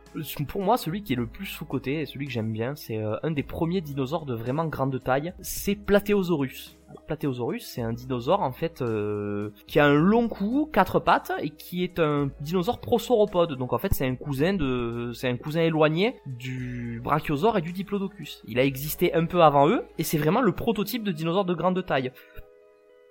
pour 0.48 0.62
moi, 0.62 0.78
celui 0.78 1.04
qui 1.04 1.14
est 1.14 1.18
le 1.18 1.28
plus 1.28 1.46
sous-coté 1.46 2.02
et 2.02 2.06
celui 2.06 2.26
que 2.26 2.32
j'aime 2.32 2.52
bien, 2.52 2.76
c'est 2.76 2.98
euh, 2.98 3.16
un 3.24 3.32
des 3.32 3.44
premiers 3.44 3.82
dinosaures 3.82 4.26
de 4.26 4.34
vraiment 4.34 4.66
grande 4.66 5.02
taille, 5.02 5.34
c'est 5.41 5.76
Plateosaurus. 5.76 6.78
Plateosaurus, 7.08 7.66
c'est 7.66 7.82
un 7.82 7.94
dinosaure 7.94 8.41
en 8.41 8.52
fait 8.52 8.82
euh, 8.82 9.50
qui 9.68 9.80
a 9.80 9.86
un 9.86 9.94
long 9.94 10.28
cou, 10.28 10.70
quatre 10.72 11.00
pattes 11.00 11.32
et 11.39 11.50
qui 11.50 11.84
est 11.84 12.00
un 12.00 12.30
dinosaure 12.41 12.80
prosauropode. 12.80 13.58
Donc 13.58 13.74
en 13.74 13.78
fait, 13.78 13.94
c'est 13.94 14.06
un 14.06 14.16
cousin 14.16 14.54
de, 14.54 15.12
c'est 15.14 15.28
un 15.28 15.38
cousin 15.38 15.62
éloigné 15.62 16.16
du 16.26 17.02
brachiosaure 17.04 17.58
et 17.58 17.62
du 17.62 17.74
diplodocus. 17.74 18.44
Il 18.48 18.60
a 18.60 18.64
existé 18.64 19.14
un 19.14 19.26
peu 19.26 19.41
avant 19.41 19.68
eux 19.68 19.84
et 19.98 20.04
c'est 20.04 20.18
vraiment 20.18 20.41
le 20.41 20.52
prototype 20.52 21.04
de 21.04 21.12
dinosaure 21.12 21.46
de 21.46 21.54
grande 21.54 21.84
taille. 21.86 22.12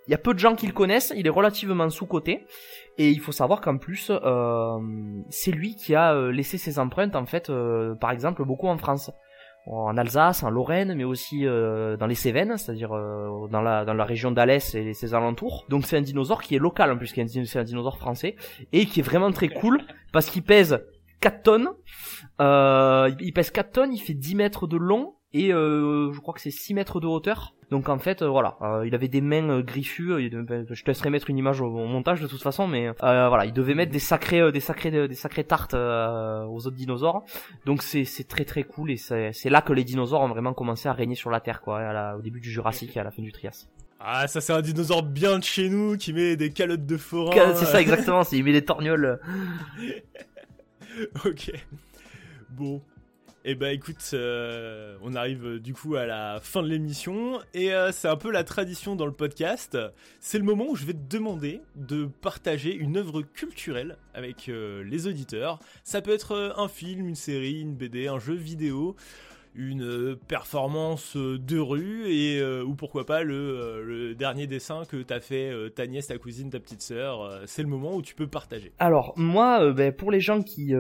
Il 0.09 0.11
y 0.11 0.15
a 0.15 0.19
peu 0.19 0.35
de 0.35 0.39
gens 0.39 0.57
qui 0.57 0.67
le 0.67 0.73
connaissent, 0.73 1.13
il 1.17 1.27
est 1.27 1.31
relativement 1.31 1.89
sous-coté. 1.89 2.47
Et 2.99 3.11
il 3.11 3.21
faut 3.21 3.33
savoir 3.33 3.61
qu'en 3.61 3.79
plus, 3.79 4.11
euh, 4.11 4.79
c'est 5.31 5.53
lui 5.53 5.77
qui 5.77 5.95
a 5.95 6.15
euh, 6.15 6.31
laissé 6.31 6.59
ses 6.59 6.79
empreintes, 6.79 7.17
en 7.17 7.25
fait, 7.25 7.51
euh, 7.51 7.95
par 7.95 8.11
exemple, 8.11 8.45
beaucoup 8.45 8.69
en 8.69 8.79
France. 8.79 9.11
En 9.67 9.97
Alsace, 9.97 10.43
en 10.43 10.51
Lorraine, 10.51 10.93
mais 10.97 11.05
aussi 11.05 11.45
dans 11.45 12.07
les 12.09 12.17
Cévennes, 12.17 12.57
c'est-à-dire 12.57 12.91
dans, 12.91 13.63
la, 13.63 13.85
dans 13.85 13.95
la 13.95 14.05
région 14.05 14.33
d'Alès 14.33 14.75
et 14.75 14.93
ses 14.93 15.15
alentours. 15.15 15.67
Donc 15.69 15.87
c'est 15.87 15.97
un 15.97 16.01
dinosaure 16.01 16.43
qui 16.43 16.57
est 16.57 16.59
local, 16.59 16.91
en 16.91 16.99
plus, 16.99 17.07
c'est 17.07 17.59
un 17.59 17.63
dinosaure 17.63 17.97
français, 17.97 18.35
et 18.73 18.87
qui 18.87 18.99
est 18.99 19.05
vraiment 19.05 19.31
très 19.31 19.47
cool, 19.47 19.81
parce 20.13 20.29
qu'il 20.29 20.43
pèse 20.43 20.85
4 21.21 21.43
tonnes. 21.45 21.69
il 22.41 23.33
pèse 23.33 23.53
4 23.53 23.71
tonnes, 23.71 23.93
il 23.93 24.01
fait 24.01 24.15
10 24.15 24.35
mètres 24.35 24.67
de 24.67 24.77
long, 24.77 25.15
et 25.35 25.49
je 25.51 26.19
crois 26.21 26.35
que 26.35 26.41
c'est 26.41 26.51
6 26.51 26.75
mètres 26.75 27.01
de 27.01 27.07
hauteur. 27.07 27.55
Donc 27.73 27.89
en 27.89 27.99
fait, 27.99 28.21
euh, 28.21 28.29
voilà, 28.29 28.59
euh, 28.61 28.87
il 28.87 28.95
avait 28.95 29.09
des 29.09 29.23
mains 29.23 29.49
euh, 29.49 29.63
griffues. 29.63 30.29
Ben, 30.31 30.67
je 30.71 30.83
te 30.83 30.91
laisserai 30.91 31.09
mettre 31.09 31.31
une 31.31 31.39
image 31.39 31.63
au, 31.63 31.71
montage 31.71 32.21
de 32.21 32.27
toute 32.27 32.43
façon, 32.43 32.69
mais 32.69 32.91
voilà, 33.01 33.47
il 33.47 33.55
devait 33.55 33.75
mettre 33.75 33.91
des 33.91 33.99
sacrés, 33.99 34.53
des 34.53 34.61
sacrés, 34.61 35.09
des 35.09 35.15
sacrés 35.15 35.45
tartes 35.45 35.73
aux 35.73 36.67
autres 36.67 36.77
dinosaures. 36.77 37.25
Donc 37.65 37.83
c'est 37.83 38.05
c'est 38.05 38.25
très 38.25 38.45
très 38.45 38.65
cool 38.65 38.91
et 38.91 38.99
c'est 38.99 39.49
là 39.49 39.63
que 39.63 39.73
les 39.73 39.85
dinosaures 39.85 40.21
ont 40.21 40.29
vraiment 40.29 40.53
commencé 40.53 40.87
à 40.87 40.93
régner 40.93 41.15
sur 41.15 41.31
la 41.31 41.41
Terre, 41.41 41.63
quoi, 41.63 42.15
au 42.19 42.21
début 42.21 42.41
du 42.41 42.51
Jurassique 42.51 42.95
et 42.95 43.01
à 43.01 43.05
la 43.05 43.11
fin 43.11 43.23
du 43.23 43.33
Trias. 43.33 43.69
Ah, 44.01 44.27
ça 44.27 44.43
c'est 44.43 44.53
un 44.53 44.61
dinosaure 44.61 45.03
bien 45.03 45.39
de 45.39 45.45
chez 45.45 45.71
nous 45.71 45.97
qui 45.97 46.13
met 46.13 46.37
des 46.37 46.51
calottes 46.51 46.85
de 46.85 46.99
forain. 46.99 47.55
C'est 47.55 47.65
ça 47.65 47.81
exactement, 47.81 48.23
il 48.33 48.45
met 48.45 48.53
des 48.53 48.67
torgnoles. 48.67 49.19
ok. 51.25 51.53
Bon. 52.51 52.83
Eh 53.45 53.57
ben 53.57 53.75
écoute, 53.75 54.11
euh, 54.15 54.97
on 55.03 55.17
arrive 55.17 55.45
euh, 55.45 55.59
du 55.59 55.75
coup 55.75 55.97
à 55.97 56.07
la 56.07 56.39
fin 56.41 56.63
de 56.63 56.69
l'émission 56.69 57.41
et 57.55 57.75
euh, 57.75 57.91
c'est 57.91 58.07
un 58.07 58.15
peu 58.17 58.31
la 58.31 58.45
tradition 58.45 58.95
dans 58.95 59.05
le 59.05 59.13
podcast. 59.13 59.77
C'est 60.21 60.39
le 60.39 60.45
moment 60.45 60.67
où 60.69 60.77
je 60.77 60.85
vais 60.85 60.93
te 60.93 61.09
demander 61.09 61.61
de 61.75 62.05
partager 62.05 62.73
une 62.73 62.97
œuvre 62.97 63.23
culturelle 63.23 63.97
avec 64.15 64.47
les 64.47 65.07
auditeurs. 65.09 65.59
Ça 65.83 66.03
peut 66.03 66.13
être 66.13 66.55
un 66.57 66.69
film, 66.69 67.09
une 67.09 67.17
série, 67.17 67.63
une 67.63 67.75
BD, 67.75 68.07
un 68.07 68.21
jeu 68.21 68.35
vidéo, 68.35 68.95
une 69.55 69.83
euh, 69.83 70.21
performance 70.29 71.17
euh, 71.17 71.39
de 71.39 71.59
rue 71.59 72.07
et 72.07 72.41
euh, 72.41 72.65
ou 72.65 72.75
pourquoi 72.75 73.05
pas 73.05 73.23
le, 73.23 74.15
dernier 74.15 74.47
dessin 74.47 74.83
que 74.89 75.03
t'as 75.03 75.21
fait 75.21 75.53
ta 75.75 75.87
nièce, 75.87 76.07
ta 76.07 76.19
cousine, 76.19 76.51
ta 76.51 76.61
petite 76.61 76.83
sœur. 76.83 77.43
c'est 77.47 77.63
le 77.63 77.69
moment 77.69 77.95
où 77.95 78.03
tu 78.03 78.15
peux 78.15 78.27
partager. 78.27 78.73
Alors 78.79 79.15
moi, 79.17 79.73
ben, 79.73 79.93
pour 79.93 80.11
les 80.11 80.21
gens 80.21 80.43
qui 80.43 80.75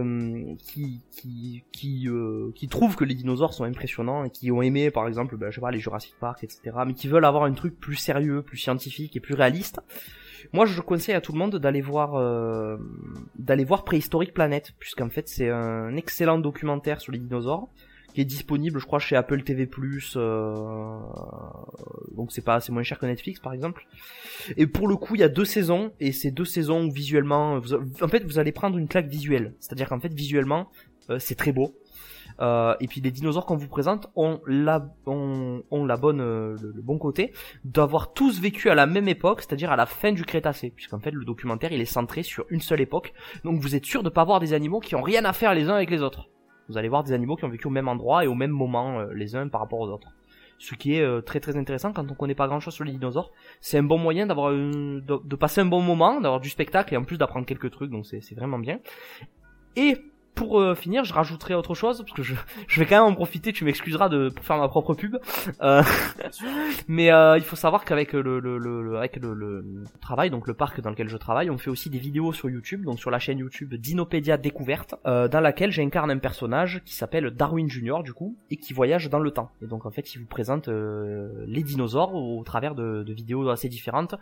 qui 0.58 1.00
qui 1.10 1.64
qui, 1.72 2.08
qui 2.54 2.68
trouvent 2.68 2.96
que 2.96 3.04
les 3.04 3.14
dinosaures 3.14 3.54
sont 3.54 3.64
impressionnants 3.64 4.24
et 4.24 4.30
qui 4.30 4.50
ont 4.50 4.62
aimé 4.62 4.90
par 4.90 5.08
exemple, 5.08 5.36
ben, 5.36 5.50
je 5.50 5.56
sais 5.56 5.60
pas 5.60 5.70
les 5.70 5.78
Jurassic 5.78 6.14
Park, 6.20 6.44
etc. 6.44 6.76
Mais 6.86 6.94
qui 6.94 7.08
veulent 7.08 7.24
avoir 7.24 7.44
un 7.44 7.52
truc 7.52 7.78
plus 7.78 7.96
sérieux, 7.96 8.42
plus 8.42 8.58
scientifique 8.58 9.16
et 9.16 9.20
plus 9.20 9.34
réaliste. 9.34 9.80
Moi, 10.52 10.66
je 10.66 10.80
conseille 10.80 11.14
à 11.14 11.20
tout 11.20 11.32
le 11.32 11.38
monde 11.38 11.56
d'aller 11.56 11.80
voir 11.80 12.78
d'aller 13.36 13.64
voir 13.64 13.84
Préhistorique 13.84 14.34
Planète, 14.34 14.72
puisqu'en 14.78 15.08
fait 15.08 15.28
c'est 15.28 15.50
un 15.50 15.96
excellent 15.96 16.38
documentaire 16.38 17.00
sur 17.00 17.12
les 17.12 17.18
dinosaures 17.18 17.68
qui 18.14 18.20
est 18.20 18.24
disponible, 18.24 18.78
je 18.78 18.86
crois, 18.86 18.98
chez 18.98 19.16
Apple 19.16 19.42
TV+. 19.42 19.68
Euh, 20.16 20.98
donc 22.16 22.32
c'est 22.32 22.44
pas, 22.44 22.60
c'est 22.60 22.72
moins 22.72 22.82
cher 22.82 22.98
que 22.98 23.06
Netflix, 23.06 23.40
par 23.40 23.52
exemple. 23.52 23.86
Et 24.56 24.66
pour 24.66 24.88
le 24.88 24.96
coup, 24.96 25.14
il 25.14 25.20
y 25.20 25.24
a 25.24 25.28
deux 25.28 25.44
saisons, 25.44 25.92
et 26.00 26.12
ces 26.12 26.30
deux 26.30 26.44
saisons 26.44 26.88
visuellement, 26.88 27.60
en 28.02 28.08
fait, 28.08 28.24
vous 28.24 28.38
allez 28.38 28.52
prendre 28.52 28.78
une 28.78 28.88
claque 28.88 29.08
visuelle. 29.08 29.54
C'est-à-dire 29.60 29.88
qu'en 29.88 30.00
fait, 30.00 30.12
visuellement, 30.12 30.70
euh, 31.10 31.18
c'est 31.18 31.34
très 31.34 31.52
beau. 31.52 31.74
Euh, 32.40 32.74
et 32.80 32.88
puis 32.88 33.00
les 33.00 33.10
dinosaures 33.10 33.46
qu'on 33.46 33.56
vous 33.56 33.68
présente 33.68 34.10
ont 34.16 34.40
la, 34.46 34.88
ont, 35.06 35.62
ont 35.70 35.86
bonne, 35.96 36.18
le, 36.18 36.56
le, 36.56 36.82
bon 36.82 36.98
côté 36.98 37.32
d'avoir 37.64 38.12
tous 38.14 38.40
vécu 38.40 38.70
à 38.70 38.74
la 38.74 38.86
même 38.86 39.08
époque, 39.08 39.42
c'est-à-dire 39.42 39.70
à 39.70 39.76
la 39.76 39.86
fin 39.86 40.12
du 40.12 40.24
Crétacé, 40.24 40.70
puisqu'en 40.70 40.98
fait 40.98 41.10
le 41.10 41.24
documentaire 41.24 41.72
il 41.72 41.80
est 41.80 41.84
centré 41.84 42.22
sur 42.22 42.46
une 42.48 42.60
seule 42.60 42.80
époque. 42.80 43.12
Donc 43.44 43.60
vous 43.60 43.74
êtes 43.74 43.84
sûr 43.84 44.02
de 44.02 44.08
pas 44.08 44.24
voir 44.24 44.40
des 44.40 44.54
animaux 44.54 44.80
qui 44.80 44.94
ont 44.94 45.02
rien 45.02 45.24
à 45.24 45.32
faire 45.32 45.54
les 45.54 45.68
uns 45.68 45.74
avec 45.74 45.90
les 45.90 46.00
autres. 46.02 46.30
Vous 46.72 46.78
allez 46.78 46.88
voir 46.88 47.04
des 47.04 47.12
animaux 47.12 47.36
qui 47.36 47.44
ont 47.44 47.50
vécu 47.50 47.66
au 47.66 47.70
même 47.70 47.86
endroit 47.86 48.24
et 48.24 48.26
au 48.26 48.34
même 48.34 48.50
moment 48.50 48.98
euh, 48.98 49.12
les 49.12 49.36
uns 49.36 49.46
par 49.48 49.60
rapport 49.60 49.78
aux 49.80 49.88
autres. 49.90 50.08
Ce 50.58 50.74
qui 50.74 50.94
est 50.94 51.02
euh, 51.02 51.20
très 51.20 51.38
très 51.38 51.56
intéressant 51.56 51.92
quand 51.92 52.10
on 52.10 52.14
connaît 52.14 52.34
pas 52.34 52.46
grand 52.46 52.60
chose 52.60 52.72
sur 52.72 52.84
les 52.84 52.92
dinosaures. 52.92 53.30
C'est 53.60 53.76
un 53.76 53.82
bon 53.82 53.98
moyen 53.98 54.26
d'avoir 54.26 54.52
de, 54.52 55.00
de, 55.00 55.36
passer 55.36 55.60
un 55.60 55.66
bon 55.66 55.82
moment, 55.82 56.18
d'avoir 56.20 56.40
du 56.40 56.48
spectacle 56.48 56.94
et 56.94 56.96
en 56.96 57.04
plus 57.04 57.18
d'apprendre 57.18 57.44
quelques 57.44 57.70
trucs, 57.70 57.90
donc 57.90 58.06
c'est 58.06 58.34
vraiment 58.34 58.58
bien. 58.58 58.78
Et 59.76 59.96
pour 60.34 60.60
euh, 60.60 60.74
finir, 60.74 61.04
je 61.04 61.12
rajouterai 61.12 61.54
autre 61.54 61.74
chose 61.74 61.98
parce 61.98 62.12
que 62.12 62.22
je, 62.22 62.34
je 62.66 62.80
vais 62.80 62.86
quand 62.86 62.96
même 62.96 63.12
en 63.12 63.14
profiter. 63.14 63.52
Tu 63.52 63.64
m'excuseras 63.64 64.08
de 64.08 64.30
pour 64.30 64.44
faire 64.44 64.56
ma 64.56 64.68
propre 64.68 64.94
pub. 64.94 65.18
Euh, 65.60 65.82
mais 66.88 67.12
euh, 67.12 67.36
il 67.36 67.44
faut 67.44 67.56
savoir 67.56 67.84
qu'avec 67.84 68.12
le, 68.12 68.40
le, 68.40 68.58
le, 68.58 68.96
avec 68.96 69.16
le, 69.16 69.34
le, 69.34 69.84
travail, 70.00 70.30
donc 70.30 70.46
le 70.46 70.54
parc 70.54 70.80
dans 70.80 70.90
lequel 70.90 71.08
je 71.08 71.16
travaille, 71.16 71.50
on 71.50 71.58
fait 71.58 71.70
aussi 71.70 71.90
des 71.90 71.98
vidéos 71.98 72.32
sur 72.32 72.48
YouTube, 72.48 72.84
donc 72.84 72.98
sur 72.98 73.10
la 73.10 73.18
chaîne 73.18 73.38
YouTube 73.38 73.74
Dinopédia 73.74 74.36
Découverte, 74.36 74.94
dans 75.04 75.40
laquelle 75.40 75.70
j'incarne 75.70 76.10
un 76.10 76.18
personnage 76.18 76.82
qui 76.84 76.94
s'appelle 76.94 77.30
Darwin 77.30 77.68
Junior 77.68 78.02
du 78.02 78.12
coup 78.12 78.36
et 78.50 78.56
qui 78.56 78.72
voyage 78.72 79.10
dans 79.10 79.18
le 79.18 79.30
temps. 79.30 79.50
Et 79.62 79.66
donc 79.66 79.86
en 79.86 79.90
fait, 79.90 80.14
il 80.14 80.20
vous 80.20 80.26
présente 80.26 80.68
les 80.68 81.62
dinosaures 81.62 82.14
au 82.14 82.42
travers 82.44 82.74
de, 82.74 83.02
de 83.02 83.12
vidéos 83.12 83.48
assez 83.48 83.68
différentes 83.68 84.14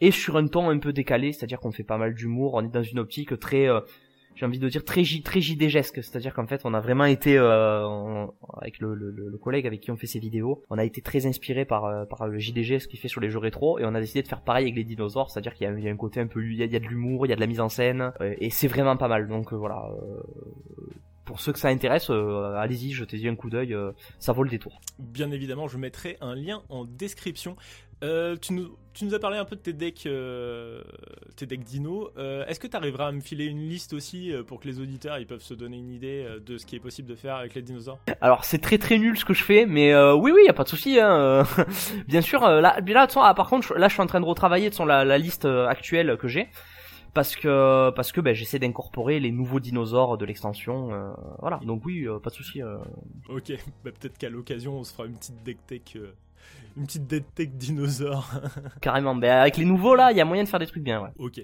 et 0.00 0.10
sur 0.10 0.36
un 0.36 0.46
ton 0.46 0.70
un 0.70 0.78
peu 0.78 0.92
décalé, 0.92 1.32
c'est-à-dire 1.32 1.60
qu'on 1.60 1.72
fait 1.72 1.84
pas 1.84 1.98
mal 1.98 2.14
d'humour. 2.14 2.54
On 2.54 2.64
est 2.64 2.72
dans 2.72 2.82
une 2.82 2.98
optique 2.98 3.38
très 3.38 3.68
j'ai 4.40 4.46
envie 4.46 4.58
de 4.58 4.68
dire 4.70 4.86
très 4.86 5.02
très 5.22 5.42
JDgesque, 5.42 6.02
c'est-à-dire 6.02 6.32
qu'en 6.32 6.46
fait 6.46 6.62
on 6.64 6.72
a 6.72 6.80
vraiment 6.80 7.04
été 7.04 7.36
euh, 7.36 8.26
avec 8.56 8.78
le, 8.80 8.94
le, 8.94 9.10
le, 9.10 9.38
collègue 9.38 9.66
avec 9.66 9.82
qui 9.82 9.90
on 9.90 9.96
fait 9.96 10.06
ces 10.06 10.18
vidéos, 10.18 10.62
on 10.70 10.78
a 10.78 10.84
été 10.84 11.02
très 11.02 11.26
inspiré 11.26 11.66
par 11.66 11.84
euh, 11.84 12.06
par 12.06 12.26
le 12.26 12.38
JDG 12.38 12.78
ce 12.78 12.88
qu'il 12.88 12.98
fait 12.98 13.08
sur 13.08 13.20
les 13.20 13.28
jeux 13.28 13.38
rétro 13.38 13.78
et 13.78 13.84
on 13.84 13.94
a 13.94 14.00
décidé 14.00 14.22
de 14.22 14.28
faire 14.28 14.40
pareil 14.40 14.64
avec 14.64 14.76
les 14.76 14.84
dinosaures, 14.84 15.30
c'est-à-dire 15.30 15.52
qu'il 15.52 15.66
y, 15.66 15.88
a 15.88 15.92
un 15.92 15.96
côté 15.96 16.20
un 16.20 16.26
peu 16.26 16.42
il 16.42 16.56
y 16.56 16.62
a, 16.62 16.64
y 16.64 16.76
a 16.76 16.78
de 16.78 16.86
l'humour, 16.86 17.26
il 17.26 17.28
y 17.28 17.32
a 17.34 17.36
de 17.36 17.40
la 17.40 17.46
mise 17.46 17.60
en 17.60 17.68
scène 17.68 18.12
euh, 18.22 18.34
et 18.38 18.48
c'est 18.48 18.68
vraiment 18.68 18.96
pas 18.96 19.08
mal. 19.08 19.28
Donc 19.28 19.52
euh, 19.52 19.56
voilà, 19.56 19.90
pour 21.30 21.40
ceux 21.40 21.52
que 21.52 21.60
ça 21.60 21.68
intéresse, 21.68 22.10
allez-y, 22.10 22.90
jetez-y 22.90 23.28
un 23.28 23.36
coup 23.36 23.50
d'œil, 23.50 23.76
ça 24.18 24.32
vaut 24.32 24.42
le 24.42 24.50
détour. 24.50 24.80
Bien 24.98 25.30
évidemment, 25.30 25.68
je 25.68 25.78
mettrai 25.78 26.16
un 26.20 26.34
lien 26.34 26.62
en 26.70 26.84
description. 26.84 27.54
Euh, 28.02 28.36
tu, 28.40 28.54
nous, 28.54 28.76
tu, 28.94 29.04
nous, 29.04 29.14
as 29.14 29.20
parlé 29.20 29.36
un 29.36 29.44
peu 29.44 29.54
de 29.54 29.60
tes 29.60 29.72
decks, 29.72 30.06
euh, 30.06 30.82
tes 31.36 31.46
decks 31.46 31.62
Dino. 31.62 32.10
Euh, 32.16 32.44
est-ce 32.46 32.58
que 32.58 32.66
tu 32.66 32.76
arriveras 32.76 33.08
à 33.08 33.12
me 33.12 33.20
filer 33.20 33.44
une 33.44 33.68
liste 33.68 33.92
aussi 33.92 34.32
pour 34.48 34.58
que 34.58 34.66
les 34.66 34.80
auditeurs 34.80 35.18
ils 35.18 35.26
peuvent 35.26 35.42
se 35.42 35.54
donner 35.54 35.76
une 35.76 35.92
idée 35.92 36.26
de 36.44 36.58
ce 36.58 36.66
qui 36.66 36.76
est 36.76 36.80
possible 36.80 37.08
de 37.08 37.14
faire 37.14 37.36
avec 37.36 37.54
les 37.54 37.62
dinosaures? 37.62 38.00
Alors 38.20 38.44
c'est 38.44 38.58
très 38.58 38.78
très 38.78 38.98
nul 38.98 39.16
ce 39.16 39.24
que 39.24 39.34
je 39.34 39.44
fais, 39.44 39.66
mais 39.66 39.94
oui 40.12 40.32
oui 40.34 40.42
y 40.44 40.48
a 40.48 40.54
pas 40.54 40.64
de 40.64 40.68
souci. 40.68 40.98
Hein, 40.98 41.46
Bien 42.08 42.22
sûr. 42.22 42.40
là, 42.40 42.80
là 42.80 43.06
ah, 43.16 43.34
par 43.34 43.48
contre 43.48 43.74
là 43.74 43.88
je 43.88 43.92
suis 43.92 44.02
en 44.02 44.06
train 44.06 44.20
de 44.20 44.26
retravailler 44.26 44.70
de 44.70 44.86
la, 44.86 45.04
la 45.04 45.18
liste 45.18 45.44
actuelle 45.44 46.16
que 46.18 46.28
j'ai 46.28 46.48
parce 47.14 47.36
que 47.36 47.90
parce 47.90 48.12
que 48.12 48.20
ben, 48.20 48.34
j'essaie 48.34 48.58
d'incorporer 48.58 49.20
les 49.20 49.30
nouveaux 49.32 49.60
dinosaures 49.60 50.18
de 50.18 50.24
l'extension 50.24 51.14
voilà 51.38 51.58
donc 51.64 51.84
oui 51.84 52.06
pas 52.22 52.30
de 52.30 52.34
souci 52.34 52.62
ok 53.28 53.52
bah, 53.84 53.90
peut-être 53.92 54.18
qu'à 54.18 54.28
l'occasion 54.28 54.78
on 54.78 54.84
se 54.84 54.92
fera 54.92 55.06
une 55.06 55.16
petite 55.16 55.42
deck 55.42 55.66
tech 55.66 55.96
une 56.76 56.86
petite 56.86 57.06
dead 57.06 57.24
tech 57.34 57.48
dinosaure. 57.50 58.30
Carrément. 58.80 59.14
Mais 59.14 59.28
avec 59.28 59.56
les 59.56 59.64
nouveaux 59.64 59.94
là, 59.94 60.12
il 60.12 60.16
y 60.16 60.20
a 60.20 60.24
moyen 60.24 60.44
de 60.44 60.48
faire 60.48 60.60
des 60.60 60.66
trucs 60.66 60.82
bien. 60.82 61.02
Ouais. 61.02 61.10
Ok. 61.18 61.40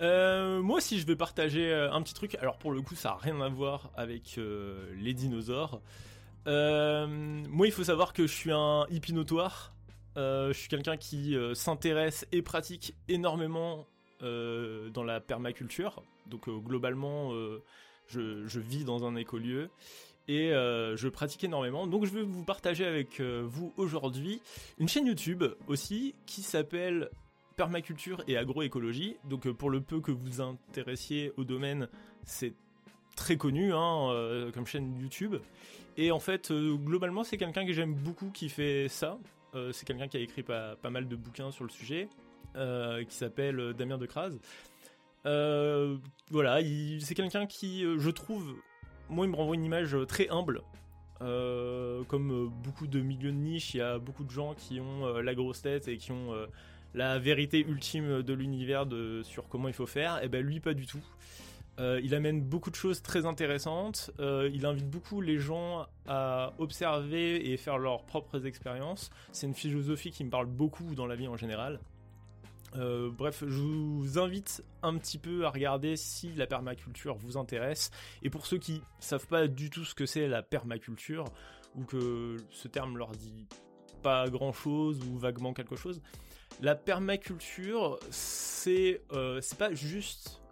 Euh, 0.00 0.60
moi 0.62 0.78
aussi, 0.78 0.98
je 0.98 1.06
vais 1.06 1.16
partager 1.16 1.70
euh, 1.70 1.92
un 1.92 2.02
petit 2.02 2.14
truc. 2.14 2.36
Alors 2.36 2.58
pour 2.58 2.72
le 2.72 2.80
coup, 2.82 2.94
ça 2.94 3.10
n'a 3.10 3.16
rien 3.16 3.40
à 3.40 3.48
voir 3.48 3.90
avec 3.96 4.36
euh, 4.38 4.92
les 4.96 5.14
dinosaures. 5.14 5.80
moi, 6.46 7.66
il 7.66 7.72
faut 7.72 7.84
savoir 7.84 8.12
que 8.12 8.26
je 8.26 8.32
suis 8.32 8.52
un 8.52 8.86
hippie 8.90 9.12
notoire. 9.12 9.74
je 10.16 10.52
suis 10.54 10.68
quelqu'un 10.68 10.96
qui 10.96 11.36
s'intéresse 11.54 12.26
et 12.32 12.42
pratique 12.42 12.94
énormément 13.08 13.86
dans 14.22 15.04
la 15.04 15.20
permaculture. 15.20 16.02
Donc 16.26 16.48
globalement, 16.48 17.32
je, 18.08 18.46
je, 18.46 18.60
vis 18.60 18.84
dans 18.84 19.04
un 19.04 19.16
écolieu 19.16 19.68
et 20.28 20.52
euh, 20.52 20.96
je 20.96 21.08
pratique 21.08 21.44
énormément. 21.44 21.86
Donc 21.86 22.04
je 22.04 22.12
vais 22.12 22.22
vous 22.22 22.44
partager 22.44 22.86
avec 22.86 23.20
euh, 23.20 23.42
vous 23.44 23.72
aujourd'hui 23.76 24.40
une 24.78 24.88
chaîne 24.88 25.06
YouTube 25.06 25.44
aussi 25.66 26.14
qui 26.26 26.42
s'appelle 26.42 27.10
Permaculture 27.56 28.22
et 28.28 28.36
Agroécologie. 28.36 29.16
Donc 29.24 29.46
euh, 29.46 29.52
pour 29.52 29.70
le 29.70 29.80
peu 29.80 30.00
que 30.00 30.12
vous 30.12 30.40
intéressiez 30.40 31.32
au 31.36 31.44
domaine, 31.44 31.88
c'est 32.24 32.54
très 33.16 33.36
connu 33.36 33.74
hein, 33.74 34.50
comme 34.54 34.66
chaîne 34.66 34.98
YouTube. 34.98 35.36
Et 35.98 36.10
en 36.10 36.20
fait, 36.20 36.50
globalement, 36.50 37.24
c'est 37.24 37.36
quelqu'un 37.36 37.66
que 37.66 37.74
j'aime 37.74 37.92
beaucoup 37.92 38.30
qui 38.30 38.48
fait 38.48 38.88
ça. 38.88 39.18
c'est 39.72 39.84
quelqu'un 39.84 40.08
qui 40.08 40.16
a 40.16 40.20
écrit 40.20 40.42
pas, 40.42 40.78
mal 40.90 41.06
de 41.06 41.14
bouquins 41.14 41.50
sur 41.50 41.64
le 41.64 41.70
sujet, 41.70 42.08
qui 42.54 43.14
s'appelle 43.14 43.74
Damien 43.74 43.98
de 43.98 44.06
Craz. 44.06 44.32
voilà, 45.24 46.60
c'est 47.00 47.14
quelqu'un 47.14 47.46
qui, 47.46 47.84
je 47.98 48.10
trouve, 48.10 48.54
moi, 49.12 49.26
il 49.26 49.30
me 49.30 49.36
renvoie 49.36 49.54
une 49.54 49.64
image 49.64 49.94
euh, 49.94 50.06
très 50.06 50.28
humble. 50.30 50.62
Euh, 51.20 52.02
comme 52.04 52.32
euh, 52.32 52.48
beaucoup 52.64 52.86
de 52.86 53.00
milieux 53.00 53.30
de 53.30 53.36
niche, 53.36 53.74
il 53.74 53.78
y 53.78 53.80
a 53.80 53.98
beaucoup 53.98 54.24
de 54.24 54.30
gens 54.30 54.54
qui 54.54 54.80
ont 54.80 55.06
la 55.20 55.34
grosse 55.34 55.62
tête 55.62 55.86
et 55.86 55.98
qui 55.98 56.10
ont 56.10 56.34
la 56.94 57.18
vérité 57.18 57.60
ultime 57.60 58.22
de 58.22 58.34
l'univers 58.34 58.86
sur 59.22 59.48
comment 59.48 59.68
il 59.68 59.74
faut 59.74 59.86
faire. 59.86 60.22
Et 60.22 60.28
ben 60.28 60.44
lui, 60.44 60.60
pas 60.60 60.74
du 60.74 60.86
tout. 60.86 61.02
il 61.78 62.14
amène 62.14 62.42
beaucoup 62.42 62.70
de 62.70 62.74
choses 62.74 63.02
très 63.02 63.24
intéressantes. 63.24 64.10
il 64.18 64.66
invite 64.66 64.88
beaucoup 64.88 65.20
les 65.20 65.38
gens 65.38 65.86
à 66.06 66.52
observer 66.58 67.52
et 67.52 67.56
faire 67.56 67.78
leurs 67.78 68.04
propres 68.04 68.46
expériences. 68.46 69.10
C'est 69.30 69.46
une 69.46 69.54
philosophie 69.54 70.10
qui 70.10 70.24
me 70.24 70.30
parle 70.30 70.46
beaucoup 70.46 70.94
dans 70.94 71.06
la 71.06 71.14
vie 71.14 71.28
en 71.28 71.36
général. 71.36 71.78
Euh, 72.76 73.10
bref, 73.10 73.44
je 73.46 73.60
vous 73.60 74.18
invite 74.18 74.64
un 74.82 74.96
petit 74.96 75.18
peu 75.18 75.44
à 75.44 75.50
regarder 75.50 75.96
si 75.96 76.32
la 76.32 76.46
permaculture 76.46 77.16
vous 77.16 77.36
intéresse. 77.36 77.90
Et 78.22 78.30
pour 78.30 78.46
ceux 78.46 78.58
qui 78.58 78.82
savent 78.98 79.26
pas 79.26 79.46
du 79.46 79.70
tout 79.70 79.84
ce 79.84 79.94
que 79.94 80.06
c'est 80.06 80.26
la 80.28 80.42
permaculture, 80.42 81.24
ou 81.74 81.84
que 81.84 82.36
ce 82.50 82.68
terme 82.68 82.98
leur 82.98 83.12
dit 83.12 83.46
pas 84.02 84.28
grand 84.28 84.52
chose 84.52 85.00
ou 85.04 85.16
vaguement 85.16 85.52
quelque 85.52 85.76
chose, 85.76 86.02
la 86.60 86.74
permaculture, 86.74 87.98
c'est 88.10 89.02
euh, 89.12 89.40
pas 89.58 89.72
juste 89.72 90.42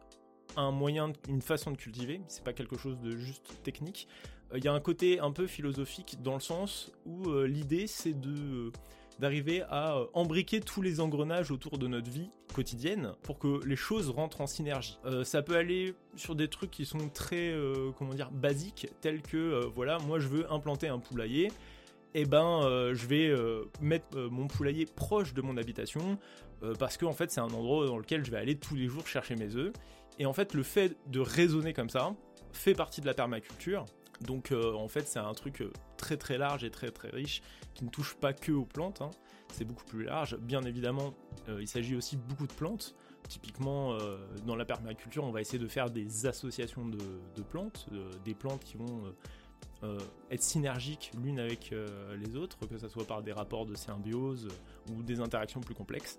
un 0.56 0.70
moyen, 0.70 1.12
une 1.28 1.42
façon 1.42 1.70
de 1.70 1.76
cultiver, 1.76 2.20
c'est 2.28 2.44
pas 2.44 2.52
quelque 2.52 2.76
chose 2.76 2.98
de 3.00 3.16
juste 3.16 3.62
technique. 3.62 4.08
Euh, 4.52 4.58
il 4.58 4.64
y 4.64 4.68
a 4.68 4.72
un 4.72 4.80
côté 4.80 5.20
un 5.20 5.30
peu 5.30 5.46
philosophique 5.46 6.18
dans 6.22 6.34
le 6.34 6.40
sens 6.40 6.92
où 7.06 7.32
l'idée 7.44 7.86
c'est 7.86 8.18
de 8.18 8.72
d'arriver 9.20 9.62
à 9.68 9.96
euh, 9.96 10.06
embriquer 10.14 10.60
tous 10.60 10.82
les 10.82 10.98
engrenages 10.98 11.50
autour 11.50 11.78
de 11.78 11.86
notre 11.86 12.10
vie 12.10 12.30
quotidienne 12.52 13.12
pour 13.22 13.38
que 13.38 13.64
les 13.64 13.76
choses 13.76 14.10
rentrent 14.10 14.40
en 14.40 14.46
synergie. 14.46 14.98
Euh, 15.04 15.22
ça 15.22 15.42
peut 15.42 15.56
aller 15.56 15.94
sur 16.16 16.34
des 16.34 16.48
trucs 16.48 16.70
qui 16.70 16.86
sont 16.86 17.08
très, 17.10 17.50
euh, 17.52 17.90
comment 17.96 18.14
dire, 18.14 18.30
basiques, 18.32 18.88
tels 19.00 19.22
que, 19.22 19.66
voilà, 19.74 19.98
moi 19.98 20.18
je 20.18 20.26
veux 20.26 20.50
implanter 20.50 20.88
un 20.88 20.98
poulailler, 20.98 21.52
eh 22.14 22.24
ben, 22.24 22.62
je 22.92 23.06
vais 23.06 23.32
mettre 23.80 24.18
mon 24.18 24.48
poulailler 24.48 24.84
proche 24.84 25.32
de 25.32 25.42
mon 25.42 25.56
habitation 25.56 26.18
parce 26.80 26.96
que 26.96 27.04
en 27.04 27.12
fait, 27.12 27.30
c'est 27.30 27.40
un 27.40 27.44
endroit 27.44 27.86
dans 27.86 27.98
lequel 27.98 28.24
je 28.24 28.32
vais 28.32 28.36
aller 28.36 28.56
tous 28.56 28.74
les 28.74 28.88
jours 28.88 29.06
chercher 29.06 29.36
mes 29.36 29.54
œufs. 29.54 29.72
Et 30.18 30.26
en 30.26 30.32
fait, 30.32 30.54
le 30.54 30.64
fait 30.64 30.96
de 31.06 31.20
raisonner 31.20 31.72
comme 31.72 31.88
ça 31.88 32.12
fait 32.52 32.74
partie 32.74 33.00
de 33.00 33.06
la 33.06 33.14
permaculture. 33.14 33.84
Donc, 34.20 34.52
en 34.52 34.88
fait, 34.88 35.06
c'est 35.08 35.18
un 35.18 35.32
truc 35.32 35.62
très 35.96 36.16
très 36.16 36.38
large 36.38 36.64
et 36.64 36.70
très 36.70 36.90
très 36.90 37.08
riche 37.08 37.42
qui 37.74 37.84
ne 37.84 37.90
touche 37.90 38.14
pas 38.14 38.32
que 38.32 38.52
aux 38.52 38.66
plantes. 38.66 39.00
Hein. 39.00 39.10
C'est 39.52 39.64
beaucoup 39.64 39.84
plus 39.84 40.04
large. 40.04 40.36
Bien 40.36 40.62
évidemment, 40.62 41.14
il 41.48 41.66
s'agit 41.66 41.96
aussi 41.96 42.16
beaucoup 42.16 42.46
de 42.46 42.52
plantes. 42.52 42.94
Typiquement, 43.28 43.96
dans 44.44 44.56
la 44.56 44.64
permaculture, 44.64 45.24
on 45.24 45.30
va 45.30 45.40
essayer 45.40 45.58
de 45.58 45.68
faire 45.68 45.90
des 45.90 46.26
associations 46.26 46.86
de, 46.86 46.98
de 47.34 47.42
plantes, 47.42 47.88
des 48.24 48.34
plantes 48.34 48.62
qui 48.64 48.76
vont 48.76 49.12
euh, 49.82 49.98
être 50.30 50.42
synergiques 50.42 51.10
l'une 51.22 51.40
avec 51.40 51.72
euh, 51.72 52.14
les 52.16 52.36
autres, 52.36 52.58
que 52.66 52.76
ce 52.76 52.86
soit 52.88 53.06
par 53.06 53.22
des 53.22 53.32
rapports 53.32 53.64
de 53.64 53.74
symbiose 53.74 54.48
ou 54.90 55.02
des 55.02 55.20
interactions 55.20 55.60
plus 55.60 55.74
complexes. 55.74 56.18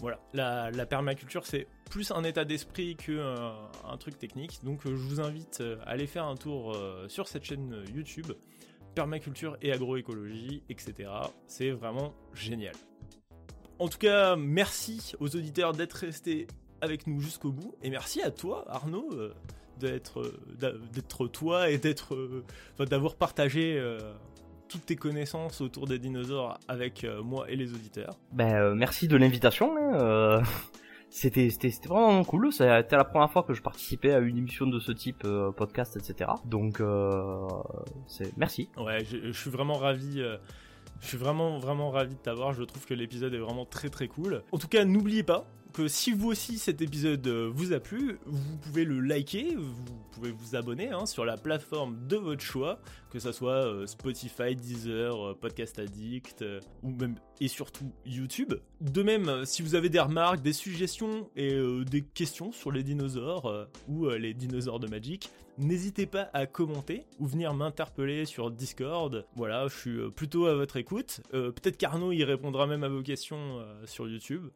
Voilà, 0.00 0.20
la, 0.32 0.86
permaculture 0.86 1.46
c'est 1.46 1.66
plus 1.88 2.10
un 2.10 2.24
état 2.24 2.44
d'esprit 2.44 2.96
que 2.96 3.12
euh, 3.12 3.50
un 3.88 3.96
truc 3.96 4.18
technique, 4.18 4.60
donc 4.64 4.80
je 4.84 4.90
vous 4.90 5.20
invite 5.20 5.62
à 5.86 5.90
aller 5.90 6.06
faire 6.06 6.24
un 6.24 6.36
tour 6.36 6.76
sur 7.08 7.28
cette 7.28 7.44
chaîne 7.44 7.84
YouTube, 7.94 8.32
permaculture 8.94 9.56
et 9.62 9.72
agroécologie, 9.72 10.62
etc. 10.68 11.10
C'est 11.46 11.70
vraiment 11.70 12.14
génial. 12.34 12.74
En 13.78 13.88
tout 13.88 13.98
cas, 13.98 14.36
merci 14.36 15.14
aux 15.20 15.34
auditeurs 15.36 15.72
d'être 15.72 15.94
restés 15.94 16.46
avec 16.80 17.06
nous 17.06 17.20
jusqu'au 17.20 17.50
bout, 17.50 17.74
et 17.82 17.90
merci 17.90 18.20
à 18.20 18.30
toi 18.30 18.64
Arnaud 18.68 19.08
d'être 19.78 20.20
euh, 20.20 21.28
toi 21.28 21.70
et 21.70 21.80
euh, 22.12 22.42
d'avoir 22.78 23.16
partagé 23.16 23.78
euh, 23.78 23.98
toutes 24.74 24.86
tes 24.86 24.96
connaissances 24.96 25.60
autour 25.60 25.86
des 25.86 26.00
dinosaures 26.00 26.58
avec 26.66 27.06
moi 27.22 27.48
et 27.48 27.54
les 27.54 27.72
auditeurs. 27.72 28.18
Ben 28.32 28.74
merci 28.74 29.06
de 29.06 29.16
l'invitation. 29.16 29.76
Hein, 29.78 30.42
c'était 31.10 31.48
c'était 31.50 31.86
vraiment 31.86 32.24
cool. 32.24 32.52
C'était 32.52 32.96
la 32.96 33.04
première 33.04 33.30
fois 33.30 33.44
que 33.44 33.54
je 33.54 33.62
participais 33.62 34.12
à 34.12 34.18
une 34.18 34.36
émission 34.36 34.66
de 34.66 34.80
ce 34.80 34.90
type, 34.90 35.24
podcast, 35.56 35.96
etc. 35.96 36.32
Donc 36.44 36.82
c'est 38.08 38.36
merci. 38.36 38.68
Ouais, 38.76 39.04
je, 39.04 39.30
suis 39.30 39.50
vraiment 39.50 39.74
ravi. 39.74 40.18
je 41.00 41.06
suis 41.06 41.18
vraiment 41.18 41.60
vraiment 41.60 41.90
ravi 41.90 42.16
de 42.16 42.20
t'avoir. 42.20 42.52
Je 42.52 42.64
trouve 42.64 42.84
que 42.84 42.94
l'épisode 42.94 43.32
est 43.32 43.38
vraiment 43.38 43.66
très 43.66 43.90
très 43.90 44.08
cool. 44.08 44.42
En 44.50 44.58
tout 44.58 44.68
cas, 44.68 44.84
n'oubliez 44.84 45.22
pas, 45.22 45.46
si 45.88 46.12
vous 46.12 46.28
aussi 46.28 46.58
cet 46.58 46.82
épisode 46.82 47.26
euh, 47.26 47.50
vous 47.52 47.72
a 47.72 47.80
plu, 47.80 48.18
vous 48.26 48.56
pouvez 48.58 48.84
le 48.84 49.00
liker, 49.00 49.56
vous 49.56 49.74
pouvez 50.12 50.30
vous 50.30 50.54
abonner 50.54 50.90
hein, 50.90 51.04
sur 51.04 51.24
la 51.24 51.36
plateforme 51.36 52.06
de 52.06 52.16
votre 52.16 52.42
choix, 52.42 52.78
que 53.10 53.18
ce 53.18 53.32
soit 53.32 53.66
euh, 53.66 53.86
Spotify, 53.86 54.54
Deezer, 54.54 55.30
euh, 55.30 55.34
Podcast 55.34 55.78
Addict 55.78 56.44
ou 56.82 56.90
même 56.90 57.16
et 57.40 57.48
surtout 57.48 57.92
YouTube. 58.06 58.54
De 58.80 59.02
même, 59.02 59.44
si 59.44 59.62
vous 59.62 59.74
avez 59.74 59.88
des 59.88 59.98
remarques, 59.98 60.42
des 60.42 60.52
suggestions 60.52 61.28
et 61.34 61.60
des 61.84 62.02
questions 62.02 62.52
sur 62.52 62.70
les 62.70 62.84
dinosaures 62.84 63.66
ou 63.88 64.08
les 64.10 64.34
dinosaures 64.34 64.78
de 64.78 64.86
Magic, 64.86 65.30
n'hésitez 65.58 66.06
pas 66.06 66.30
à 66.32 66.46
commenter 66.46 67.04
ou 67.18 67.26
venir 67.26 67.54
m'interpeller 67.54 68.24
sur 68.24 68.52
Discord. 68.52 69.26
Voilà, 69.34 69.66
je 69.66 69.76
suis 69.76 70.10
plutôt 70.12 70.46
à 70.46 70.54
votre 70.54 70.76
écoute. 70.76 71.22
Peut-être 71.32 71.76
qu'Arnaud 71.76 72.12
y 72.12 72.22
répondra 72.22 72.68
même 72.68 72.84
à 72.84 72.88
vos 72.88 73.02
questions 73.02 73.64
sur 73.84 74.06
YouTube 74.06 74.48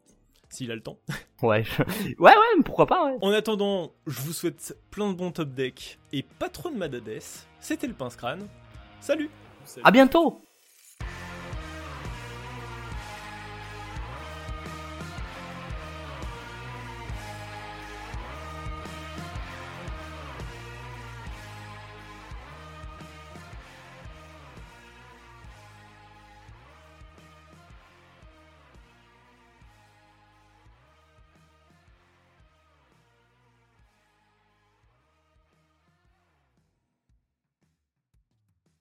s'il 0.49 0.70
a 0.70 0.75
le 0.75 0.83
temps. 0.83 0.99
Ouais, 1.41 1.65
ouais, 1.79 2.16
ouais, 2.19 2.62
pourquoi 2.65 2.87
pas, 2.87 3.05
ouais. 3.07 3.16
En 3.20 3.31
attendant, 3.31 3.93
je 4.09 4.20
vous 4.23 4.33
souhaite 4.33 4.77
plein 4.91 5.12
de 5.12 5.16
bons 5.16 5.31
top 5.31 5.51
decks 5.51 6.01
et 6.12 6.25
pas 6.25 6.49
trop 6.49 6.69
de 6.69 6.75
madades. 6.75 7.20
C'était 7.61 7.87
le 7.87 7.95
pince 7.95 8.16
crâne. 8.16 8.49
Salut 9.01 9.31
À 9.85 9.93
bientôt 9.93 10.43